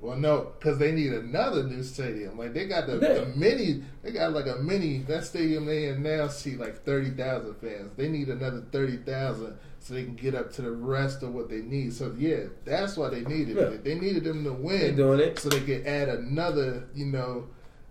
Well, 0.00 0.16
no, 0.16 0.52
because 0.58 0.78
they 0.78 0.90
need 0.92 1.12
another 1.12 1.62
new 1.64 1.82
stadium. 1.82 2.36
Like 2.38 2.54
they 2.54 2.66
got 2.66 2.86
the, 2.88 2.94
Yeah. 2.94 3.24
the 3.24 3.26
mini, 3.36 3.82
they 4.02 4.10
got 4.12 4.32
like 4.32 4.46
a 4.46 4.56
mini. 4.56 4.98
That 5.08 5.24
stadium 5.24 5.66
they 5.66 5.86
in 5.86 6.02
now 6.02 6.28
see 6.28 6.56
like 6.56 6.84
thirty 6.84 7.10
thousand 7.10 7.54
fans. 7.56 7.90
They 7.96 8.08
need 8.08 8.28
another 8.28 8.62
thirty 8.72 8.96
thousand 8.98 9.58
so 9.82 9.94
they 9.94 10.04
can 10.04 10.14
get 10.14 10.34
up 10.36 10.52
to 10.52 10.62
the 10.62 10.70
rest 10.70 11.22
of 11.24 11.34
what 11.34 11.48
they 11.50 11.60
need. 11.60 11.92
So 11.92 12.14
yeah, 12.16 12.44
that's 12.64 12.96
why 12.96 13.08
they 13.10 13.22
needed 13.22 13.56
Yeah. 13.56 13.62
it. 13.64 13.82
They 13.84 13.96
needed 13.96 14.22
them 14.24 14.44
to 14.44 14.52
win. 14.52 14.94
Doing 14.94 15.18
it. 15.20 15.38
so 15.40 15.48
they 15.48 15.60
could 15.60 15.84
add 15.86 16.08
another. 16.08 16.84
You 16.94 17.06
know, 17.06 17.46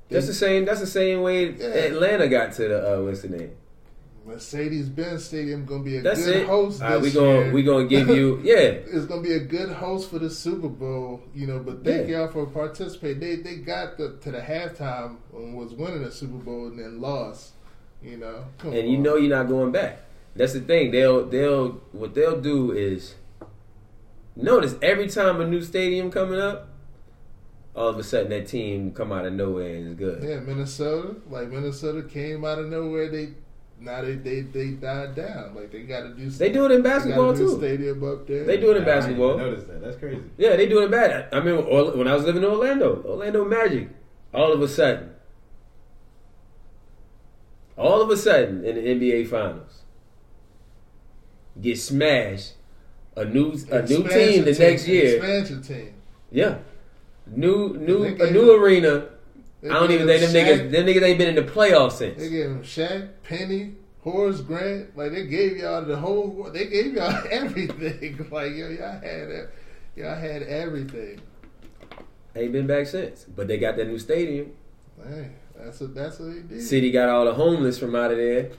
they- 0.08 0.16
That's 0.16 0.28
the 0.28 0.34
same. 0.34 0.64
That's 0.66 0.80
the 0.80 0.88
same 0.88 1.22
way 1.22 1.52
Yeah. 1.52 1.68
Atlanta 1.68 2.28
got 2.30 2.54
to 2.54 2.68
the 2.70 2.98
uh, 3.00 3.02
what's 3.04 3.22
the 3.24 3.30
name? 3.30 3.52
Mercedes 4.26 4.88
Benz 4.88 5.26
Stadium 5.26 5.66
gonna 5.66 5.84
be 5.84 5.98
a 5.98 6.02
That's 6.02 6.24
good 6.24 6.36
it. 6.38 6.48
host. 6.48 6.82
All 6.82 6.90
right, 6.92 7.02
we 7.02 7.12
gonna 7.12 7.52
we 7.52 7.64
gonna 7.64 7.88
give 7.88 8.08
you 8.08 8.40
yeah. 8.44 8.56
it's 8.56 9.06
gonna 9.06 9.22
be 9.24 9.34
a 9.34 9.40
good 9.40 9.70
host 9.72 10.10
for 10.12 10.20
the 10.20 10.30
Super 10.30 10.70
Bowl, 10.70 11.22
you 11.34 11.48
know. 11.48 11.60
But 11.60 11.84
thank 11.84 12.08
Yeah. 12.08 12.20
y'all 12.20 12.28
for 12.32 12.46
participating. 12.46 13.20
They 13.20 13.36
they 13.38 13.56
got 13.58 13.98
the, 13.98 14.18
to 14.22 14.32
the 14.32 14.40
halftime 14.40 15.18
and 15.34 15.58
was 15.58 15.74
winning 15.74 16.04
the 16.04 16.12
Super 16.12 16.38
Bowl 16.38 16.68
and 16.68 16.78
then 16.80 17.02
lost. 17.02 17.54
You 18.04 18.18
know, 18.18 18.46
Come 18.60 18.74
and 18.74 18.90
you 18.90 18.98
know 18.98 19.16
you're 19.16 19.36
not 19.36 19.48
going 19.48 19.72
back. 19.72 20.04
That's 20.36 20.54
the 20.54 20.62
thing. 20.62 20.92
They'll 20.92 21.26
they'll 21.26 21.70
what 21.92 22.14
they'll 22.16 22.40
do 22.40 22.72
is 22.72 23.16
notice 24.36 24.76
every 24.82 25.08
time 25.10 25.42
a 25.42 25.48
new 25.48 25.62
stadium 25.62 26.10
coming 26.12 26.40
up, 26.40 26.70
all 27.76 27.88
of 27.90 27.98
a 28.00 28.04
sudden 28.04 28.30
that 28.30 28.48
team 28.48 28.92
come 28.92 29.12
out 29.12 29.26
of 29.26 29.34
nowhere 29.34 29.76
and 29.76 29.88
is 29.90 29.94
good. 29.96 30.24
yeah, 30.24 30.40
Minnesota, 30.40 31.16
like 31.30 31.50
Minnesota 31.50 32.04
came 32.04 32.46
out 32.46 32.60
of 32.60 32.68
nowhere. 32.68 33.10
They 33.10 33.30
now 33.80 34.02
they 34.02 34.14
they, 34.16 34.42
they 34.42 34.68
died 34.72 35.16
down. 35.16 35.54
Like 35.56 35.72
they 35.72 35.82
got 35.84 36.02
to 36.04 36.10
do. 36.14 36.30
They 36.30 36.52
do 36.52 36.66
it 36.66 36.72
in 36.72 36.82
they 36.84 36.90
basketball 36.90 37.32
got 37.34 37.36
a 37.36 37.44
new 37.44 37.50
too. 37.50 37.58
Stadium 37.58 38.04
up 38.12 38.28
there. 38.28 38.44
They 38.46 38.58
do 38.58 38.72
it 38.72 38.78
in 38.78 38.84
Nah, 38.84 38.90
basketball. 38.90 39.38
Notice 39.38 39.64
that. 39.66 39.82
That's 39.82 39.98
crazy. 39.98 40.22
Yeah, 40.38 40.56
they 40.56 40.68
do 40.68 40.80
it 40.82 40.86
in 40.86 40.92
bad. 40.92 41.28
I 41.34 41.40
mean, 41.42 41.56
when 41.58 42.08
I 42.08 42.14
was 42.14 42.24
living 42.24 42.44
in 42.44 42.50
Orlando, 42.50 43.04
Orlando 43.04 43.44
Magic, 43.44 43.90
all 44.34 44.54
of 44.54 44.62
a 44.62 44.68
sudden, 44.68 45.10
all 47.78 48.02
of 48.02 48.10
a 48.10 48.18
sudden 48.18 48.64
in 48.64 48.76
the 48.76 48.82
NBA 48.82 49.28
Finals, 49.30 49.81
get 51.60 51.78
smashed. 51.80 52.54
A 53.16 53.26
new 53.26 53.52
a 53.72 53.82
new 53.82 54.08
team 54.08 54.46
the 54.46 54.56
next 54.58 54.88
year. 54.88 55.18
Expansion 55.18 55.62
team. 55.62 55.94
Yeah. 56.32 56.60
New 57.28 57.74
new 57.78 58.04
a 58.06 58.32
new 58.32 58.54
him- 58.56 58.64
arena. 58.64 59.06
I 59.64 59.68
don't 59.68 59.92
even 59.92 60.08
think 60.08 60.22
them 60.22 60.32
Shaq- 60.32 60.48
niggas 60.68 60.72
them 60.72 60.86
niggas 60.86 61.02
ain't 61.04 61.18
been 61.20 61.30
in 61.30 61.36
the 61.36 61.52
playoffs 61.52 61.94
since. 61.94 62.18
They 62.20 62.30
gave 62.30 62.46
him 62.46 62.64
Shaq, 62.64 63.10
Penny, 63.24 63.74
Horace 64.02 64.42
Grant. 64.42 64.98
Like 64.98 65.12
they 65.12 65.28
gave 65.28 65.58
y'all 65.58 65.84
the 65.84 65.98
whole. 65.98 66.50
They 66.54 66.66
gave 66.68 66.94
y'all 66.96 67.14
everything. 67.30 68.26
Like 68.32 68.54
yo, 68.54 68.70
y'all 68.70 68.94
had 68.94 69.30
it. 69.30 69.50
Y'all 69.96 70.16
had 70.16 70.44
everything. 70.44 71.20
Ain't 72.36 72.54
been 72.54 72.66
back 72.66 72.88
since. 72.88 73.26
But 73.26 73.48
they 73.50 73.58
got 73.58 73.76
that 73.76 73.88
new 73.88 74.00
stadium. 74.00 74.52
Man, 74.98 75.36
that's 75.60 75.82
what 75.82 75.94
that's 75.94 76.18
what 76.18 76.34
they 76.34 76.56
did. 76.56 76.64
City 76.64 76.92
got 76.92 77.10
all 77.10 77.26
the 77.26 77.34
homeless 77.34 77.78
from 77.78 77.94
out 77.94 78.12
of 78.12 78.18
there. 78.18 78.52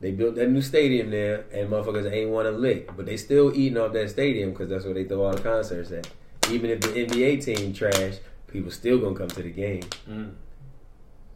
They 0.00 0.12
built 0.12 0.36
that 0.36 0.48
new 0.48 0.62
stadium 0.62 1.10
there, 1.10 1.44
and 1.52 1.70
motherfuckers 1.70 2.10
ain't 2.10 2.30
want 2.30 2.46
to 2.46 2.52
lick. 2.52 2.94
But 2.96 3.06
they 3.06 3.16
still 3.16 3.54
eating 3.54 3.78
off 3.78 3.92
that 3.94 4.10
stadium 4.10 4.50
because 4.50 4.68
that's 4.68 4.84
where 4.84 4.94
they 4.94 5.04
throw 5.04 5.24
all 5.24 5.32
the 5.32 5.42
concerts 5.42 5.90
at. 5.90 6.08
Even 6.50 6.70
if 6.70 6.80
the 6.80 6.88
NBA 6.88 7.44
team 7.44 7.72
trash, 7.72 8.18
people 8.46 8.70
still 8.70 8.98
gonna 8.98 9.16
come 9.16 9.28
to 9.28 9.42
the 9.42 9.50
game. 9.50 9.82
Mm. 10.08 10.34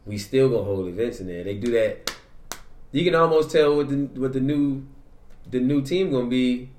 We 0.07 0.19
still 0.19 0.49
gonna 0.49 0.65
hold 0.65 0.89
events 0.89 1.21
in 1.21 1.27
there. 1.27 1.43
They 1.43 1.57
do 1.57 1.73
that. 1.73 2.13
You 2.93 3.05
can 3.05 3.15
almost 3.15 3.51
tell 3.51 3.77
what 3.77 3.89
the 3.89 3.97
what 4.21 4.33
the 4.33 4.41
new 4.41 4.87
the 5.51 5.61
new 5.61 5.83
team 5.83 6.13
gonna 6.13 6.27
be 6.27 6.71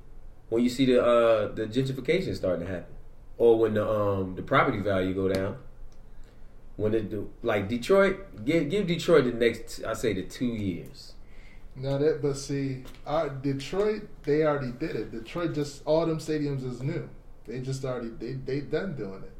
when 0.50 0.64
you 0.64 0.70
see 0.70 0.86
the 0.86 1.04
uh 1.04 1.54
the 1.54 1.66
gentrification 1.66 2.36
starting 2.36 2.66
to 2.66 2.72
happen, 2.72 2.94
or 3.38 3.60
when 3.60 3.74
the 3.74 3.88
um 3.88 4.36
the 4.36 4.42
property 4.42 4.80
value 4.80 5.14
go 5.14 5.28
down. 5.28 5.58
When 6.76 6.96
it 6.96 7.12
do 7.12 7.30
like 7.44 7.68
Detroit, 7.68 8.46
give 8.46 8.70
give 8.70 8.88
Detroit 8.88 9.26
the 9.26 9.34
next 9.34 9.84
I 9.84 9.94
say 9.94 10.14
the 10.14 10.24
two 10.24 10.46
years. 10.46 11.13
Now 11.76 11.98
that, 11.98 12.22
but 12.22 12.38
see, 12.38 12.84
our 13.06 13.30
Detroit, 13.30 14.08
they 14.24 14.44
already 14.44 14.72
did 14.72 14.96
it. 14.96 15.12
Detroit 15.12 15.54
just 15.56 15.82
all 15.86 16.06
them 16.06 16.20
stadiums 16.20 16.64
is 16.70 16.82
new. 16.84 17.10
They 17.48 17.60
just 17.60 17.84
already 17.84 18.10
they 18.10 18.34
they 18.34 18.62
done 18.62 18.96
doing 18.96 19.24
it. 19.24 19.32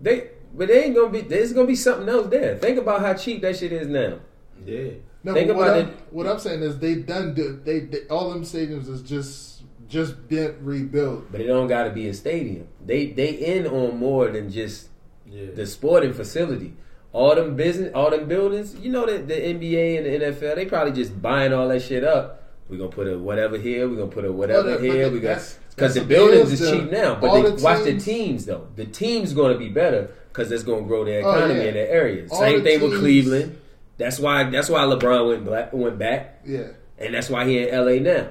They 0.00 0.30
but 0.54 0.68
they 0.68 0.84
ain't 0.84 0.94
gonna 0.96 1.10
be. 1.10 1.20
There's 1.20 1.52
gonna 1.52 1.66
be 1.66 1.76
something 1.76 2.08
else 2.08 2.28
there. 2.28 2.56
Think 2.56 2.78
about 2.78 3.00
how 3.00 3.14
cheap 3.14 3.42
that 3.42 3.56
shit 3.56 3.72
is 3.72 3.86
now. 3.86 4.20
Yeah. 4.64 4.92
No, 5.24 5.34
Think 5.34 5.48
but 5.48 5.56
what, 5.56 5.68
about 5.68 5.80
I'm, 5.80 5.88
it. 5.90 5.96
what 6.10 6.26
I'm 6.26 6.38
saying 6.38 6.62
is 6.62 6.78
they 6.78 6.94
done 6.96 7.34
do 7.34 7.60
they, 7.64 7.80
they 7.80 8.06
all 8.08 8.30
them 8.30 8.44
stadiums 8.44 8.88
is 8.88 9.02
just 9.02 9.62
just 9.88 10.26
been 10.28 10.56
rebuilt. 10.62 11.30
But 11.30 11.40
it 11.42 11.46
don't 11.48 11.66
got 11.68 11.84
to 11.84 11.90
be 11.90 12.08
a 12.08 12.14
stadium. 12.14 12.68
They 12.84 13.06
they 13.12 13.30
in 13.32 13.66
on 13.66 13.98
more 13.98 14.28
than 14.30 14.50
just 14.50 14.88
Yeah. 15.26 15.46
the 15.54 15.66
sporting 15.66 16.12
facility. 16.14 16.74
All 17.12 17.34
them 17.34 17.56
business, 17.56 17.90
all 17.94 18.10
them 18.10 18.26
buildings. 18.28 18.76
You 18.76 18.90
know 18.90 19.06
that 19.06 19.26
the 19.28 19.34
NBA 19.34 19.96
and 19.98 20.06
the 20.06 20.26
NFL, 20.26 20.54
they 20.56 20.66
probably 20.66 20.92
just 20.92 21.20
buying 21.20 21.52
all 21.52 21.68
that 21.68 21.80
shit 21.80 22.04
up. 22.04 22.42
We 22.68 22.76
gonna 22.76 22.90
put 22.90 23.08
a 23.08 23.18
whatever 23.18 23.56
here. 23.56 23.88
We 23.88 23.96
gonna 23.96 24.10
put 24.10 24.24
a 24.26 24.32
whatever 24.32 24.68
Well, 24.72 24.78
here. 24.80 25.10
We 25.10 25.20
got 25.20 25.40
because 25.74 25.94
the 25.94 26.02
buildings 26.04 26.52
is 26.60 26.70
cheap 26.70 26.90
now. 26.90 27.14
But 27.14 27.34
they, 27.42 27.50
the 27.50 27.62
watch 27.62 27.78
the 27.84 27.92
teams- 27.92 28.04
teams 28.04 28.46
though. 28.46 28.66
The 28.76 28.84
teams 28.84 29.32
gonna 29.32 29.56
be 29.56 29.68
better 29.70 30.10
because 30.28 30.52
it's 30.52 30.62
gonna 30.64 30.82
grow 30.82 31.04
their 31.04 31.24
Oh, 31.24 31.30
economy 31.30 31.60
yeah. 31.60 31.66
in 31.68 31.74
their 31.74 31.88
areas. 31.88 32.30
All 32.30 32.40
Same 32.40 32.62
thing 32.62 32.80
with 32.82 32.98
Cleveland. 32.98 33.56
That's 33.96 34.18
why. 34.20 34.44
That's 34.50 34.68
why 34.68 34.80
LeBron 34.80 35.28
went 35.28 35.44
black, 35.46 35.72
went 35.72 35.98
back, 35.98 36.40
Yeah. 36.46 36.68
and 36.98 37.14
that's 37.14 37.30
why 37.30 37.46
he 37.46 37.58
in 37.66 37.74
LA 37.74 37.98
now. 38.00 38.28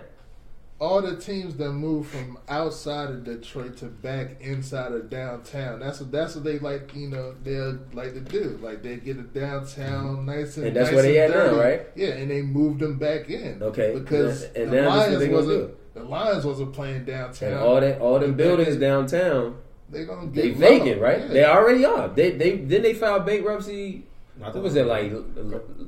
All 0.79 1.01
the 1.01 1.15
teams 1.17 1.55
that 1.55 1.71
move 1.71 2.07
from 2.07 2.37
outside 2.47 3.09
of 3.09 3.23
Detroit 3.23 3.77
to 3.77 3.85
back 3.85 4.39
inside 4.41 4.91
of 4.91 5.09
downtown. 5.09 5.79
That's 5.79 5.99
what 5.99 6.11
that's 6.11 6.35
what 6.35 6.43
they 6.43 6.59
like. 6.59 6.93
You 6.95 7.09
know, 7.09 7.33
they 7.43 7.57
like 7.93 8.13
to 8.13 8.19
do. 8.19 8.59
Like 8.61 8.83
they 8.83 8.97
get 8.97 9.17
it 9.17 9.33
downtown 9.33 10.17
mm-hmm. 10.17 10.25
nice 10.25 10.55
and 10.57 10.67
And 10.67 10.75
that's 10.75 10.89
nice 10.89 10.93
where 10.95 11.03
they 11.03 11.19
and 11.19 11.33
at 11.33 11.37
now, 11.37 11.51
dirty. 11.51 11.57
right? 11.77 11.87
Yeah, 11.95 12.09
and 12.09 12.29
they 12.29 12.41
moved 12.43 12.79
them 12.81 12.99
back 12.99 13.29
in. 13.29 13.61
Okay. 13.63 13.93
because 13.97 14.43
And 14.43 14.71
the 14.71 14.81
now 14.81 14.89
what 14.89 14.97
Lions 14.99 15.19
they 15.19 15.25
gonna 15.25 15.37
wasn't 15.37 15.67
do. 15.67 15.77
the 15.99 16.03
Lions 16.03 16.45
wasn't 16.45 16.73
playing 16.73 17.05
downtown. 17.05 17.51
And 17.53 17.59
all 17.59 17.81
that, 17.81 17.99
all 17.99 18.19
them 18.19 18.37
They- 18.37 18.43
buildings 18.43 18.75
downtown, 18.75 19.57
They 19.89 20.05
gonna 20.05 20.29
they 20.29 20.49
get 20.49 20.57
vacant, 20.57 20.97
low. 21.01 21.07
right? 21.07 21.21
Yeah. 21.21 21.27
They 21.27 21.45
already 21.45 21.85
are. 21.85 22.07
They 22.09 22.31
they 22.31 22.57
then 22.57 22.83
they 22.83 22.93
filed 22.93 23.25
bankruptcy. 23.25 24.03
I 24.43 24.49
What 24.51 24.61
was 24.61 24.75
that 24.75 24.85
like 24.85 25.11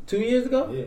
two 0.07 0.19
years 0.21 0.47
ago? 0.47 0.71
Yeah. 0.73 0.85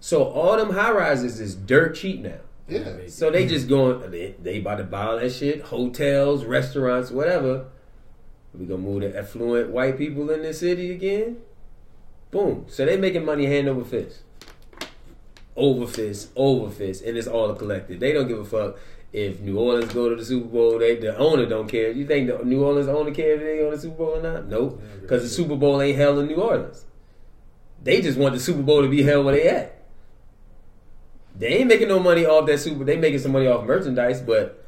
So 0.00 0.24
all 0.24 0.58
them 0.58 0.70
high 0.74 0.92
rises 0.92 1.40
is 1.40 1.54
dirt 1.54 1.94
cheap 1.94 2.20
now. 2.20 2.40
Yeah. 2.68 2.98
So 3.08 3.30
they 3.30 3.46
just 3.46 3.68
going. 3.68 4.10
They, 4.10 4.34
they 4.40 4.58
about 4.58 4.76
to 4.76 4.84
buy 4.84 5.06
all 5.06 5.18
that 5.18 5.30
shit. 5.32 5.62
Hotels, 5.62 6.44
restaurants, 6.44 7.10
whatever. 7.10 7.66
We 8.54 8.66
gonna 8.66 8.82
move 8.82 9.02
the 9.02 9.18
affluent 9.18 9.70
white 9.70 9.96
people 9.96 10.30
in 10.30 10.42
the 10.42 10.52
city 10.52 10.92
again. 10.92 11.38
Boom. 12.30 12.66
So 12.68 12.84
they 12.84 12.96
making 12.96 13.24
money 13.24 13.46
hand 13.46 13.68
over 13.68 13.84
fist. 13.84 14.22
Over 15.56 15.86
fist, 15.86 16.30
over 16.36 16.70
fist, 16.70 17.02
and 17.04 17.16
it's 17.16 17.26
all 17.26 17.52
collected. 17.54 18.00
They 18.00 18.12
don't 18.12 18.28
give 18.28 18.38
a 18.38 18.44
fuck 18.44 18.78
if 19.12 19.40
New 19.40 19.58
Orleans 19.58 19.92
go 19.92 20.08
to 20.08 20.16
the 20.16 20.24
Super 20.24 20.48
Bowl. 20.48 20.78
They 20.78 20.96
the 20.96 21.16
owner 21.16 21.46
don't 21.46 21.68
care. 21.68 21.90
You 21.90 22.06
think 22.06 22.28
the 22.28 22.44
New 22.44 22.64
Orleans 22.64 22.88
owner 22.88 23.12
care 23.12 23.34
if 23.34 23.40
they 23.40 23.58
go 23.58 23.70
to 23.70 23.76
the 23.76 23.82
Super 23.82 23.96
Bowl 23.96 24.16
or 24.16 24.22
not? 24.22 24.46
Nope. 24.46 24.80
Because 25.00 25.22
the 25.22 25.28
Super 25.28 25.56
Bowl 25.56 25.80
ain't 25.80 25.96
held 25.96 26.18
in 26.18 26.26
New 26.26 26.36
Orleans. 26.36 26.84
They 27.82 28.02
just 28.02 28.18
want 28.18 28.34
the 28.34 28.40
Super 28.40 28.62
Bowl 28.62 28.82
to 28.82 28.88
be 28.88 29.02
held 29.02 29.24
where 29.24 29.34
they 29.34 29.48
at. 29.48 29.77
They 31.38 31.48
ain't 31.58 31.68
making 31.68 31.88
no 31.88 32.00
money 32.00 32.26
off 32.26 32.46
that 32.46 32.58
Super. 32.58 32.84
They 32.84 32.96
making 32.96 33.20
some 33.20 33.32
money 33.32 33.46
off 33.46 33.64
merchandise, 33.66 34.20
but 34.20 34.64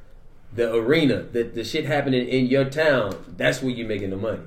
the 0.55 0.73
arena, 0.75 1.23
the 1.23 1.43
the 1.45 1.65
shit 1.65 1.85
happening 1.85 2.27
in 2.29 2.47
your 2.47 2.65
town, 2.65 3.17
that's 3.37 3.61
where 3.63 3.71
you're 3.73 3.89
making 3.89 4.11
the 4.11 4.17
money. 4.17 4.43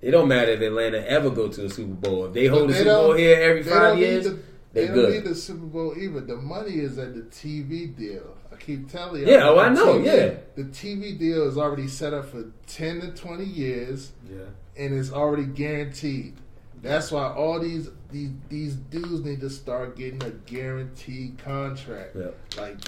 It 0.00 0.12
don't 0.12 0.28
matter 0.28 0.52
if 0.52 0.60
Atlanta 0.60 0.98
ever 1.08 1.28
go 1.30 1.48
to 1.48 1.64
a 1.64 1.68
Super 1.70 1.94
Bowl. 1.94 2.26
If 2.26 2.32
they 2.32 2.46
hold 2.46 2.68
But 2.68 2.74
a 2.76 2.78
Super 2.78 2.90
Bowl 2.90 3.08
don't- 3.08 3.18
here 3.18 3.40
every 3.40 3.62
they 3.62 3.70
five 3.70 3.82
don't 3.82 3.96
need 3.96 4.06
years, 4.06 4.24
the- 4.24 4.30
they, 4.30 4.80
they 4.82 4.86
don't 4.86 4.94
good. 4.94 5.12
need 5.14 5.24
the 5.24 5.34
Super 5.34 5.66
Bowl 5.66 5.94
either. 5.98 6.20
The 6.20 6.36
money 6.36 6.74
is 6.74 6.98
at 6.98 7.14
the 7.14 7.22
TV 7.22 7.96
deal. 7.96 8.36
I 8.52 8.56
keep 8.56 8.88
telling 8.90 9.22
you. 9.22 9.28
Yeah, 9.32 9.48
oh, 9.48 9.58
I 9.58 9.70
know, 9.70 9.98
TV 9.98 10.04
yeah. 10.06 10.34
The 10.56 10.64
TV 10.64 11.18
deal 11.18 11.48
is 11.48 11.56
already 11.58 11.88
set 11.88 12.12
up 12.14 12.26
for 12.30 12.44
ten 12.66 13.00
to 13.00 13.10
twenty 13.12 13.44
years. 13.44 14.12
Yeah. 14.30 14.38
and 14.76 14.94
it's 14.96 15.10
already 15.12 15.44
guaranteed. 15.44 16.34
That's 16.82 17.10
why 17.10 17.32
all 17.32 17.60
these 17.60 17.90
these 18.10 18.30
these 18.48 18.74
dudes 18.74 19.24
need 19.24 19.40
to 19.40 19.50
start 19.50 19.96
getting 19.96 20.22
a 20.22 20.30
guaranteed 20.30 21.38
contract. 21.38 22.16
Yeah. 22.16 22.28
Like 22.56 22.78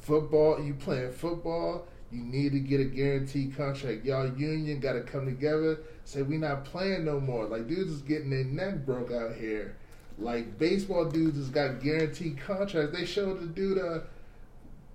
football, 0.00 0.62
you 0.62 0.74
playing 0.74 1.12
football, 1.12 1.86
you 2.10 2.22
need 2.22 2.52
to 2.52 2.60
get 2.60 2.80
a 2.80 2.84
guaranteed 2.84 3.56
contract. 3.56 4.04
Y'all 4.04 4.32
union 4.36 4.80
got 4.80 4.94
to 4.94 5.00
come 5.00 5.26
together. 5.26 5.80
Say 6.04 6.22
we 6.22 6.36
not 6.36 6.64
playing 6.64 7.04
no 7.04 7.20
more. 7.20 7.46
Like 7.46 7.66
dudes 7.66 7.90
is 7.90 8.02
getting 8.02 8.30
their 8.30 8.44
neck 8.44 8.86
broke 8.86 9.10
out 9.10 9.34
here. 9.34 9.76
Like 10.18 10.58
baseball 10.58 11.06
dudes 11.06 11.36
has 11.36 11.50
got 11.50 11.82
guaranteed 11.82 12.38
contracts. 12.38 12.96
They 12.96 13.04
showed 13.04 13.40
the 13.40 13.46
dude 13.46 13.78
uh 13.78 14.00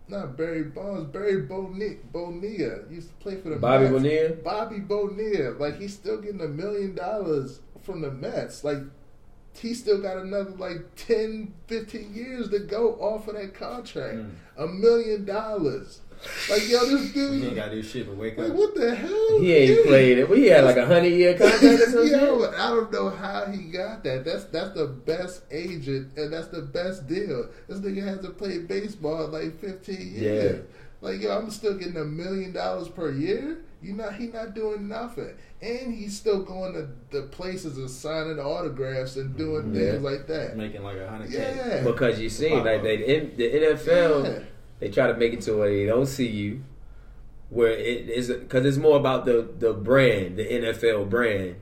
not 0.08 0.36
Barry 0.36 0.64
Bonds, 0.64 1.10
Barry 1.10 1.44
Bonilla, 1.44 1.96
Bonilla 2.12 2.80
used 2.90 3.08
to 3.08 3.14
play 3.16 3.38
for 3.38 3.50
the 3.50 3.56
Bobby 3.56 3.86
Mets. 3.86 3.94
Bonilla? 3.94 4.30
Bobby 4.44 4.80
Bonilla, 4.80 5.52
like 5.58 5.80
he's 5.80 5.94
still 5.94 6.20
getting 6.20 6.42
a 6.42 6.48
million 6.48 6.96
dollars 6.96 7.62
from 7.84 8.02
the 8.02 8.12
Mets. 8.12 8.64
Like 8.64 8.78
he 9.54 9.74
still 9.74 10.02
got 10.02 10.18
another 10.18 10.52
like 10.52 10.96
10, 10.96 11.54
15 11.68 12.14
years 12.16 12.50
to 12.50 12.60
go 12.60 12.94
off 12.96 13.28
of 13.28 13.36
that 13.36 13.54
contract. 13.54 14.16
Mm. 14.18 14.32
A 14.58 14.68
million 14.68 15.26
dollars. 15.26 16.02
Like 16.52 16.70
yo, 16.70 16.86
this 16.86 17.12
dude. 17.14 17.42
You 17.42 17.48
ain't 17.48 17.56
gotta 17.56 17.72
do 17.72 17.82
shit 17.84 18.06
but 18.08 18.16
wake 18.16 18.38
up. 18.38 18.48
Like 18.48 18.54
what 18.54 18.76
the 18.76 18.94
hell? 18.94 19.40
He 19.42 19.54
ain't 19.54 19.78
Yeah. 19.80 19.86
played 19.88 20.18
it. 20.20 20.30
Well, 20.30 20.38
he 20.38 20.48
had 20.48 20.64
like 20.64 20.78
a 20.78 20.86
hundred 20.86 21.10
year 21.14 21.36
contract 21.36 21.64
or 21.64 21.78
some 21.90 22.08
Yo. 22.08 22.46
I 22.52 22.70
don't 22.70 22.92
know 22.92 23.10
how 23.10 23.46
he 23.48 23.64
got 23.64 24.04
that. 24.04 24.24
That's 24.24 24.44
that's 24.46 24.72
the 24.76 24.86
best 24.86 25.42
agent 25.52 26.16
and 26.18 26.32
that's 26.32 26.48
the 26.50 26.62
best 26.62 27.08
deal. 27.08 27.50
This 27.68 27.80
nigga 27.80 28.04
hasn't 28.04 28.38
played 28.38 28.68
baseball 28.68 29.26
in 29.26 29.32
like 29.32 29.60
fifteen 29.60 30.14
years. 30.14 30.56
Yeah. 30.60 30.62
Like 31.02 31.22
yo, 31.22 31.36
I'm 31.36 31.50
still 31.50 31.74
getting 31.76 31.98
a 31.98 32.06
million 32.06 32.52
dollars 32.54 32.88
per 32.88 33.12
year. 33.12 33.58
You 33.82 33.94
not 33.94 34.16
he 34.16 34.28
not 34.28 34.54
doing 34.54 34.88
nothing, 34.88 35.34
and 35.62 35.94
he's 35.94 36.16
still 36.16 36.44
going 36.44 36.74
to 36.74 36.88
the 37.10 37.24
places 37.28 37.78
and 37.78 37.90
signing 37.90 38.40
autographs 38.40 39.16
and 39.18 39.36
doing 39.36 39.74
Yeah. 39.74 39.92
things 39.94 40.04
like 40.04 40.28
that. 40.28 40.56
Making 40.56 40.84
like 40.84 40.98
a 40.98 41.08
hundred 41.10 41.32
Yeah, 41.32 41.82
Because 41.84 42.20
you 42.20 42.30
see, 42.30 42.54
like 42.56 42.84
they, 42.84 42.98
the 43.36 43.44
NFL, 43.50 44.24
Yeah. 44.26 44.40
they 44.80 44.90
try 44.90 45.08
to 45.08 45.18
make 45.18 45.34
it 45.34 45.42
to 45.42 45.58
where 45.58 45.70
they 45.70 45.86
don't 45.88 46.06
see 46.06 46.28
you, 46.28 46.62
where 47.50 47.72
it 47.72 48.08
is 48.10 48.28
because 48.30 48.66
it's 48.66 48.78
more 48.78 48.98
about 48.98 49.26
the 49.26 49.48
the 49.58 49.74
brand, 49.74 50.38
the 50.38 50.46
NFL 50.46 51.06
brand, 51.10 51.56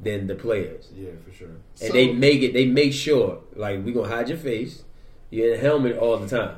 than 0.00 0.26
the 0.26 0.34
players. 0.34 0.90
Yeah, 0.94 1.10
for 1.26 1.32
sure. 1.32 1.48
And 1.48 1.58
So- 1.76 1.92
they 1.92 2.12
make 2.12 2.42
it, 2.42 2.52
they 2.52 2.66
make 2.66 2.92
sure, 2.92 3.40
like 3.56 3.84
we 3.84 3.92
gonna 3.92 4.08
hide 4.08 4.28
your 4.28 4.38
face. 4.38 4.84
You're 5.30 5.48
in 5.48 5.54
a 5.54 5.62
helmet 5.62 5.96
all 5.96 6.18
the 6.18 6.28
time. 6.28 6.56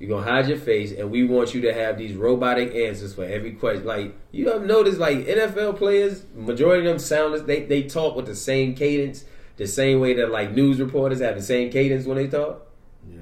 You're 0.00 0.08
gonna 0.08 0.28
hide 0.28 0.48
your 0.48 0.56
face, 0.58 0.92
and 0.92 1.10
we 1.10 1.24
want 1.24 1.54
you 1.54 1.60
to 1.60 1.74
have 1.74 1.98
these 1.98 2.14
robotic 2.14 2.74
answers 2.74 3.14
for 3.14 3.22
every 3.24 3.52
question. 3.52 3.84
Like 3.84 4.14
you 4.32 4.48
have 4.50 4.64
noticed, 4.64 4.98
like 4.98 5.18
NFL 5.26 5.76
players, 5.76 6.24
majority 6.34 6.86
of 6.86 6.92
them 6.92 6.98
sound 6.98 7.46
they 7.46 7.64
they 7.64 7.82
talk 7.82 8.16
with 8.16 8.24
the 8.26 8.34
same 8.34 8.74
cadence, 8.74 9.24
the 9.58 9.66
same 9.66 10.00
way 10.00 10.14
that 10.14 10.30
like 10.30 10.52
news 10.54 10.80
reporters 10.80 11.20
have 11.20 11.36
the 11.36 11.42
same 11.42 11.70
cadence 11.70 12.06
when 12.06 12.16
they 12.16 12.28
talk. 12.28 12.66
Yeah. 13.06 13.18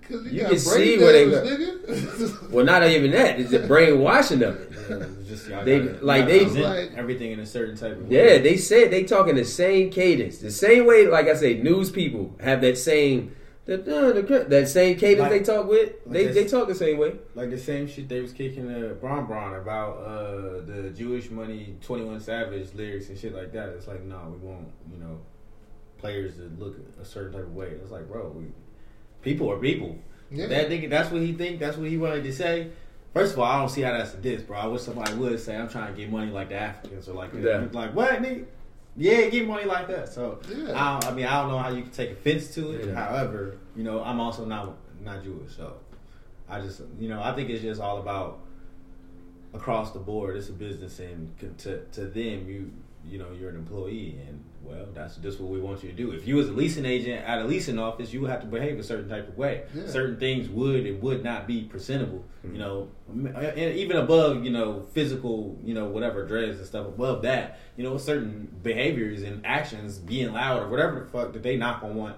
Because 0.00 0.30
You 0.30 0.40
got 0.42 0.50
can 0.50 0.58
see 0.58 0.98
where 0.98 1.12
they 1.14 1.24
brain 1.30 1.44
damage, 1.86 2.30
Well, 2.50 2.64
not 2.66 2.86
even 2.86 3.10
that. 3.12 3.40
It's 3.40 3.50
the 3.50 3.60
brainwashing 3.60 4.42
of 4.42 4.56
it. 4.56 4.70
Yeah, 4.90 5.06
just 5.26 5.48
They- 5.64 5.80
gotta- 5.80 6.04
like, 6.04 6.26
they- 6.26 6.44
Like- 6.44 6.90
everything 6.94 7.32
in 7.32 7.40
a 7.40 7.46
certain 7.46 7.74
type 7.74 7.92
of 7.98 8.12
Yeah, 8.12 8.22
way. 8.22 8.38
they 8.42 8.58
said 8.58 8.90
they 8.90 9.04
talking 9.04 9.34
the 9.36 9.46
same 9.46 9.88
cadence, 9.88 10.38
the 10.38 10.50
same 10.50 10.84
way. 10.84 11.06
Like 11.06 11.26
I 11.28 11.34
say, 11.34 11.54
news 11.54 11.90
people 11.90 12.34
have 12.40 12.60
that 12.60 12.76
same 12.76 13.32
that 13.66 14.46
that 14.50 14.68
same 14.68 14.96
cadence 14.98 15.20
Like- 15.20 15.30
they 15.30 15.40
talk 15.40 15.66
with. 15.68 15.92
like 16.04 16.12
They 16.12 16.26
they 16.28 16.44
talk 16.44 16.68
the 16.68 16.74
same 16.74 16.98
way. 16.98 17.16
like 17.34 17.50
the 17.50 17.58
same 17.58 17.86
shit 17.86 18.08
they 18.08 18.20
was 18.20 18.32
kicking 18.32 18.70
uh, 18.70 18.94
Bron 19.00 19.26
Bron 19.26 19.54
about 19.54 19.96
uh, 19.98 20.60
the 20.66 20.92
Jewish 20.94 21.30
money, 21.30 21.76
Twenty 21.80 22.04
One 22.04 22.20
Savage 22.20 22.74
lyrics 22.74 23.08
and 23.08 23.18
shit 23.18 23.34
like 23.34 23.52
that. 23.52 23.70
It's 23.70 23.86
like, 23.88 24.02
no, 24.04 24.18
we 24.40 24.46
want 24.48 24.68
you 24.92 24.98
know 24.98 25.20
players 25.98 26.36
to 26.36 26.50
look 26.58 26.76
a 27.00 27.04
certain 27.04 27.32
type 27.32 27.42
of 27.44 27.54
way. 27.54 27.68
It's 27.68 27.90
like, 27.90 28.06
bro, 28.08 28.28
we, 28.36 28.44
people 29.22 29.50
are 29.50 29.58
people. 29.58 29.96
Yeah. 30.30 30.46
That 30.48 30.68
think 30.68 30.90
that's 30.90 31.10
what 31.10 31.22
he 31.22 31.32
think. 31.32 31.60
That's 31.60 31.76
what 31.76 31.88
he 31.88 31.96
wanted 31.96 32.24
to 32.24 32.32
say. 32.32 32.70
First 33.14 33.34
of 33.34 33.38
all, 33.38 33.44
I 33.44 33.58
don't 33.60 33.68
see 33.68 33.82
how 33.82 33.92
that's 33.96 34.12
a 34.14 34.16
diss, 34.16 34.42
bro. 34.42 34.58
I 34.58 34.66
wish 34.66 34.82
somebody 34.82 35.14
would 35.14 35.38
say, 35.40 35.56
"I'm 35.56 35.68
trying 35.68 35.94
to 35.94 35.98
get 36.00 36.10
money 36.10 36.30
like 36.32 36.48
the 36.48 36.56
Africans," 36.56 37.08
or 37.08 37.12
like, 37.14 37.30
Yeah. 37.32 37.64
like 37.72 37.94
what, 37.94 38.10
nigga? 38.20 38.44
Yeah, 38.96 39.28
get 39.28 39.46
money 39.48 39.64
like 39.64 39.88
that. 39.88 40.08
So, 40.08 40.38
Yeah. 40.48 40.72
I, 40.80 40.92
don't, 41.00 41.12
I 41.12 41.14
mean, 41.14 41.26
I 41.26 41.40
don't 41.42 41.50
know 41.50 41.58
how 41.58 41.70
you 41.70 41.82
can 41.82 41.90
take 41.90 42.12
offense 42.12 42.54
to 42.54 42.72
it. 42.72 42.86
Yeah. 42.88 42.94
However, 42.94 43.58
you 43.74 43.82
know, 43.82 44.02
I'm 44.02 44.20
also 44.20 44.44
not 44.44 44.76
not 45.02 45.22
Jewish, 45.24 45.56
so 45.56 45.74
I 46.48 46.60
just, 46.60 46.80
you 46.98 47.08
know, 47.08 47.20
I 47.22 47.34
think 47.34 47.50
it's 47.50 47.62
just 47.62 47.80
all 47.80 47.98
about 47.98 48.40
across 49.52 49.90
the 49.92 49.98
board. 49.98 50.36
It's 50.36 50.48
a 50.48 50.52
business, 50.52 51.00
and 51.00 51.36
to 51.58 51.84
to 51.92 52.06
them, 52.06 52.48
you 52.48 52.70
you 53.06 53.18
know, 53.18 53.32
you're 53.38 53.50
an 53.50 53.56
employee, 53.56 54.18
and 54.28 54.43
well, 54.66 54.86
that's 54.94 55.16
just 55.16 55.40
what 55.40 55.50
we 55.50 55.60
want 55.60 55.82
you 55.82 55.90
to 55.90 55.94
do. 55.94 56.12
If 56.12 56.26
you 56.26 56.36
was 56.36 56.48
a 56.48 56.52
leasing 56.52 56.86
agent 56.86 57.24
at 57.24 57.40
a 57.40 57.44
leasing 57.44 57.78
office, 57.78 58.12
you 58.12 58.20
would 58.22 58.30
have 58.30 58.40
to 58.40 58.46
behave 58.46 58.78
a 58.78 58.82
certain 58.82 59.08
type 59.08 59.28
of 59.28 59.36
way. 59.36 59.64
Yeah. 59.74 59.86
Certain 59.86 60.18
things 60.18 60.48
would 60.48 60.86
and 60.86 61.02
would 61.02 61.22
not 61.22 61.46
be 61.46 61.62
presentable. 61.62 62.24
You 62.42 62.58
know, 62.58 62.88
and 63.08 63.58
even 63.58 63.96
above, 63.96 64.44
you 64.44 64.50
know, 64.50 64.86
physical, 64.92 65.58
you 65.64 65.74
know, 65.74 65.86
whatever 65.86 66.26
dreads 66.26 66.58
and 66.58 66.66
stuff. 66.66 66.86
Above 66.86 67.22
that, 67.22 67.58
you 67.76 67.84
know, 67.84 67.96
certain 67.96 68.54
behaviors 68.62 69.22
and 69.22 69.44
actions, 69.46 69.98
being 69.98 70.32
loud 70.32 70.62
or 70.62 70.68
whatever 70.68 71.00
the 71.00 71.06
fuck 71.06 71.32
that 71.32 71.42
they 71.42 71.56
not 71.56 71.80
gonna 71.80 71.94
want 71.94 72.16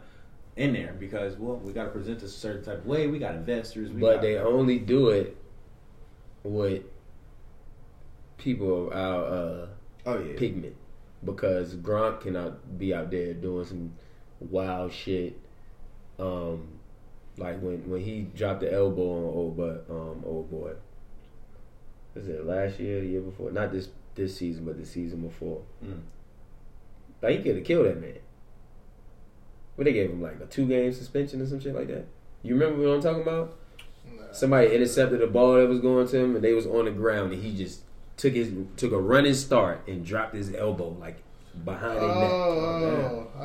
in 0.56 0.72
there 0.72 0.94
because 0.98 1.36
well, 1.36 1.56
we 1.56 1.72
got 1.72 1.84
to 1.84 1.90
present 1.90 2.22
a 2.22 2.28
certain 2.28 2.64
type 2.64 2.78
of 2.78 2.86
way. 2.86 3.06
We 3.06 3.18
got 3.18 3.34
investors, 3.34 3.90
we 3.90 4.00
But 4.00 4.14
got, 4.14 4.22
they 4.22 4.36
only 4.38 4.78
do 4.78 5.10
it 5.10 5.36
with 6.42 6.82
people 8.38 8.88
of 8.88 8.92
our 8.92 9.24
uh, 9.24 9.66
oh 10.06 10.18
yeah, 10.18 10.38
pigment 10.38 10.76
because 11.24 11.74
Gronk 11.76 12.20
cannot 12.20 12.78
be 12.78 12.94
out 12.94 13.10
there 13.10 13.34
doing 13.34 13.64
some 13.64 13.92
wild 14.40 14.92
shit. 14.92 15.38
Um, 16.18 16.68
like 17.38 17.60
when 17.60 17.88
when 17.88 18.00
he 18.00 18.22
dropped 18.22 18.60
the 18.60 18.72
elbow 18.72 19.02
on 19.02 19.24
old 19.24 19.56
but 19.56 19.84
um 19.90 20.22
old 20.24 20.50
boy. 20.50 20.72
Was 22.14 22.28
it 22.28 22.46
last 22.46 22.80
year, 22.80 23.00
the 23.00 23.06
year 23.06 23.20
before? 23.20 23.50
Not 23.50 23.72
this 23.72 23.90
this 24.14 24.36
season, 24.36 24.64
but 24.64 24.78
the 24.78 24.86
season 24.86 25.20
before. 25.20 25.62
Mm. 25.84 26.00
Like 27.20 27.38
he 27.38 27.42
could 27.42 27.56
have 27.56 27.64
killed 27.64 27.86
that 27.86 28.00
man. 28.00 28.18
But 29.76 29.84
they 29.84 29.92
gave 29.92 30.10
him 30.10 30.22
like 30.22 30.40
a 30.40 30.46
two 30.46 30.66
game 30.66 30.92
suspension 30.92 31.42
or 31.42 31.46
some 31.46 31.60
shit 31.60 31.74
like 31.74 31.88
that. 31.88 32.06
You 32.42 32.54
remember 32.54 32.86
what 32.86 32.94
I'm 32.94 33.02
talking 33.02 33.22
about? 33.22 33.58
Nah. 34.10 34.32
Somebody 34.32 34.74
intercepted 34.74 35.20
a 35.20 35.26
ball 35.26 35.54
that 35.56 35.68
was 35.68 35.80
going 35.80 36.08
to 36.08 36.18
him, 36.18 36.36
and 36.36 36.44
they 36.44 36.52
was 36.52 36.66
on 36.66 36.86
the 36.86 36.90
ground, 36.90 37.32
and 37.32 37.42
he 37.42 37.54
just 37.54 37.82
took 38.16 38.34
his 38.34 38.52
took 38.76 38.92
a 38.92 38.98
running 39.00 39.34
start 39.34 39.86
and 39.86 40.04
dropped 40.04 40.34
his 40.34 40.54
elbow 40.54 40.96
like 41.00 41.16
behind 41.64 41.94
his 41.94 42.08
neck. 42.08 42.30
Oh, 42.30 43.28
I, 43.38 43.44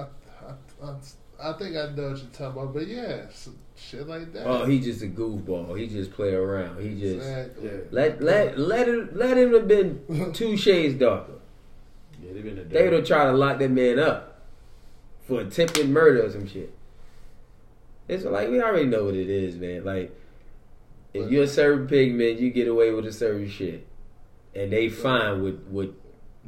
I, 0.85 0.89
I, 0.89 0.95
I 1.43 1.53
think 1.53 1.75
I 1.75 1.89
know 1.95 2.09
what 2.09 2.17
you're 2.17 2.27
talking 2.31 2.61
about, 2.61 2.73
but 2.73 2.87
yeah, 2.87 3.23
some 3.31 3.57
shit 3.75 4.07
like 4.07 4.31
that. 4.33 4.45
Oh, 4.45 4.65
he 4.65 4.79
just 4.79 5.01
a 5.01 5.07
goofball. 5.07 5.77
He 5.77 5.87
just 5.87 6.11
play 6.11 6.33
around. 6.33 6.81
He 6.81 6.99
just 6.99 7.15
Exactly. 7.15 7.69
Let 7.91 8.21
let 8.21 8.57
let 8.57 8.87
it 8.87 9.15
let 9.15 9.37
him 9.37 9.53
have 9.53 9.67
been 9.67 10.31
two 10.33 10.55
shades 10.57 10.95
darker. 10.95 11.33
Yeah, 12.21 12.33
they 12.33 12.41
been 12.41 12.59
a 12.59 12.63
They 12.63 12.83
would 12.83 12.93
have 12.93 13.07
tried 13.07 13.25
to 13.25 13.31
lock 13.33 13.59
that 13.59 13.71
man 13.71 13.97
up 13.99 14.41
for 15.27 15.41
attempted 15.41 15.89
murder 15.89 16.25
or 16.25 16.29
some 16.29 16.47
shit. 16.47 16.73
It's 18.07 18.23
like 18.23 18.49
we 18.49 18.61
already 18.61 18.85
know 18.85 19.05
what 19.05 19.15
it 19.15 19.29
is, 19.29 19.55
man. 19.55 19.83
Like 19.83 20.15
if 21.13 21.31
you're 21.31 21.43
a 21.43 21.47
certain 21.47 21.87
pigment, 21.87 22.39
you 22.39 22.51
get 22.51 22.67
away 22.67 22.91
with 22.91 23.05
a 23.05 23.11
certain 23.11 23.49
shit, 23.49 23.87
and 24.55 24.71
they 24.71 24.89
fine 24.89 25.41
with 25.43 25.59
with 25.69 25.91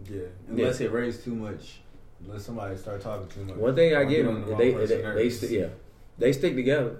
Yeah, 0.09 0.21
unless 0.47 0.81
it 0.81 0.91
raised 0.91 1.23
too 1.23 1.35
much. 1.35 1.80
Unless 2.25 2.45
somebody 2.45 2.77
start 2.77 3.01
talking 3.01 3.27
too 3.27 3.43
much. 3.45 3.55
one 3.57 3.75
thing 3.75 3.93
I 3.93 4.01
Or 4.01 4.05
give 4.05 4.27
on 4.27 4.41
the 4.41 4.47
them. 4.47 4.57
They 4.57 4.71
they, 4.71 5.01
they 5.13 5.30
st- 5.30 5.51
yeah 5.51 5.67
they 6.17 6.31
stick 6.31 6.55
together 6.55 6.97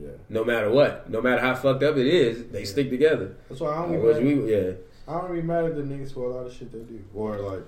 Yeah. 0.00 0.10
no 0.28 0.44
matter 0.44 0.70
what, 0.70 1.08
no 1.10 1.20
matter 1.20 1.40
how 1.40 1.54
fucked 1.54 1.82
up 1.82 1.96
it 1.96 2.06
is. 2.06 2.44
They 2.48 2.60
Yeah. 2.60 2.64
stick 2.66 2.90
together. 2.90 3.34
That's 3.48 3.60
why 3.60 3.70
I 3.74 3.80
Like, 3.80 3.88
don't 3.92 4.02
which 4.02 4.18
be 4.18 4.34
mad. 4.34 4.44
we 4.44 4.54
yeah. 4.54 4.72
I 5.08 5.20
don't 5.20 5.32
be 5.32 5.42
mad 5.42 5.64
at 5.64 5.74
the 5.74 5.82
niggas 5.82 6.12
for 6.14 6.24
a 6.26 6.34
lot 6.34 6.46
of 6.46 6.52
shit 6.52 6.70
they 6.72 6.78
do, 6.78 7.00
or 7.14 7.38
like, 7.38 7.62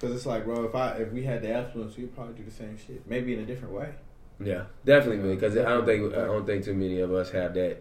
Because 0.00 0.16
it's 0.16 0.26
like, 0.26 0.44
bro, 0.44 0.64
if 0.64 0.74
I 0.74 0.96
if 0.98 1.12
we 1.12 1.22
had 1.22 1.42
the 1.42 1.50
affluence, 1.52 1.96
we'd 1.96 2.14
probably 2.14 2.34
do 2.34 2.44
the 2.44 2.50
same 2.50 2.76
shit, 2.76 3.08
maybe 3.08 3.34
in 3.34 3.40
a 3.40 3.46
different 3.46 3.72
way. 3.74 3.88
Yeah, 4.40 4.64
definitely, 4.84 5.34
because 5.34 5.56
I 5.56 5.62
don't 5.62 5.86
think 5.86 6.12
I 6.14 6.24
don't 6.24 6.44
think 6.44 6.64
too 6.64 6.74
many 6.74 6.98
of 7.00 7.12
us 7.12 7.30
have 7.30 7.54
that 7.54 7.78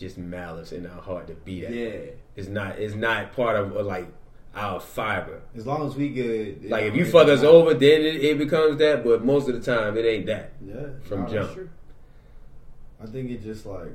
just 0.00 0.16
malice 0.16 0.72
in 0.72 0.86
our 0.86 1.02
heart 1.02 1.26
to 1.28 1.34
be 1.34 1.60
that. 1.60 1.72
Yeah. 1.72 2.12
It's 2.34 2.48
not 2.48 2.78
it's 2.78 2.94
not 2.94 3.34
part 3.34 3.56
of 3.56 3.86
like 3.86 4.08
our 4.54 4.80
fiber. 4.80 5.42
As 5.54 5.66
long 5.66 5.86
as 5.86 5.94
we 5.94 6.08
good. 6.08 6.64
Like 6.64 6.84
if 6.84 6.96
you 6.96 7.04
fuck 7.04 7.28
us 7.28 7.42
over, 7.42 7.74
then 7.74 8.00
it, 8.00 8.24
it 8.24 8.38
becomes 8.38 8.78
that. 8.78 9.04
But 9.04 9.24
most 9.24 9.48
of 9.48 9.54
the 9.54 9.60
time, 9.60 9.96
it 9.96 10.06
ain't 10.06 10.26
that. 10.26 10.52
Yeah, 10.64 10.86
From 11.04 11.20
nah, 11.22 11.28
jump. 11.28 11.70
I 13.02 13.06
think 13.06 13.30
it 13.30 13.42
just 13.42 13.66
like 13.66 13.92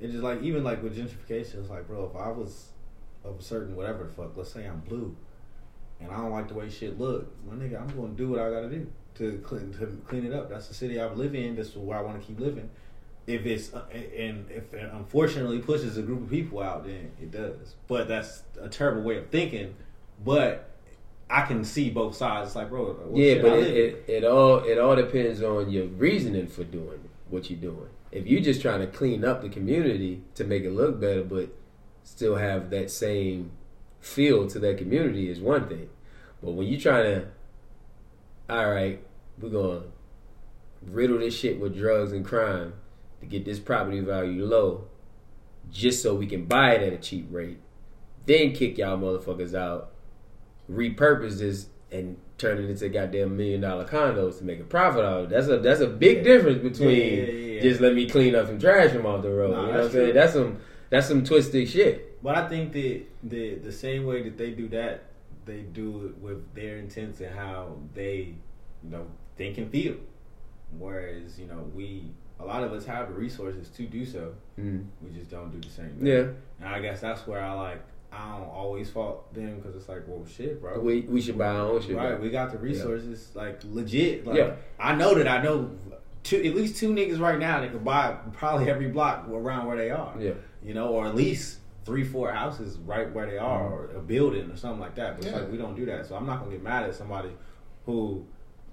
it 0.00 0.12
just 0.12 0.22
like 0.22 0.42
even 0.42 0.62
like 0.62 0.82
with 0.82 0.96
gentrification, 0.96 1.60
it's 1.60 1.68
like, 1.68 1.88
bro, 1.88 2.06
if 2.06 2.16
I 2.16 2.28
was 2.28 2.68
of 3.24 3.40
a 3.40 3.42
certain 3.42 3.74
whatever 3.74 4.04
the 4.04 4.10
fuck, 4.10 4.36
let's 4.36 4.52
say 4.52 4.64
I'm 4.64 4.80
blue, 4.80 5.16
and 6.00 6.10
I 6.12 6.18
don't 6.18 6.30
like 6.30 6.48
the 6.48 6.54
way 6.54 6.70
shit 6.70 6.98
look, 6.98 7.32
my 7.44 7.54
nigga, 7.54 7.80
I'm 7.80 7.88
gonna 7.88 8.14
do 8.14 8.28
what 8.28 8.40
I 8.40 8.50
gotta 8.50 8.70
do 8.70 8.86
to 9.16 9.40
clean 9.44 9.72
to 9.74 9.86
clean 10.06 10.24
it 10.24 10.32
up. 10.32 10.50
That's 10.50 10.68
the 10.68 10.74
city 10.74 11.00
I 11.00 11.06
live 11.06 11.34
in. 11.34 11.56
That's 11.56 11.74
where 11.74 11.98
I 11.98 12.02
want 12.02 12.20
to 12.20 12.26
keep 12.26 12.38
living. 12.38 12.70
If 13.26 13.44
it's 13.44 13.74
uh, 13.74 13.84
and 13.90 14.48
if 14.50 14.72
it 14.72 14.88
unfortunately 14.92 15.58
pushes 15.58 15.96
a 15.98 16.02
group 16.02 16.22
of 16.22 16.30
people 16.30 16.62
out, 16.62 16.84
then 16.84 17.10
it 17.20 17.32
does. 17.32 17.74
But 17.88 18.06
that's 18.06 18.42
a 18.60 18.68
terrible 18.68 19.02
way 19.02 19.18
of 19.18 19.28
thinking. 19.30 19.74
But 20.24 20.70
I 21.28 21.42
can 21.42 21.64
see 21.64 21.90
both 21.90 22.14
sides. 22.14 22.48
It's 22.48 22.56
like, 22.56 22.68
bro, 22.68 23.10
yeah, 23.14 23.42
but 23.42 23.58
it, 23.58 23.76
it, 23.76 24.04
it 24.06 24.24
all 24.24 24.58
it 24.58 24.78
all 24.78 24.94
depends 24.94 25.42
on 25.42 25.70
your 25.70 25.86
reasoning 25.86 26.46
for 26.46 26.62
doing 26.62 27.08
what 27.28 27.50
you're 27.50 27.58
doing. 27.58 27.88
If 28.12 28.26
you're 28.26 28.40
just 28.40 28.62
trying 28.62 28.80
to 28.80 28.86
clean 28.86 29.24
up 29.24 29.42
the 29.42 29.48
community 29.48 30.22
to 30.36 30.44
make 30.44 30.62
it 30.62 30.70
look 30.70 31.00
better, 31.00 31.24
but 31.24 31.48
still 32.04 32.36
have 32.36 32.70
that 32.70 32.90
same 32.90 33.50
feel 34.00 34.46
to 34.46 34.60
that 34.60 34.78
community 34.78 35.28
is 35.28 35.40
one 35.40 35.68
thing. 35.68 35.88
But 36.40 36.52
when 36.52 36.68
you're 36.68 36.80
trying 36.80 37.04
to, 37.04 37.26
all 38.48 38.70
right, 38.70 39.02
we're 39.40 39.48
gonna 39.48 39.82
riddle 40.82 41.18
this 41.18 41.36
shit 41.36 41.58
with 41.58 41.76
drugs 41.76 42.12
and 42.12 42.24
crime 42.24 42.74
to 43.28 43.36
get 43.36 43.44
this 43.44 43.58
property 43.58 44.00
value 44.00 44.44
low, 44.44 44.84
just 45.70 46.02
so 46.02 46.14
we 46.14 46.26
can 46.26 46.44
buy 46.44 46.72
it 46.72 46.82
at 46.82 46.92
a 46.92 46.98
cheap 46.98 47.26
rate, 47.30 47.58
then 48.26 48.52
kick 48.52 48.78
y'all 48.78 48.96
motherfuckers 48.98 49.54
out, 49.54 49.90
repurpose 50.70 51.38
this 51.38 51.66
and 51.92 52.16
turn 52.38 52.58
it 52.58 52.68
into 52.68 52.88
goddamn 52.88 53.36
million 53.36 53.60
dollar 53.60 53.84
condos 53.84 54.38
to 54.38 54.44
make 54.44 54.60
a 54.60 54.64
profit 54.64 55.04
out 55.04 55.18
of 55.20 55.24
it. 55.24 55.30
That's 55.30 55.48
a 55.48 55.58
that's 55.58 55.80
a 55.80 55.86
big 55.86 56.18
Yeah. 56.18 56.22
difference 56.24 56.62
between 56.62 56.98
Yeah, 56.98 57.24
yeah, 57.24 57.62
just 57.62 57.80
let 57.80 57.94
me 57.94 58.08
clean 58.08 58.34
up 58.34 58.46
some 58.46 58.58
trash 58.58 58.90
from 58.90 59.06
off 59.06 59.22
the 59.22 59.30
road. 59.30 59.52
Nah, 59.52 59.60
you 59.60 59.66
know 59.68 59.72
what 59.72 59.84
I'm 59.86 59.90
saying? 59.92 60.04
true. 60.06 60.12
That's 60.12 60.32
some 60.32 60.58
that's 60.90 61.06
some 61.08 61.24
twisted 61.24 61.68
shit. 61.68 62.22
But 62.22 62.36
I 62.36 62.48
think 62.48 62.72
that 62.72 63.02
the 63.22 63.54
the 63.56 63.72
same 63.72 64.04
way 64.06 64.22
that 64.24 64.36
they 64.36 64.50
do 64.50 64.68
that, 64.68 65.04
they 65.44 65.60
do 65.60 66.06
it 66.06 66.18
with 66.20 66.54
their 66.54 66.78
intents 66.78 67.20
and 67.20 67.34
how 67.34 67.76
they, 67.94 68.34
you 68.82 68.90
know, 68.90 69.06
think 69.36 69.58
and 69.58 69.70
feel. 69.70 69.94
Whereas, 70.76 71.38
you 71.38 71.46
know, 71.46 71.70
we 71.74 72.10
a 72.40 72.44
lot 72.44 72.62
of 72.62 72.72
us 72.72 72.84
have 72.84 73.08
the 73.08 73.14
resources 73.14 73.68
to 73.70 73.82
do 73.84 74.04
so. 74.04 74.34
Mm. 74.58 74.86
We 75.02 75.10
just 75.18 75.30
don't 75.30 75.50
do 75.50 75.60
the 75.66 75.72
same 75.72 75.90
thing. 75.96 76.06
Yeah. 76.06 76.26
And 76.60 76.68
I 76.68 76.80
guess 76.80 77.00
that's 77.00 77.26
where 77.26 77.40
I 77.40 77.52
like 77.54 77.82
I 78.12 78.38
don't 78.38 78.48
always 78.48 78.88
fault 78.88 79.32
them 79.34 79.56
because 79.56 79.74
it's 79.76 79.88
like, 79.88 80.02
well, 80.06 80.24
shit, 80.26 80.60
bro. 80.60 80.80
We 80.80 81.00
we 81.02 81.20
should 81.20 81.36
buy 81.36 81.46
our 81.48 81.60
own 81.72 81.82
shit. 81.82 81.96
Right, 81.96 82.12
back. 82.12 82.20
we 82.22 82.30
got 82.30 82.50
the 82.52 82.58
resources, 82.58 83.30
like 83.34 83.60
legit. 83.64 84.26
Like, 84.26 84.36
Yeah. 84.38 84.52
I 84.78 84.94
know 84.94 85.14
that 85.14 85.26
I 85.28 85.42
know 85.42 85.70
two, 86.22 86.36
at 86.42 86.54
least 86.54 86.76
two 86.76 86.92
niggas 86.94 87.20
right 87.20 87.38
now 87.38 87.60
that 87.60 87.72
could 87.72 87.84
buy 87.84 88.16
probably 88.32 88.70
every 88.70 88.88
block 88.88 89.28
around 89.28 89.66
where 89.66 89.76
they 89.76 89.90
are. 89.90 90.14
Yeah. 90.18 90.32
you 90.62 90.74
know, 90.74 90.88
or 90.88 91.06
at 91.06 91.14
least 91.14 91.58
three, 91.84 92.02
four 92.02 92.32
houses 92.32 92.78
right 92.78 93.12
where 93.12 93.26
they 93.26 93.38
are, 93.38 93.68
or 93.68 93.90
a 93.94 94.00
building 94.00 94.50
or 94.50 94.56
something 94.56 94.80
like 94.80 94.94
that. 94.96 95.16
But 95.16 95.24
it's 95.26 95.32
Yeah. 95.34 95.40
like 95.42 95.52
we 95.52 95.56
don't 95.58 95.76
do 95.76 95.86
that, 95.86 96.06
so 96.06 96.16
I'm 96.16 96.26
not 96.26 96.40
gonna 96.40 96.50
get 96.52 96.62
mad 96.62 96.84
at 96.84 96.94
somebody 96.94 97.30
who 97.84 98.24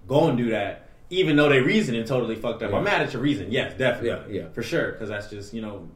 go 0.07 0.29
and 0.29 0.37
do 0.37 0.49
that, 0.49 0.89
even 1.13 1.35
though 1.35 1.49
their 1.49 1.63
reasoning 1.63 2.03
totally 2.05 2.35
fucked 2.35 2.63
up. 2.63 2.71
Yeah. 2.71 2.77
I'm 2.77 2.83
mad 2.83 3.01
at 3.01 3.13
your 3.13 3.21
reason, 3.21 3.51
yes, 3.51 3.77
definitely, 3.77 4.35
Yeah, 4.35 4.43
yeah. 4.43 4.49
for 4.49 4.63
sure, 4.63 4.91
because 4.93 5.09
that's 5.09 5.29
just 5.29 5.53
you 5.53 5.61
know, 5.61 5.87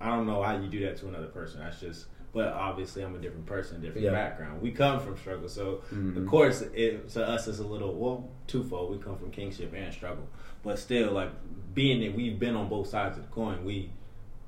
I 0.00 0.10
don't 0.10 0.26
know 0.26 0.42
how 0.42 0.56
you 0.58 0.68
do 0.68 0.80
that 0.86 0.96
to 0.98 1.08
another 1.08 1.26
person. 1.28 1.60
That's 1.60 1.80
just. 1.80 2.06
But 2.32 2.48
obviously, 2.48 3.02
I'm 3.02 3.14
a 3.14 3.18
different 3.18 3.46
person, 3.46 3.80
different 3.80 4.04
Yeah. 4.04 4.10
background. 4.10 4.60
We 4.60 4.70
come 4.70 5.00
from 5.00 5.16
struggle, 5.16 5.48
so 5.48 5.80
Mhm. 5.90 6.18
of 6.18 6.26
course, 6.26 6.60
it, 6.74 7.08
to 7.10 7.26
us, 7.26 7.48
it's 7.48 7.60
a 7.60 7.66
little 7.66 7.94
well 7.94 8.28
twofold. 8.46 8.90
We 8.90 8.98
come 9.02 9.16
from 9.16 9.30
kingship 9.30 9.72
and 9.74 9.90
struggle, 9.90 10.28
but 10.62 10.78
still, 10.78 11.12
like 11.12 11.30
being 11.72 12.00
that 12.02 12.14
we've 12.14 12.38
been 12.38 12.54
on 12.54 12.68
both 12.68 12.88
sides 12.88 13.16
of 13.16 13.22
the 13.24 13.30
coin, 13.30 13.64
we 13.64 13.90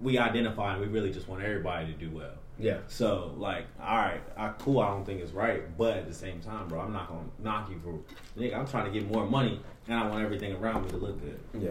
we 0.00 0.18
identify 0.18 0.72
and 0.74 0.82
we 0.82 0.86
really 0.86 1.10
just 1.10 1.28
want 1.28 1.42
everybody 1.42 1.86
to 1.86 1.92
do 1.98 2.10
well. 2.10 2.34
Yeah. 2.58 2.78
So, 2.88 3.32
like, 3.36 3.66
all 3.80 3.96
right, 3.96 4.20
I, 4.36 4.48
cool. 4.58 4.80
I 4.80 4.88
don't 4.88 5.04
think 5.04 5.20
it's 5.20 5.32
right, 5.32 5.62
but 5.78 5.96
at 5.96 6.08
the 6.08 6.14
same 6.14 6.40
time, 6.40 6.68
bro, 6.68 6.80
I'm 6.80 6.92
not 6.92 7.08
gonna 7.08 7.20
knock 7.38 7.70
you 7.70 7.78
for 7.80 8.40
nigga. 8.40 8.56
I'm 8.58 8.66
trying 8.66 8.86
to 8.86 8.90
get 8.90 9.10
more 9.10 9.24
money, 9.26 9.60
and 9.86 9.96
I 9.98 10.08
want 10.08 10.24
everything 10.24 10.54
around 10.56 10.84
me 10.84 10.90
to 10.90 10.96
look 10.96 11.20
good. 11.22 11.38
Yeah. 11.62 11.70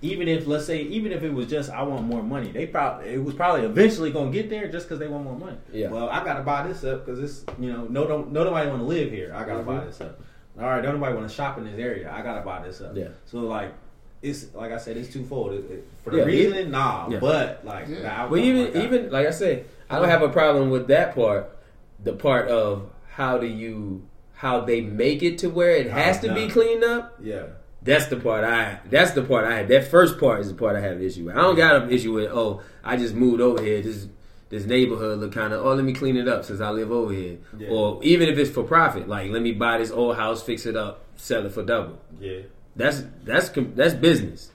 Even 0.00 0.28
if, 0.28 0.46
let's 0.46 0.64
say, 0.64 0.82
even 0.82 1.10
if 1.10 1.22
it 1.24 1.32
was 1.32 1.46
just 1.48 1.70
I 1.70 1.82
want 1.82 2.04
more 2.04 2.22
money, 2.22 2.52
they 2.52 2.66
probably 2.66 3.08
it 3.08 3.24
was 3.24 3.34
probably 3.34 3.64
eventually 3.64 4.12
gonna 4.12 4.30
get 4.30 4.48
there 4.48 4.68
just 4.68 4.86
because 4.86 4.98
they 5.00 5.08
want 5.08 5.24
more 5.24 5.36
money. 5.36 5.56
Yeah. 5.72 5.88
Well, 5.90 6.08
I 6.08 6.22
gotta 6.24 6.42
buy 6.44 6.68
this 6.68 6.84
up 6.84 7.04
because 7.04 7.18
it's 7.20 7.44
you 7.58 7.72
know 7.72 7.84
no 7.86 8.06
don't 8.06 8.30
no 8.32 8.44
nobody 8.44 8.68
want 8.68 8.80
to 8.80 8.86
live 8.86 9.10
here. 9.10 9.32
I 9.34 9.44
gotta 9.44 9.64
buy 9.64 9.78
Mhm. 9.78 9.86
this 9.86 10.00
up. 10.00 10.20
All 10.56 10.66
right, 10.66 10.80
don't 10.82 10.94
nobody 10.94 11.16
want 11.16 11.28
to 11.28 11.34
shop 11.34 11.58
in 11.58 11.64
this 11.64 11.78
area. 11.78 12.12
I 12.12 12.22
gotta 12.22 12.42
buy 12.44 12.64
this 12.66 12.80
up. 12.80 12.94
Yeah. 12.96 13.08
So 13.24 13.38
like. 13.40 13.72
It's 14.20 14.52
like 14.52 14.72
I 14.72 14.78
said, 14.78 14.96
it's 14.96 15.12
twofold. 15.12 15.52
It, 15.52 15.70
it, 15.70 15.88
for 16.02 16.10
the 16.10 16.16
Yeah, 16.16 16.24
reasoning, 16.24 16.58
it- 16.66 16.70
nah, 16.70 17.08
yeah. 17.08 17.20
but 17.20 17.64
like 17.64 17.86
Yeah. 17.86 17.94
the 17.98 18.02
But 18.02 18.10
outcome, 18.10 18.38
even 18.40 18.64
like, 18.64 18.74
I- 18.76 18.84
even 18.84 19.10
like 19.12 19.26
I 19.28 19.30
said, 19.30 19.64
I 19.90 19.98
don't 19.98 20.08
have 20.08 20.22
a 20.22 20.28
problem 20.28 20.70
with 20.70 20.88
that 20.88 21.14
part. 21.14 21.56
The 22.02 22.12
part 22.12 22.48
of 22.48 22.90
how 23.12 23.38
do 23.38 23.46
you 23.46 24.06
how 24.34 24.60
they 24.60 24.80
make 24.80 25.22
it 25.22 25.38
to 25.38 25.48
where 25.50 25.70
it 25.72 25.90
has 25.90 26.20
to 26.20 26.32
be 26.32 26.48
cleaned 26.48 26.84
up. 26.84 27.16
yeah, 27.20 27.46
That's 27.82 28.06
the 28.06 28.16
part 28.16 28.44
I. 28.44 28.78
That's 28.88 29.10
the 29.12 29.22
part 29.22 29.44
I 29.46 29.56
had. 29.56 29.68
That 29.68 29.88
first 29.88 30.20
part 30.20 30.40
is 30.40 30.48
the 30.48 30.54
part 30.54 30.76
I 30.76 30.80
have 30.80 30.96
an 30.98 31.02
issue 31.02 31.24
with. 31.24 31.36
I 31.36 31.40
don't 31.40 31.56
got 31.56 31.82
an 31.82 31.90
issue 31.90 32.12
with. 32.12 32.30
Oh, 32.30 32.62
I 32.84 32.96
just 32.96 33.14
moved 33.14 33.40
over 33.40 33.60
here. 33.62 33.82
This 33.82 34.06
this 34.50 34.64
neighborhood 34.64 35.18
look 35.18 35.32
kind 35.32 35.52
of. 35.52 35.66
Oh, 35.66 35.74
let 35.74 35.84
me 35.84 35.92
clean 35.92 36.16
it 36.16 36.28
up 36.28 36.44
since 36.44 36.60
I 36.60 36.70
live 36.70 36.92
over 36.92 37.12
here. 37.12 37.38
Yeah. 37.58 37.68
Or 37.70 38.02
even 38.04 38.28
if 38.28 38.38
it's 38.38 38.50
for 38.50 38.62
profit, 38.62 39.08
like 39.08 39.30
let 39.32 39.42
me 39.42 39.52
buy 39.52 39.78
this 39.78 39.90
old 39.90 40.16
house, 40.16 40.42
fix 40.42 40.66
it 40.66 40.76
up, 40.76 41.04
sell 41.16 41.44
it 41.44 41.52
for 41.52 41.64
double. 41.64 41.98
yeah, 42.20 42.40
That's 42.76 43.02
that's 43.24 43.50
that's 43.74 43.94
business. 43.94 44.52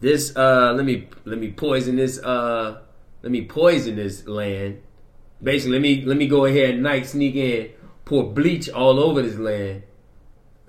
This 0.00 0.34
uh, 0.36 0.72
let 0.76 0.84
me 0.84 1.08
let 1.24 1.38
me 1.38 1.52
poison 1.52 1.94
this 1.96 2.18
uh, 2.18 2.80
let 3.26 3.32
me 3.32 3.44
poison 3.44 3.96
this 3.96 4.24
land. 4.28 4.80
Basically, 5.42 5.72
let 5.72 5.82
me 5.82 6.02
let 6.04 6.16
me 6.16 6.28
go 6.28 6.44
ahead 6.44 6.74
and 6.74 6.82
night 6.84 7.06
sneak 7.06 7.34
in, 7.34 7.70
pour 8.04 8.22
bleach 8.32 8.68
all 8.68 9.00
over 9.00 9.20
this 9.20 9.34
land, 9.36 9.82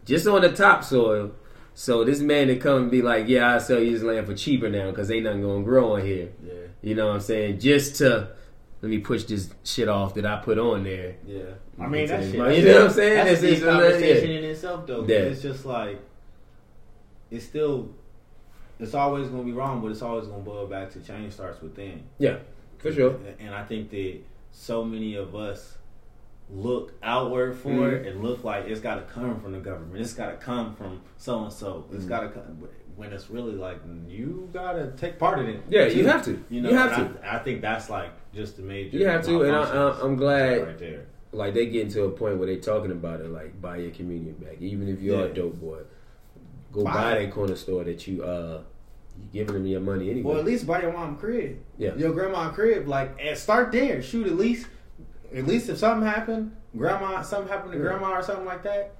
just 0.05 0.25
on 0.25 0.41
the 0.41 0.51
topsoil. 0.51 1.34
So 1.75 2.03
this 2.03 2.19
man 2.19 2.47
to 2.47 2.55
come 2.55 2.81
and 2.84 2.91
be 2.91 3.03
like, 3.03 3.27
yeah, 3.27 3.53
I'll 3.53 3.59
sell 3.59 3.79
you 3.79 3.91
this 3.91 4.01
land 4.01 4.25
for 4.25 4.34
cheaper 4.34 4.69
now 4.69 4.89
because 4.89 5.11
ain't 5.11 5.25
nothing 5.25 5.43
gonna 5.43 5.63
grow 5.63 5.93
on 5.97 6.01
here. 6.01 6.29
yeah, 6.43 6.53
You 6.81 6.95
know 6.95 7.09
what 7.09 7.13
I'm 7.17 7.21
saying? 7.21 7.59
Just 7.59 7.97
to 7.97 8.29
let 8.81 8.89
me 8.89 8.97
push 8.97 9.25
this 9.25 9.51
shit 9.63 9.88
off 9.88 10.15
that 10.15 10.25
I 10.25 10.38
put 10.38 10.57
on 10.57 10.84
there. 10.84 11.17
yeah. 11.27 11.41
I 11.79 11.85
mean, 11.85 12.07
that 12.07 12.23
shit. 12.23 12.34
You 12.34 12.39
know 12.65 12.73
what 12.73 12.84
I'm 12.85 12.89
saying? 12.91 13.15
That's 13.25 13.29
It's- 13.29 13.43
a 13.43 13.45
deep 13.45 13.51
it's 13.53 13.61
a 13.61 13.65
little- 13.67 13.81
conversation 13.81 14.31
yeah. 14.31 14.38
in 14.39 14.43
itself, 14.45 14.88
though. 14.88 15.05
Yeah. 15.07 15.15
It's 15.17 15.43
just 15.43 15.63
like 15.63 15.99
it's 17.29 17.45
still 17.45 17.89
it's 18.79 18.93
always 18.93 19.27
gonna 19.29 19.43
be 19.43 19.51
wrong, 19.53 19.81
but 19.81 19.91
it's 19.91 20.01
always 20.01 20.27
gonna 20.27 20.43
boil 20.43 20.67
back 20.67 20.91
to 20.91 20.99
change 20.99 21.33
starts 21.33 21.61
within. 21.61 22.03
Yeah, 22.19 22.37
for 22.77 22.91
sure. 22.91 23.17
And 23.39 23.53
I 23.53 23.63
think 23.63 23.89
that 23.91 24.19
so 24.51 24.83
many 24.83 25.15
of 25.15 25.35
us 25.35 25.77
look 26.49 26.93
outward 27.03 27.55
for 27.57 27.69
Mhm. 27.71 27.91
it 27.93 28.07
and 28.07 28.23
look 28.23 28.43
like 28.43 28.65
it's 28.67 28.79
got 28.79 28.95
to 28.95 29.01
come 29.13 29.39
from 29.41 29.51
the 29.51 29.59
government. 29.59 29.99
It's 29.99 30.13
got 30.13 30.27
to 30.31 30.37
come 30.37 30.73
from 30.75 31.01
so 31.17 31.43
and 31.43 31.51
so. 31.51 31.85
It's 31.91 32.05
Mhm. 32.05 32.09
got 32.09 32.19
to 32.21 32.29
come 32.29 32.63
when 32.95 33.11
it's 33.11 33.29
really 33.29 33.53
like 33.53 33.77
you 34.07 34.49
got 34.53 34.73
to 34.73 34.91
take 34.95 35.19
part 35.19 35.39
in 35.39 35.47
it. 35.47 35.61
Yeah, 35.69 35.85
you 35.87 36.07
have 36.07 36.23
to. 36.25 36.41
You 36.49 36.61
know, 36.61 36.69
You 36.69 36.75
have 36.77 36.95
to. 36.95 37.27
I, 37.27 37.35
I 37.35 37.39
think 37.39 37.61
that's 37.61 37.89
like 37.89 38.11
just 38.33 38.55
the 38.57 38.63
major. 38.63 38.97
You 38.97 39.07
have 39.07 39.25
to, 39.25 39.41
and 39.43 39.55
I, 39.55 39.99
I'm 40.01 40.15
glad. 40.15 40.63
right 40.65 40.77
there. 40.79 41.05
Like 41.33 41.53
they 41.53 41.65
getting 41.65 41.91
to 41.91 42.05
a 42.05 42.09
point 42.11 42.37
where 42.37 42.47
they're 42.47 42.55
talking 42.61 42.91
about 42.91 43.19
it, 43.19 43.29
like 43.29 43.61
buy 43.61 43.77
your 43.77 43.91
communion 43.91 44.35
back, 44.35 44.61
even 44.61 44.87
if 44.87 45.01
you're 45.01 45.25
a 45.25 45.33
dope 45.33 45.59
boy. 45.59 45.79
Go 46.72 46.84
Buy 46.84 46.94
buy 46.94 47.19
that 47.19 47.31
corner 47.31 47.56
store 47.56 47.84
that 47.85 48.07
you 48.07 48.23
uh 48.23 48.61
you 49.18 49.26
giving 49.34 49.53
them 49.56 49.65
your 49.65 49.80
money 49.81 50.10
anyway. 50.11 50.30
Well, 50.30 50.39
at 50.39 50.45
least 50.45 50.68
buy 50.68 50.81
your 50.81 50.94
mom 50.94 51.18
crib. 51.18 51.57
Yeah. 51.77 51.95
Your 51.95 52.14
grandma 52.14 52.49
crib. 52.52 52.88
Like, 52.88 53.19
start 53.35 53.72
there. 53.72 54.02
Shoot, 54.02 54.27
at 54.27 54.35
least, 54.35 54.68
at 55.34 55.48
least 55.48 55.69
if 55.69 55.77
something 55.80 56.07
happened, 56.07 56.56
grandma, 56.77 57.22
something 57.23 57.52
happened 57.52 57.72
to 57.72 57.77
Yeah. 57.80 57.84
grandma 57.85 58.11
or 58.19 58.22
something 58.22 58.45
like 58.45 58.61
that. 58.64 58.94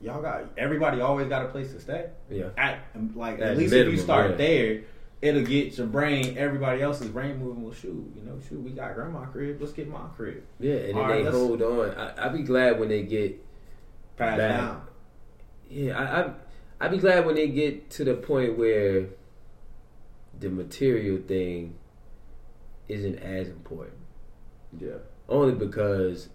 Y'all 0.00 0.20
got 0.22 0.44
everybody 0.58 1.00
always 1.00 1.28
got 1.28 1.44
a 1.44 1.48
place 1.48 1.72
to 1.72 1.80
stay. 1.80 2.06
yeah, 2.30 2.50
At 2.58 2.80
like 3.16 3.36
At 3.40 3.52
at, 3.52 3.56
least 3.56 3.72
if 3.72 3.88
you 3.90 3.96
start 3.98 4.32
yeah. 4.32 4.36
there, 4.36 4.80
it'll 5.22 5.42
get 5.42 5.78
your 5.78 5.86
brain, 5.86 6.36
everybody 6.36 6.82
else's 6.82 7.08
brain 7.08 7.38
moving. 7.38 7.62
Well, 7.62 7.72
shoot, 7.72 8.12
you 8.14 8.22
know, 8.22 8.38
shoot, 8.48 8.60
we 8.60 8.70
got 8.72 8.94
grandma 8.94 9.24
crib. 9.24 9.56
Let's 9.60 9.72
get 9.72 9.88
my 9.88 10.00
crib. 10.14 10.42
yeah, 10.60 10.74
and 10.74 10.88
then 10.88 10.96
All 10.98 11.08
they 11.08 11.24
hold 11.24 11.62
on. 11.62 11.90
I, 11.96 12.26
I'd 12.26 12.32
be 12.34 12.42
glad 12.42 12.78
when 12.78 12.90
they 12.90 13.02
get 13.02 13.42
Pass 14.16 14.36
Back. 14.36 14.56
down. 14.60 14.82
Yeah, 15.70 15.98
I, 15.98 16.20
I 16.22 16.30
I'd 16.80 16.90
be 16.90 16.98
glad 16.98 17.24
when 17.24 17.34
they 17.36 17.48
get 17.48 17.90
to 17.90 18.04
the 18.04 18.14
point 18.14 18.58
where 18.58 19.06
the 20.38 20.48
material 20.50 21.18
thing 21.26 21.76
isn't 22.88 23.18
as 23.18 23.48
important. 23.48 23.96
Yeah. 24.78 24.98
Only 25.28 25.54
because, 25.54 26.28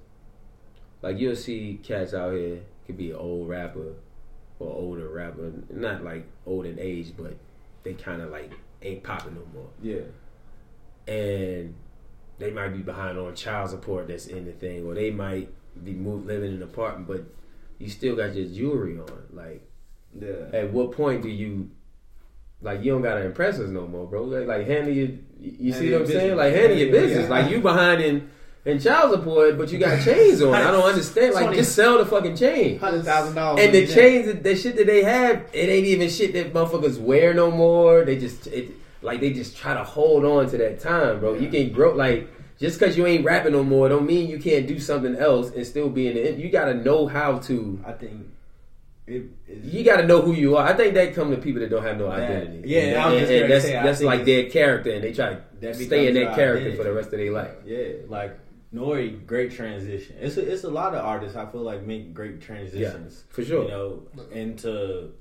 like, 1.01 1.19
you'll 1.19 1.35
see 1.35 1.79
cats 1.83 2.13
out 2.13 2.33
here 2.33 2.61
could 2.85 2.97
be 2.97 3.11
an 3.11 3.17
old 3.17 3.47
rapper 3.49 3.93
or 4.59 4.73
older 4.73 5.07
rapper, 5.09 5.51
not 5.69 6.03
like 6.03 6.25
old 6.45 6.65
in 6.65 6.79
age, 6.79 7.13
but 7.17 7.35
they 7.83 7.93
kind 7.93 8.21
of 8.21 8.31
like 8.31 8.51
ain't 8.81 9.03
popping 9.03 9.35
no 9.35 9.41
more, 9.53 9.69
Yeah. 9.81 10.01
and 11.07 11.75
they 12.39 12.51
might 12.51 12.69
be 12.69 12.79
behind 12.79 13.17
on 13.17 13.35
child 13.35 13.69
support 13.69 14.07
that's 14.07 14.25
in 14.27 14.45
the 14.45 14.51
thing, 14.51 14.85
or 14.85 14.95
they 14.95 15.11
might 15.11 15.49
be 15.83 15.93
moved 15.93 16.27
living 16.27 16.49
in 16.51 16.57
an 16.57 16.63
apartment, 16.63 17.07
but 17.07 17.23
you 17.77 17.89
still 17.89 18.15
got 18.15 18.35
your 18.35 18.47
jewelry 18.47 18.97
on, 18.97 19.23
like. 19.31 19.68
Yeah. 20.19 20.57
At 20.57 20.71
what 20.71 20.91
point 20.91 21.21
do 21.23 21.29
you 21.29 21.69
like 22.61 22.83
you 22.83 22.91
don't 22.91 23.01
gotta 23.01 23.23
impress 23.25 23.59
us 23.59 23.69
no 23.69 23.87
more, 23.87 24.05
bro? 24.07 24.23
Like, 24.23 24.47
like 24.47 24.67
handle 24.67 24.93
your 24.93 25.07
you 25.39 25.55
you 25.59 25.73
see 25.73 25.91
what 25.91 26.01
I'm 26.01 26.07
your 26.09 26.19
saying? 26.19 26.35
Like 26.37 26.53
handle 26.53 26.77
your 26.77 26.87
Yeah. 26.87 27.01
business. 27.01 27.29
Like 27.29 27.49
you 27.51 27.59
behind 27.61 28.01
in 28.01 28.29
in 28.65 28.77
child 28.79 29.13
support, 29.13 29.57
but 29.57 29.71
you 29.71 29.79
got 29.79 30.03
chains 30.03 30.41
on. 30.41 30.53
I 30.53 30.69
don't 30.71 30.83
understand. 30.83 31.33
Like 31.33 31.55
just 31.55 31.73
sell 31.75 31.97
the 31.97 32.05
fucking 32.05 32.35
chain. 32.35 32.77
Hundred 32.79 33.05
thousand 33.05 33.35
dollars. 33.35 33.63
And 33.63 33.73
the 33.73 33.87
chains, 33.87 34.27
that- 34.27 34.43
the 34.43 34.55
shit 34.55 34.75
that 34.75 34.85
they 34.85 35.03
have, 35.03 35.43
it 35.53 35.69
ain't 35.69 35.87
even 35.87 36.09
shit 36.09 36.33
that 36.33 36.53
motherfuckers 36.53 36.99
wear 36.99 37.33
no 37.33 37.49
more. 37.51 38.03
They 38.03 38.17
just 38.17 38.47
it, 38.47 38.71
like 39.01 39.21
they 39.21 39.31
just 39.31 39.55
try 39.55 39.73
to 39.73 39.83
hold 39.83 40.25
on 40.25 40.49
to 40.49 40.57
that 40.57 40.79
time, 40.81 41.21
bro. 41.21 41.35
You 41.35 41.47
can 41.49 41.71
grow 41.71 41.93
like 41.95 42.29
just 42.59 42.77
because 42.77 42.97
you 42.97 43.05
ain't 43.07 43.23
rapping 43.23 43.53
no 43.53 43.63
more, 43.63 43.87
don't 43.87 44.05
mean 44.05 44.29
you 44.29 44.37
can't 44.37 44.67
do 44.67 44.77
something 44.79 45.15
else 45.15 45.51
and 45.51 45.65
still 45.65 45.89
be 45.89 46.07
in 46.09 46.15
the. 46.15 46.33
You 46.33 46.49
got 46.49 46.65
to 46.65 46.73
know 46.73 47.07
how 47.07 47.39
to. 47.39 47.81
I 47.87 47.93
think 47.93 48.27
it. 49.09 49.23
You 49.63 49.83
got 49.83 49.97
to 49.97 50.07
know 50.07 50.21
who 50.21 50.33
you 50.33 50.55
are. 50.57 50.65
I 50.67 50.73
think 50.73 50.93
that 50.93 51.13
come 51.15 51.31
to 51.31 51.37
people 51.37 51.61
that 51.61 51.69
don't 51.69 51.83
have 51.83 51.97
no 51.97 52.09
That- 52.09 52.19
identity. 52.29 52.69
yeah, 52.69 52.79
and, 53.07 53.15
and- 53.15 53.19
just 53.19 53.31
and 53.31 53.51
that's 53.51 53.65
say, 53.65 53.73
that's 53.73 54.01
like 54.01 54.25
their 54.25 54.49
character, 54.49 54.91
and 54.91 55.03
they 55.03 55.13
try 55.13 55.37
to 55.61 55.73
stay 55.73 56.07
in 56.07 56.13
that 56.15 56.35
character 56.35 56.59
identity. 56.67 56.77
for 56.77 56.83
the 56.83 56.93
rest 56.93 57.07
of 57.13 57.19
their 57.19 57.31
life. 57.31 57.51
Yeah, 57.65 57.87
like 58.07 58.37
Nori, 58.73 59.25
great 59.25 59.51
transition. 59.51 60.15
It's 60.19 60.37
a, 60.37 60.47
it's 60.53 60.63
a 60.63 60.69
lot 60.69 60.93
of 60.93 61.03
artists 61.03 61.35
I 61.35 61.45
feel 61.47 61.61
like 61.61 61.83
make 61.85 62.13
great 62.13 62.39
transitions. 62.41 63.23
for 63.29 63.43
sure. 63.43 63.63
You 63.63 63.69
know, 63.69 64.03
into 64.31 65.11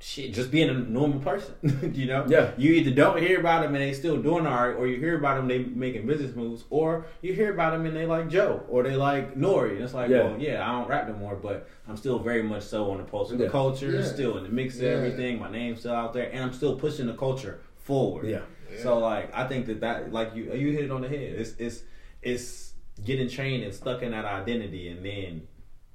shit, 0.00 0.32
just 0.32 0.50
being 0.50 0.68
a 0.70 0.74
normal 0.74 1.18
person. 1.20 1.54
you 1.94 2.06
know, 2.06 2.24
Yeah. 2.28 2.52
You 2.56 2.72
either 2.74 2.90
don't 2.92 3.18
hear 3.20 3.40
about 3.40 3.62
them 3.62 3.74
and 3.74 3.82
they 3.82 3.92
still 3.92 4.16
doing 4.22 4.46
art, 4.46 4.76
or 4.76 4.86
you 4.86 4.96
hear 4.98 5.18
about 5.18 5.36
them 5.36 5.48
they 5.48 5.58
making 5.58 6.06
business 6.06 6.34
moves, 6.36 6.64
or 6.70 7.06
you 7.22 7.32
hear 7.34 7.52
about 7.52 7.72
them 7.72 7.86
and 7.86 7.96
they 7.96 8.06
like 8.06 8.28
Joe 8.28 8.62
or 8.68 8.82
they 8.82 8.96
like 8.96 9.34
Nori. 9.34 9.72
And 9.72 9.82
it's 9.82 9.94
like, 9.94 10.10
Yeah. 10.10 10.24
well, 10.24 10.38
yeah, 10.38 10.66
I 10.68 10.72
don't 10.78 10.88
rap 10.88 11.08
no 11.08 11.14
more, 11.14 11.34
but 11.36 11.68
I'm 11.88 11.96
still 11.96 12.18
very 12.18 12.42
much 12.42 12.62
so 12.62 12.90
on 12.90 12.98
the 12.98 13.04
pulse 13.04 13.30
of 13.32 13.38
Yeah. 13.40 13.46
the 13.46 13.52
culture, 13.52 13.90
Yeah. 13.90 14.02
still 14.02 14.36
in 14.38 14.44
the 14.44 14.50
mix 14.50 14.76
of 14.76 14.82
Yeah. 14.82 14.90
everything. 14.90 15.38
My 15.40 15.50
name's 15.50 15.80
still 15.80 15.92
out 15.94 16.12
there, 16.12 16.30
and 16.32 16.42
I'm 16.44 16.52
still 16.52 16.76
pushing 16.76 17.06
the 17.06 17.14
culture 17.14 17.60
forward. 17.76 18.26
Yeah. 18.26 18.40
So 18.82 18.98
like 18.98 19.34
I 19.34 19.46
think 19.48 19.66
that 19.66 19.80
that 19.80 20.12
like 20.12 20.34
you 20.36 20.52
you 20.52 20.72
hit 20.72 20.84
it 20.84 20.90
on 20.90 21.00
the 21.00 21.08
head. 21.08 21.20
It's 21.38 21.54
it's 21.58 21.82
it's 22.22 22.74
getting 23.04 23.28
trained 23.28 23.64
and 23.64 23.72
stuck 23.72 24.02
in 24.02 24.10
that 24.10 24.24
identity 24.26 24.88
and 24.88 25.04
then 25.04 25.46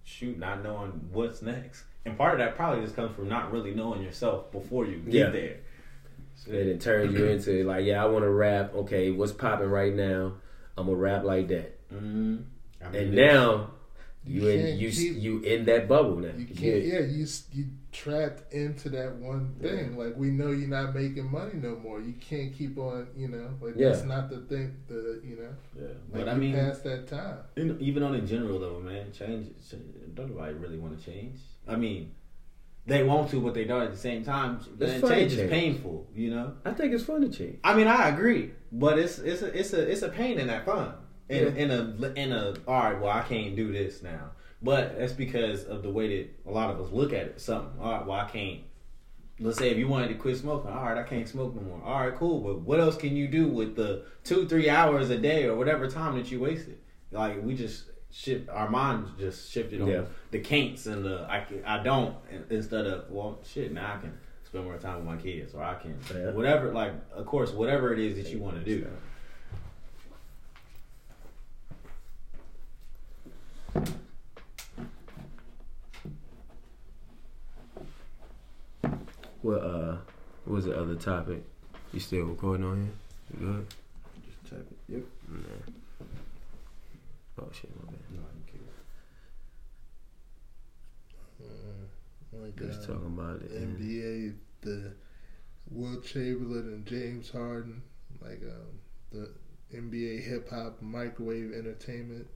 shoot 0.04 0.38
not 0.40 0.64
knowing 0.64 0.92
what's 1.12 1.42
next. 1.42 1.84
And 2.06 2.18
part 2.18 2.34
of 2.34 2.40
that 2.40 2.56
probably 2.56 2.84
just 2.84 2.96
comes 2.96 3.16
from 3.16 3.30
not 3.30 3.52
really 3.52 3.74
knowing 3.74 4.04
yourself 4.04 4.52
before 4.52 4.86
you 4.86 4.98
get 4.98 5.14
Yeah. 5.14 5.30
there. 5.30 5.56
And 6.48 6.56
it 6.70 6.82
turns 6.82 7.14
you 7.18 7.26
into 7.26 7.64
like, 7.64 7.86
yeah, 7.86 8.04
I 8.04 8.08
want 8.08 8.24
to 8.26 8.30
rap. 8.30 8.74
Okay, 8.76 9.12
what's 9.12 9.32
popping 9.32 9.70
right 9.70 9.94
now? 9.94 10.34
I'm 10.78 10.88
gonna 10.88 10.98
rap 10.98 11.24
like 11.24 11.48
that. 11.50 11.80
Mm-hmm. 11.94 12.38
I 12.84 12.90
mean, 12.90 13.02
And 13.02 13.16
now 13.16 13.72
you, 14.26 14.42
You 14.42 14.48
in 14.50 14.80
you 14.80 14.90
keep- 14.92 15.18
you 15.22 15.40
in 15.42 15.66
that 15.66 15.88
bubble 15.88 16.18
now. 16.18 16.34
You 16.36 16.46
can't. 16.48 16.60
Yeah. 16.84 17.00
Yeah, 17.00 17.00
you 17.06 17.26
you 17.54 17.66
trapped 17.94 18.52
into 18.52 18.90
that 18.90 19.16
one 19.18 19.54
thing. 19.62 19.96
Like 19.98 20.18
we 20.18 20.32
know 20.32 20.50
you're 20.52 20.68
not 20.68 20.96
making 20.96 21.32
money 21.32 21.54
no 21.56 21.76
more. 21.78 22.02
You 22.02 22.14
can't 22.20 22.52
keep 22.54 22.78
on. 22.78 23.08
You 23.16 23.28
know, 23.30 23.50
like 23.62 23.76
Yeah. 23.78 23.90
that's 23.90 24.04
not 24.04 24.30
the 24.30 24.40
thing. 24.42 24.76
The 24.88 25.22
you 25.24 25.36
know, 25.38 25.50
yeah. 25.80 25.88
like 26.12 26.26
But 26.26 26.30
I 26.30 26.36
mean, 26.36 26.56
past 26.56 26.84
that 26.84 27.08
time. 27.08 27.38
in- 27.56 27.80
even 27.80 28.02
on 28.04 28.16
a 28.16 28.22
general 28.22 28.60
level, 28.60 28.82
man, 28.82 29.12
change. 29.14 29.48
change- 29.70 29.84
Don't 30.16 30.32
nobody 30.32 30.54
really 30.56 30.80
want 30.80 30.98
to 31.00 31.06
change. 31.12 31.40
I 31.68 31.76
mean, 31.76 32.12
they 32.86 33.04
want 33.04 33.30
to, 33.32 33.40
but 33.40 33.54
they 33.54 33.64
don't 33.64 33.82
at 33.84 33.92
the 33.92 33.98
same 33.98 34.24
time. 34.24 34.60
It's 34.80 35.00
fun 35.02 35.10
to 35.10 35.16
change 35.16 35.34
is 35.34 35.50
painful. 35.50 36.08
You 36.14 36.32
know. 36.36 36.54
I 36.66 36.72
think 36.72 36.94
it's 36.94 37.04
fun 37.04 37.22
to 37.22 37.30
change. 37.30 37.60
I 37.64 37.74
mean, 37.74 37.88
I 37.88 38.10
agree, 38.10 38.52
but 38.72 39.00
it's 39.00 39.20
it's 39.20 39.42
a 39.42 39.58
it's 39.58 39.74
a 39.74 39.90
it's 39.90 40.02
a 40.02 40.10
pain 40.10 40.40
in 40.40 40.48
that 40.48 40.66
fun. 40.66 40.94
In, 41.30 41.56
Yeah. 41.56 41.64
in 41.64 41.72
a 41.72 42.14
in 42.16 42.32
a 42.34 42.54
all 42.68 42.84
right, 42.84 43.00
well, 43.00 43.12
I 43.12 43.22
can't 43.22 43.56
do 43.56 43.72
this 43.72 44.04
now, 44.04 44.32
but 44.62 44.98
that's 45.00 45.14
because 45.14 45.64
of 45.64 45.82
the 45.82 45.90
way 45.90 46.18
that 46.18 46.50
a 46.50 46.52
lot 46.52 46.70
of 46.70 46.82
us 46.82 46.92
look 46.92 47.14
at 47.14 47.28
it. 47.28 47.42
Something 47.42 47.80
all 47.80 47.94
right, 47.94 48.06
well, 48.06 48.20
I 48.20 48.30
can't. 48.30 48.62
Let's 49.40 49.58
say 49.58 49.72
if 49.72 49.78
you 49.78 49.88
wanted 49.88 50.10
to 50.10 50.14
quit 50.16 50.38
smoking, 50.38 50.70
all 50.72 50.84
right, 50.84 50.98
I 50.98 51.04
can't 51.04 51.28
smoke 51.28 51.56
no 51.56 51.62
more. 51.62 51.82
All 51.84 52.02
right, 52.02 52.16
cool, 52.16 52.42
but 52.42 52.60
what 52.62 52.80
else 52.80 52.96
can 52.98 53.16
you 53.16 53.28
do 53.28 53.48
with 53.48 53.76
the 53.76 54.04
two 54.24 54.48
three 54.48 54.70
hours 54.70 55.10
a 55.10 55.18
day 55.18 55.46
or 55.46 55.56
whatever 55.56 55.90
time 55.90 56.16
that 56.18 56.30
you 56.30 56.40
wasted? 56.42 56.78
Like 57.12 57.42
we 57.42 57.56
just 57.56 57.86
shift 58.12 58.48
our 58.50 58.70
minds 58.70 59.10
just 59.18 59.52
shifted 59.52 59.82
on 59.82 59.88
Yeah. 59.88 60.04
The 60.34 60.40
kinks 60.40 60.88
and 60.88 61.06
the 61.06 61.26
I 61.30 61.42
can, 61.42 61.64
I 61.64 61.82
don't 61.84 62.16
instead 62.50 62.88
of 62.88 63.10
well 63.12 63.38
shit 63.46 63.72
now 63.72 63.94
I 63.98 64.02
can 64.02 64.18
spend 64.44 64.66
more 64.66 64.78
time 64.78 64.96
with 64.96 65.06
my 65.06 65.16
kids 65.16 65.54
or 65.54 65.64
I 65.64 65.76
can 65.76 65.96
Yeah. 66.14 66.32
whatever 66.32 66.74
like 66.74 66.94
of 67.14 67.26
course 67.28 67.52
whatever 67.52 67.94
it 67.94 68.00
is 68.00 68.18
that 68.18 68.34
you 68.34 68.40
want 68.40 68.56
to 68.58 68.64
do. 68.66 68.88
What 79.42 79.58
uh, 79.64 79.98
what 80.46 80.56
was 80.56 80.66
the 80.66 80.80
other 80.80 80.96
topic? 80.96 81.44
You 81.92 82.00
still 82.00 82.26
recording 82.26 82.66
on 82.66 82.78
here? 82.84 83.40
You 83.40 83.48
good? 83.54 83.68
Just 84.26 84.50
type 84.50 84.68
it. 84.72 84.94
Yep. 84.94 85.04
Nah. 85.30 86.08
Oh 87.42 87.50
shit, 87.52 87.70
my 87.76 87.92
bad. 87.92 88.00
No, 88.12 88.20
you 88.20 88.44
can't. 88.52 88.64
Like 92.42 92.56
Just 92.58 92.84
uh, 92.90 92.94
talking 92.94 93.08
about 93.08 93.42
it. 93.42 93.52
and- 93.52 93.78
NBA, 93.78 94.36
the 94.62 94.94
Wilt 95.70 96.04
Chamberlain 96.06 96.68
and 96.74 96.86
James 96.86 97.30
Harden, 97.30 97.82
like 98.22 98.42
um, 98.44 98.80
the 99.12 99.30
NBA 99.76 100.22
hip 100.24 100.50
hop 100.50 100.82
microwave 100.82 101.54
entertainment, 101.54 102.28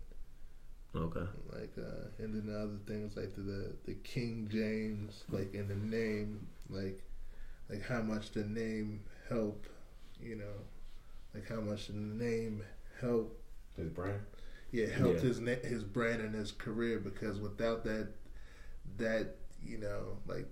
Okay. 0.96 1.26
like 1.54 1.74
uh, 1.78 2.08
and 2.20 2.34
then 2.34 2.48
the 2.48 2.58
other 2.60 2.78
things 2.88 3.16
like 3.16 3.36
the, 3.36 3.42
the 3.42 3.76
the 3.86 3.94
King 3.96 4.48
James, 4.52 5.24
like 5.30 5.54
in 5.54 5.68
the 5.68 5.76
name, 5.76 6.48
like 6.70 7.04
like 7.70 7.84
how 7.86 8.02
much 8.02 8.32
the 8.32 8.44
name 8.46 9.02
help, 9.30 9.68
you 10.22 10.36
know, 10.36 10.56
like 11.34 11.48
how 11.48 11.60
much 11.62 11.88
the 11.88 11.94
name 11.94 12.64
help 13.02 13.40
His 13.76 13.90
brand. 13.90 14.22
yeah, 14.72 14.88
helped 14.88 15.16
Yeah. 15.22 15.28
his 15.28 15.40
na- 15.40 15.62
his 15.64 15.84
brand 15.84 16.22
and 16.22 16.34
his 16.34 16.52
career 16.54 17.00
because 17.00 17.40
without 17.40 17.84
that, 17.84 18.08
that 18.98 19.36
you 19.66 19.78
know, 19.78 20.18
like 20.28 20.48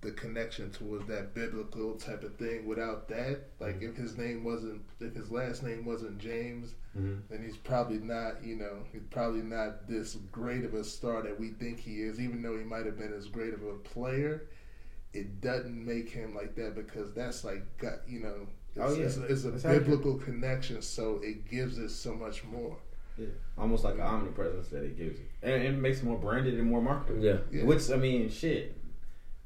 the 0.00 0.12
connection 0.12 0.70
towards 0.70 1.06
that 1.08 1.34
biblical 1.34 1.94
type 1.96 2.22
of 2.22 2.36
thing. 2.36 2.66
Without 2.66 3.08
that, 3.08 3.40
like 3.58 3.82
if 3.82 3.96
his 3.96 4.16
name 4.16 4.44
wasn't, 4.44 4.82
if 5.00 5.14
his 5.14 5.30
last 5.30 5.62
name 5.62 5.84
wasn't 5.84 6.18
James, 6.18 6.74
Mm-hmm. 6.98 7.20
then 7.30 7.44
he's 7.44 7.56
probably 7.56 7.98
not, 7.98 8.42
you 8.42 8.56
know, 8.56 8.78
he's 8.92 9.02
probably 9.10 9.42
not 9.42 9.86
this 9.86 10.16
great 10.32 10.64
of 10.64 10.74
a 10.74 10.82
star 10.82 11.22
that 11.22 11.38
we 11.38 11.50
think 11.50 11.78
he 11.78 12.00
is. 12.02 12.18
Even 12.18 12.42
though 12.42 12.56
he 12.56 12.64
might 12.64 12.86
have 12.86 12.98
been 12.98 13.12
as 13.12 13.28
great 13.28 13.54
of 13.54 13.62
a 13.62 13.74
player, 13.74 14.48
it 15.12 15.40
doesn't 15.40 15.84
make 15.86 16.08
him 16.10 16.34
like 16.34 16.56
that 16.56 16.74
because 16.74 17.12
that's 17.12 17.44
like 17.44 17.62
got 17.78 17.98
you 18.08 18.20
know. 18.20 18.48
It's, 18.74 18.84
Oh, 18.84 18.94
yeah. 18.94 19.04
it's, 19.06 19.16
it's 19.18 19.44
a 19.44 19.54
It's 19.54 19.64
accurate. 19.64 19.84
biblical 19.86 20.14
connection, 20.14 20.82
so 20.82 21.20
it 21.22 21.48
gives 21.48 21.78
us 21.78 21.92
so 21.94 22.14
much 22.14 22.42
more. 22.44 22.76
Yeah. 23.18 23.26
Almost 23.56 23.84
like 23.84 23.94
an 23.96 24.02
omnipresence 24.02 24.68
that 24.68 24.84
it 24.84 24.96
gives 24.96 25.18
you. 25.18 25.24
And, 25.42 25.54
and 25.54 25.76
it 25.76 25.80
makes 25.80 25.98
it 25.98 26.04
more 26.04 26.18
branded 26.18 26.54
and 26.54 26.68
more 26.68 26.80
marketable. 26.80 27.22
Yeah. 27.22 27.38
Yeah. 27.50 27.64
Which, 27.64 27.90
I 27.90 27.96
mean, 27.96 28.30
shit. 28.30 28.76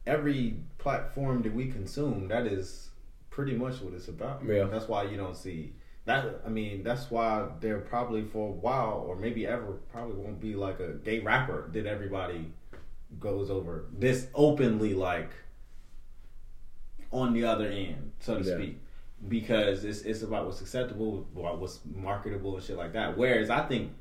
Every 0.07 0.57
platform 0.79 1.43
that 1.43 1.55
we 1.55 1.69
consume, 1.71 2.29
that 2.29 2.47
is 2.47 2.91
pretty 3.31 3.55
much 3.55 3.81
what 3.81 3.95
it's 3.95 4.09
about. 4.09 4.43
Yeah. 4.47 4.65
That's 4.65 4.89
why 4.89 5.05
you 5.05 5.17
don't 5.17 5.37
see 5.37 5.73
that. 6.05 6.43
I 6.45 6.49
mean, 6.49 6.83
that's 6.83 7.11
why 7.11 7.49
there 7.61 7.79
probably 7.79 8.25
for 8.25 8.49
a 8.49 8.53
while, 8.53 9.05
or 9.07 9.17
maybe 9.17 9.47
ever, 9.47 9.79
probably 9.91 10.17
won't 10.17 10.41
be 10.41 10.55
like 10.55 10.81
a 10.81 10.89
gay 10.95 11.21
rapper 11.21 11.71
that 11.73 11.87
everybody 11.87 12.53
goes 13.21 13.51
over 13.51 13.87
this 13.97 14.27
openly, 14.35 14.95
like 14.95 15.31
on 17.13 17.33
the 17.35 17.45
other 17.45 17.67
end, 17.69 18.13
so 18.21 18.39
to 18.39 18.45
Yeah. 18.49 18.57
speak. 18.57 18.82
Because 19.29 19.85
it's 19.85 20.03
it's 20.03 20.23
about 20.23 20.47
what's 20.47 20.61
acceptable, 20.61 21.27
what's 21.33 21.81
marketable, 21.95 22.57
and 22.57 22.65
shit 22.65 22.77
like 22.77 22.93
that. 22.95 23.17
Whereas 23.17 23.51
I 23.51 23.67
think, 23.67 23.93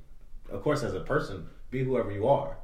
of 0.50 0.64
course, 0.64 0.84
as 0.84 0.96
a 0.96 1.02
person, 1.02 1.48
be 1.70 1.84
whoever 1.84 2.12
you 2.12 2.28
are. 2.28 2.58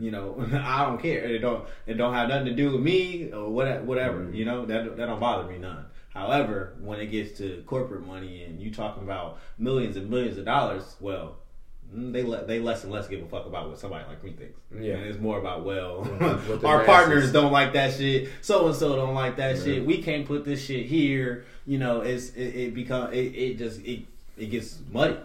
You 0.00 0.10
know, 0.10 0.44
I 0.52 0.84
don't 0.84 1.00
care. 1.00 1.20
It 1.24 1.38
don't 1.38 1.66
it 1.86 1.94
don't 1.94 2.12
have 2.12 2.28
nothing 2.28 2.46
to 2.46 2.54
do 2.54 2.72
with 2.72 2.80
me 2.80 3.30
or 3.32 3.48
what 3.48 3.82
whatever. 3.84 4.28
You 4.32 4.44
know 4.44 4.66
that 4.66 4.96
that 4.96 5.06
don't 5.06 5.20
bother 5.20 5.50
me 5.50 5.58
none. 5.58 5.86
However, 6.10 6.76
when 6.80 7.00
it 7.00 7.06
gets 7.06 7.38
to 7.38 7.62
corporate 7.66 8.04
money 8.04 8.42
and 8.42 8.60
you 8.60 8.72
talking 8.72 9.04
about 9.04 9.38
millions 9.58 9.96
and 9.96 10.10
millions 10.10 10.36
of 10.38 10.44
dollars, 10.44 10.96
well, 11.00 11.26
mm, 11.28 11.49
Mm, 11.94 12.12
they 12.12 12.22
le- 12.22 12.44
they 12.44 12.60
less 12.60 12.84
and 12.84 12.92
less 12.92 13.08
give 13.08 13.20
a 13.20 13.26
fuck 13.26 13.46
about 13.46 13.68
what 13.68 13.78
somebody 13.78 14.04
like 14.06 14.22
me 14.22 14.32
thinks. 14.32 14.60
Yeah. 14.72 14.94
and 14.94 15.06
it's 15.06 15.18
more 15.18 15.38
about 15.38 15.64
well, 15.64 16.06
our 16.64 16.84
partners 16.84 17.32
don't 17.32 17.52
like 17.52 17.72
that 17.72 17.94
shit. 17.94 18.28
So 18.42 18.66
and 18.68 18.76
so 18.76 18.94
don't 18.94 19.14
like 19.14 19.36
that 19.36 19.58
shit. 19.58 19.84
We 19.84 20.02
can't 20.02 20.26
put 20.26 20.44
this 20.44 20.64
shit 20.64 20.86
here. 20.86 21.44
You 21.66 21.78
know, 21.78 22.00
it's 22.00 22.30
it, 22.30 22.54
it 22.54 22.74
become 22.74 23.12
it, 23.12 23.34
it 23.34 23.58
just 23.58 23.80
it 23.84 24.04
it 24.36 24.46
gets 24.46 24.78
muddy. 24.90 25.16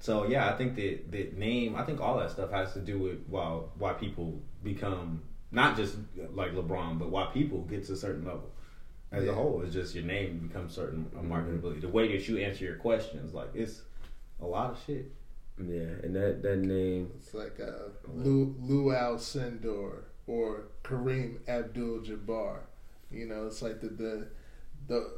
So 0.00 0.26
yeah, 0.26 0.48
I 0.48 0.56
think 0.56 0.76
that 0.76 1.12
that 1.12 1.36
name, 1.36 1.76
I 1.76 1.84
think 1.84 2.00
all 2.00 2.18
that 2.18 2.30
stuff 2.30 2.50
has 2.50 2.72
to 2.72 2.80
do 2.80 2.98
with 2.98 3.24
why 3.28 3.60
why 3.78 3.92
people 3.92 4.40
become 4.64 5.22
not 5.50 5.76
just 5.76 5.96
uh, 5.96 6.26
like 6.32 6.52
LeBron, 6.52 6.98
but 6.98 7.10
why 7.10 7.26
people 7.34 7.60
get 7.62 7.86
to 7.86 7.92
a 7.92 7.96
certain 7.96 8.24
level 8.24 8.50
as 9.12 9.26
a 9.28 9.34
whole. 9.34 9.62
It's 9.62 9.74
just 9.74 9.94
your 9.94 10.04
name 10.04 10.38
becomes 10.48 10.74
certain 10.74 11.04
marketability. 11.22 11.82
The 11.82 11.88
way 11.88 12.08
that 12.16 12.26
you 12.26 12.38
answer 12.38 12.64
your 12.64 12.76
questions, 12.76 13.34
like 13.34 13.50
it's 13.54 13.82
a 14.40 14.46
lot 14.46 14.70
of 14.70 14.78
shit. 14.86 15.12
Yeah, 15.58 16.00
and 16.02 16.16
that 16.16 16.42
that 16.42 16.58
name. 16.58 17.10
It's 17.18 17.34
like 17.34 17.60
uh, 17.60 17.90
Lew 18.08 18.56
Lew 18.60 18.86
Alcindor 18.86 20.02
or 20.26 20.64
Kareem 20.82 21.46
Abdul-Jabbar. 21.48 22.60
You 23.10 23.26
know, 23.26 23.46
it's 23.46 23.62
like 23.62 23.80
the 23.80 23.88
the 23.88 24.26
the, 24.88 25.12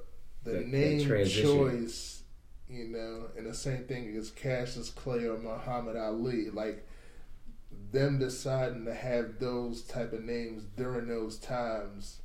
the 0.44 0.60
name 0.60 1.00
choice. 1.26 2.22
You 2.68 2.88
know, 2.88 3.26
and 3.36 3.46
the 3.46 3.54
same 3.54 3.84
thing 3.84 4.16
as 4.16 4.30
Cassius 4.30 4.90
Clay 4.90 5.26
or 5.26 5.38
Muhammad 5.38 5.96
Ali. 5.96 6.50
Like 6.50 6.86
them 7.92 8.18
deciding 8.18 8.84
to 8.86 8.94
have 8.94 9.38
those 9.38 9.82
type 9.82 10.12
of 10.12 10.24
names 10.24 10.64
during 10.76 11.06
those 11.08 11.38
times 11.38 12.20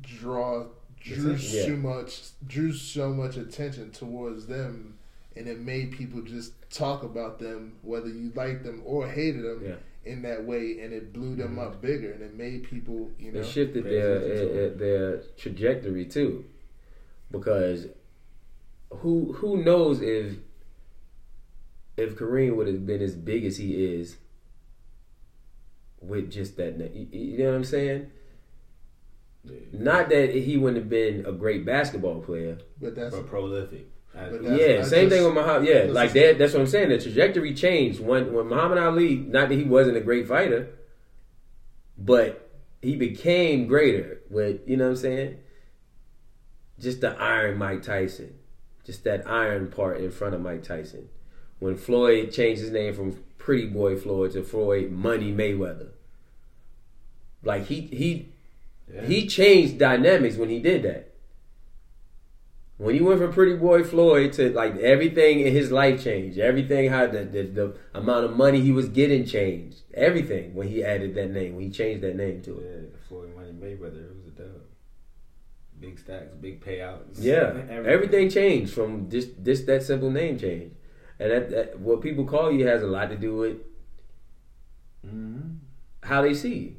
draw 0.00 0.66
drew 1.00 1.32
Yeah. 1.34 1.66
so 1.66 1.76
much 1.76 2.22
drew 2.46 2.72
so 2.72 3.12
much 3.12 3.36
attention 3.36 3.90
towards 3.90 4.46
them 4.46 4.98
and 5.36 5.46
it 5.48 5.60
made 5.60 5.92
people 5.92 6.22
just 6.22 6.52
talk 6.72 7.02
about 7.02 7.38
them 7.38 7.74
whether 7.82 8.08
you 8.08 8.32
liked 8.34 8.64
them 8.64 8.82
or 8.84 9.06
hated 9.06 9.44
them 9.44 9.60
Yeah. 9.64 10.10
in 10.10 10.22
that 10.22 10.44
way 10.44 10.80
and 10.80 10.92
it 10.92 11.12
blew 11.12 11.36
them 11.36 11.58
up 11.58 11.72
mm-hmm. 11.72 11.86
bigger 11.86 12.10
and 12.12 12.22
it 12.22 12.34
made 12.34 12.64
people 12.64 13.10
you 13.18 13.30
know 13.32 13.40
It 13.40 13.46
shifted 13.46 13.84
their 13.84 14.16
attention 14.16 14.54
their, 14.56 14.64
eh, 14.64 14.70
eh, 14.70 14.76
their 14.76 15.22
trajectory 15.36 16.06
too, 16.06 16.44
because 17.30 17.86
who 18.90 19.32
who 19.34 19.62
knows 19.62 20.00
if 20.00 20.36
if 21.96 22.16
Kareem 22.16 22.56
would 22.56 22.66
have 22.68 22.86
been 22.86 23.02
as 23.02 23.14
big 23.14 23.44
as 23.44 23.58
he 23.58 23.84
is 23.84 24.16
with 26.00 26.30
just 26.30 26.56
that. 26.56 26.78
na- 26.78 26.86
You, 26.92 27.06
you 27.12 27.38
know 27.38 27.50
what 27.50 27.54
I'm 27.56 27.64
saying? 27.64 28.10
Not 29.72 30.08
that 30.10 30.34
he 30.34 30.56
wouldn't 30.56 30.78
have 30.78 30.88
been 30.88 31.26
a 31.26 31.32
great 31.32 31.64
basketball 31.64 32.20
player. 32.20 32.58
but 32.80 32.94
that's 32.94 33.14
But 33.14 33.26
prolific. 33.26 33.86
Yeah, 34.14 34.82
same 34.82 35.08
just- 35.08 35.10
thing 35.10 35.24
with 35.24 35.34
Muhammad. 35.34 35.68
Yeah, 35.68 35.84
like 35.90 36.12
that. 36.12 36.38
That's 36.38 36.52
what 36.52 36.60
I'm 36.60 36.66
saying. 36.66 36.90
The 36.90 36.98
trajectory 36.98 37.54
changed 37.54 38.00
when 38.00 38.32
when 38.32 38.46
Muhammad 38.48 38.78
Ali. 38.78 39.16
Not 39.16 39.48
that 39.48 39.54
he 39.54 39.64
wasn't 39.64 39.96
a 39.96 40.00
great 40.00 40.28
fighter, 40.28 40.68
but 41.98 42.48
he 42.82 42.94
became 42.96 43.66
greater. 43.66 44.20
With 44.30 44.60
you 44.66 44.76
know 44.76 44.84
what 44.84 44.90
I'm 44.90 44.96
saying. 44.96 45.36
Just 46.78 47.00
the 47.00 47.16
iron 47.20 47.58
Mike 47.58 47.82
Tyson, 47.82 48.34
just 48.84 49.04
that 49.04 49.28
iron 49.28 49.68
part 49.70 49.98
in 50.00 50.10
front 50.10 50.34
of 50.34 50.40
Mike 50.40 50.62
Tyson. 50.64 51.08
When 51.58 51.76
Floyd 51.76 52.32
changed 52.32 52.60
his 52.60 52.70
name 52.72 52.92
from 52.92 53.22
Pretty 53.38 53.66
Boy 53.66 53.96
Floyd 53.96 54.32
to 54.32 54.42
Floyd 54.42 54.90
Money 54.90 55.32
Mayweather, 55.32 55.90
like 57.44 57.66
he 57.66 57.82
he 57.82 58.28
Yeah. 58.92 59.06
he 59.06 59.26
changed 59.26 59.78
dynamics 59.78 60.36
when 60.36 60.48
he 60.50 60.58
did 60.58 60.82
that. 60.82 61.11
When 62.82 62.96
he 62.96 63.00
went 63.00 63.20
from 63.20 63.32
Pretty 63.32 63.54
Boy 63.54 63.84
Floyd 63.84 64.32
to 64.34 64.50
like 64.50 64.76
everything 64.78 65.38
in 65.40 65.52
his 65.52 65.70
life 65.70 66.02
changed. 66.02 66.36
Everything 66.36 66.90
how 66.90 67.06
the, 67.06 67.22
the 67.24 67.42
the 67.44 67.76
amount 67.94 68.24
of 68.24 68.36
money 68.36 68.60
he 68.60 68.72
was 68.72 68.88
getting 68.88 69.24
changed. 69.24 69.82
Everything 69.94 70.52
when 70.52 70.66
he 70.66 70.82
added 70.82 71.14
that 71.14 71.30
name, 71.30 71.54
when 71.54 71.64
he 71.64 71.70
changed 71.70 72.02
that 72.02 72.16
name 72.16 72.42
to 72.42 72.58
it. 72.58 72.64
Yeah, 72.64 72.98
Floyd 73.08 73.36
Money 73.36 73.52
Mayweather, 73.52 74.10
it 74.10 74.16
was 74.16 74.26
a 74.26 74.42
dub. 74.42 74.62
Big 75.78 75.96
stacks, 75.96 76.34
big 76.40 76.60
payouts. 76.60 77.18
Yeah, 77.18 77.54
everything 77.70 78.28
changed 78.28 78.74
from 78.74 79.08
just 79.08 79.28
just 79.44 79.66
that 79.66 79.84
simple 79.84 80.10
name 80.10 80.36
change, 80.36 80.72
and 81.20 81.30
that, 81.30 81.50
that 81.50 81.78
what 81.78 82.00
people 82.00 82.24
call 82.24 82.50
you 82.50 82.66
has 82.66 82.82
a 82.82 82.88
lot 82.88 83.10
to 83.10 83.16
do 83.16 83.36
with 83.36 83.58
hmm 85.04 85.40
how 86.02 86.22
they 86.22 86.34
see 86.34 86.54
you, 86.54 86.76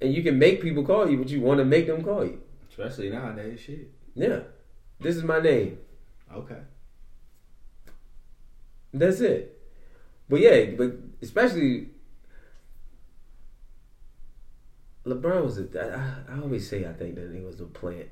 and 0.00 0.14
you 0.14 0.22
can 0.22 0.38
make 0.38 0.62
people 0.62 0.84
call 0.84 1.06
you 1.10 1.18
but 1.18 1.28
you 1.28 1.42
want 1.42 1.58
to 1.58 1.66
make 1.66 1.86
them 1.86 2.02
call 2.02 2.24
you. 2.24 2.40
Especially 2.70 3.10
nowadays, 3.10 3.60
shit. 3.60 3.90
Yeah, 4.14 4.40
this 5.02 5.16
is 5.16 5.24
my 5.24 5.40
name. 5.40 5.78
Okay. 6.32 6.60
That's 8.92 9.20
it. 9.20 9.58
But 10.28 10.40
yeah, 10.40 10.64
but 10.76 10.92
especially 11.20 11.88
LeBron 15.06 15.44
was 15.44 15.58
a. 15.58 16.26
I, 16.28 16.34
I 16.34 16.40
always 16.40 16.68
say 16.68 16.86
I 16.86 16.92
think 16.92 17.16
that 17.16 17.32
he 17.34 17.40
was 17.40 17.60
a 17.60 17.64
plant. 17.64 18.08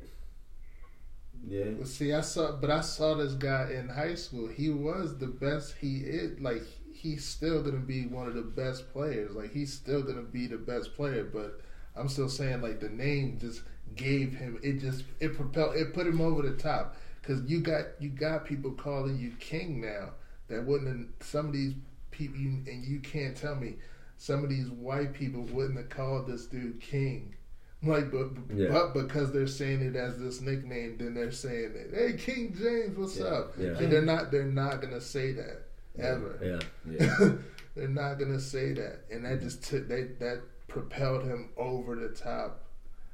Yeah. 1.47 1.65
Well, 1.77 1.87
See, 1.87 2.13
I 2.13 2.21
saw, 2.21 2.53
but 2.53 2.71
I 2.71 2.81
saw 2.81 3.15
this 3.15 3.35
guy 3.35 3.71
in 3.73 3.89
high 3.89 4.15
school. 4.15 4.49
He 4.49 4.71
was 4.71 5.19
the 5.19 5.27
best. 5.27 5.77
He 5.81 5.99
is 5.99 6.41
like 6.41 6.63
he's 6.93 7.25
still 7.25 7.63
gonna 7.63 7.79
be 7.79 8.07
one 8.07 8.27
of 8.27 8.35
the 8.35 8.43
best 8.43 8.93
players. 8.93 9.35
Like 9.35 9.53
he's 9.53 9.73
still 9.73 10.03
gonna 10.03 10.23
be 10.23 10.47
the 10.47 10.59
best 10.59 10.95
player. 10.97 11.25
But 11.25 11.61
I'm 11.97 12.09
still 12.09 12.29
saying 12.29 12.61
like 12.61 12.81
the 12.81 12.89
name 12.89 13.39
just 13.41 13.63
gave 13.97 14.33
him. 14.35 14.59
It 14.63 14.81
just 14.81 15.05
it 15.21 15.35
propelled. 15.37 15.77
It 15.77 15.93
put 15.95 16.07
him 16.07 16.21
over 16.21 16.43
the 16.43 16.55
top 16.57 16.97
because 17.21 17.43
you 17.51 17.61
got 17.61 17.87
you 17.99 18.09
got 18.11 18.45
people 18.45 18.73
calling 18.73 19.19
you 19.19 19.33
king 19.41 19.81
now. 19.81 20.11
That 20.49 20.65
wouldn't 20.67 20.89
have, 20.89 21.27
some 21.27 21.47
of 21.47 21.53
these 21.53 21.75
people 22.11 22.37
and 22.41 22.85
you 22.85 22.99
can't 23.01 23.37
tell 23.37 23.55
me 23.55 23.77
some 24.19 24.43
of 24.45 24.51
these 24.51 24.69
white 24.69 25.15
people 25.15 25.43
wouldn't 25.43 25.79
have 25.79 25.89
called 25.89 26.27
this 26.27 26.47
dude 26.47 26.81
king. 26.81 27.35
Like, 27.83 28.11
but, 28.11 28.29
Yeah. 28.55 28.69
but 28.69 28.93
because 28.93 29.33
they're 29.33 29.47
saying 29.47 29.81
it 29.81 29.97
as 29.97 30.19
this 30.19 30.43
nickname, 30.43 30.99
then 30.99 31.15
they're 31.15 31.33
saying 31.33 31.73
it. 31.75 31.93
Hey, 31.95 32.13
King 32.19 32.55
James, 32.55 32.99
what's 32.99 33.17
Yeah. 33.17 33.25
up? 33.27 33.55
Yeah. 33.59 33.79
And 33.79 33.91
they're 33.91 34.03
not. 34.03 34.31
They're 34.31 34.45
not 34.45 34.83
gonna 34.83 35.01
say 35.01 35.33
that 35.33 35.63
ever. 35.99 36.39
Yeah, 36.43 36.95
Yeah. 37.01 37.33
they're 37.75 37.89
not 37.89 38.19
gonna 38.19 38.41
say 38.41 38.75
that, 38.75 39.05
and 39.11 39.25
that 39.25 39.41
just 39.41 39.63
took 39.63 39.89
they 39.89 40.03
that 40.19 40.43
propelled 40.69 41.25
him 41.25 41.49
over 41.57 41.95
the 41.97 42.09
top. 42.11 42.65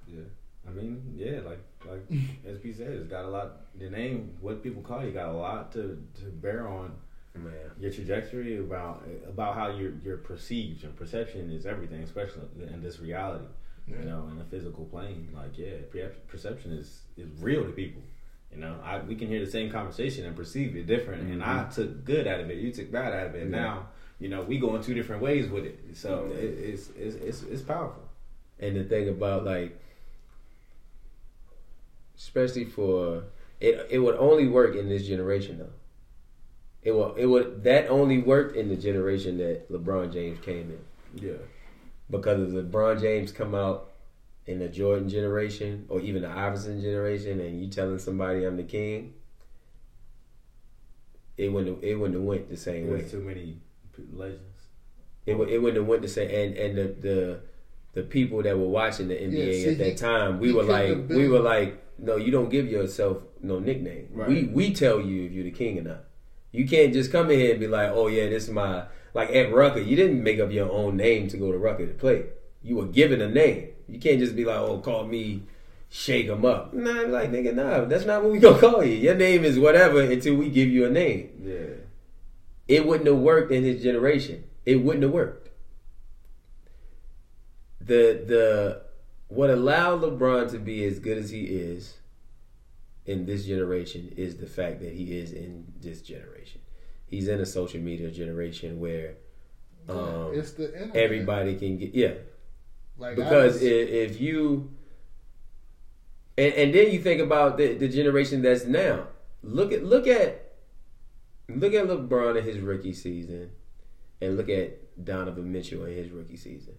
Yeah. 0.08 0.22
I 0.68 0.72
mean, 0.72 1.14
yeah, 1.16 1.40
like 1.44 1.60
like 1.88 2.08
SB 2.10 2.76
said, 2.76 2.88
it's 2.88 3.06
got 3.06 3.24
a 3.24 3.28
lot. 3.28 3.60
The 3.78 3.90
name, 3.90 4.36
what 4.40 4.62
people 4.62 4.82
call 4.82 5.04
you, 5.04 5.12
got 5.12 5.28
a 5.28 5.32
lot 5.32 5.72
to, 5.72 6.02
to 6.18 6.24
bear 6.24 6.66
on 6.66 6.92
man. 7.34 7.52
your 7.78 7.90
trajectory 7.90 8.58
about 8.58 9.06
about 9.26 9.54
how 9.54 9.68
you're 9.68 9.92
you're 10.04 10.16
perceived. 10.18 10.84
and 10.84 10.96
perception 10.96 11.50
is 11.50 11.66
everything, 11.66 12.02
especially 12.02 12.42
in 12.72 12.82
this 12.82 13.00
reality. 13.00 13.46
Yeah. 13.86 13.98
You 14.00 14.04
know, 14.06 14.28
in 14.32 14.40
a 14.40 14.44
physical 14.44 14.84
plane, 14.86 15.28
like 15.34 15.56
yeah, 15.56 16.08
perception 16.28 16.72
is 16.72 17.02
is 17.16 17.28
real 17.40 17.64
to 17.64 17.70
people. 17.70 18.02
You 18.52 18.58
know, 18.58 18.78
I 18.82 19.00
we 19.00 19.14
can 19.14 19.28
hear 19.28 19.44
the 19.44 19.50
same 19.50 19.70
conversation 19.70 20.24
and 20.24 20.34
perceive 20.36 20.76
it 20.76 20.86
different. 20.86 21.30
And 21.30 21.42
I 21.42 21.58
mm-hmm. 21.58 21.70
took 21.72 22.04
good 22.04 22.26
out 22.26 22.40
of 22.40 22.50
it, 22.50 22.58
you 22.58 22.72
took 22.72 22.90
bad 22.90 23.12
out 23.12 23.26
of 23.28 23.34
it. 23.34 23.44
Yeah. 23.44 23.58
now, 23.58 23.88
you 24.18 24.28
know, 24.28 24.42
we 24.42 24.58
go 24.58 24.74
in 24.76 24.82
two 24.82 24.94
different 24.94 25.22
ways 25.22 25.48
with 25.48 25.64
it. 25.64 25.78
So 25.94 26.30
it, 26.32 26.44
it's, 26.44 26.88
it's 26.96 27.16
it's 27.16 27.42
it's 27.42 27.62
powerful. 27.62 28.02
And 28.58 28.76
the 28.76 28.84
thing 28.84 29.08
about 29.08 29.44
like, 29.44 29.78
especially 32.16 32.64
for 32.64 33.24
it, 33.60 33.86
it 33.90 33.98
would 33.98 34.16
only 34.16 34.46
work 34.48 34.76
in 34.76 34.88
this 34.88 35.06
generation 35.06 35.58
though. 35.58 35.72
It 36.82 36.92
will. 36.92 37.14
It 37.14 37.26
would. 37.26 37.64
That 37.64 37.88
only 37.88 38.18
worked 38.18 38.56
in 38.56 38.68
the 38.68 38.76
generation 38.76 39.38
that 39.38 39.70
LeBron 39.72 40.12
James 40.12 40.38
came 40.40 40.70
in. 40.70 40.80
Yeah. 41.14 41.38
because 42.10 42.52
if 42.54 42.64
LeBron 42.66 43.00
James 43.00 43.32
come 43.32 43.54
out 43.54 43.92
in 44.46 44.58
the 44.60 44.68
Jordan 44.68 45.08
generation 45.08 45.86
or 45.88 46.00
even 46.00 46.22
the 46.22 46.28
Iverson 46.30 46.80
generation, 46.80 47.40
and 47.40 47.60
you 47.60 47.68
telling 47.68 47.98
somebody 47.98 48.44
I'm 48.44 48.56
the 48.56 48.62
king, 48.62 49.14
it 51.36 51.48
wouldn't 51.52 51.82
it 51.82 51.94
wouldn't 51.96 52.14
have 52.18 52.24
went 52.24 52.48
the 52.48 52.56
same 52.56 52.88
way. 52.90 52.98
There's 52.98 53.10
too 53.10 53.20
many 53.20 53.58
legends. 54.12 54.40
It, 55.24 55.34
it 55.34 55.58
wouldn't 55.58 55.76
have 55.76 55.86
went 55.86 56.02
the 56.02 56.08
same. 56.08 56.30
And 56.30 56.56
and 56.56 56.78
the 56.78 57.08
the 57.08 57.40
the 57.94 58.02
people 58.02 58.42
that 58.42 58.56
were 58.58 58.68
watching 58.68 59.08
the 59.08 59.14
NBA 59.14 59.52
see, 59.64 59.68
at 59.70 59.78
that 59.78 59.86
he- 59.88 59.94
time, 59.94 60.38
we 60.38 60.52
were 60.52 60.62
like 60.62 61.08
we 61.08 61.28
were 61.28 61.40
like, 61.40 61.82
no, 61.98 62.16
you 62.16 62.30
don't 62.30 62.48
give 62.50 62.66
yourself 62.68 63.18
no 63.42 63.58
nickname. 63.58 64.08
Right. 64.12 64.28
We 64.28 64.44
we 64.44 64.74
tell 64.74 65.00
you 65.00 65.24
if 65.24 65.32
you're 65.32 65.44
the 65.44 65.50
king 65.50 65.78
or 65.78 65.82
not. 65.82 66.04
You 66.52 66.66
can't 66.66 66.92
just 66.92 67.12
come 67.12 67.30
in 67.30 67.38
here 67.38 67.50
and 67.52 67.60
be 67.60 67.66
like, 67.68 67.90
oh 67.92 68.06
yeah, 68.08 68.28
this 68.28 68.44
is 68.44 68.50
my 68.50 68.84
like 69.14 69.30
at 69.30 69.52
Rucker. 69.52 69.80
You 69.80 69.96
didn't 69.96 70.22
make 70.22 70.38
up 70.40 70.50
your 70.50 70.70
own 70.70 70.96
name 70.96 71.28
to 71.28 71.36
go 71.36 71.52
to 71.52 71.58
Rucker 71.58 71.86
to 71.86 71.94
play. 71.94 72.26
You 72.62 72.76
were 72.76 72.86
given 72.86 73.20
a 73.20 73.28
name. 73.28 73.68
You 73.88 73.98
can't 74.00 74.18
just 74.18 74.34
be 74.34 74.44
like, 74.44 74.58
oh, 74.58 74.78
call 74.78 75.04
me. 75.06 75.42
shake 75.88 76.28
'em 76.28 76.44
up. 76.44 76.74
Nah, 76.74 77.02
like 77.02 77.30
nigga, 77.30 77.54
nah, 77.54 77.84
that's 77.84 78.04
not 78.04 78.22
what 78.22 78.32
we 78.32 78.38
gonna 78.40 78.58
call 78.66 78.82
you. 78.84 78.94
Your 78.94 79.14
name 79.14 79.44
is 79.44 79.56
whatever 79.58 80.00
until 80.00 80.34
we 80.34 80.48
give 80.50 80.68
you 80.68 80.84
a 80.84 80.90
name 80.90 81.30
Yeah. 81.44 81.76
it 82.66 82.84
wouldn't 82.84 83.06
have 83.06 83.18
worked 83.18 83.52
in 83.52 83.62
his 83.62 83.82
generation. 83.82 84.44
It 84.64 84.76
wouldn't 84.82 85.04
have 85.04 85.12
worked. 85.12 85.48
The 87.80 88.20
the 88.26 88.82
what 89.28 89.50
allowed 89.50 90.02
LeBron 90.02 90.50
to 90.52 90.58
be 90.58 90.84
as 90.84 90.98
good 90.98 91.18
as 91.18 91.30
he 91.30 91.44
is 91.44 91.94
in 93.04 93.26
this 93.26 93.46
generation 93.46 94.12
is 94.16 94.36
the 94.36 94.46
fact 94.46 94.80
that 94.80 94.92
he 94.92 95.18
is 95.18 95.32
in 95.32 95.72
this 95.80 96.02
generation. 96.02 96.60
He's 97.06 97.28
in 97.28 97.40
a 97.40 97.46
social 97.46 97.80
media 97.80 98.10
generation 98.10 98.80
where 98.80 99.14
um, 99.88 100.32
it's 100.34 100.52
the 100.52 100.72
internet. 100.72 100.96
everybody 100.96 101.54
can 101.56 101.78
get 101.78 101.94
yeah. 101.94 102.14
like 102.98 103.16
Because 103.16 103.54
was- 103.54 103.62
if, 103.62 103.88
if 103.88 104.20
you 104.20 104.70
and, 106.38 106.52
and 106.54 106.74
then 106.74 106.90
you 106.92 107.00
think 107.00 107.20
about 107.20 107.56
the, 107.56 107.74
the 107.74 107.88
generation 107.88 108.42
that's 108.42 108.64
now. 108.64 109.08
Look 109.42 109.72
at 109.72 109.84
look 109.84 110.06
at 110.06 110.52
look 111.48 111.72
at 111.72 111.86
LeBron 111.86 112.38
in 112.38 112.44
his 112.44 112.58
rookie 112.58 112.92
season, 112.92 113.50
and 114.20 114.36
look 114.36 114.48
at 114.48 115.04
Donovan 115.04 115.50
Mitchell 115.52 115.84
in 115.84 115.94
his 115.96 116.10
rookie 116.10 116.36
season. 116.36 116.74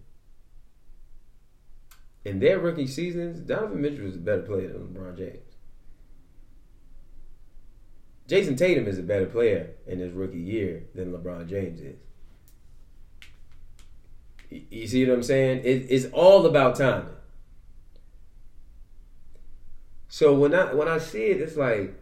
In 2.24 2.40
their 2.40 2.58
rookie 2.58 2.86
seasons, 2.86 3.40
Donovan 3.40 3.80
Mitchell 3.80 4.04
was 4.04 4.16
a 4.16 4.20
better 4.20 4.42
player 4.42 4.72
than 4.72 4.88
LeBron 4.88 5.16
James. 5.16 5.38
Jayson 8.28 8.56
Tatum 8.56 8.86
is 8.86 8.98
a 8.98 9.02
better 9.02 9.24
player 9.26 9.70
in 9.86 10.00
his 10.00 10.12
rookie 10.12 10.38
year 10.38 10.84
than 10.94 11.12
LeBron 11.12 11.48
James 11.48 11.80
is. 11.80 11.96
You- 14.50 14.86
see 14.86 15.06
what 15.06 15.14
I'm 15.14 15.22
saying? 15.22 15.60
It, 15.64 15.86
it's 15.88 16.06
all 16.12 16.44
about 16.46 16.76
timing. 16.76 17.14
So 20.08 20.34
when 20.34 20.54
I 20.54 20.72
when 20.74 20.88
I 20.88 20.98
see 20.98 21.26
it, 21.26 21.40
it's 21.40 21.56
like 21.56 21.94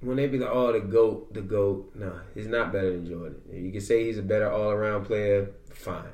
when 0.00 0.16
they 0.16 0.28
be 0.28 0.38
like, 0.38 0.50
"Oh, 0.52 0.72
the 0.72 0.80
goat, 0.80 1.34
the 1.34 1.42
goat." 1.42 1.90
No, 1.96 2.20
he's 2.34 2.46
not 2.46 2.72
better 2.72 2.92
than 2.92 3.06
Jordan. 3.06 3.40
You 3.52 3.72
can 3.72 3.80
say 3.80 4.04
he's 4.04 4.18
a 4.18 4.22
better 4.22 4.50
all 4.50 4.70
around 4.70 5.04
player. 5.06 5.50
Fine. 5.74 6.04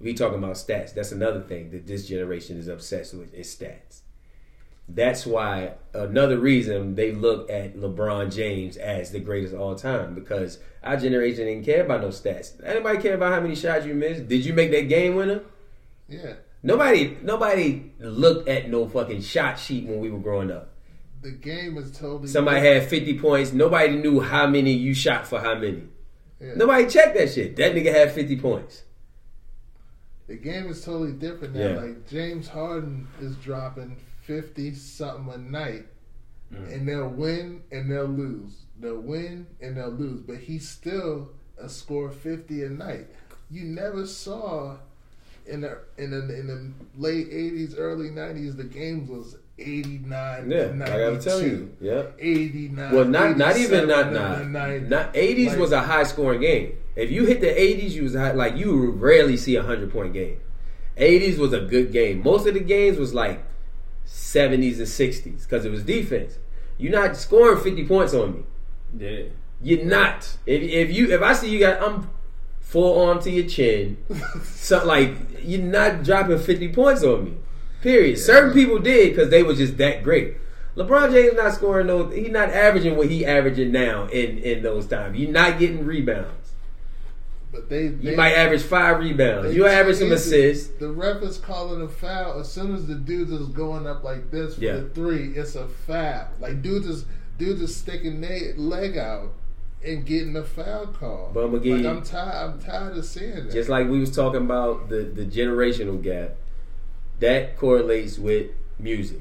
We 0.00 0.14
talking 0.14 0.38
about 0.38 0.54
stats. 0.54 0.94
That's 0.94 1.12
another 1.12 1.40
thing 1.40 1.70
that 1.70 1.86
this 1.86 2.06
generation 2.06 2.58
is 2.58 2.68
obsessed 2.68 3.14
with 3.14 3.34
is 3.34 3.54
stats. 3.54 4.02
That's 4.88 5.26
why 5.26 5.74
another 5.92 6.38
reason 6.38 6.94
they 6.94 7.12
look 7.12 7.50
at 7.50 7.76
LeBron 7.76 8.34
James 8.34 8.76
as 8.78 9.10
the 9.10 9.20
greatest 9.20 9.52
of 9.54 9.60
all 9.60 9.74
time 9.74 10.14
because 10.14 10.58
our 10.82 10.96
generation 10.96 11.44
didn't 11.46 11.64
care 11.66 11.84
about 11.84 12.00
no 12.00 12.08
stats. 12.08 12.52
Anybody 12.64 12.98
care 13.02 13.14
about 13.14 13.34
how 13.34 13.40
many 13.40 13.54
shots 13.54 13.84
you 13.84 13.94
missed? 13.94 14.28
Did 14.28 14.44
you 14.46 14.54
make 14.54 14.70
that 14.70 14.88
game 14.88 15.14
winner? 15.16 15.42
yeah, 16.08 16.34
Nobody, 16.62 17.18
nobody 17.22 17.92
looked 18.00 18.48
at 18.48 18.70
no 18.70 18.88
fucking 18.88 19.20
shot 19.20 19.58
sheet 19.58 19.84
when 19.86 20.00
we 20.00 20.10
were 20.10 20.18
growing 20.20 20.50
up. 20.50 20.70
the 21.20 21.32
game 21.32 21.76
is 21.76 21.90
totally 21.92 22.26
Somebody 22.28 22.66
had 22.66 22.88
50 22.88 23.18
points. 23.18 23.52
Nobody 23.52 23.96
knew 23.96 24.20
how 24.20 24.46
many 24.46 24.72
you 24.72 24.94
shot 24.94 25.26
for 25.26 25.38
how 25.40 25.54
many. 25.54 25.82
Yeah. 26.40 26.54
Nobody 26.54 26.86
checked 26.88 27.16
that 27.16 27.30
shit. 27.30 27.56
That 27.56 27.74
nigga 27.74 27.92
had 27.92 28.12
50 28.12 28.36
points. 28.40 28.84
The 30.28 30.36
game 30.36 30.68
is 30.68 30.84
totally 30.84 31.12
different 31.12 31.54
now. 31.54 31.68
Yeah. 31.68 31.80
Like 31.80 32.08
James 32.08 32.48
Harden 32.48 33.08
is 33.20 33.34
dropping 33.36 33.96
fifty 34.22 34.74
something 34.74 35.32
a 35.34 35.38
night, 35.38 35.86
mm. 36.52 36.72
and 36.72 36.86
they'll 36.86 37.08
win 37.08 37.62
and 37.72 37.90
they'll 37.90 38.04
lose. 38.04 38.52
They'll 38.78 39.00
win 39.00 39.46
and 39.60 39.76
they'll 39.76 39.88
lose, 39.90 40.20
but 40.20 40.36
he's 40.36 40.68
still 40.68 41.30
a 41.58 41.68
score 41.68 42.10
fifty 42.10 42.62
a 42.62 42.68
night. 42.68 43.08
You 43.50 43.64
never 43.64 44.06
saw 44.06 44.76
in 45.46 45.62
the 45.62 45.78
in 45.96 46.10
the, 46.10 46.38
in 46.38 46.46
the 46.46 46.72
late 47.00 47.28
eighties, 47.30 47.74
early 47.74 48.10
nineties, 48.10 48.54
the 48.54 48.64
games 48.64 49.08
was 49.08 49.36
eighty 49.58 50.00
nine. 50.04 50.50
Yeah, 50.50 50.72
like 50.76 50.92
I'm 50.92 51.20
telling 51.20 51.44
you. 51.44 51.76
Yeah. 51.80 52.02
89. 52.18 52.92
Well, 52.92 53.04
not 53.04 53.36
not 53.36 53.56
even 53.56 53.88
not 53.88 54.12
not 54.12 54.46
90. 54.46 54.88
not 54.88 55.14
80s 55.14 55.48
Like, 55.48 55.58
was 55.58 55.72
a 55.72 55.80
high 55.82 56.04
scoring 56.04 56.40
game. 56.40 56.78
If 56.96 57.10
you 57.10 57.26
hit 57.26 57.40
the 57.40 57.46
80s, 57.46 57.90
you 57.90 58.02
was 58.04 58.14
high, 58.14 58.32
like 58.32 58.56
you 58.56 58.90
rarely 58.90 59.36
see 59.36 59.56
a 59.56 59.62
hundred 59.62 59.92
point 59.92 60.12
game. 60.12 60.40
80s 60.96 61.38
was 61.38 61.52
a 61.52 61.60
good 61.60 61.92
game. 61.92 62.22
Most 62.22 62.46
of 62.46 62.54
the 62.54 62.60
games 62.60 62.98
was 62.98 63.14
like 63.14 63.44
70s 64.06 64.78
and 64.78 64.86
60s 64.86 65.42
because 65.42 65.64
it 65.64 65.70
was 65.70 65.84
defense. 65.84 66.38
You're 66.76 66.92
not 66.92 67.16
scoring 67.16 67.62
50 67.62 67.86
points 67.86 68.14
on 68.14 68.34
me. 68.34 68.42
Yeah. 68.98 69.22
You're 69.60 69.84
not. 69.84 70.36
If 70.46 70.62
if 70.62 70.94
you 70.96 71.10
if 71.12 71.20
I 71.22 71.32
see 71.32 71.50
you 71.50 71.58
got 71.58 71.82
I'm 71.82 72.10
full 72.60 73.08
arm 73.08 73.20
to 73.22 73.30
your 73.30 73.46
chin, 73.48 73.96
something 74.44 74.88
like 74.88 75.16
you're 75.42 75.62
not 75.62 76.04
dropping 76.04 76.38
50 76.38 76.68
points 76.72 77.02
on 77.02 77.24
me. 77.24 77.34
Period. 77.82 78.18
Certain 78.18 78.52
people 78.52 78.78
did 78.78 79.10
because 79.14 79.30
they 79.30 79.42
were 79.42 79.54
just 79.54 79.76
that 79.78 80.02
great. 80.02 80.36
LeBron 80.76 81.12
James 81.12 81.34
not 81.34 81.54
scoring 81.54 81.86
no. 81.88 82.08
He's 82.08 82.30
not 82.30 82.50
averaging 82.50 82.96
what 82.96 83.08
he 83.08 83.24
averaging 83.26 83.72
now 83.72 84.06
in 84.06 84.38
in 84.38 84.62
those 84.62 84.86
times. 84.86 85.18
You're 85.18 85.30
not 85.32 85.58
getting 85.58 85.84
rebounds. 85.84 86.52
But 87.50 87.70
they, 87.70 87.86
You 87.86 88.14
might 88.14 88.34
average 88.34 88.62
five 88.62 88.98
rebounds. 88.98 89.54
You 89.56 89.66
average 89.66 89.96
some 89.96 90.12
assists. 90.12 90.68
The 90.78 90.90
ref 90.90 91.22
is 91.22 91.38
calling 91.38 91.80
a 91.80 91.88
foul 91.88 92.38
as 92.40 92.52
soon 92.52 92.74
as 92.74 92.86
the 92.86 92.94
dude 92.94 93.30
is 93.30 93.46
going 93.48 93.86
up 93.86 94.04
like 94.04 94.30
this 94.30 94.56
for 94.56 94.60
Yeah. 94.60 94.74
the 94.76 94.88
three. 94.90 95.32
It's 95.34 95.54
a 95.54 95.66
foul. 95.66 96.28
Like 96.40 96.62
dude 96.62 96.84
is 96.84 97.06
dude 97.38 97.60
is 97.62 97.74
sticking 97.74 98.20
their 98.20 98.54
leg 98.56 98.98
out 98.98 99.30
and 99.84 100.04
getting 100.04 100.36
a 100.36 100.44
foul 100.44 100.88
call. 100.88 101.30
But 101.32 101.44
I'ma 101.44 101.56
like 101.56 101.86
I'm 101.86 102.02
tired. 102.02 102.50
I'm 102.52 102.60
tired 102.60 102.96
of 102.98 103.04
seeing 103.04 103.34
that. 103.46 103.52
Just 103.52 103.68
like 103.70 103.88
we 103.88 103.98
was 103.98 104.14
talking 104.14 104.42
about 104.42 104.90
the 104.90 105.04
the 105.04 105.24
generational 105.24 106.00
gap, 106.02 106.36
that 107.20 107.56
correlates 107.56 108.18
with 108.18 108.50
music. 108.78 109.20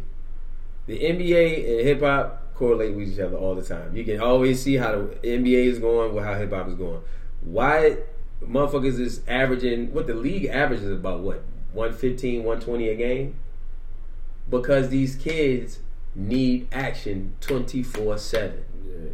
The 0.86 1.00
NBA 1.00 1.70
and 1.70 1.88
hip 1.88 2.02
hop 2.02 2.54
correlate 2.56 2.96
with 2.96 3.10
each 3.10 3.20
other 3.20 3.38
all 3.38 3.56
the 3.56 3.62
time. 3.62 3.96
You 3.96 4.04
can 4.04 4.20
always 4.22 4.62
see 4.62 4.76
how 4.76 4.92
the 4.94 5.16
NBA 5.24 5.66
is 5.66 5.80
going 5.80 6.14
with 6.14 6.24
how 6.24 6.36
hip 6.36 6.52
hop 6.52 6.68
is 6.68 6.76
going. 6.76 7.02
Why 7.42 7.98
motherfuckers 8.44 9.00
is 9.00 9.22
averaging 9.28 9.94
what 9.94 10.08
the 10.08 10.14
league 10.14 10.46
averages 10.46 10.92
about 10.92 11.22
what 11.22 11.44
115, 11.74 12.44
120 12.44 12.90
a 12.90 12.96
game? 12.96 13.36
Because 14.50 14.90
these 14.90 15.16
kids 15.16 15.80
need 16.16 16.68
action 16.72 17.36
24 17.42 18.18
7. 18.18 18.66
Yeah. 18.86 19.10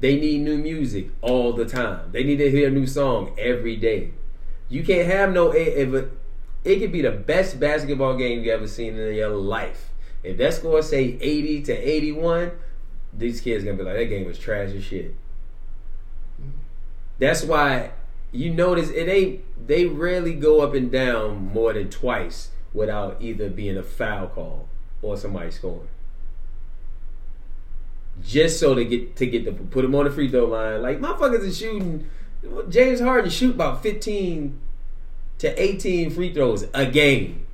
They 0.00 0.16
need 0.18 0.42
new 0.42 0.58
music 0.58 1.08
all 1.22 1.52
the 1.52 1.64
time. 1.64 2.12
They 2.12 2.22
need 2.22 2.36
to 2.36 2.50
hear 2.50 2.68
a 2.68 2.70
new 2.70 2.86
song 2.86 3.34
every 3.36 3.76
day. 3.76 4.12
You 4.68 4.84
can't 4.84 5.08
have 5.08 5.32
no 5.32 5.50
if 5.52 6.10
it, 6.68 6.78
could 6.80 6.92
be 6.92 7.02
the 7.02 7.10
best 7.10 7.58
basketball 7.58 8.16
game 8.16 8.42
you 8.42 8.52
ever 8.52 8.68
seen 8.68 8.98
in 8.98 9.14
your 9.14 9.30
life. 9.30 9.90
If 10.22 10.36
that 10.38 10.54
score 10.54 10.82
say 10.82 11.18
80 11.20 11.62
to 11.62 11.72
81, 11.72 12.52
these 13.12 13.40
kids 13.40 13.64
gonna 13.64 13.76
be 13.76 13.82
like 13.82 13.96
that 13.96 14.04
game 14.06 14.26
was 14.26 14.38
trash 14.38 14.70
as 14.70 14.84
shit. 14.84 15.14
That's 17.18 17.42
why 17.42 17.92
you 18.30 18.52
notice 18.52 18.90
it 18.90 19.08
ain't 19.08 19.66
they 19.66 19.86
rarely 19.86 20.34
go 20.34 20.60
up 20.60 20.74
and 20.74 20.90
down 20.90 21.52
more 21.52 21.72
than 21.72 21.90
twice 21.90 22.50
without 22.74 23.16
either 23.20 23.48
being 23.48 23.76
a 23.76 23.82
foul 23.82 24.28
call 24.28 24.68
or 25.00 25.16
somebody 25.16 25.50
scoring 25.50 25.88
just 28.24 28.58
so 28.58 28.74
to 28.74 28.84
get 28.84 29.16
to 29.16 29.26
get 29.26 29.44
the 29.44 29.52
put 29.52 29.82
them 29.82 29.94
on 29.94 30.04
the 30.04 30.10
free 30.10 30.28
throw 30.28 30.46
line. 30.46 30.82
Like 30.82 31.00
motherfuckers 31.00 31.40
is 31.40 31.58
shooting. 31.58 32.08
James 32.68 33.00
Harden 33.00 33.30
shoot 33.30 33.54
about 33.54 33.82
fifteen 33.82 34.58
to 35.38 35.62
eighteen 35.62 36.10
free 36.10 36.32
throws 36.32 36.66
a 36.74 36.86
game. 36.86 37.46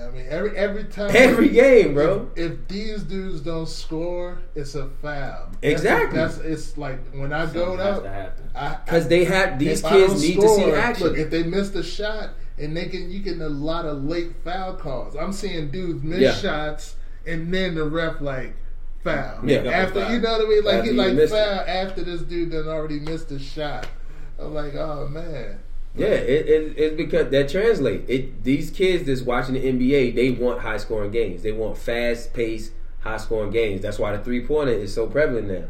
I 0.00 0.10
mean, 0.10 0.26
every 0.28 0.56
every 0.56 0.84
time 0.84 1.10
Every 1.14 1.48
game, 1.50 1.94
bro. 1.94 2.30
If, 2.34 2.52
if 2.52 2.68
these 2.68 3.02
dudes 3.02 3.40
don't 3.42 3.68
score, 3.68 4.38
it's 4.54 4.74
a 4.74 4.88
foul. 5.02 5.50
Exactly. 5.62 6.18
That's, 6.18 6.38
it's 6.38 6.78
like 6.78 6.98
when 7.12 7.32
I 7.32 7.44
go 7.46 7.76
Something 7.76 7.78
has 7.78 7.96
out. 7.98 8.02
to 8.04 8.08
happen. 8.10 8.80
Because 8.84 9.08
they 9.08 9.24
have 9.24 9.58
these 9.58 9.82
kids 9.82 10.12
don't 10.12 10.20
need 10.20 10.40
to 10.40 10.48
see 10.48 10.70
action. 10.72 11.06
Look, 11.08 11.18
if 11.18 11.30
they 11.30 11.42
miss 11.42 11.70
the 11.70 11.82
shot 11.82 12.30
and 12.56 12.76
they 12.76 12.86
can, 12.86 13.10
you 13.10 13.18
get 13.20 13.38
a 13.40 13.48
lot 13.48 13.84
of 13.84 14.04
late 14.04 14.32
foul 14.44 14.74
calls. 14.74 15.14
I'm 15.14 15.32
seeing 15.32 15.70
dudes 15.70 16.02
miss 16.02 16.20
Yeah. 16.20 16.34
shots 16.34 16.96
and 17.26 17.52
then 17.52 17.74
the 17.74 17.84
ref 17.84 18.20
like 18.22 18.54
foul. 19.04 19.40
Yeah. 19.44 19.58
After 19.64 20.00
Foul. 20.00 20.12
you 20.14 20.20
know 20.20 20.38
what 20.38 20.46
I 20.46 20.48
mean? 20.48 20.64
Like 20.64 20.74
After 20.76 20.90
he 20.90 20.96
like 20.96 21.12
missed 21.14 21.34
foul 21.34 21.60
after 21.66 22.02
this 22.02 22.22
dude 22.22 22.52
done 22.52 22.66
already 22.68 23.00
missed 23.00 23.30
a 23.30 23.38
shot. 23.38 23.86
I'm 24.38 24.54
like, 24.54 24.74
oh 24.74 25.06
man. 25.08 25.58
Yeah, 25.98 26.06
it, 26.08 26.48
it, 26.48 26.78
it's 26.78 26.96
because 26.96 27.30
that 27.30 27.48
translates. 27.48 28.08
It 28.08 28.44
these 28.44 28.70
kids 28.70 29.04
that's 29.06 29.22
watching 29.22 29.54
the 29.54 29.60
NBA, 29.60 30.14
they 30.14 30.30
want 30.30 30.60
high 30.60 30.76
scoring 30.76 31.10
games. 31.10 31.42
They 31.42 31.52
want 31.52 31.76
fast 31.76 32.32
paced, 32.32 32.72
high 33.00 33.16
scoring 33.16 33.50
games. 33.50 33.82
That's 33.82 33.98
why 33.98 34.16
the 34.16 34.22
three 34.22 34.44
pointer 34.46 34.72
is 34.72 34.94
so 34.94 35.06
prevalent 35.06 35.48
now. 35.48 35.64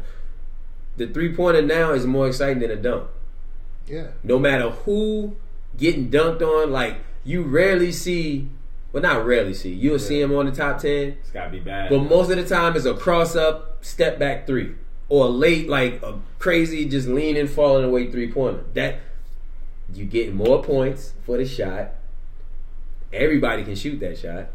The 0.97 1.07
three 1.07 1.33
pointer 1.35 1.61
now 1.61 1.91
is 1.93 2.05
more 2.05 2.27
exciting 2.27 2.59
than 2.59 2.71
a 2.71 2.75
dunk. 2.75 3.09
Yeah. 3.87 4.07
No 4.23 4.37
matter 4.37 4.69
who 4.69 5.35
getting 5.77 6.09
dunked 6.11 6.41
on, 6.41 6.71
like 6.71 6.97
you 7.23 7.41
rarely 7.43 7.91
see. 7.91 8.49
Well, 8.91 9.03
not 9.03 9.23
rarely 9.25 9.53
see. 9.53 9.71
You'll 9.73 9.99
see 9.99 10.19
him 10.19 10.33
on 10.35 10.47
the 10.47 10.51
top 10.51 10.79
ten, 10.79 11.17
It's 11.21 11.29
gotta 11.31 11.51
be 11.51 11.59
bad. 11.59 11.89
but 11.89 11.99
most 11.99 12.31
of 12.31 12.37
the 12.37 12.45
time 12.45 12.75
it's 12.75 12.85
a 12.85 12.95
cross 12.95 13.35
up, 13.35 13.85
step 13.85 14.17
back 14.17 14.47
three, 14.47 14.73
or 15.09 15.25
a 15.25 15.29
late 15.29 15.69
like 15.69 16.01
a 16.01 16.19
crazy 16.39 16.85
just 16.85 17.07
leaning, 17.07 17.47
falling 17.47 17.83
away 17.85 18.09
three 18.11 18.31
pointer. 18.31 18.63
That 18.73 18.99
you 19.93 20.05
get 20.05 20.33
more 20.33 20.63
points 20.63 21.13
for 21.25 21.37
the 21.37 21.45
shot. 21.45 21.91
Everybody 23.11 23.63
can 23.63 23.75
shoot 23.75 23.99
that 23.99 24.17
shot. 24.17 24.49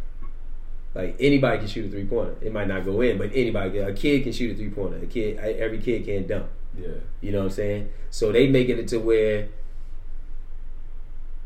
Like 0.94 1.16
anybody 1.18 1.58
can 1.58 1.66
shoot 1.66 1.86
a 1.86 1.88
three 1.90 2.04
pointer. 2.04 2.36
It 2.40 2.52
might 2.52 2.68
not 2.68 2.84
go 2.84 3.00
in, 3.00 3.18
but 3.18 3.30
anybody, 3.34 3.78
a 3.78 3.92
kid 3.92 4.22
can 4.22 4.32
shoot 4.32 4.52
a 4.52 4.54
three 4.54 4.70
pointer. 4.70 4.98
A 4.98 5.06
kid, 5.06 5.38
every 5.38 5.78
kid 5.78 6.04
can 6.04 6.26
dunk. 6.26 6.46
yeah. 6.78 6.88
You 7.20 7.32
know 7.32 7.38
what 7.38 7.44
I'm 7.46 7.50
saying? 7.50 7.90
So 8.10 8.30
they 8.30 8.46
making 8.46 8.78
it 8.78 8.88
to 8.88 8.98
where 8.98 9.48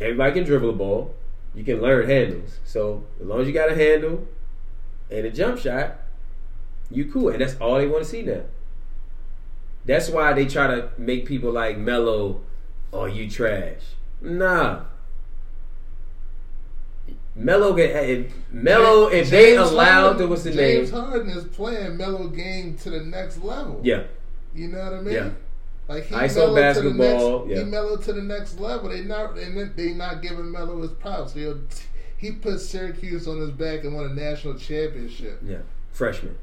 everybody 0.01 0.33
can 0.33 0.45
dribble 0.45 0.71
a 0.71 0.75
ball. 0.75 1.15
You 1.55 1.65
can 1.65 1.81
learn 1.81 2.07
handles. 2.07 2.59
So 2.65 3.05
as 3.19 3.27
long 3.27 3.41
as 3.41 3.47
you 3.47 3.55
got 3.55 3.71
a 3.71 3.75
handle 3.75 4.27
and 5.11 5.25
a 5.25 5.31
jump 5.31 5.59
shot, 5.59 5.97
you 6.91 7.11
cool. 7.11 7.31
And 7.31 7.41
that's 7.41 7.57
all 7.57 7.79
they 7.79 7.87
want 7.87 8.05
to 8.05 8.09
see 8.09 8.23
now. 8.23 8.43
That's 9.87 10.11
why 10.11 10.35
they 10.35 10.45
try 10.45 10.67
to 10.67 10.91
make 10.99 11.25
people 11.25 11.51
like 11.51 11.79
Melo, 11.79 12.43
oh 12.93 13.05
you 13.07 13.31
trash. 13.31 13.81
Nah. 14.21 14.83
Melo 17.35 17.73
get 17.73 17.95
eh, 17.95 18.01
if 18.01 18.33
Melo 18.51 19.07
if 19.09 19.31
they 19.31 19.57
allowed 19.57 20.03
Harden- 20.05 20.29
what's 20.31 20.43
the 20.43 20.51
name 20.51 20.79
James 20.79 20.93
name? 20.93 21.05
Harden 21.05 21.31
is 21.31 21.45
playing 21.45 21.97
Melo 21.97 22.29
game 22.29 22.77
to 22.79 22.91
the 22.91 23.01
next 23.01 23.43
level. 23.43 23.81
Yeah. 23.85 24.05
You 24.55 24.69
know 24.69 24.79
what 24.79 24.93
I 24.95 25.01
mean? 25.01 25.15
Yeah. 25.15 25.31
Like 25.87 26.05
he 26.05 26.15
ISO 26.15 26.55
basketball, 26.55 27.45
To 27.45 27.45
the 27.45 27.47
next, 27.47 27.51
yeah. 27.51 27.65
He 27.65 27.71
Melo 27.71 27.97
to 27.97 28.13
the 28.13 28.23
next 28.23 28.59
level. 28.59 28.89
They 28.91 29.03
not 29.03 29.39
and 29.39 29.77
they 29.77 29.95
not 29.95 30.21
giving 30.21 30.51
Melo 30.51 30.83
his 30.83 30.91
props. 30.93 31.33
He 31.35 31.51
he 32.17 32.33
put 32.33 32.59
Syracuse 32.61 33.29
on 33.29 33.39
his 33.39 33.53
back 33.53 33.85
and 33.85 33.95
won 33.95 34.05
a 34.07 34.15
national 34.15 34.55
championship. 34.55 35.41
Yeah. 35.45 35.59
Freshman. 35.93 36.37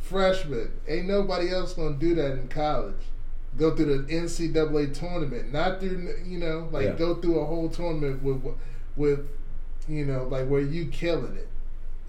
Freshman, 0.00 0.72
ain't 0.88 1.06
nobody 1.06 1.50
else 1.50 1.74
gonna 1.74 1.96
do 1.96 2.14
that 2.14 2.32
in 2.32 2.48
college. 2.48 2.94
Go 3.56 3.74
through 3.74 4.02
the 4.02 4.12
NCAA 4.14 4.92
tournament, 4.94 5.52
not 5.52 5.80
through 5.80 6.14
you 6.26 6.38
know 6.38 6.68
like 6.70 6.84
Yeah. 6.86 6.92
go 6.92 7.14
through 7.16 7.40
a 7.40 7.44
whole 7.46 7.68
tournament 7.68 8.22
with 8.22 8.42
with 8.96 9.20
you 9.88 10.04
know 10.04 10.28
like 10.30 10.46
where 10.48 10.60
you 10.60 10.86
killing 10.86 11.36
it. 11.36 11.48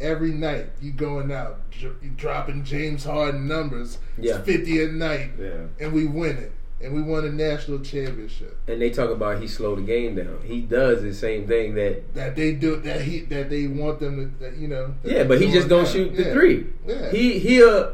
Every 0.01 0.31
night 0.31 0.67
you 0.81 0.91
going 0.91 1.31
out, 1.31 1.69
dr- 1.71 1.95
dropping 2.17 2.63
James 2.63 3.03
Harden 3.03 3.47
numbers, 3.47 3.97
Yeah. 4.17 4.41
fifty 4.41 4.81
a 4.83 4.87
night, 4.89 5.31
Yeah. 5.39 5.65
and 5.79 5.91
we 5.91 6.05
win 6.05 6.37
it, 6.37 6.51
and 6.81 6.93
we 6.93 7.01
won 7.01 7.25
a 7.25 7.31
national 7.31 7.79
championship. 7.79 8.55
and 8.67 8.81
they 8.81 8.89
talk 8.91 9.09
about 9.09 9.41
he 9.41 9.47
slowed 9.47 9.79
the 9.79 9.83
game 9.83 10.15
down. 10.15 10.37
He 10.43 10.61
does 10.61 11.01
the 11.01 11.13
same 11.13 11.47
thing 11.47 11.73
that 11.75 12.13
That 12.13 12.35
they 12.35 12.53
do 12.53 12.75
that 12.77 13.01
he 13.01 13.21
that 13.21 13.49
they 13.49 13.65
want 13.67 13.99
them 13.99 14.35
to 14.39 14.43
that, 14.45 14.55
you 14.57 14.67
know. 14.67 14.93
yeah, 15.03 15.23
but 15.23 15.41
he 15.41 15.51
just 15.51 15.67
don't 15.67 15.83
now. 15.83 15.89
shoot 15.89 16.15
the 16.15 16.23
Yeah. 16.23 16.33
three. 16.33 16.67
Yeah. 16.87 17.11
He 17.11 17.39
he'll 17.39 17.93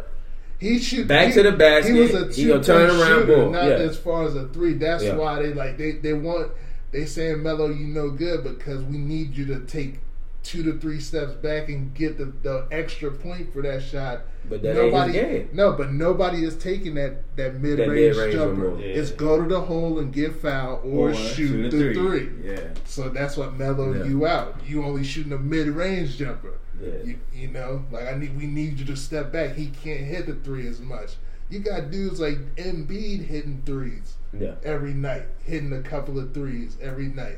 He 0.59 0.79
shoot 0.79 1.07
Back 1.07 1.27
he- 1.29 1.33
to 1.33 1.43
the 1.43 1.51
basket, 1.51 1.93
He 1.93 1.99
was 1.99 2.13
a 2.13 2.31
he 2.31 2.47
gonna 2.47 2.59
two 2.61 2.65
turn 2.67 2.89
point 2.89 3.01
around, 3.01 3.19
shooter, 3.21 3.25
boom, 3.35 3.51
not 3.51 3.65
yeah. 3.65 3.71
as 3.75 3.97
far 3.97 4.23
as 4.23 4.35
a 4.35 4.47
three. 4.47 4.73
That's 4.73 5.03
Yeah. 5.03 5.15
why 5.17 5.41
they 5.41 5.53
like 5.53 5.77
they 5.77 5.93
they 5.93 6.13
want 6.13 6.51
they 6.91 7.05
saying 7.05 7.43
Melo, 7.43 7.67
you 7.67 7.87
know 7.87 8.09
good 8.09 8.43
because 8.43 8.81
we 8.83 8.97
need 8.97 9.35
you 9.35 9.45
to 9.47 9.59
take 9.61 9.99
two 10.43 10.61
to 10.63 10.77
three 10.79 10.99
steps 10.99 11.33
back 11.33 11.69
and 11.69 11.91
get 11.95 12.17
the, 12.19 12.25
the 12.43 12.67
extra 12.71 13.09
point 13.11 13.51
for 13.51 13.63
that 13.63 13.81
shot. 13.81 14.21
But 14.47 14.61
that 14.61 14.79
ain't 14.79 14.93
nobody, 14.93 15.13
his 15.13 15.21
game. 15.23 15.49
no, 15.53 15.71
but 15.73 15.91
nobody 15.91 16.45
is 16.45 16.55
taking 16.55 16.93
that 16.95 17.35
that 17.35 17.59
mid 17.59 17.79
range 17.79 18.15
jumper. 18.31 18.53
remote. 18.61 18.79
Yeah. 18.79 18.85
It's 18.93 19.09
go 19.11 19.41
to 19.41 19.49
the 19.49 19.59
hole 19.59 19.97
and 19.99 20.13
get 20.13 20.35
fouled 20.35 20.81
or, 20.85 21.13
shoot, 21.15 21.65
a 21.65 21.75
the 21.75 21.93
three. 21.95 22.29
Yeah. 22.43 22.59
So 22.85 23.09
that's 23.09 23.35
what 23.37 23.57
mellowed 23.57 23.97
Yeah. 23.97 24.05
you 24.05 24.27
out. 24.27 24.55
You 24.67 24.83
only 24.85 25.03
shooting 25.03 25.33
a 25.33 25.39
mid 25.39 25.67
range 25.67 26.17
jumper. 26.17 26.53
Yeah. 26.81 27.03
You, 27.03 27.19
you 27.33 27.47
know, 27.49 27.85
like 27.91 28.07
I 28.07 28.15
need 28.15 28.35
we 28.37 28.47
need 28.47 28.79
you 28.79 28.85
to 28.85 28.95
step 28.95 29.31
back. 29.31 29.55
He 29.55 29.67
can't 29.67 30.01
hit 30.05 30.25
the 30.27 30.35
three 30.35 30.67
as 30.67 30.79
much. 30.79 31.15
You 31.49 31.59
got 31.59 31.91
dudes 31.91 32.19
like 32.19 32.37
Embiid 32.55 33.25
hitting 33.25 33.61
threes 33.65 34.15
yeah. 34.37 34.55
every 34.63 34.93
night, 34.93 35.23
hitting 35.43 35.71
a 35.73 35.81
couple 35.81 36.19
of 36.19 36.33
threes 36.33 36.77
every 36.81 37.05
night. 37.07 37.37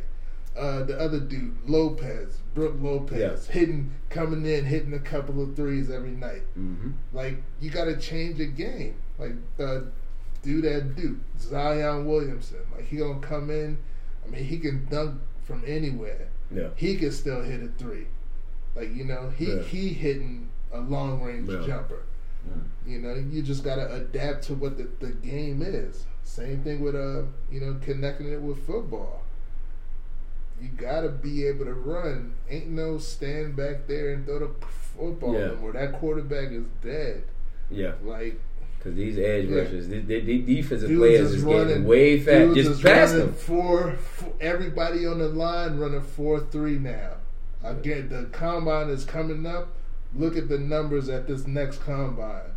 Uh, 0.57 0.83
the 0.83 0.99
other 0.99 1.19
dude, 1.19 1.55
Lopez, 1.67 2.39
Brooke 2.55 2.77
Lopez, 2.79 3.19
Yeah. 3.47 3.53
hitting, 3.53 3.91
coming 4.09 4.43
in, 4.45 4.65
hitting 4.65 4.93
a 4.93 4.99
couple 4.99 5.39
of 5.43 5.55
threes 5.55 5.91
every 5.91 6.11
night. 6.11 6.41
hmm 6.55 6.91
Like 7.13 7.43
you 7.61 7.69
got 7.69 7.85
to 7.85 7.97
change 7.97 8.37
the 8.37 8.47
game. 8.47 8.95
Like 9.19 9.33
uh, 9.59 9.81
do 10.41 10.61
that 10.61 10.95
dude, 10.95 11.19
Zion 11.39 12.05
Williamson. 12.07 12.59
Like 12.75 12.85
he 12.87 12.97
gonna 12.97 13.19
come 13.19 13.49
in. 13.51 13.77
I 14.25 14.29
mean, 14.29 14.45
he 14.45 14.57
can 14.57 14.87
dunk 14.89 15.21
from 15.43 15.63
anywhere. 15.67 16.29
Yeah. 16.49 16.69
He 16.75 16.95
can 16.95 17.11
still 17.11 17.41
hit 17.43 17.61
a 17.61 17.67
three. 17.77 18.07
Like 18.77 18.95
you 18.95 19.05
know, 19.05 19.31
he 19.35 19.45
Yeah. 19.45 19.61
he 19.63 19.89
hitting 19.89 20.49
a 20.71 20.79
long 20.79 21.21
range 21.21 21.49
Yeah. 21.49 21.63
jumper. 21.65 22.03
You 22.85 22.99
know, 22.99 23.13
you 23.15 23.41
just 23.41 23.63
gotta 23.65 23.93
adapt 23.93 24.43
to 24.45 24.53
what 24.53 24.77
the, 24.77 24.87
the 25.05 25.11
game 25.11 25.61
is. 25.61 26.05
Same 26.23 26.59
thing 26.63 26.79
with 26.81 26.95
uh, 26.95 27.23
you 27.51 27.59
know, 27.59 27.75
connecting 27.81 28.31
it 28.31 28.41
with 28.41 28.65
football. 28.65 29.23
You 30.61 30.69
gotta 30.69 31.09
be 31.09 31.45
able 31.45 31.65
to 31.65 31.73
run. 31.73 32.33
Ain't 32.49 32.69
no 32.69 32.97
stand 32.99 33.55
back 33.55 33.87
there 33.87 34.13
and 34.13 34.25
throw 34.25 34.39
the 34.39 34.49
football 34.95 35.33
Yeah. 35.33 35.47
anymore. 35.51 35.73
That 35.73 35.93
quarterback 35.93 36.51
is 36.51 36.63
dead. 36.83 37.23
Yeah. 37.69 37.93
Like 38.03 38.39
Because 38.79 38.95
these 38.95 39.17
edge 39.17 39.49
Yeah. 39.49 39.57
rushers, 39.57 39.87
the, 39.89 39.99
the, 39.99 40.19
the 40.21 40.37
defensive 40.41 40.87
dudes 40.87 40.99
players 40.99 41.33
is 41.33 41.43
running 41.43 41.67
getting 41.67 41.85
way 41.85 42.19
fast. 42.19 42.55
Just 42.55 42.81
pass 42.83 43.09
running 43.11 43.25
them. 43.27 43.35
Four, 43.35 43.91
four, 43.97 44.33
everybody 44.39 45.05
on 45.05 45.19
the 45.19 45.27
line 45.29 45.77
running 45.77 46.01
four 46.01 46.39
three 46.39 46.77
now. 46.79 47.15
Again, 47.69 48.09
the 48.09 48.25
combine 48.31 48.89
is 48.89 49.05
coming 49.05 49.45
up. 49.45 49.69
Look 50.15 50.37
at 50.37 50.49
the 50.49 50.57
numbers 50.57 51.09
at 51.09 51.27
this 51.27 51.45
next 51.47 51.81
combine. 51.83 52.51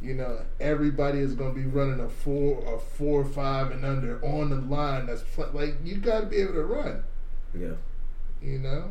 You 0.00 0.14
know, 0.14 0.40
everybody 0.60 1.18
is 1.18 1.34
going 1.34 1.54
to 1.54 1.60
be 1.60 1.66
running 1.66 2.00
a 2.00 2.08
four, 2.08 2.62
a 2.74 2.78
four, 2.78 3.24
five, 3.24 3.70
and 3.72 3.84
under 3.84 4.24
on 4.24 4.50
the 4.50 4.56
line. 4.56 5.06
That's 5.06 5.24
like 5.52 5.74
you 5.84 5.96
got 5.96 6.20
to 6.20 6.26
be 6.26 6.36
able 6.36 6.54
to 6.54 6.64
run. 6.64 7.02
Yeah. 7.52 7.74
You 8.40 8.58
know. 8.60 8.84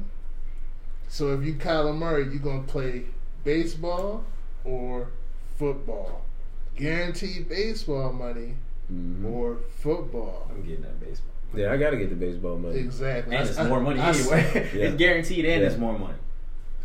So 1.07 1.33
if 1.33 1.45
you 1.45 1.53
Kyler 1.53 1.97
Murray, 1.97 2.23
you're 2.25 2.39
gonna 2.39 2.63
play 2.63 3.03
baseball 3.43 4.25
or 4.65 5.07
football? 5.57 6.25
Guaranteed 6.75 7.47
baseball 7.47 8.11
money 8.11 8.55
Mhm. 8.91 9.25
or 9.25 9.57
football. 9.69 10.47
I'm 10.49 10.63
getting 10.63 10.81
that 10.83 10.99
baseball. 10.99 11.31
Yeah, 11.55 11.71
I 11.71 11.77
got 11.77 11.91
to 11.91 11.97
get 11.97 12.09
the 12.09 12.15
baseball 12.15 12.57
money. 12.57 12.77
Exactly. 12.79 13.35
And 13.35 13.47
it's 13.47 13.57
I- 13.57 13.67
more 13.67 13.79
money 13.81 13.99
I- 13.99 14.09
anyway. 14.13 14.69
Yeah. 14.73 14.85
It's 14.87 14.95
guaranteed 14.97 15.45
and 15.45 15.61
Yeah. 15.61 15.67
it's 15.67 15.77
more 15.77 15.97
money. 15.97 16.13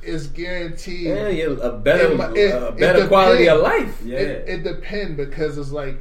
It's 0.02 0.26
guaranteed. 0.26 1.06
Yeah, 1.06 1.28
yeah, 1.28 1.44
a 1.62 1.72
better, 1.78 2.12
It 2.12 2.36
it- 2.36 2.62
a 2.62 2.72
better 2.72 3.06
quality 3.06 3.48
of 3.48 3.60
life. 3.60 4.00
Yeah. 4.04 4.18
It, 4.18 4.48
it 4.48 4.62
depends 4.64 5.16
because 5.16 5.58
it's 5.58 5.70
like 5.70 5.96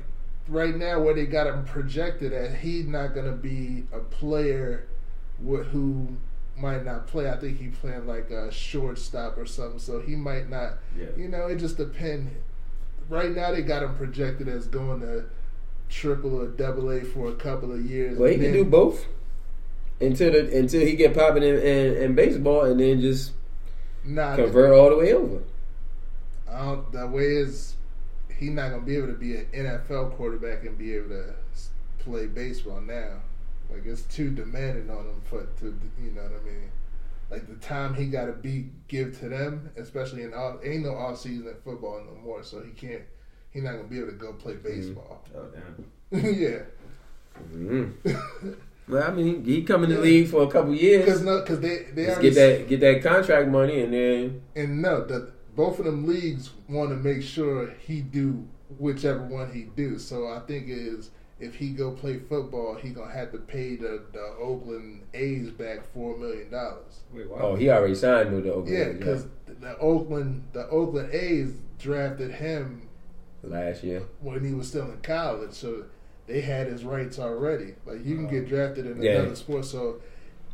right 0.47 0.75
now 0.75 0.99
where 0.99 1.13
they 1.13 1.25
got 1.25 1.47
him 1.47 1.63
projected 1.65 2.33
at, 2.33 2.55
he's 2.55 2.87
not 2.87 3.13
gonna 3.13 3.31
be 3.33 3.83
a 3.93 3.99
player 3.99 4.87
wh- 5.39 5.63
who 5.71 6.07
might 6.57 6.83
not 6.83 7.07
play. 7.07 7.29
I 7.29 7.37
think 7.37 7.59
he 7.59 7.67
playing 7.67 8.07
like 8.07 8.29
a 8.31 8.51
shortstop 8.51 9.37
or 9.37 9.45
something, 9.45 9.79
so 9.79 9.99
he 9.99 10.15
might 10.15 10.49
not. 10.49 10.79
Yeah. 10.97 11.05
You 11.17 11.27
know, 11.27 11.47
it 11.47 11.57
just 11.57 11.77
depends. 11.77 12.31
Right 13.09 13.31
now 13.35 13.51
they 13.51 13.61
got 13.61 13.83
him 13.83 13.95
projected 13.95 14.47
as 14.47 14.67
going 14.67 15.01
to 15.01 15.25
triple 15.91 16.41
or 16.41 16.47
double 16.47 16.89
A 16.91 17.01
for 17.01 17.29
a 17.29 17.35
couple 17.35 17.71
of 17.71 17.85
years. 17.85 18.17
Well, 18.17 18.29
he 18.29 18.37
can 18.37 18.53
do 18.53 18.65
both 18.65 19.05
until 19.99 20.31
the, 20.31 20.57
until 20.57 20.81
he 20.81 20.95
get 20.95 21.13
popping 21.13 21.43
in, 21.43 21.59
in, 21.59 21.95
in 21.97 22.15
baseball, 22.15 22.65
and 22.65 22.79
then 22.79 23.01
just 23.01 23.33
Nah, 24.03 24.35
convert 24.35 24.73
all 24.73 24.89
the 24.89 24.97
way 24.97 25.13
over. 25.13 25.43
I 26.49 26.65
don't, 26.65 26.91
the 26.91 27.07
way 27.07 27.35
is 27.35 27.75
he 28.35 28.49
not 28.49 28.71
gonna 28.71 28.81
be 28.81 28.97
able 28.97 29.07
to 29.07 29.13
be 29.13 29.35
an 29.35 29.45
NFL 29.53 30.15
quarterback 30.15 30.65
and 30.65 30.77
be 30.77 30.95
able 30.95 31.09
to 31.09 31.33
play 31.99 32.25
baseball 32.25 32.81
now. 32.81 33.21
Like 33.69 33.85
it's 33.85 34.01
too 34.03 34.31
demanding 34.31 34.89
on 34.89 35.05
him 35.05 35.21
for 35.25 35.45
to 35.59 35.79
you 36.01 36.11
know 36.11 36.23
what 36.23 36.31
I 36.41 36.45
mean. 36.45 36.71
Like 37.29 37.47
the 37.47 37.55
time 37.65 37.93
he 37.93 38.07
got 38.07 38.25
to 38.25 38.33
be 38.33 38.69
give 38.89 39.17
to 39.19 39.29
them, 39.29 39.69
especially 39.77 40.23
in 40.23 40.33
all 40.33 40.59
ain't 40.63 40.83
no 40.83 40.95
off 40.95 41.19
season 41.19 41.47
in 41.47 41.55
football 41.63 42.03
no 42.05 42.21
more, 42.21 42.43
so 42.43 42.61
he 42.61 42.71
can't. 42.71 43.03
He's 43.51 43.63
not 43.63 43.73
gonna 43.73 43.83
be 43.87 43.97
able 43.99 44.07
to 44.11 44.13
go 44.13 44.33
play 44.33 44.55
baseball. 44.55 45.23
Oh 45.35 45.45
damn. 45.53 46.25
yeah, 46.41 46.59
Mm. 47.53 47.93
well, 48.87 49.03
I 49.09 49.11
mean, 49.13 49.43
he 49.45 49.63
come 49.63 49.83
in 49.83 49.89
the 49.89 49.99
league 49.99 50.27
for 50.29 50.43
a 50.43 50.47
couple 50.47 50.73
years. 50.75 51.05
because 51.05 51.21
no, 51.21 51.39
because 51.41 51.59
they 51.59 51.83
they 51.93 52.05
Just 52.05 52.21
get 52.21 52.35
that 52.35 52.67
get 52.67 52.79
that 52.81 53.01
contract 53.03 53.49
money, 53.49 53.81
and 53.81 53.93
then 53.93 54.41
and 54.55 54.81
no, 54.81 55.03
the 55.05 55.31
both 55.55 55.79
of 55.79 55.85
them 55.85 56.07
leagues 56.07 56.51
want 56.69 56.89
to 56.89 56.95
make 56.95 57.23
sure 57.23 57.71
he 57.79 58.01
do 58.01 58.47
whichever 58.77 59.23
one 59.23 59.51
he 59.51 59.63
do. 59.63 59.97
So 59.97 60.27
I 60.27 60.39
think 60.41 60.67
it 60.67 60.77
is 60.77 61.11
if 61.39 61.55
he 61.55 61.69
go 61.69 61.91
play 61.91 62.19
football, 62.19 62.75
he 62.75 62.89
gonna 62.89 63.11
have 63.11 63.31
to 63.31 63.37
pay 63.39 63.75
the, 63.75 64.03
the 64.13 64.35
Oakland 64.39 65.01
A's 65.13 65.49
back 65.49 65.91
four 65.93 66.17
million 66.17 66.51
dollars. 66.51 67.01
Wait. 67.13 67.27
Oh, 67.39 67.55
he 67.55 67.69
already 67.69 67.95
signed 67.95 68.33
with 68.33 68.43
the 68.43 68.53
Oakland. 68.53 68.77
Yeah, 68.77 68.85
A's, 68.89 68.97
because 68.97 69.25
the 69.59 69.77
Oakland 69.79 70.43
the 70.53 70.67
Oakland 70.69 71.13
A's 71.13 71.53
drafted 71.79 72.31
him 72.31 72.87
last 73.43 73.83
year. 73.83 74.03
when 74.21 74.43
he 74.43 74.53
was 74.53 74.67
still 74.67 74.89
in 74.91 74.97
college, 75.01 75.53
so 75.53 75.85
they 76.27 76.41
had 76.41 76.67
his 76.67 76.83
rights 76.83 77.19
already. 77.19 77.75
Like 77.85 78.05
you 78.05 78.15
can 78.15 78.27
get 78.27 78.45
uh, 78.45 78.49
drafted 78.49 78.85
in 78.85 79.01
Yeah. 79.01 79.13
another 79.21 79.35
sport, 79.35 79.65
so 79.65 80.01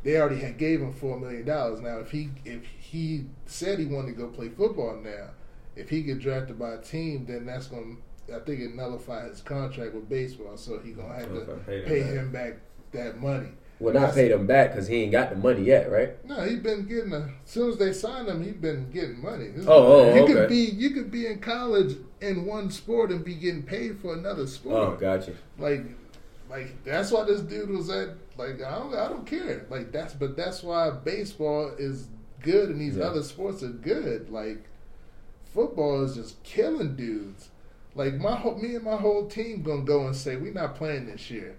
they 0.03 0.17
already 0.17 0.39
had 0.41 0.57
gave 0.57 0.79
him 0.81 0.93
four 0.93 1.19
million 1.19 1.45
dollars. 1.45 1.81
Now, 1.81 1.99
if 1.99 2.11
he 2.11 2.29
if 2.45 2.63
he 2.79 3.25
said 3.45 3.79
he 3.79 3.85
wanted 3.85 4.15
to 4.15 4.21
go 4.21 4.27
play 4.27 4.49
football 4.49 4.95
now, 5.03 5.29
if 5.75 5.89
he 5.89 6.01
get 6.03 6.19
drafted 6.19 6.57
by 6.57 6.71
a 6.73 6.81
team, 6.81 7.25
then 7.25 7.45
that's 7.45 7.67
going. 7.67 7.97
to 7.97 8.35
I 8.35 8.39
think 8.39 8.59
it 8.59 8.75
nullify 8.75 9.29
his 9.29 9.39
contract 9.41 9.93
with 9.95 10.09
baseball, 10.09 10.57
so 10.57 10.79
he 10.79 10.91
gonna 10.91 11.13
have 11.13 11.29
to 11.29 11.39
Okay. 11.41 11.61
Pay 11.65 11.79
them 11.79 11.87
pay 11.87 12.01
him 12.01 12.31
back 12.31 12.53
that 12.91 13.19
money. 13.21 13.49
Well, 13.79 13.93
not 13.93 14.15
paid 14.15 14.31
him 14.31 14.47
back 14.47 14.71
because 14.71 14.87
he 14.87 15.03
ain't 15.03 15.11
got 15.11 15.29
the 15.29 15.35
money 15.35 15.63
yet, 15.63 15.91
right? 15.91 16.23
No, 16.25 16.41
he 16.41 16.55
been 16.55 16.87
getting 16.87 17.13
a. 17.13 17.17
As 17.45 17.51
soon 17.51 17.69
as 17.69 17.77
they 17.77 17.93
signed 17.93 18.27
him, 18.27 18.43
he 18.43 18.51
been 18.51 18.89
getting 18.91 19.21
money. 19.21 19.49
This- 19.49 19.67
Oh, 19.67 20.01
oh, 20.09 20.15
you 20.15 20.21
okay. 20.23 20.33
could 20.33 20.49
be 20.49 20.55
you 20.65 20.89
could 20.91 21.11
be 21.11 21.27
in 21.27 21.39
college 21.39 21.95
in 22.21 22.45
one 22.45 22.71
sport 22.71 23.11
and 23.11 23.23
be 23.23 23.35
getting 23.35 23.61
paid 23.63 23.99
for 23.99 24.13
another 24.15 24.47
sport. 24.47 24.75
Oh, 24.75 24.97
gotcha. 24.99 25.33
Like, 25.59 25.83
like 26.49 26.83
that's 26.83 27.11
why 27.11 27.23
this 27.25 27.41
dude 27.41 27.69
was 27.69 27.89
at. 27.91 28.09
Like, 28.35 28.61
I 28.63 28.77
don't, 28.79 28.95
I 28.95 29.09
don't 29.09 29.25
care. 29.27 29.65
Like 29.69 29.91
that's, 29.91 30.13
but 30.15 30.35
that's 30.35 30.63
why 30.63 30.89
baseball 30.89 31.71
is 31.77 32.07
good 32.41 32.69
and 32.69 32.79
these 32.81 32.97
Yeah. 32.97 33.05
other 33.05 33.21
sports 33.23 33.61
are 33.63 33.67
good. 33.69 34.29
Like, 34.31 34.63
football 35.53 36.03
is 36.03 36.15
just 36.15 36.41
killing 36.43 36.95
dudes. 36.95 37.49
Like 37.95 38.15
my 38.15 38.35
whole, 38.35 38.55
me 38.57 38.75
and 38.75 38.83
my 38.83 38.95
whole 38.97 39.27
team 39.27 39.63
gonna 39.63 39.81
go 39.83 40.05
and 40.05 40.15
say 40.15 40.35
we 40.35 40.51
not 40.51 40.75
playing 40.75 41.07
this 41.07 41.29
year, 41.31 41.55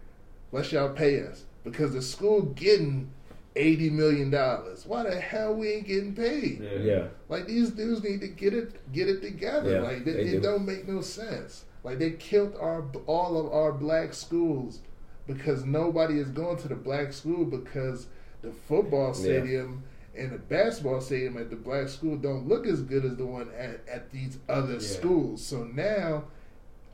unless 0.53 0.71
y'all 0.73 0.91
pay 0.91 1.21
us 1.23 1.45
because 1.65 1.93
the 1.93 2.03
school 2.03 2.43
getting 2.43 3.11
eighty 3.57 3.91
million 3.91 4.31
dollars. 4.31 4.87
Why 4.87 5.03
the 5.05 5.19
hell 5.21 5.55
we 5.55 5.73
ain't 5.73 5.87
getting 5.87 6.15
paid? 6.15 6.61
Yeah. 6.63 6.79
Yeah. 6.79 7.05
Like 7.29 7.47
these 7.47 7.71
dudes 7.71 8.03
need 8.03 8.21
to 8.21 8.29
get 8.29 8.55
it 8.55 8.93
get 8.93 9.09
it 9.09 9.21
together. 9.21 9.73
Yeah, 9.73 9.81
like 9.81 10.05
they 10.05 10.13
it, 10.13 10.25
do. 10.31 10.37
it 10.39 10.43
don't 10.43 10.65
make 10.65 10.87
no 10.89 11.01
sense. 11.01 11.65
Like 11.85 11.99
they 11.99 12.13
killed 12.13 12.57
our 12.61 12.85
all 13.07 13.39
of 13.39 13.53
our 13.53 13.73
black 13.73 14.15
schools 14.15 14.81
because 15.27 15.65
nobody 15.65 16.19
is 16.19 16.29
going 16.29 16.57
to 16.59 16.69
the 16.69 16.75
black 16.75 17.13
school 17.13 17.45
because 17.45 18.07
the 18.43 18.51
football 18.51 19.13
stadium 19.15 19.83
and 20.17 20.33
the 20.33 20.39
basketball 20.39 21.01
stadium 21.01 21.37
at 21.37 21.51
the 21.51 21.57
black 21.57 21.89
school 21.89 22.17
don't 22.17 22.49
look 22.49 22.67
as 22.67 22.83
good 22.83 23.05
as 23.05 23.17
the 23.17 23.27
one 23.27 23.49
at, 23.57 23.81
at 23.89 24.11
these 24.11 24.39
other 24.49 24.75
Yeah. 24.75 24.79
schools. 24.81 25.45
So 25.45 25.65
now 25.65 26.25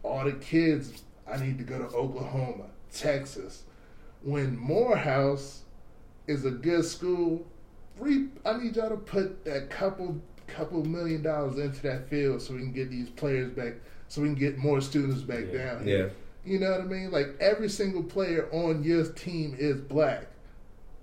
all 0.03 0.25
the 0.25 0.33
kids 0.33 1.03
I 1.27 1.39
need 1.39 1.57
to 1.59 1.65
go 1.65 1.79
to 1.79 1.87
Oklahoma, 1.97 2.65
Texas. 2.93 3.63
When 4.25 4.57
Morehouse 4.59 5.63
is 6.27 6.45
a 6.45 6.51
good 6.51 6.85
school, 6.85 7.47
re- 7.99 8.29
I 8.45 8.57
need 8.57 8.77
y'all 8.77 8.89
to 8.89 8.97
put 8.97 9.45
that 9.45 9.71
couple 9.71 10.21
couple 10.47 10.85
million 10.85 11.23
dollars 11.23 11.59
into 11.59 11.81
that 11.83 12.09
field 12.11 12.41
so 12.43 12.53
we 12.55 12.61
can 12.61 12.73
get 12.73 12.91
these 12.91 13.09
players 13.11 13.51
back, 13.53 13.75
so 14.09 14.21
we 14.23 14.29
can 14.29 14.37
get 14.37 14.59
more 14.59 14.81
students 14.81 15.23
back 15.23 15.45
Yeah. 15.53 15.59
down 15.75 15.87
Yeah. 15.89 16.09
You 16.45 16.59
know 16.61 16.71
what 16.73 16.81
I 16.83 16.85
mean? 16.85 17.11
Like 17.11 17.35
every 17.41 17.69
single 17.71 18.03
player 18.03 18.49
on 18.53 18.83
your 18.85 19.05
team 19.13 19.57
is 19.59 19.81
black 19.81 20.27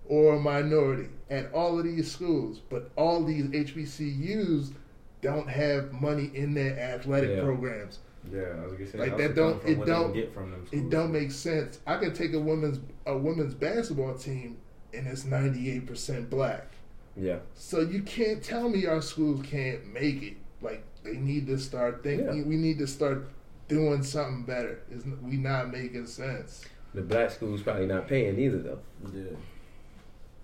or 0.07 0.35
a 0.35 0.39
minority 0.39 1.09
at 1.29 1.51
all 1.53 1.79
of 1.79 1.85
these 1.85 2.11
schools, 2.11 2.61
but 2.69 2.91
all 2.95 3.23
these 3.23 3.45
HBCUs 3.45 4.73
don't 5.21 5.49
have 5.49 5.91
money 5.93 6.29
in 6.35 6.53
their 6.53 6.77
athletic 6.79 7.31
Yeah. 7.37 7.43
programs. 7.43 7.99
Yeah, 8.31 8.41
I 8.61 8.65
was 8.65 8.73
gonna 8.73 8.87
say 8.87 8.97
Like 8.97 9.17
that 9.17 9.35
don't 9.35 9.63
it 9.65 9.85
don't 9.85 10.13
get 10.13 10.33
from 10.33 10.51
them 10.51 10.67
it 10.71 10.89
don't 10.89 11.11
make 11.11 11.31
sense. 11.31 11.79
I 11.87 11.97
could 11.97 12.13
take 12.13 12.33
a 12.33 12.39
women's 12.39 12.79
a 13.05 13.17
women's 13.17 13.53
basketball 13.53 14.15
team 14.15 14.57
and 14.93 15.07
it's 15.07 15.25
ninety 15.25 15.71
eight 15.71 15.87
percent 15.87 16.29
black. 16.29 16.71
Yeah. 17.15 17.39
So 17.55 17.81
you 17.81 18.03
can't 18.03 18.43
tell 18.43 18.69
me 18.69 18.85
our 18.85 19.01
schools 19.01 19.45
can't 19.45 19.93
make 19.93 20.21
it. 20.21 20.37
Like 20.61 20.83
they 21.03 21.13
need 21.13 21.47
to 21.47 21.57
start 21.57 22.03
thinking. 22.03 22.37
Yeah. 22.37 22.43
We 22.43 22.55
need 22.57 22.77
to 22.79 22.87
start 22.87 23.27
doing 23.67 24.03
something 24.03 24.43
better. 24.43 24.81
Is 24.91 25.03
we 25.21 25.37
not 25.37 25.71
making 25.71 26.05
sense? 26.05 26.65
The 26.93 27.01
black 27.01 27.31
school's 27.31 27.61
probably 27.61 27.85
not 27.85 28.07
paying 28.07 28.37
either, 28.37 28.57
though. 28.57 28.79
Yeah. 29.13 29.37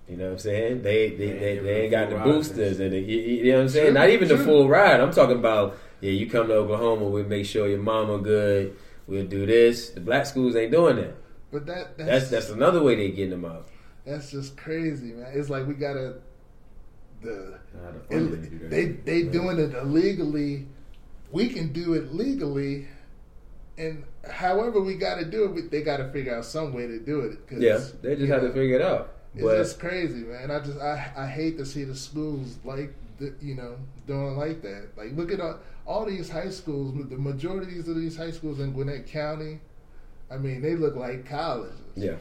You 0.07 0.15
know 0.15 0.25
what 0.25 0.31
I'm 0.31 0.39
saying? 0.39 0.81
They 0.81 1.09
they, 1.09 1.15
They 1.17 1.25
they, 1.25 1.51
ain't 1.51 1.63
they, 1.63 1.81
ain't 1.81 1.91
got 1.91 2.09
the 2.09 2.17
boosters 2.17 2.79
and 2.79 2.93
and 2.93 2.93
the, 2.93 2.99
you, 3.11 3.19
you 3.19 3.51
know 3.51 3.57
what 3.57 3.63
I'm 3.63 3.69
saying? 3.69 3.85
True, 3.87 3.93
Not 3.93 4.09
even 4.09 4.27
the 4.29 4.37
full 4.37 4.69
ride. 4.69 5.01
I'm 5.01 5.11
talking 5.11 5.37
about 5.37 5.77
yeah, 6.01 6.11
you 6.11 6.29
come 6.29 6.47
to 6.47 6.53
Oklahoma, 6.55 7.05
we 7.09 7.23
make 7.23 7.45
sure 7.45 7.67
your 7.67 7.79
mama 7.79 8.17
good. 8.19 8.75
We'll 9.07 9.25
do 9.25 9.45
this. 9.45 9.89
The 9.91 10.01
black 10.01 10.25
schools 10.25 10.55
ain't 10.55 10.71
doing 10.71 10.97
that. 10.97 11.15
But 11.51 11.65
that 11.67 11.97
that's 11.97 12.09
That's 12.09 12.29
that's 12.29 12.49
another 12.49 12.83
way 12.83 12.95
they 12.95 13.09
getting 13.11 13.29
them 13.31 13.45
out. 13.45 13.67
that's 14.05 14.31
just 14.31 14.57
crazy, 14.57 15.13
man. 15.13 15.31
It's 15.33 15.49
like 15.49 15.65
we 15.67 15.73
gotta 15.75 16.15
the 17.21 17.59
Nah, 17.73 17.91
the 17.91 17.99
funding 18.09 18.41
to 18.43 18.49
do 18.49 18.55
it, 18.57 18.59
that. 18.61 18.69
they 18.69 18.85
they 18.85 19.23
doing 19.23 19.59
it 19.59 19.73
illegally. 19.73 20.67
We 21.31 21.49
can 21.49 21.73
do 21.73 21.93
it 21.93 22.13
legally, 22.13 22.87
and 23.77 24.03
however 24.29 24.79
we 24.81 24.95
got 24.95 25.15
to 25.19 25.25
do 25.25 25.43
it, 25.45 25.51
we, 25.53 25.61
they 25.61 25.81
got 25.81 25.97
to 25.97 26.09
figure 26.11 26.35
out 26.35 26.45
some 26.45 26.73
way 26.73 26.87
to 26.87 26.99
do 26.99 27.19
it. 27.21 27.45
'cause, 27.47 27.59
Yeah, 27.59 27.79
they 28.01 28.15
just 28.15 28.31
have 28.31 28.43
know, 28.43 28.47
to 28.49 28.53
figure 28.53 28.75
it 28.77 28.81
out. 28.81 29.11
It's 29.35 29.43
just 29.45 29.79
crazy, 29.79 30.23
man. 30.23 30.49
I 30.51 30.59
just 30.59 30.79
I 30.79 31.11
I 31.15 31.27
hate 31.27 31.57
to 31.59 31.65
see 31.65 31.83
the 31.83 31.95
schools 31.95 32.57
like 32.63 32.93
the, 33.19 33.33
you 33.41 33.55
know 33.55 33.77
doing 34.05 34.37
like 34.37 34.61
that. 34.63 34.89
Like 34.97 35.11
look 35.15 35.31
at 35.31 35.39
all, 35.41 35.59
all 35.87 36.05
these 36.05 36.29
high 36.29 36.49
schools. 36.49 36.93
The 37.09 37.17
majorities 37.17 37.87
of 37.87 37.95
these 37.95 38.15
high 38.17 38.31
schools 38.31 38.59
in 38.59 38.73
Gwinnett 38.73 39.07
County, 39.07 39.59
I 40.29 40.37
mean, 40.37 40.61
they 40.61 40.75
look 40.75 40.95
like 40.95 41.25
colleges. 41.25 41.79
yeah, 41.95 42.17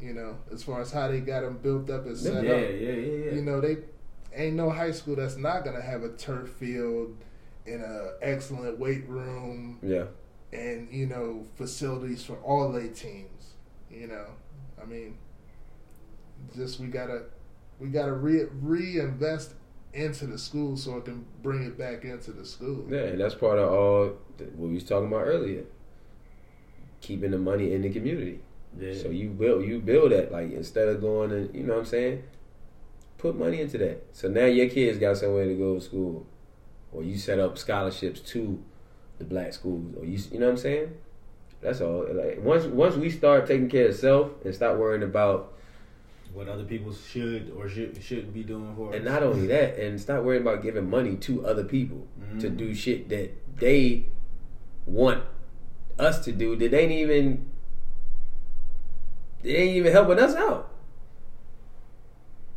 You 0.00 0.12
know, 0.12 0.36
as 0.52 0.62
far 0.62 0.80
as 0.82 0.90
how 0.92 1.08
they 1.08 1.20
got 1.20 1.42
them 1.42 1.58
built 1.62 1.88
up 1.88 2.04
and 2.06 2.18
set 2.18 2.44
yeah, 2.44 2.50
up. 2.52 2.60
yeah, 2.60 2.66
yeah, 2.68 2.92
yeah. 2.92 3.32
You 3.34 3.42
know, 3.42 3.60
they 3.60 3.78
ain't 4.34 4.56
no 4.56 4.68
high 4.70 4.90
school 4.90 5.14
that's 5.16 5.36
not 5.36 5.64
gonna 5.64 5.80
have 5.80 6.02
a 6.02 6.10
turf 6.10 6.50
field 6.50 7.16
and 7.66 7.80
a 7.80 8.14
excellent 8.20 8.78
weight 8.78 9.08
room 9.08 9.78
yeah, 9.82 10.04
and 10.52 10.92
you 10.92 11.06
know 11.06 11.46
facilities 11.54 12.24
for 12.24 12.34
all 12.38 12.72
their 12.72 12.88
teams. 12.88 13.54
You 13.90 14.08
know, 14.08 14.26
I 14.82 14.84
mean, 14.86 15.16
just 16.54 16.80
we 16.80 16.88
gotta 16.88 17.22
we 17.78 17.88
gotta 17.88 18.12
re- 18.12 18.48
reinvest 18.60 19.52
into 19.94 20.26
the 20.26 20.38
school 20.38 20.76
so 20.76 20.96
it 20.98 21.04
can 21.04 21.24
bring 21.42 21.64
it 21.64 21.78
back 21.78 22.04
into 22.04 22.32
the 22.32 22.44
school. 22.44 22.84
yeah. 22.90 22.98
And 23.00 23.20
that's 23.20 23.34
part 23.34 23.58
of 23.58 23.70
all 23.72 24.12
th- 24.38 24.50
what 24.56 24.68
we 24.68 24.74
was 24.74 24.84
talking 24.84 25.08
about 25.08 25.22
earlier. 25.22 25.64
Keeping 27.00 27.30
the 27.30 27.38
money 27.38 27.72
in 27.72 27.82
the 27.82 27.90
community. 27.90 28.40
yeah. 28.78 28.94
So 28.94 29.08
you 29.10 29.30
build 29.30 29.64
you 29.64 29.78
build 29.80 30.12
that 30.12 30.32
like 30.32 30.52
instead 30.52 30.88
of 30.88 31.00
going 31.00 31.30
and 31.32 31.54
you 31.54 31.62
know 31.62 31.74
what 31.74 31.80
I'm 31.80 31.86
saying, 31.86 32.22
put 33.18 33.36
money 33.38 33.60
into 33.60 33.78
that. 33.78 34.04
So 34.12 34.28
now 34.28 34.46
your 34.46 34.68
kids 34.68 34.98
got 34.98 35.16
somewhere 35.16 35.46
to 35.46 35.54
go 35.54 35.74
to 35.76 35.80
school, 35.80 36.26
or 36.92 37.02
you 37.02 37.16
set 37.18 37.38
up 37.38 37.56
scholarships 37.58 38.20
to 38.32 38.62
the 39.18 39.24
black 39.24 39.52
schools, 39.52 39.94
or 39.98 40.04
you 40.04 40.18
you 40.32 40.38
know 40.40 40.46
what 40.46 40.52
I'm 40.52 40.58
saying. 40.58 40.94
That's 41.60 41.80
all. 41.80 42.06
Like 42.12 42.40
once 42.42 42.64
once 42.64 42.96
we 42.96 43.10
start 43.10 43.46
taking 43.46 43.68
care 43.68 43.88
of 43.88 43.94
self 43.94 44.30
and 44.44 44.54
stop 44.54 44.76
worrying 44.76 45.02
about 45.02 45.53
what 46.34 46.48
other 46.48 46.64
people 46.64 46.92
should 46.92 47.52
or 47.56 47.68
should 47.68 47.96
shouldn't 48.02 48.34
be 48.34 48.42
doing 48.42 48.74
for 48.76 48.92
and 48.92 49.06
us. 49.06 49.12
not 49.12 49.22
only 49.22 49.46
that 49.46 49.78
and 49.78 50.00
stop 50.00 50.22
worrying 50.24 50.42
about 50.42 50.62
giving 50.62 50.90
money 50.90 51.14
to 51.16 51.46
other 51.46 51.62
people 51.64 52.06
to 52.40 52.50
Mhm. 52.50 52.56
do 52.56 52.74
shit 52.74 53.08
that 53.08 53.30
they 53.60 54.06
want 54.84 55.22
us 55.98 56.24
to 56.24 56.32
do 56.32 56.56
that 56.56 56.74
ain't 56.74 56.90
even 56.92 57.46
they 59.42 59.54
ain't 59.56 59.76
even 59.76 59.92
helping 59.92 60.18
us 60.18 60.34
out. 60.34 60.70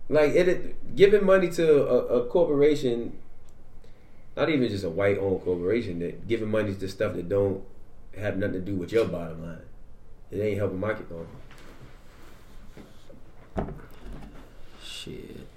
Like 0.10 0.32
it, 0.32 0.48
it 0.48 0.96
giving 0.96 1.26
money 1.26 1.50
to 1.50 1.84
a, 1.88 1.98
a 2.22 2.26
corporation, 2.28 3.14
not 4.38 4.50
even 4.50 4.70
just 4.70 4.86
a 4.86 4.90
white 4.90 5.18
owned 5.20 5.42
corporation, 5.44 6.00
that 6.00 6.28
giving 6.28 6.50
money 6.50 6.74
to 6.74 6.88
stuff 6.88 7.14
that 7.16 7.28
don't 7.30 7.62
have 8.18 8.38
nothing 8.38 8.54
to 8.54 8.60
do 8.62 8.76
with 8.76 8.92
your 8.92 9.06
bottom 9.06 9.44
line. 9.44 9.62
It 10.32 10.40
ain't 10.40 10.58
helping 10.58 10.80
my 10.80 10.94
kid. 10.94 11.06
Shit. 14.84 15.48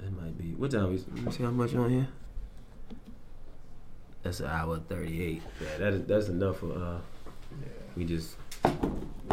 That 0.00 0.12
might 0.20 0.36
be. 0.38 0.54
What 0.54 0.70
time 0.70 0.94
is? 0.94 1.04
Let 1.14 1.24
me 1.24 1.32
see 1.32 1.42
how 1.42 1.50
much 1.50 1.74
on 1.74 1.90
here. 1.90 2.08
That's 4.22 4.40
an 4.40 4.46
hour 4.46 4.78
thirty 4.78 5.22
eight. 5.22 5.42
Yeah, 5.60 5.78
that 5.78 5.92
is 5.94 6.04
that's 6.06 6.28
enough 6.28 6.58
for. 6.58 6.72
uh 6.72 6.98
We 7.96 8.04
just 8.04 8.36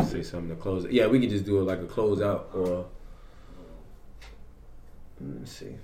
say 0.08 0.22
something 0.24 0.50
to 0.50 0.56
close 0.56 0.86
it. 0.86 0.91
Yeah, 0.91 1.08
we 1.08 1.20
can 1.20 1.30
just 1.30 1.45
do 1.45 1.60
it 1.60 1.64
like 1.64 1.80
a 1.80 1.86
closeout 1.86 2.54
or. 2.56 2.86
Let 5.20 5.40
me 5.41 5.45
see. 5.45 5.76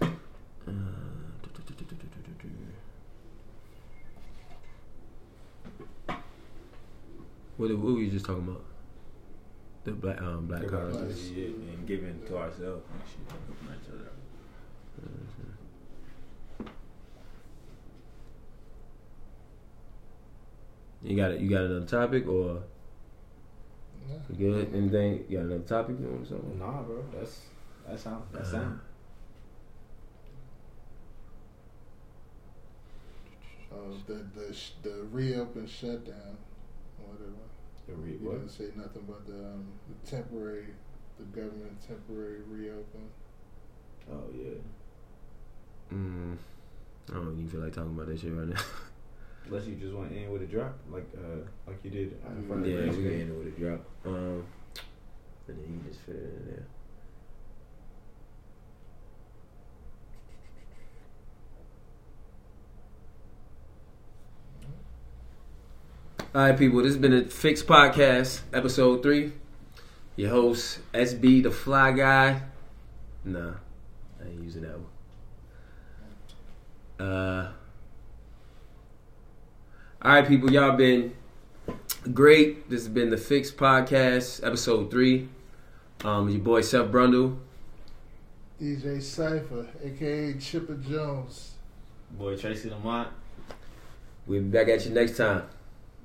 Uh, 0.00 0.72
What, 7.56 7.70
what 7.70 7.78
were 7.94 8.00
you 8.00 8.10
just 8.10 8.26
talking 8.26 8.42
about? 8.46 8.64
The 9.84 9.92
black 9.92 10.20
um 10.20 10.46
black 10.46 10.62
Give 10.62 10.74
our 10.74 10.90
shit 10.92 11.54
and 11.54 11.86
giving 11.86 12.20
to 12.26 12.36
ourselves 12.36 12.84
and 12.92 13.00
shit. 13.08 13.30
Helping 13.30 13.80
each 13.80 13.88
other. 13.88 14.10
You 21.02 21.16
got 21.16 21.32
it. 21.32 21.40
You 21.40 21.48
got 21.50 21.62
another 21.64 21.86
topic 21.86 22.26
or 22.26 22.62
Yeah. 24.08 24.16
you 24.30 24.36
good? 24.36 24.74
Anything? 24.74 25.24
You 25.28 25.38
got 25.38 25.46
another 25.46 25.62
topic 25.64 25.96
or 26.00 26.24
something? 26.24 26.58
Nah, 26.58 26.82
bro. 26.82 27.04
That's 27.12 27.40
that 27.86 27.98
sound. 28.00 28.24
That 28.32 28.40
Uh-huh. 28.42 28.50
sound. 28.50 28.80
Uh, 33.72 33.76
the 34.06 34.14
the 34.40 34.54
sh- 34.54 34.72
the 34.82 35.04
reopen 35.12 35.66
shutdown, 35.66 36.38
whatever. 37.18 37.44
The 37.86 37.94
re- 37.94 38.12
You 38.12 38.18
what? 38.28 38.38
didn't 38.38 38.50
say 38.50 38.64
nothing 38.76 39.02
about 39.08 39.26
the 39.26 39.34
um, 39.38 39.66
the 39.88 40.10
temporary, 40.10 40.66
the 41.18 41.24
government 41.24 41.80
temporary 41.86 42.40
reopen. 42.48 43.08
Oh 44.10 44.24
yeah. 44.34 44.58
Mm, 45.92 46.36
I 47.10 47.14
don't 47.14 47.32
even 47.32 47.48
feel 47.48 47.60
like 47.60 47.72
talking 47.72 47.92
about 47.94 48.08
that 48.08 48.20
shit 48.20 48.32
right 48.32 48.48
now. 48.48 48.60
Unless 49.46 49.66
you 49.66 49.76
just 49.76 49.94
want 49.94 50.10
to 50.10 50.16
end 50.18 50.32
with 50.32 50.42
a 50.42 50.46
drop, 50.46 50.76
like 50.90 51.06
uh, 51.16 51.46
like 51.66 51.78
you 51.84 51.90
did. 51.90 52.16
in 52.36 52.46
front 52.48 52.66
yeah, 52.66 52.80
we 52.80 52.90
can 52.90 53.20
end 53.20 53.30
it 53.30 53.38
with 53.38 53.46
a 53.56 53.60
drop. 53.60 53.84
Um, 54.04 54.44
and 55.46 55.56
then 55.58 55.80
you 55.84 55.88
just 55.88 56.00
fit 56.04 56.16
it 56.16 56.34
in 56.40 56.46
there. 56.46 56.66
All 66.36 66.42
right, 66.42 66.58
people. 66.58 66.82
This 66.82 66.88
has 66.88 66.98
been 66.98 67.14
a 67.14 67.24
Fixed 67.24 67.66
Podcast, 67.66 68.42
episode 68.52 69.02
three. 69.02 69.32
Your 70.16 70.28
host 70.28 70.80
SB, 70.92 71.42
the 71.42 71.50
Fly 71.50 71.92
Guy. 71.92 72.42
Nah, 73.24 73.52
I 74.20 74.28
ain't 74.28 74.42
using 74.42 74.60
that 74.60 74.78
one. 76.98 77.08
Uh. 77.08 77.52
All 80.02 80.12
right, 80.12 80.28
people. 80.28 80.52
Y'all 80.52 80.76
been 80.76 81.14
great. 82.12 82.68
This 82.68 82.80
has 82.80 82.90
been 82.90 83.08
the 83.08 83.16
Fixed 83.16 83.56
Podcast, 83.56 84.46
episode 84.46 84.90
three. 84.90 85.30
Um, 86.04 86.28
your 86.28 86.40
boy 86.40 86.60
Seth 86.60 86.90
Brundle. 86.90 87.38
DJ 88.60 89.00
Cipher, 89.00 89.68
aka 89.82 90.34
Chipper 90.34 90.74
Jones. 90.74 91.52
Boy 92.10 92.36
Tracy 92.36 92.68
Lamont. 92.68 93.08
We'll 94.26 94.42
be 94.42 94.48
back 94.48 94.68
at 94.68 94.84
you 94.84 94.90
next 94.92 95.16
time. 95.16 95.44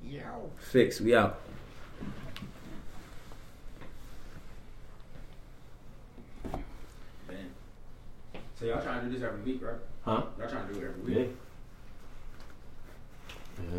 Yow. 0.03 0.49
Fix. 0.57 0.99
We 0.99 1.15
out. 1.15 1.39
Man. 7.29 7.49
So 8.59 8.65
y'all 8.65 8.81
trying 8.81 9.01
to 9.01 9.07
do 9.07 9.13
this 9.13 9.23
every 9.23 9.41
week, 9.41 9.63
right? 9.63 9.75
Huh? 10.03 10.23
Y'all 10.39 10.49
trying 10.49 10.67
to 10.67 10.73
do 10.73 10.79
it 10.81 10.85
every 10.89 11.01
week? 11.15 11.29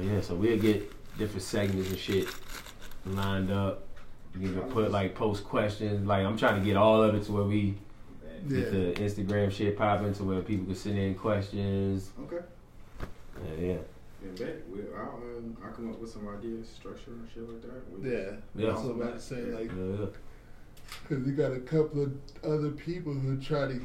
Yeah, 0.04 0.12
yeah. 0.14 0.20
So 0.20 0.34
we'll 0.34 0.58
get 0.58 0.90
different 1.18 1.42
segments 1.42 1.90
and 1.90 1.98
shit 1.98 2.28
lined 3.06 3.50
up. 3.50 3.82
You 4.38 4.52
can 4.52 4.62
put 4.70 4.90
like 4.90 5.14
post 5.14 5.44
questions. 5.44 6.06
Like 6.06 6.24
I'm 6.24 6.36
trying 6.38 6.58
to 6.60 6.64
get 6.64 6.76
all 6.76 7.02
of 7.02 7.14
it 7.14 7.24
to 7.24 7.32
where 7.32 7.44
we 7.44 7.74
Yeah. 8.48 8.60
get 8.60 8.70
the 8.72 9.02
Instagram 9.02 9.50
shit 9.50 9.76
popping 9.76 10.14
to 10.14 10.24
where 10.24 10.40
people 10.40 10.66
can 10.66 10.74
send 10.74 10.98
in 10.98 11.14
questions. 11.14 12.10
Okay. 12.24 12.44
Yeah, 13.58 13.66
yeah. 13.66 13.76
Yeah, 14.24 14.44
bet. 14.46 14.68
We, 14.70 14.80
I'll, 14.96 15.16
um, 15.16 15.56
I'll 15.64 15.72
come 15.72 15.90
up 15.90 15.98
with 15.98 16.10
some 16.10 16.28
ideas, 16.28 16.68
structure 16.68 17.10
and 17.12 17.28
shit 17.32 17.48
like 17.48 17.62
that. 17.62 17.90
We 17.90 18.10
Yeah. 18.10 18.18
Yeah. 18.54 18.72
That's 18.72 18.82
what 18.82 18.94
I'm 18.94 19.02
about 19.02 19.14
to 19.14 19.20
say. 19.20 19.42
Like, 19.42 19.70
yeah, 19.70 20.00
yeah. 20.00 20.06
Because 21.08 21.26
you 21.26 21.32
got 21.32 21.52
a 21.52 21.60
couple 21.60 22.02
of 22.02 22.12
other 22.44 22.70
people 22.70 23.14
who 23.14 23.40
try 23.40 23.66
to 23.66 23.84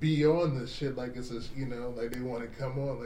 be 0.00 0.24
on 0.26 0.58
this 0.58 0.72
shit 0.72 0.96
like 0.96 1.16
it's 1.16 1.30
a, 1.30 1.40
you 1.54 1.66
know, 1.66 1.92
like 1.96 2.12
they 2.12 2.20
want 2.20 2.42
to 2.42 2.58
come 2.58 2.78
on. 2.78 2.98
Like, 3.00 3.04